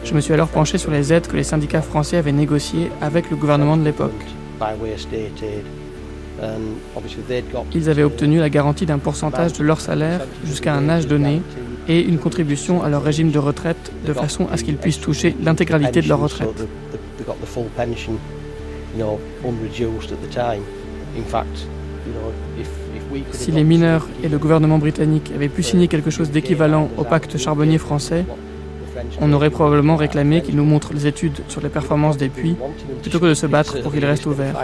Je 0.05 0.15
me 0.15 0.21
suis 0.21 0.33
alors 0.33 0.49
penché 0.49 0.79
sur 0.79 0.91
les 0.91 1.13
aides 1.13 1.27
que 1.27 1.37
les 1.37 1.45
syndicats 1.45 1.83
français 1.83 2.17
avaient 2.17 2.33
négociées 2.33 2.91
avec 3.01 3.31
le 3.31 3.37
gouvernement 3.37 3.77
de 3.77 3.85
l'époque. 3.85 4.13
Ils 7.75 7.89
avaient 7.89 8.03
obtenu 8.03 8.39
la 8.39 8.51
garantie 8.51 8.87
d'un 8.87 8.99
pourcentage 8.99 9.55
de 9.55 9.63
leur 9.63 9.81
salaire 9.81 10.21
jusqu'à 10.45 10.75
un 10.75 10.89
âge 10.89 11.07
donné 11.07 11.41
et 11.89 12.01
une 12.01 12.19
contribution 12.19 12.83
à 12.83 12.89
leur 12.89 13.03
régime 13.03 13.31
de 13.31 13.39
retraite 13.39 13.93
de 14.05 14.13
façon 14.13 14.47
à 14.53 14.57
ce 14.57 14.65
qu'ils 14.65 14.77
puissent 14.77 15.01
toucher 15.01 15.35
l'intégralité 15.43 16.03
de 16.03 16.09
leur 16.09 16.21
retraite. 16.21 16.49
Si 23.33 23.53
les 23.53 23.65
mineurs 23.65 24.07
et 24.23 24.29
le 24.29 24.39
gouvernement 24.39 24.79
britannique 24.79 25.33
avaient 25.35 25.49
pu 25.49 25.63
signer 25.63 25.89
quelque 25.89 26.11
chose 26.11 26.31
d'équivalent 26.31 26.89
au 26.97 27.05
pacte 27.05 27.37
charbonnier 27.37 27.79
français, 27.79 28.25
on 29.21 29.33
aurait 29.33 29.51
probablement 29.51 29.97
réclamé 29.97 30.41
qu'ils 30.43 30.57
nous 30.57 30.65
montrent 30.65 30.93
les 30.95 31.07
études 31.07 31.41
sur 31.49 31.61
les 31.61 31.69
performances 31.69 32.17
des 32.17 32.29
puits 32.29 32.57
plutôt 33.03 33.21
que 33.21 33.27
de 33.27 33.35
se 33.35 33.47
battre 33.47 33.83
pour 33.83 33.93
qu'ils 33.93 34.05
restent 34.05 34.27
ouverts. 34.27 34.57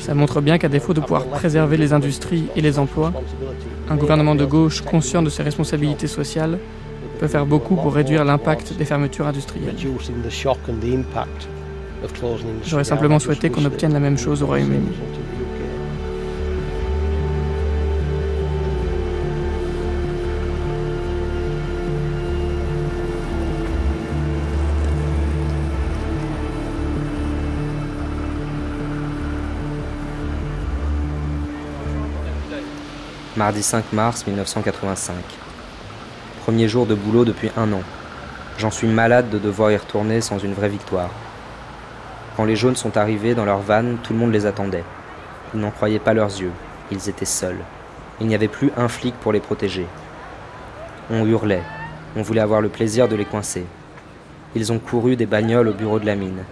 Ça 0.00 0.14
montre 0.14 0.40
bien 0.40 0.58
qu'à 0.58 0.68
défaut 0.68 0.94
de 0.94 1.00
pouvoir 1.00 1.26
préserver 1.26 1.76
les 1.76 1.92
industries 1.92 2.46
et 2.56 2.60
les 2.60 2.78
emplois, 2.78 3.12
un 3.88 3.96
gouvernement 3.96 4.34
de 4.34 4.44
gauche 4.44 4.80
conscient 4.82 5.22
de 5.22 5.30
ses 5.30 5.42
responsabilités 5.42 6.06
sociales 6.06 6.58
peut 7.18 7.28
faire 7.28 7.44
beaucoup 7.44 7.76
pour 7.76 7.94
réduire 7.94 8.24
l'impact 8.24 8.74
des 8.78 8.84
fermetures 8.84 9.26
industrielles. 9.26 9.74
J'aurais 12.64 12.84
simplement 12.84 13.18
souhaité 13.18 13.50
qu'on 13.50 13.64
obtienne 13.64 13.92
la 13.92 14.00
même 14.00 14.16
chose 14.16 14.42
au 14.42 14.46
Royaume-Uni. 14.46 14.88
Mardi 33.40 33.62
5 33.62 33.94
mars 33.94 34.26
1985. 34.26 35.16
Premier 36.42 36.68
jour 36.68 36.84
de 36.84 36.94
boulot 36.94 37.24
depuis 37.24 37.50
un 37.56 37.72
an. 37.72 37.80
J'en 38.58 38.70
suis 38.70 38.86
malade 38.86 39.30
de 39.30 39.38
devoir 39.38 39.70
y 39.70 39.78
retourner 39.78 40.20
sans 40.20 40.38
une 40.38 40.52
vraie 40.52 40.68
victoire. 40.68 41.08
Quand 42.36 42.44
les 42.44 42.54
jaunes 42.54 42.76
sont 42.76 42.98
arrivés 42.98 43.34
dans 43.34 43.46
leur 43.46 43.60
vanne, 43.60 43.96
tout 44.02 44.12
le 44.12 44.18
monde 44.18 44.34
les 44.34 44.44
attendait. 44.44 44.84
Ils 45.54 45.60
n'en 45.60 45.70
croyaient 45.70 45.98
pas 45.98 46.12
leurs 46.12 46.38
yeux. 46.38 46.52
Ils 46.90 47.08
étaient 47.08 47.24
seuls. 47.24 47.56
Il 48.20 48.26
n'y 48.26 48.34
avait 48.34 48.46
plus 48.46 48.72
un 48.76 48.88
flic 48.88 49.14
pour 49.14 49.32
les 49.32 49.40
protéger. 49.40 49.86
On 51.08 51.24
hurlait. 51.24 51.64
On 52.16 52.20
voulait 52.20 52.42
avoir 52.42 52.60
le 52.60 52.68
plaisir 52.68 53.08
de 53.08 53.16
les 53.16 53.24
coincer. 53.24 53.64
Ils 54.54 54.70
ont 54.70 54.78
couru 54.78 55.16
des 55.16 55.24
bagnoles 55.24 55.68
au 55.68 55.72
bureau 55.72 55.98
de 55.98 56.04
la 56.04 56.14
mine. 56.14 56.44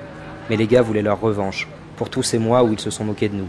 Mais 0.49 0.57
les 0.57 0.67
gars 0.67 0.81
voulaient 0.81 1.03
leur 1.03 1.21
revanche, 1.21 1.69
pour 1.97 2.09
tous 2.09 2.23
ces 2.23 2.39
mois 2.39 2.65
où 2.65 2.73
ils 2.73 2.81
se 2.81 2.89
sont 2.89 3.05
moqués 3.05 3.29
de 3.29 3.37
nous. 3.37 3.49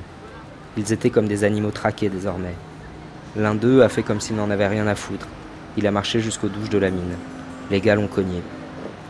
Ils 0.76 0.91
étaient 0.91 1.10
comme 1.10 1.30
des 1.30 1.45
animaux 1.45 1.72
traqués 1.72 2.10
désormais. 2.10 2.56
L'un 3.35 3.53
d'eux 3.53 3.84
a 3.84 3.89
fait 3.89 4.01
comme 4.01 4.19
s'il 4.19 4.35
n'en 4.35 4.49
avait 4.49 4.68
rien 4.68 4.88
à 4.88 4.95
foutre. 4.95 5.27
Il 5.77 5.85
a 5.85 5.91
marché 5.91 6.19
jusqu'aux 6.19 6.47
douches 6.47 6.69
de 6.69 6.80
la 6.80 6.89
mine. 6.89 7.15
Les 7.69 7.80
gars 7.80 7.93
l'ont 7.93 8.07
cogné. 8.07 8.41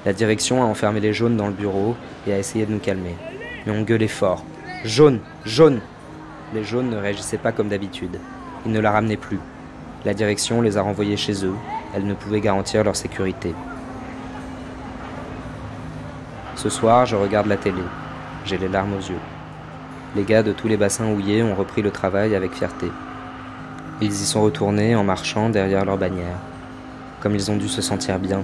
La 0.06 0.12
direction 0.12 0.62
a 0.62 0.66
enfermé 0.66 1.00
les 1.00 1.14
jaunes 1.14 1.38
dans 1.38 1.48
le 1.48 1.54
bureau 1.54 1.96
et 2.28 2.34
a 2.34 2.38
essayé 2.38 2.66
de 2.66 2.72
nous 2.74 2.80
calmer. 2.80 3.16
Mais 3.66 3.72
on 3.72 3.84
gueulait 3.84 4.10
fort. 4.10 4.44
Jaune 4.84 5.20
Jaune 5.46 5.80
Les 6.54 6.66
jaunes 6.66 6.90
ne 6.90 6.98
réagissaient 6.98 7.38
pas 7.38 7.54
comme 7.54 7.70
d'habitude. 7.70 8.20
Ils 8.66 8.74
ne 8.74 8.80
la 8.82 8.92
ramenaient 8.92 9.16
plus. 9.16 9.40
La 10.04 10.14
direction 10.14 10.62
les 10.62 10.78
a 10.78 10.82
renvoyés 10.82 11.18
chez 11.18 11.46
eux. 11.46 11.56
Elle 11.96 12.06
ne 12.06 12.14
pouvait 12.14 12.42
garantir 12.42 12.84
leur 12.84 12.98
sécurité. 12.98 13.54
Ce 16.56 16.70
soir, 16.70 17.06
je 17.06 17.16
regarde 17.16 17.48
la 17.48 17.58
télé. 17.58 17.82
J'ai 18.44 18.58
les 18.58 18.68
larmes 18.68 18.94
aux 18.94 19.10
yeux. 19.10 19.20
Les 20.16 20.24
gars 20.24 20.44
de 20.44 20.52
tous 20.52 20.68
les 20.68 20.76
bassins 20.76 21.10
houillés 21.10 21.42
ont 21.42 21.56
repris 21.56 21.82
le 21.82 21.92
travail 21.92 22.36
avec 22.36 22.52
fierté. 22.54 22.88
Ils 24.02 24.14
y 24.14 24.26
sont 24.26 24.42
retournés 24.42 24.96
en 24.96 25.04
marchant 25.04 25.50
derrière 25.50 25.84
leur 25.84 25.98
bannière, 25.98 26.38
comme 27.20 27.36
ils 27.36 27.52
ont 27.52 27.58
dû 27.58 27.68
se 27.68 27.82
sentir 27.82 28.18
bien. 28.18 28.44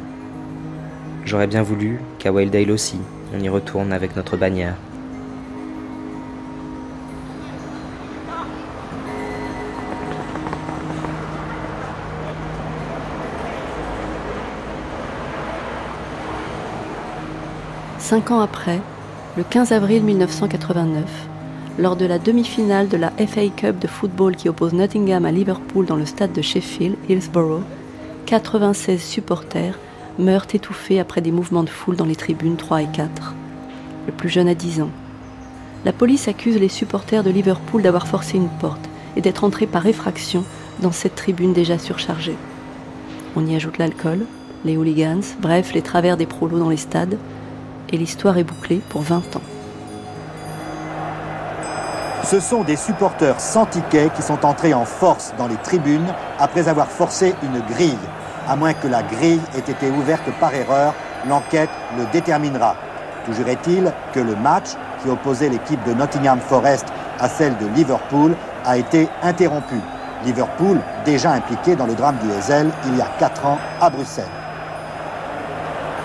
J'aurais 1.24 1.48
bien 1.48 1.64
voulu 1.64 2.02
qu'à 2.20 2.34
Wildale 2.34 2.72
aussi, 2.72 3.00
on 3.34 3.40
y 3.40 3.48
retourne 3.48 3.94
avec 3.94 4.18
notre 4.18 4.36
bannière. 4.36 4.76
Cinq 17.98 18.30
ans 18.30 18.42
après, 18.42 18.82
le 19.38 19.44
15 19.44 19.72
avril 19.72 20.04
1989, 20.04 21.04
lors 21.78 21.96
de 21.96 22.06
la 22.06 22.20
demi-finale 22.20 22.88
de 22.88 22.98
la 22.98 23.12
FA 23.12 23.48
Cup 23.56 23.80
de 23.80 23.88
football 23.88 24.36
qui 24.36 24.48
oppose 24.48 24.74
Nottingham 24.74 25.26
à 25.26 25.32
Liverpool 25.32 25.86
dans 25.86 25.98
le 25.98 26.06
stade 26.06 26.32
de 26.32 26.42
Sheffield, 26.42 26.96
Hillsborough, 27.10 27.64
96 28.26 29.02
supporters 29.02 29.78
meurent 30.18 30.48
étouffés 30.54 31.00
après 31.00 31.22
des 31.22 31.32
mouvements 31.32 31.64
de 31.64 31.70
foule 31.70 31.98
dans 31.98 32.06
les 32.06 32.16
tribunes 32.16 32.56
3 32.56 32.84
et 32.84 32.88
4. 32.88 33.34
Le 34.08 34.14
plus 34.14 34.30
jeune 34.30 34.48
a 34.48 34.56
10 34.56 34.82
ans. 34.82 34.90
La 35.84 35.92
police 35.92 36.28
accuse 36.30 36.58
les 36.58 36.70
supporters 36.70 37.24
de 37.24 37.30
Liverpool 37.30 37.82
d'avoir 37.82 38.08
forcé 38.08 38.38
une 38.38 38.50
porte 38.50 38.90
et 39.18 39.22
d'être 39.22 39.44
entrés 39.44 39.68
par 39.68 39.86
effraction 39.86 40.44
dans 40.80 40.94
cette 40.94 41.16
tribune 41.16 41.54
déjà 41.54 41.78
surchargée. 41.78 42.38
On 43.36 43.46
y 43.46 43.56
ajoute 43.56 43.78
l'alcool, 43.78 44.26
les 44.64 44.78
hooligans, 44.78 45.36
bref, 45.42 45.74
les 45.74 45.82
travers 45.82 46.16
des 46.16 46.26
prolos 46.26 46.58
dans 46.58 46.70
les 46.70 46.78
stades, 46.78 47.18
et 47.92 47.98
l'histoire 47.98 48.38
est 48.38 48.44
bouclée 48.44 48.82
pour 48.90 49.02
20 49.02 49.36
ans. 49.36 49.55
Ce 52.26 52.40
sont 52.40 52.64
des 52.64 52.76
supporters 52.76 53.40
sans 53.40 53.68
ticket 53.68 54.10
qui 54.16 54.24
sont 54.24 54.48
entrés 54.48 54.74
en 54.74 54.84
force 54.84 55.32
dans 55.38 55.48
les 55.48 55.58
tribunes 55.58 56.08
après 56.40 56.68
avoir 56.68 56.88
forcé 56.88 57.36
une 57.44 57.60
grille. 57.72 58.00
À 58.50 58.56
moins 58.56 58.74
que 58.74 58.88
la 58.88 59.04
grille 59.04 59.42
ait 59.56 59.72
été 59.72 59.92
ouverte 59.92 60.28
par 60.40 60.52
erreur, 60.56 60.96
l'enquête 61.30 61.70
le 61.96 62.06
déterminera. 62.12 62.78
Toujours 63.28 63.48
est-il 63.48 63.94
que 64.12 64.20
le 64.20 64.36
match 64.36 64.70
qui 65.04 65.10
opposait 65.10 65.50
l'équipe 65.50 65.84
de 65.84 65.94
Nottingham 65.94 66.40
Forest 66.40 66.88
à 67.20 67.30
celle 67.30 67.56
de 67.58 67.68
Liverpool 67.76 68.36
a 68.66 68.76
été 68.76 69.08
interrompu. 69.22 69.76
Liverpool, 70.26 70.80
déjà 71.06 71.32
impliqué 71.32 71.76
dans 71.76 71.86
le 71.86 71.94
drame 71.94 72.18
du 72.24 72.32
Hazel 72.32 72.72
il 72.88 72.98
y 72.98 73.02
a 73.02 73.08
4 73.20 73.46
ans 73.46 73.60
à 73.80 73.92
Bruxelles. 73.92 74.26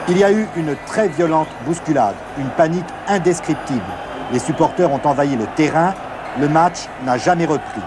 Il 0.09 0.19
y 0.19 0.25
a 0.25 0.31
eu 0.31 0.47
une 0.55 0.77
très 0.87 1.09
violente 1.09 1.49
bousculade, 1.65 2.15
une 2.39 2.51
panique 2.51 2.85
indescriptible. 3.09 3.81
Les 4.33 4.39
supporters 4.39 4.93
ont 4.93 5.01
envahi 5.05 5.35
le 5.35 5.47
terrain, 5.57 5.95
le 6.39 6.49
match 6.49 6.89
n'a 7.05 7.19
jamais 7.19 7.47
repris. 7.47 7.81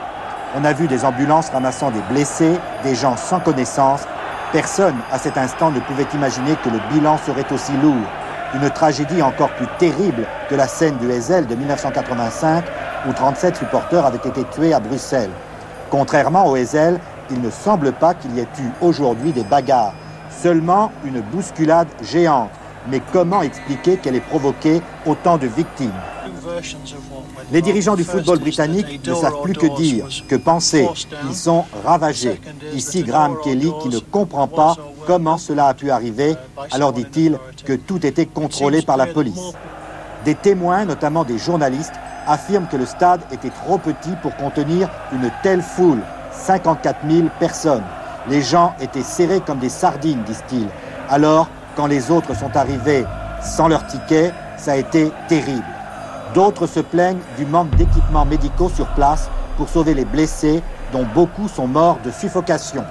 On 0.55 0.65
a 0.65 0.73
vu 0.73 0.87
des 0.87 1.05
ambulances 1.05 1.49
ramassant 1.49 1.91
des 1.91 2.01
blessés, 2.11 2.59
des 2.83 2.95
gens 2.95 3.15
sans 3.15 3.39
connaissance. 3.39 4.01
Personne 4.51 4.95
à 5.11 5.17
cet 5.17 5.37
instant 5.37 5.71
ne 5.71 5.79
pouvait 5.79 6.07
imaginer 6.13 6.55
que 6.63 6.69
le 6.69 6.79
bilan 6.91 7.17
serait 7.17 7.51
aussi 7.51 7.71
lourd. 7.81 8.07
Une 8.53 8.69
tragédie 8.69 9.21
encore 9.21 9.49
plus 9.51 9.65
terrible 9.79 10.25
que 10.49 10.55
la 10.55 10.67
scène 10.67 10.97
du 10.97 11.09
Heysel 11.09 11.47
de 11.47 11.55
1985 11.55 12.63
où 13.07 13.13
37 13.13 13.55
supporters 13.55 14.05
avaient 14.05 14.17
été 14.17 14.43
tués 14.45 14.73
à 14.73 14.79
Bruxelles. 14.79 15.31
Contrairement 15.89 16.45
au 16.45 16.55
Heysel, 16.55 16.99
il 17.31 17.41
ne 17.41 17.49
semble 17.49 17.93
pas 17.93 18.13
qu'il 18.13 18.35
y 18.35 18.39
ait 18.39 18.47
eu 18.59 18.69
aujourd'hui 18.81 19.31
des 19.31 19.43
bagarres, 19.43 19.93
seulement 20.29 20.91
une 21.03 21.21
bousculade 21.21 21.87
géante. 22.03 22.51
Mais 22.89 23.01
comment 23.11 23.41
expliquer 23.41 23.97
qu'elle 23.97 24.15
ait 24.15 24.19
provoqué 24.19 24.81
autant 25.05 25.37
de 25.37 25.47
victimes 25.47 25.93
Les 27.51 27.61
dirigeants 27.61 27.95
du 27.95 28.03
football 28.03 28.39
britannique 28.39 29.05
ne 29.05 29.13
savent 29.13 29.41
plus 29.41 29.53
que 29.53 29.67
dire, 29.77 30.07
que 30.27 30.35
penser. 30.35 30.87
Ils 31.29 31.35
sont 31.35 31.65
ravagés. 31.85 32.41
Ici 32.73 33.03
Graham 33.03 33.37
Kelly 33.43 33.71
qui 33.81 33.89
ne 33.89 33.99
comprend 33.99 34.47
pas 34.47 34.75
comment 35.07 35.37
cela 35.37 35.67
a 35.67 35.73
pu 35.73 35.91
arriver, 35.91 36.35
alors 36.71 36.93
dit-il 36.93 37.37
que 37.65 37.73
tout 37.73 38.05
était 38.05 38.25
contrôlé 38.25 38.81
par 38.81 38.97
la 38.97 39.07
police. 39.07 39.53
Des 40.25 40.35
témoins, 40.35 40.85
notamment 40.85 41.23
des 41.23 41.37
journalistes, 41.37 41.93
affirment 42.27 42.67
que 42.67 42.77
le 42.77 42.85
stade 42.85 43.21
était 43.31 43.49
trop 43.49 43.77
petit 43.77 44.11
pour 44.21 44.35
contenir 44.37 44.89
une 45.11 45.29
telle 45.41 45.61
foule, 45.61 45.99
54 46.31 46.99
000 47.09 47.27
personnes. 47.39 47.83
Les 48.29 48.41
gens 48.41 48.73
étaient 48.79 49.03
serrés 49.03 49.41
comme 49.41 49.59
des 49.59 49.69
sardines, 49.69 50.23
disent-ils. 50.23 50.69
Alors, 51.09 51.49
quand 51.75 51.87
les 51.87 52.11
autres 52.11 52.35
sont 52.35 52.55
arrivés 52.55 53.05
sans 53.41 53.67
leur 53.67 53.85
ticket, 53.87 54.31
ça 54.57 54.73
a 54.73 54.77
été 54.77 55.11
terrible. 55.27 55.63
D'autres 56.33 56.67
se 56.67 56.79
plaignent 56.79 57.19
du 57.37 57.45
manque 57.45 57.75
d'équipements 57.75 58.25
médicaux 58.25 58.69
sur 58.69 58.87
place 58.87 59.29
pour 59.57 59.69
sauver 59.69 59.93
les 59.93 60.05
blessés, 60.05 60.61
dont 60.91 61.05
beaucoup 61.13 61.47
sont 61.47 61.67
morts 61.67 61.99
de 62.03 62.11
suffocation. 62.11 62.83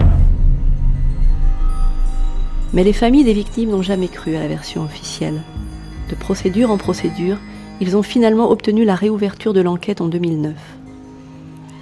Mais 2.73 2.85
les 2.85 2.93
familles 2.93 3.25
des 3.25 3.33
victimes 3.33 3.71
n'ont 3.71 3.83
jamais 3.83 4.09
cru 4.09 4.37
à 4.37 4.41
la 4.41 4.49
version 4.49 4.83
officielle. 4.83 5.43
De 6.09 6.15
procédure 6.15 6.71
en 6.71 6.79
procédure, 6.79 7.39
ils 7.81 7.97
ont 7.97 8.03
finalement 8.03 8.51
obtenu 8.51 8.85
la 8.85 8.95
réouverture 8.95 9.53
de 9.53 9.61
l'enquête 9.61 10.01
en 10.01 10.09
2009. 10.09 10.55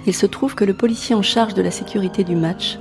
Il 0.07 0.15
se 0.15 0.25
trouve 0.25 0.55
que 0.55 0.65
le 0.65 0.73
policier 0.73 1.13
en 1.13 1.21
charge 1.21 1.53
de 1.53 1.61
la 1.61 1.71
sécurité 1.71 2.23
du 2.23 2.35
match 2.35 2.79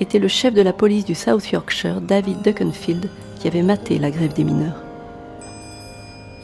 était 0.00 0.18
le 0.18 0.28
chef 0.28 0.54
de 0.54 0.62
la 0.62 0.72
police 0.72 1.04
du 1.04 1.14
South 1.14 1.50
Yorkshire, 1.50 2.00
David 2.00 2.42
Duckenfield, 2.42 3.10
qui 3.42 3.48
avait 3.48 3.62
maté 3.62 3.98
la 3.98 4.12
grève 4.12 4.34
des 4.34 4.44
mineurs. 4.44 4.80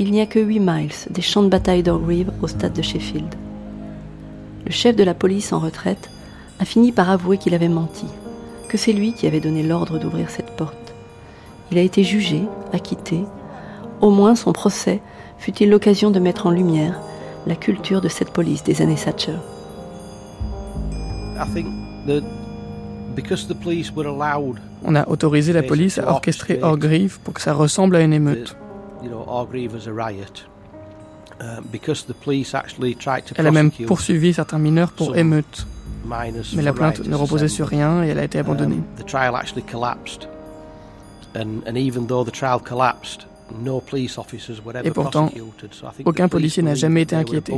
Il 0.01 0.11
n'y 0.11 0.20
a 0.20 0.27
que 0.27 0.41
8 0.41 0.59
miles 0.59 0.91
des 1.11 1.23
champs 1.23 1.45
de 1.45 1.49
bataille 1.49 1.85
d'Orgreave 1.85 2.33
au 2.43 2.49
stade 2.49 2.73
de 2.73 2.83
Sheffield. 2.83 3.37
Le 4.66 4.73
chef 4.73 4.97
de 4.97 5.05
la 5.05 5.15
police 5.15 5.53
en 5.53 5.61
retraite 5.61 6.11
a 6.59 6.65
fini 6.65 6.91
par 6.91 7.09
avouer 7.09 7.39
qu'il 7.39 7.55
avait 7.55 7.69
menti, 7.69 8.07
que 8.69 8.77
c'est 8.77 8.93
lui 8.93 9.12
qui 9.12 9.29
avait 9.29 9.39
donné 9.39 9.62
l'ordre 9.62 10.01
d'ouvrir 10.01 10.29
cette 10.29 10.51
porte. 10.57 10.93
Il 11.70 11.79
a 11.79 11.83
été 11.83 12.03
jugé, 12.03 12.43
acquitté. 12.73 13.20
Au 14.01 14.11
moins 14.11 14.35
son 14.35 14.53
procès 14.53 15.01
fut-il 15.39 15.70
l'occasion 15.70 16.11
de 16.11 16.19
mettre 16.19 16.47
en 16.47 16.51
lumière 16.51 17.01
la 17.47 17.55
culture 17.55 18.01
de 18.01 18.09
cette 18.09 18.33
police 18.33 18.65
des 18.65 18.83
années 18.83 18.97
Thatcher. 18.97 19.37
On 24.85 24.95
a 24.95 25.09
autorisé 25.09 25.53
la 25.53 25.63
police 25.63 25.99
à 25.99 26.11
orchestrer 26.11 26.61
Orgreave 26.63 27.19
pour 27.25 27.35
que 27.35 27.41
ça 27.41 27.53
ressemble 27.53 27.97
à 27.97 28.01
une 28.01 28.13
émeute. 28.13 28.57
Elle 33.37 33.47
a 33.47 33.51
même 33.51 33.71
poursuivi 33.71 34.35
certains 34.35 34.59
mineurs 34.59 34.93
pour 34.93 35.17
émeute. 35.17 35.67
Mais 36.55 36.63
la 36.63 36.73
plainte 36.73 37.07
ne 37.07 37.15
reposait 37.15 37.49
sur 37.49 37.69
rien 37.69 38.03
et 38.03 38.09
elle 38.09 38.19
a 38.19 38.25
été 38.25 38.39
abandonnée. 38.39 38.81
Et 44.85 44.91
pourtant, 44.91 45.31
aucun 46.05 46.29
policier 46.29 46.63
n'a 46.63 46.75
jamais 46.75 47.03
été 47.03 47.17
inquiété. 47.17 47.53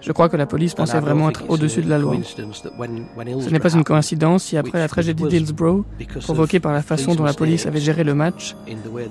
Je 0.00 0.12
crois 0.12 0.28
que 0.28 0.36
la 0.36 0.46
police 0.46 0.74
pensait 0.74 1.00
vraiment 1.00 1.30
être 1.30 1.44
au-dessus 1.48 1.82
de 1.82 1.90
la 1.90 1.98
loi. 1.98 2.16
Ce 2.24 3.50
n'est 3.50 3.58
pas 3.58 3.72
une 3.72 3.84
coïncidence 3.84 4.44
si 4.44 4.56
après 4.56 4.78
la 4.78 4.88
tragédie 4.88 5.24
d'Hillsborough, 5.24 5.84
provoquée 6.22 6.60
par 6.60 6.72
la 6.72 6.82
façon 6.82 7.14
dont 7.14 7.24
la 7.24 7.34
police 7.34 7.66
avait 7.66 7.80
géré 7.80 8.04
le 8.04 8.14
match, 8.14 8.56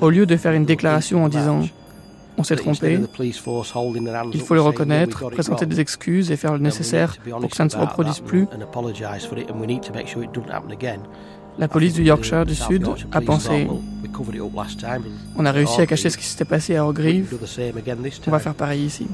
au 0.02 0.10
lieu 0.10 0.26
de 0.26 0.38
faire 0.38 0.54
une 0.54 0.66
déclaration 0.66 1.24
en 1.24 1.30
disant 1.30 1.64
on 2.38 2.44
s'est 2.44 2.56
trompé, 2.56 3.00
il 3.24 4.42
faut 4.42 4.56
le 4.56 4.62
reconnaître, 4.62 5.30
présenter 5.30 5.66
des 5.66 5.80
excuses 5.80 6.32
et 6.32 6.36
faire 6.36 6.54
le 6.54 6.60
nécessaire 6.60 7.16
pour 7.40 7.50
que 7.50 7.56
ça 7.56 7.64
ne 7.64 7.70
se 7.70 7.78
reproduise 7.78 8.20
plus, 8.20 8.48
la 11.58 11.68
police 11.68 11.94
du 11.94 12.04
Yorkshire 12.04 12.46
du 12.46 12.56
Sud 12.56 12.88
a 13.12 13.22
pensé 13.22 13.68
on 15.38 15.46
a 15.46 15.52
réussi 15.52 15.82
à 15.82 15.86
cacher 15.86 16.10
ce 16.10 16.18
qui 16.18 16.26
s'était 16.26 16.46
passé 16.46 16.76
à 16.76 16.86
Orgreave, 16.86 17.26
on 18.28 18.32
va 18.32 18.40
faire 18.40 18.54
pareil 18.54 18.86
ici. 18.86 19.08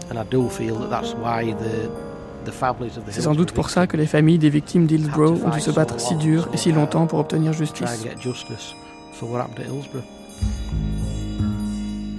C'est 3.10 3.22
sans 3.22 3.36
doute 3.36 3.52
pour 3.52 3.70
ça 3.70 3.88
que 3.88 3.98
les 3.98 4.06
familles 4.06 4.40
des 4.40 4.50
victimes 4.50 4.86
d'Hillsborough 4.86 5.44
ont 5.46 5.50
dû 5.50 5.60
se 5.60 5.72
battre 5.72 6.00
si 6.00 6.16
dur 6.16 6.50
et 6.54 6.58
si 6.58 6.72
longtemps 6.72 7.08
pour 7.08 7.20
obtenir 7.20 7.54
justice. 7.54 8.06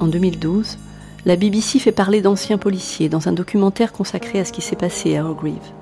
En 0.01 0.07
2012, 0.09 0.79
la 1.25 1.37
BBC 1.37 1.79
fait 1.79 1.93
parler 1.93 2.21
d'anciens 2.21 2.59
policiers 2.59 3.09
dans 3.09 3.29
un 3.29 3.33
documentaire 3.33 3.93
consacré 3.93 4.41
à 4.41 4.45
ce 4.45 4.53
qui 4.53 4.61
s'est 4.61 4.77
passé 4.77 5.17
à 5.17 5.25
Orgreave. 5.25 5.73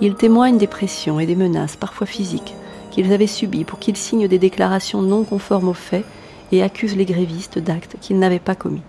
Ils 0.00 0.14
témoignent 0.14 0.58
des 0.58 0.66
pressions 0.66 1.20
et 1.20 1.26
des 1.26 1.36
menaces, 1.36 1.76
parfois 1.76 2.06
physiques, 2.06 2.54
qu'ils 2.98 3.12
avaient 3.12 3.28
subi 3.28 3.62
pour 3.62 3.78
qu'ils 3.78 3.96
signent 3.96 4.26
des 4.26 4.40
déclarations 4.40 5.02
non 5.02 5.22
conformes 5.22 5.68
aux 5.68 5.72
faits 5.72 6.04
et 6.50 6.64
accusent 6.64 6.96
les 6.96 7.04
grévistes 7.04 7.60
d'actes 7.60 7.94
qu'ils 8.00 8.18
n'avaient 8.18 8.40
pas 8.40 8.56
commis. 8.56 8.82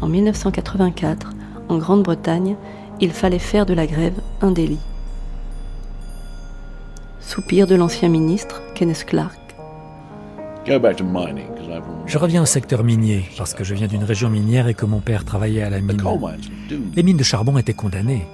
En 0.00 0.06
1984, 0.06 1.30
en 1.68 1.78
Grande-Bretagne, 1.78 2.54
il 3.00 3.10
fallait 3.10 3.40
faire 3.40 3.66
de 3.66 3.74
la 3.74 3.88
grève 3.88 4.14
un 4.40 4.52
délit. 4.52 4.78
Soupir 7.18 7.66
de 7.66 7.74
l'ancien 7.74 8.08
ministre, 8.08 8.62
Kenneth 8.76 9.04
Clark. 9.04 9.40
Je 12.06 12.18
reviens 12.18 12.42
au 12.42 12.46
secteur 12.46 12.84
minier 12.84 13.24
parce 13.36 13.52
que 13.52 13.64
je 13.64 13.74
viens 13.74 13.88
d'une 13.88 14.04
région 14.04 14.30
minière 14.30 14.68
et 14.68 14.74
que 14.74 14.86
mon 14.86 15.00
père 15.00 15.24
travaillait 15.24 15.62
à 15.62 15.70
la 15.70 15.80
mine. 15.80 16.00
Les 16.94 17.02
mines 17.02 17.16
de 17.16 17.24
charbon 17.24 17.58
étaient 17.58 17.74
condamnées. 17.74 18.28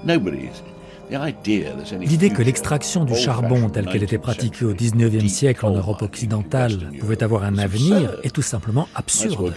L'idée 2.00 2.30
que 2.30 2.42
l'extraction 2.42 3.04
du 3.04 3.14
charbon 3.14 3.68
telle 3.68 3.86
qu'elle 3.86 4.02
était 4.02 4.18
pratiquée 4.18 4.64
au 4.64 4.74
XIXe 4.74 5.32
siècle 5.32 5.66
en 5.66 5.70
Europe 5.70 6.02
occidentale 6.02 6.72
pouvait 7.00 7.22
avoir 7.22 7.44
un 7.44 7.58
avenir 7.58 8.16
est 8.22 8.34
tout 8.34 8.42
simplement 8.42 8.88
absurde. 8.94 9.52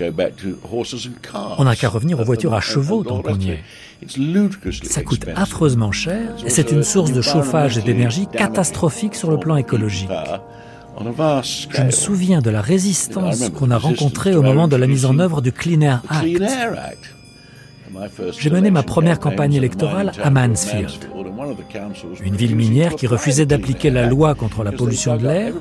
On 1.58 1.64
n'a 1.64 1.76
qu'à 1.76 1.90
revenir 1.90 2.20
aux 2.20 2.24
voitures 2.24 2.54
à 2.54 2.62
chevaux 2.62 3.04
tant 3.04 3.22
qu'on 3.22 3.40
y 3.40 3.52
est. 3.52 3.64
Ça 4.84 5.04
coûte 5.04 5.26
affreusement 5.36 5.92
cher 5.92 6.36
et 6.46 6.50
c'est 6.50 6.72
une 6.72 6.84
source 6.84 7.12
de 7.12 7.22
chauffage 7.22 7.78
et 7.78 7.82
d'énergie 7.82 8.28
catastrophique 8.28 9.16
sur 9.16 9.30
le 9.30 9.38
plan 9.38 9.56
écologique. 9.56 10.10
Je 11.00 11.82
me 11.82 11.92
souviens 11.92 12.42
de 12.42 12.50
la 12.50 12.62
résistance 12.62 13.50
qu'on 13.50 13.72
a 13.72 13.78
rencontrée 13.78 14.36
au 14.36 14.42
moment 14.42 14.68
de 14.68 14.76
la 14.76 14.88
mise 14.88 15.06
en 15.06 15.20
œuvre 15.20 15.42
du 15.42 15.52
Clean 15.52 15.82
Air 15.82 16.02
Act. 16.10 16.44
J'ai 18.40 18.50
mené 18.50 18.72
ma 18.72 18.84
première 18.84 19.20
campagne 19.20 19.54
électorale 19.54 20.12
à 20.22 20.30
Mansfield, 20.30 21.10
une 22.24 22.36
ville 22.36 22.56
minière 22.56 22.96
qui 22.96 23.08
refusait 23.08 23.46
d'appliquer 23.46 23.90
la 23.90 24.06
loi 24.08 24.36
contre 24.36 24.64
la 24.64 24.72
pollution 24.72 25.18
de 25.18 25.24
l'air 25.24 25.54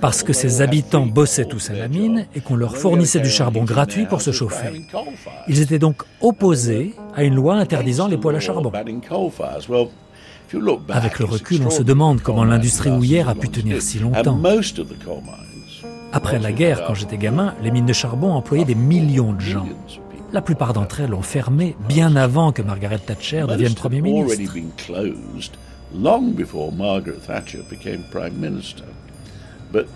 parce 0.00 0.22
que 0.22 0.32
ses 0.32 0.62
habitants 0.62 1.06
bossaient 1.06 1.44
tous 1.44 1.70
à 1.70 1.74
la 1.74 1.88
mine 1.88 2.26
et 2.34 2.40
qu'on 2.40 2.56
leur 2.56 2.76
fournissait 2.76 3.20
du 3.20 3.30
charbon 3.30 3.64
gratuit 3.64 4.06
pour 4.06 4.22
se 4.22 4.32
chauffer. 4.32 4.68
Ils 5.48 5.60
étaient 5.60 5.78
donc 5.78 6.02
opposés 6.20 6.94
à 7.14 7.24
une 7.24 7.34
loi 7.34 7.56
interdisant 7.56 8.08
les 8.08 8.16
poêles 8.16 8.36
à 8.36 8.40
charbon. 8.40 8.72
Avec 10.88 11.18
le 11.18 11.24
recul, 11.24 11.62
on 11.64 11.70
se 11.70 11.82
demande 11.82 12.20
comment 12.20 12.44
l'industrie 12.44 12.90
houillère 12.90 13.28
a 13.28 13.34
pu 13.34 13.48
tenir 13.48 13.80
si 13.80 13.98
longtemps. 13.98 14.38
Après 16.12 16.38
la 16.38 16.52
guerre, 16.52 16.84
quand 16.86 16.94
j'étais 16.94 17.16
gamin, 17.16 17.54
les 17.62 17.70
mines 17.70 17.86
de 17.86 17.92
charbon 17.92 18.32
employaient 18.32 18.66
des 18.66 18.74
millions 18.74 19.32
de 19.32 19.40
gens. 19.40 19.66
La 20.32 20.40
plupart 20.40 20.72
d'entre 20.72 21.00
elles 21.00 21.12
ont 21.12 21.22
fermé 21.22 21.76
bien 21.88 22.16
avant 22.16 22.52
que 22.52 22.62
Margaret 22.62 22.98
Thatcher 22.98 23.44
devienne 23.48 23.74
Premier 23.74 24.00
ministre. 24.00 24.40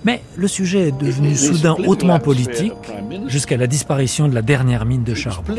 Mais 0.04 0.22
le 0.36 0.48
sujet 0.48 0.88
est 0.88 0.98
devenu 0.98 1.36
soudain 1.36 1.76
hautement 1.86 2.18
politique 2.18 2.72
jusqu'à 3.26 3.56
la 3.56 3.66
disparition 3.66 4.28
de 4.28 4.34
la 4.34 4.42
dernière 4.42 4.84
mine 4.84 5.04
de 5.04 5.14
charbon. 5.14 5.54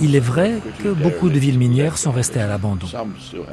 Il 0.00 0.16
est 0.16 0.20
vrai 0.20 0.58
que 0.82 0.88
beaucoup 0.88 1.30
de 1.30 1.38
villes 1.38 1.58
minières 1.58 1.98
sont 1.98 2.12
restées 2.12 2.40
à 2.40 2.46
l'abandon. 2.46 2.86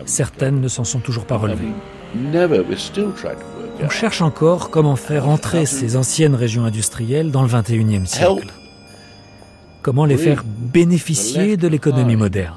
Certaines 0.06 0.60
ne 0.60 0.68
s'en 0.68 0.84
sont 0.84 1.00
toujours 1.00 1.26
pas 1.26 1.38
relevées. 1.38 1.72
On 3.82 3.90
cherche 3.90 4.22
encore 4.22 4.70
comment 4.72 4.96
faire 4.96 5.30
entrer 5.30 5.66
ces 5.66 5.96
anciennes 5.96 6.36
régions 6.36 6.66
industrielles 6.66 7.32
dans 7.32 7.44
le 7.44 7.50
21e 7.50 8.06
siècle. 8.06 8.48
Comment 9.82 10.06
les 10.06 10.18
faire 10.18 10.44
bénéficier 10.46 11.56
de 11.56 11.68
l'économie 11.68 12.18
moderne. 12.18 12.56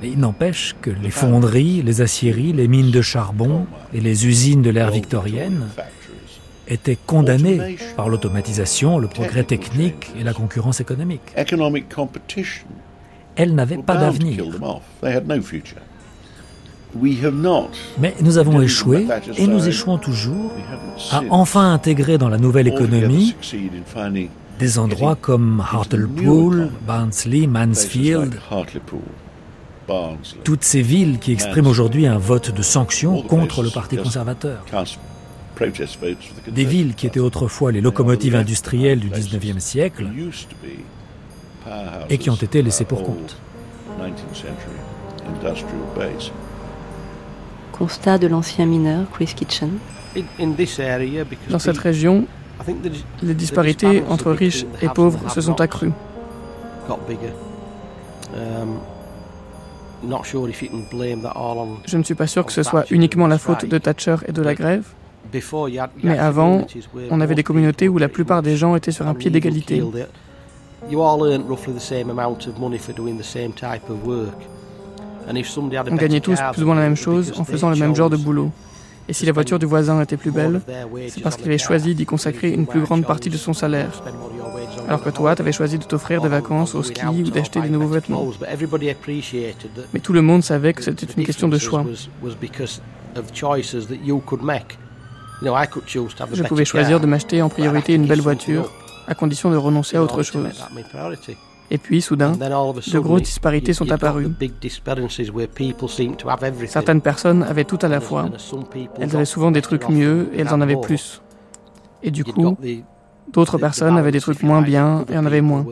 Mais 0.00 0.10
il 0.10 0.18
n'empêche 0.18 0.74
que 0.82 0.90
les 0.90 1.10
fonderies, 1.10 1.82
les 1.82 2.00
aciéries, 2.00 2.52
les 2.52 2.68
mines 2.68 2.90
de 2.90 3.02
charbon 3.02 3.66
et 3.92 4.00
les 4.00 4.26
usines 4.26 4.62
de 4.62 4.70
l'ère 4.70 4.90
victorienne 4.90 5.66
étaient 6.68 6.98
condamnées 7.06 7.76
par 7.96 8.08
l'automatisation, 8.08 8.98
le 8.98 9.08
progrès 9.08 9.44
technique 9.44 10.10
et 10.18 10.24
la 10.24 10.32
concurrence 10.32 10.80
économique. 10.80 11.22
Elles 13.36 13.54
n'avaient 13.54 13.78
pas 13.78 13.96
d'avenir. 13.96 14.44
Mais 17.98 18.14
nous 18.20 18.38
avons 18.38 18.60
échoué, 18.60 19.06
et 19.36 19.46
nous 19.46 19.68
échouons 19.68 19.98
toujours, 19.98 20.52
à 21.10 21.22
enfin 21.30 21.72
intégrer 21.72 22.18
dans 22.18 22.28
la 22.28 22.38
nouvelle 22.38 22.68
économie 22.68 23.34
des 24.58 24.78
endroits 24.78 25.16
comme 25.20 25.60
Hartlepool, 25.60 26.70
Barnsley, 26.86 27.48
Mansfield, 27.48 28.36
toutes 30.44 30.64
ces 30.64 30.82
villes 30.82 31.18
qui 31.18 31.32
expriment 31.32 31.66
aujourd'hui 31.66 32.06
un 32.06 32.18
vote 32.18 32.50
de 32.50 32.62
sanction 32.62 33.22
contre 33.22 33.62
le 33.62 33.70
Parti 33.70 33.96
conservateur. 33.96 34.64
Des 36.48 36.64
villes 36.64 36.94
qui 36.94 37.06
étaient 37.06 37.20
autrefois 37.20 37.72
les 37.72 37.80
locomotives 37.80 38.34
industrielles 38.34 39.00
du 39.00 39.10
19e 39.10 39.60
siècle 39.60 40.08
et 42.10 42.18
qui 42.18 42.30
ont 42.30 42.34
été 42.34 42.62
laissées 42.62 42.84
pour 42.84 43.02
compte. 43.02 43.36
Constat 47.72 48.18
de 48.18 48.26
l'ancien 48.26 48.66
mineur 48.66 49.10
Chris 49.12 49.32
Kitchen. 49.34 49.70
Dans 51.50 51.58
cette 51.58 51.78
région, 51.78 52.26
les 53.22 53.34
disparités 53.34 54.04
entre 54.08 54.30
riches 54.32 54.66
et 54.82 54.88
pauvres 54.88 55.30
se 55.30 55.40
sont 55.40 55.60
accrues. 55.60 55.92
Je 61.86 61.98
ne 61.98 62.02
suis 62.02 62.14
pas 62.14 62.26
sûr 62.26 62.44
que 62.46 62.52
ce 62.52 62.62
soit 62.62 62.90
uniquement 62.90 63.26
la 63.26 63.38
faute 63.38 63.66
de 63.66 63.78
Thatcher 63.78 64.16
et 64.26 64.32
de 64.32 64.42
la 64.42 64.54
grève, 64.54 64.84
mais 66.02 66.18
avant, 66.18 66.66
on 67.10 67.20
avait 67.20 67.34
des 67.34 67.42
communautés 67.42 67.88
où 67.88 67.98
la 67.98 68.08
plupart 68.08 68.42
des 68.42 68.56
gens 68.56 68.76
étaient 68.76 68.92
sur 68.92 69.06
un 69.06 69.14
pied 69.14 69.30
d'égalité. 69.30 69.82
On 75.26 75.96
gagnait 75.96 76.20
tous 76.20 76.38
plus 76.52 76.62
ou 76.62 76.66
moins 76.66 76.74
la 76.74 76.82
même 76.82 76.96
chose 76.96 77.32
en 77.36 77.44
faisant 77.44 77.70
le 77.70 77.76
même 77.76 77.94
genre 77.96 78.10
de 78.10 78.16
boulot. 78.16 78.50
Et 79.06 79.12
si 79.12 79.26
la 79.26 79.32
voiture 79.32 79.58
du 79.58 79.66
voisin 79.66 80.00
était 80.00 80.16
plus 80.16 80.30
belle, 80.30 80.62
c'est 81.08 81.22
parce 81.22 81.36
qu'il 81.36 81.46
avait 81.46 81.58
choisi 81.58 81.94
d'y 81.94 82.06
consacrer 82.06 82.50
une 82.50 82.66
plus 82.66 82.80
grande 82.80 83.04
partie 83.04 83.28
de 83.30 83.36
son 83.36 83.52
salaire. 83.52 83.90
Alors 84.86 85.02
que 85.02 85.10
toi, 85.10 85.34
tu 85.34 85.42
avais 85.42 85.52
choisi 85.52 85.78
de 85.78 85.84
t'offrir 85.84 86.20
des 86.20 86.28
vacances 86.28 86.74
au 86.74 86.82
ski 86.82 87.04
ou 87.06 87.22
d'acheter 87.30 87.60
des 87.60 87.70
nouveaux 87.70 87.88
vêtements. 87.88 88.26
Mais 89.92 90.00
tout 90.00 90.12
le 90.12 90.22
monde 90.22 90.42
savait 90.42 90.72
que 90.72 90.82
c'était 90.82 91.06
une 91.06 91.24
question 91.24 91.48
de 91.48 91.58
choix. 91.58 91.84
Je 96.32 96.42
pouvais 96.42 96.64
choisir 96.64 97.00
de 97.00 97.06
m'acheter 97.06 97.42
en 97.42 97.48
priorité 97.48 97.94
une 97.94 98.06
belle 98.06 98.20
voiture, 98.20 98.70
à 99.06 99.14
condition 99.14 99.50
de 99.50 99.56
renoncer 99.56 99.96
à 99.96 100.02
autre 100.02 100.22
chose. 100.22 100.48
Et 101.70 101.78
puis, 101.78 102.02
soudain, 102.02 102.32
de 102.32 102.98
grosses 102.98 103.22
disparités 103.22 103.72
sont 103.72 103.90
apparues. 103.90 104.28
Certaines 106.66 107.00
personnes 107.00 107.42
avaient 107.42 107.64
tout 107.64 107.78
à 107.80 107.88
la 107.88 108.00
fois. 108.00 108.28
Elles 109.00 109.16
avaient 109.16 109.24
souvent 109.24 109.50
des 109.50 109.62
trucs 109.62 109.88
mieux 109.88 110.28
et 110.34 110.40
elles 110.40 110.52
en 110.52 110.60
avaient 110.60 110.80
plus. 110.80 111.22
Et 112.02 112.10
du 112.10 112.22
coup, 112.22 112.56
d'autres 113.32 113.58
personnes 113.58 113.96
avaient 113.96 114.12
des 114.12 114.20
trucs 114.20 114.42
moins 114.42 114.62
bien 114.62 115.04
et 115.10 115.16
en 115.18 115.24
avaient 115.26 115.40
moins. 115.40 115.64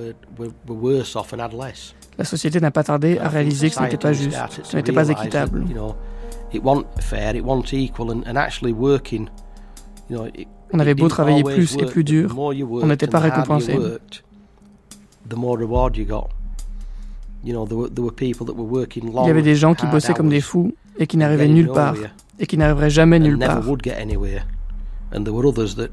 La 2.19 2.25
société 2.25 2.61
n'a 2.61 2.71
pas 2.71 2.85
tardé 2.85 3.19
à 3.19 3.29
réaliser 3.29 3.69
que 3.71 3.77
ce 3.77 3.83
n'était 3.83 3.97
pas 3.97 4.13
juste, 4.13 4.37
ce 4.65 4.77
n'était 4.77 4.93
pas 4.93 5.09
équitable. 5.09 5.65
On 10.75 10.79
avait 10.79 10.95
beau 10.95 11.09
travailler 11.09 11.43
plus 11.43 11.75
et 11.79 11.87
plus 11.87 12.05
dur, 12.05 12.35
on 12.39 12.87
n'était 12.87 13.07
pas 13.07 13.19
récompensé. 13.19 13.79
Il 19.25 19.27
y 19.27 19.31
avait 19.31 19.43
des 19.43 19.57
gens 19.57 19.75
qui 19.75 19.87
bossaient 19.87 20.15
comme 20.15 20.29
des 20.29 20.41
fous 20.41 20.75
et 20.99 21.07
qui 21.07 21.17
n'arrivaient 21.17 21.49
nulle 21.49 21.69
part 21.73 21.95
et 22.39 22.47
qui 22.47 22.57
n'arriveraient 22.59 22.91
jamais 22.91 23.19
nulle 23.19 23.39
part. 23.39 23.63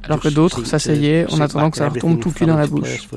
Alors 0.04 0.20
que 0.20 0.30
d'autres 0.30 0.64
s'asseyaient 0.66 1.26
en 1.32 1.40
attendant 1.42 1.70
que 1.72 1.78
ça 1.78 1.86
leur 1.86 1.94
tombe 1.98 2.20
tout 2.20 2.32
cuit 2.32 2.46
dans 2.46 2.56
la 2.58 2.68
bouche. 2.68 3.08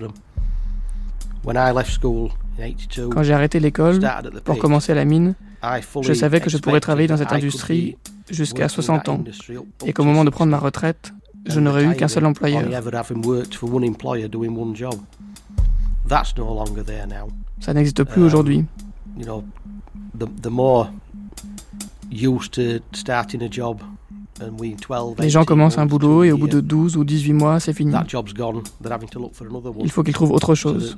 Quand 3.10 3.22
j'ai 3.22 3.32
arrêté 3.32 3.60
l'école 3.60 4.00
pour 4.44 4.58
commencer 4.58 4.92
à 4.92 4.94
la 4.94 5.04
mine, 5.04 5.34
je 6.02 6.12
savais 6.12 6.40
que 6.40 6.50
je 6.50 6.58
pourrais 6.58 6.80
travailler 6.80 7.08
dans 7.08 7.16
cette 7.16 7.32
industrie 7.32 7.96
jusqu'à 8.30 8.68
60 8.68 9.08
ans 9.08 9.24
et 9.84 9.92
qu'au 9.92 10.04
moment 10.04 10.24
de 10.24 10.30
prendre 10.30 10.50
ma 10.50 10.58
retraite, 10.58 11.12
je 11.46 11.58
n'aurais 11.60 11.84
eu 11.84 11.94
qu'un 11.96 12.08
seul 12.08 12.24
employeur. 12.26 12.62
Ça 17.60 17.74
n'existe 17.74 18.04
plus 18.04 18.22
aujourd'hui. 18.22 18.64
Les 25.19 25.31
gens 25.31 25.44
commencent 25.44 25.78
un 25.78 25.86
boulot 25.86 26.24
et 26.24 26.32
au 26.32 26.39
bout 26.39 26.48
de 26.48 26.60
12 26.60 26.97
ou 26.97 27.05
18 27.05 27.32
mois, 27.32 27.60
c'est 27.60 27.73
fini. 27.73 27.94
Il 29.81 29.90
faut 29.90 30.02
qu'ils 30.02 30.14
trouvent 30.14 30.32
autre 30.32 30.55
chose. 30.55 30.97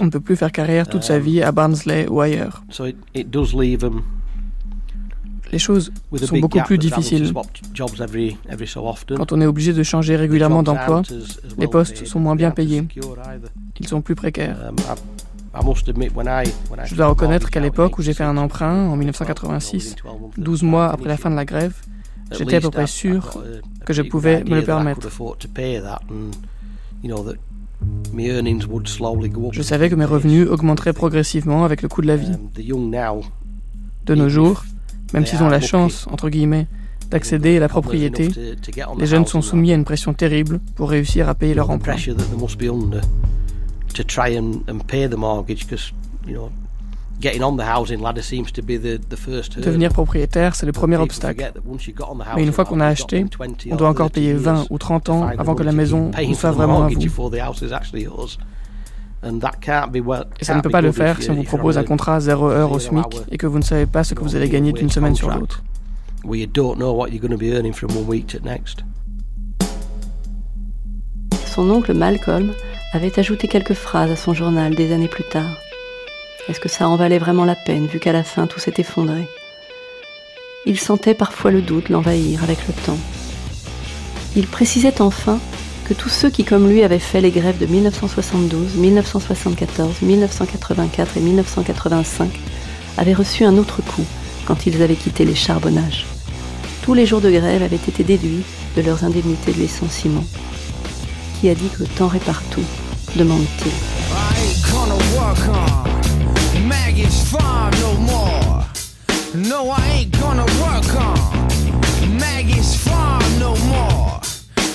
On 0.00 0.04
ne 0.04 0.10
peut 0.10 0.20
plus 0.20 0.36
faire 0.36 0.52
carrière 0.52 0.88
toute 0.88 1.04
sa 1.04 1.18
vie 1.18 1.42
à 1.42 1.52
Barnsley 1.52 2.08
ou 2.08 2.20
ailleurs 2.20 2.62
les 5.52 5.58
choses 5.58 5.92
sont 6.16 6.38
beaucoup 6.38 6.60
plus 6.62 6.78
difficiles. 6.78 7.32
Quand 9.16 9.32
on 9.32 9.40
est 9.40 9.46
obligé 9.46 9.72
de 9.72 9.82
changer 9.82 10.16
régulièrement 10.16 10.62
d'emploi, 10.62 11.02
les 11.58 11.68
postes 11.68 12.06
sont 12.06 12.20
moins 12.20 12.36
bien 12.36 12.50
payés. 12.50 12.86
Ils 13.78 13.88
sont 13.88 14.02
plus 14.02 14.14
précaires. 14.14 14.56
Um, 14.68 15.74
Je 16.84 16.94
dois 16.94 17.06
reconnaître 17.06 17.50
qu'à 17.50 17.60
l'époque 17.60 17.98
où 17.98 18.02
j'ai 18.02 18.14
fait 18.14 18.24
un 18.24 18.36
emprunt, 18.36 18.88
en 18.88 18.96
1986, 18.96 19.96
12 20.36 20.62
mois 20.62 20.90
après 20.90 21.08
la 21.08 21.16
fin 21.16 21.30
de 21.30 21.34
la 21.34 21.44
grève, 21.44 21.74
j'étais 22.30 22.56
à 22.56 22.60
peu 22.60 22.70
près 22.70 22.86
sûr 22.86 23.42
que 23.84 23.92
je 23.92 24.02
pouvais 24.02 24.44
me 24.44 24.56
le 24.56 24.62
permettre. 24.62 25.08
Je 29.52 29.62
savais 29.62 29.88
que 29.88 29.94
mes 29.94 30.04
revenus 30.04 30.46
augmenteraient 30.48 30.92
progressivement 30.92 31.64
avec 31.64 31.82
le 31.82 31.88
coût 31.88 32.02
de 32.02 32.06
la 32.06 32.16
vie. 32.16 32.32
Um, 32.70 33.22
de 34.06 34.14
nos 34.14 34.28
jours, 34.28 34.64
même 35.14 35.26
s'ils 35.26 35.42
ont 35.42 35.48
la 35.48 35.60
chance, 35.60 36.06
entre 36.10 36.28
guillemets, 36.28 36.66
d'accéder 37.10 37.56
à 37.56 37.60
la 37.60 37.68
propriété, 37.68 38.28
les 38.98 39.06
jeunes 39.06 39.26
sont 39.26 39.42
soumis 39.42 39.72
à 39.72 39.74
une 39.74 39.84
pression 39.84 40.14
terrible 40.14 40.60
pour 40.76 40.90
réussir 40.90 41.28
à 41.28 41.34
payer 41.34 41.54
leur 41.54 41.70
emprunt. 41.70 41.96
Devenir 49.60 49.92
propriétaire, 49.92 50.54
c'est 50.54 50.64
le 50.64 50.72
premier 50.72 50.96
obstacle. 50.96 51.52
Mais 52.36 52.42
une 52.44 52.52
fois 52.52 52.64
qu'on 52.64 52.80
a 52.80 52.86
acheté, 52.86 53.26
on 53.70 53.76
doit 53.76 53.88
encore 53.88 54.10
payer 54.10 54.32
20 54.32 54.66
ou 54.70 54.78
30 54.78 55.08
ans 55.10 55.26
avant 55.36 55.54
que 55.54 55.62
la 55.62 55.72
maison 55.72 56.10
nous 56.26 56.34
soit 56.34 56.52
vraiment 56.52 56.84
à 56.84 56.88
vous. 56.88 56.94
Et 59.22 60.44
ça 60.44 60.54
ne 60.54 60.60
peut 60.60 60.70
pas 60.70 60.80
le 60.80 60.92
faire 60.92 61.20
si 61.22 61.30
on 61.30 61.34
vous 61.34 61.42
propose 61.42 61.76
un 61.76 61.84
contrat 61.84 62.20
0 62.20 62.48
heure 62.50 62.72
au 62.72 62.78
SMIC 62.78 63.22
et 63.30 63.36
que 63.36 63.46
vous 63.46 63.58
ne 63.58 63.64
savez 63.64 63.86
pas 63.86 64.02
ce 64.02 64.14
que 64.14 64.22
vous 64.22 64.36
allez 64.36 64.48
gagner 64.48 64.72
d'une 64.72 64.90
semaine 64.90 65.14
sur 65.14 65.30
l'autre. 65.30 65.62
Son 71.46 71.68
oncle 71.70 71.94
Malcolm 71.94 72.52
avait 72.92 73.18
ajouté 73.18 73.48
quelques 73.48 73.74
phrases 73.74 74.10
à 74.10 74.16
son 74.16 74.34
journal 74.34 74.74
des 74.74 74.92
années 74.92 75.08
plus 75.08 75.24
tard. 75.24 75.56
Est-ce 76.48 76.60
que 76.60 76.68
ça 76.68 76.88
en 76.88 76.96
valait 76.96 77.18
vraiment 77.18 77.44
la 77.44 77.54
peine 77.54 77.86
vu 77.86 77.98
qu'à 77.98 78.12
la 78.12 78.24
fin 78.24 78.46
tout 78.46 78.58
s'est 78.58 78.74
effondré? 78.78 79.28
Il 80.66 80.78
sentait 80.78 81.14
parfois 81.14 81.50
le 81.50 81.62
doute 81.62 81.88
l'envahir 81.88 82.42
avec 82.42 82.58
le 82.66 82.74
temps. 82.84 82.98
Il 84.36 84.46
précisait 84.46 85.00
enfin 85.00 85.38
que 85.90 85.94
tous 85.94 86.08
ceux 86.08 86.30
qui, 86.30 86.44
comme 86.44 86.68
lui, 86.68 86.84
avaient 86.84 87.00
fait 87.00 87.20
les 87.20 87.32
grèves 87.32 87.58
de 87.58 87.66
1972, 87.66 88.76
1974, 88.76 90.02
1984 90.02 91.16
et 91.16 91.20
1985 91.20 92.30
avaient 92.96 93.12
reçu 93.12 93.44
un 93.44 93.56
autre 93.56 93.82
coup 93.82 94.04
quand 94.46 94.66
ils 94.66 94.82
avaient 94.84 94.94
quitté 94.94 95.24
les 95.24 95.34
charbonnages. 95.34 96.06
Tous 96.82 96.94
les 96.94 97.06
jours 97.06 97.20
de 97.20 97.28
grève 97.28 97.64
avaient 97.64 97.74
été 97.74 98.04
déduits 98.04 98.44
de 98.76 98.82
leurs 98.82 99.02
indemnités 99.02 99.52
de 99.52 99.58
licenciement. 99.58 100.24
Qui 101.40 101.48
a 101.48 101.56
dit 101.56 101.68
que 101.76 101.80
le 101.80 101.88
temps 101.88 102.06
répare 102.06 102.44
tout 102.52 102.62
demande-t-il. 103.16 103.72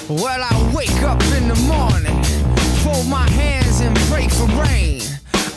Well, 0.07 0.39
I 0.39 0.71
wake 0.75 1.01
up 1.01 1.19
in 1.35 1.47
the 1.47 1.55
morning, 1.65 2.23
fold 2.83 3.07
my 3.07 3.27
hands 3.31 3.79
and 3.79 3.95
pray 4.07 4.27
for 4.27 4.45
rain. 4.61 5.01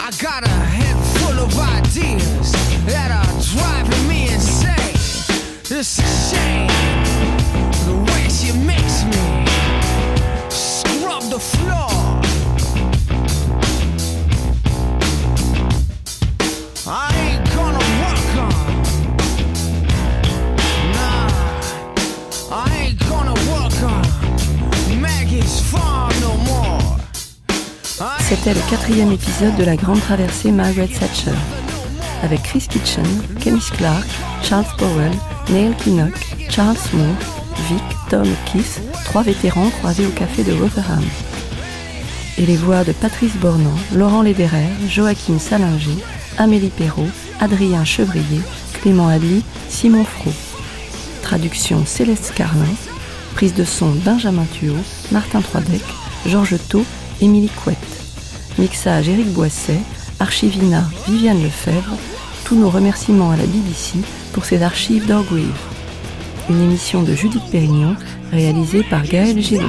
I 0.01 0.11
got 0.23 0.43
a 0.43 0.49
head 0.49 0.97
full 1.19 1.39
of 1.39 1.59
ideas 1.59 2.53
that 2.87 3.11
are 3.11 3.29
driving 3.53 4.09
me 4.09 4.33
insane. 4.33 4.95
It's 5.71 5.99
a 5.99 6.09
shame 6.31 6.67
the 7.85 7.97
way 8.11 8.29
she 8.31 8.53
makes 8.65 9.05
me 9.05 9.45
scrub 10.49 11.25
the 11.25 11.39
floor. 11.39 11.98
C'était 28.29 28.53
le 28.53 28.61
quatrième 28.69 29.11
épisode 29.11 29.57
de 29.57 29.65
la 29.65 29.75
grande 29.75 30.03
traversée 30.03 30.53
Margaret 30.53 30.89
Thatcher, 30.89 31.33
avec 32.23 32.43
Chris 32.43 32.67
Kitchen, 32.69 33.07
Kenny 33.41 33.59
Clark, 33.73 34.07
Charles 34.43 34.67
Powell, 34.77 35.13
Neil 35.49 35.75
Kinnock, 35.79 36.13
Charles 36.51 36.77
Moore, 36.93 37.17
Vic, 37.71 37.83
Tom 38.11 38.27
et 38.27 38.51
Keith, 38.53 38.83
trois 39.07 39.23
vétérans 39.23 39.71
croisés 39.71 40.05
au 40.05 40.11
café 40.11 40.45
de 40.45 40.53
Rotherham. 40.53 41.03
Et 42.37 42.45
les 42.45 42.59
voix 42.59 42.85
de 42.85 42.93
Patrice 42.93 43.35
Bornand, 43.37 43.79
Laurent 43.95 44.21
Lederer, 44.21 44.69
Joachim 44.91 45.39
Salinger, 45.39 45.97
Amélie 46.37 46.69
Perrault, 46.69 47.09
Adrien 47.41 47.87
Chevrier, 47.87 48.43
Clément 48.75 49.09
Adly, 49.09 49.43
Simon 49.71 50.05
Fro. 50.05 50.31
Traduction 51.23 51.87
Céleste 51.87 52.35
Carlin, 52.35 52.75
prise 53.35 53.55
de 53.55 53.65
son 53.65 53.89
Benjamin 54.05 54.45
Thuot, 54.53 54.77
Martin 55.13 55.41
Troidec, 55.41 55.83
Georges 56.27 56.59
Thau, 56.69 56.85
Émilie 57.23 57.49
Couette. 57.49 58.08
Mixage 58.59 59.09
Éric 59.09 59.29
Boisset, 59.33 59.81
Archivina 60.19 60.85
Viviane 61.07 61.43
Lefebvre, 61.43 61.97
tous 62.45 62.57
nos 62.57 62.71
remerciements 62.71 63.31
à 63.31 63.37
la 63.37 63.47
BBC 63.47 63.99
pour 64.33 64.45
ses 64.45 64.63
archives 64.63 65.07
d'Orgrive. 65.07 65.55
Une 66.51 66.63
émission 66.63 67.03
de 67.03 67.15
Judith 67.15 67.43
Pérignon 67.53 67.95
réalisée 68.33 68.83
par 68.83 69.05
Gaël 69.05 69.41
Giraud. 69.41 69.69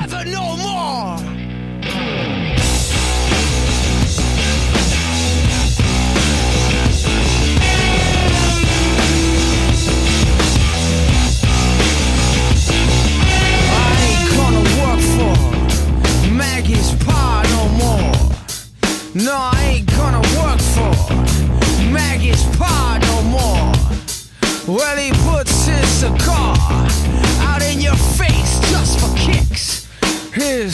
No, 19.26 19.36
I 19.36 19.62
ain't 19.76 19.90
gonna 19.98 20.22
work 20.40 20.62
for 20.62 21.14
Maggie's 21.92 22.42
pa 22.56 22.98
no 23.02 23.22
more. 23.24 24.78
Well, 24.78 24.96
he 24.96 25.12
puts 25.28 25.66
his 25.66 25.90
cigar 25.90 26.56
out 27.42 27.62
in 27.62 27.82
your 27.82 27.98
face 27.98 28.60
just 28.72 28.98
for 29.02 29.14
kicks. 29.18 29.88
His 30.32 30.74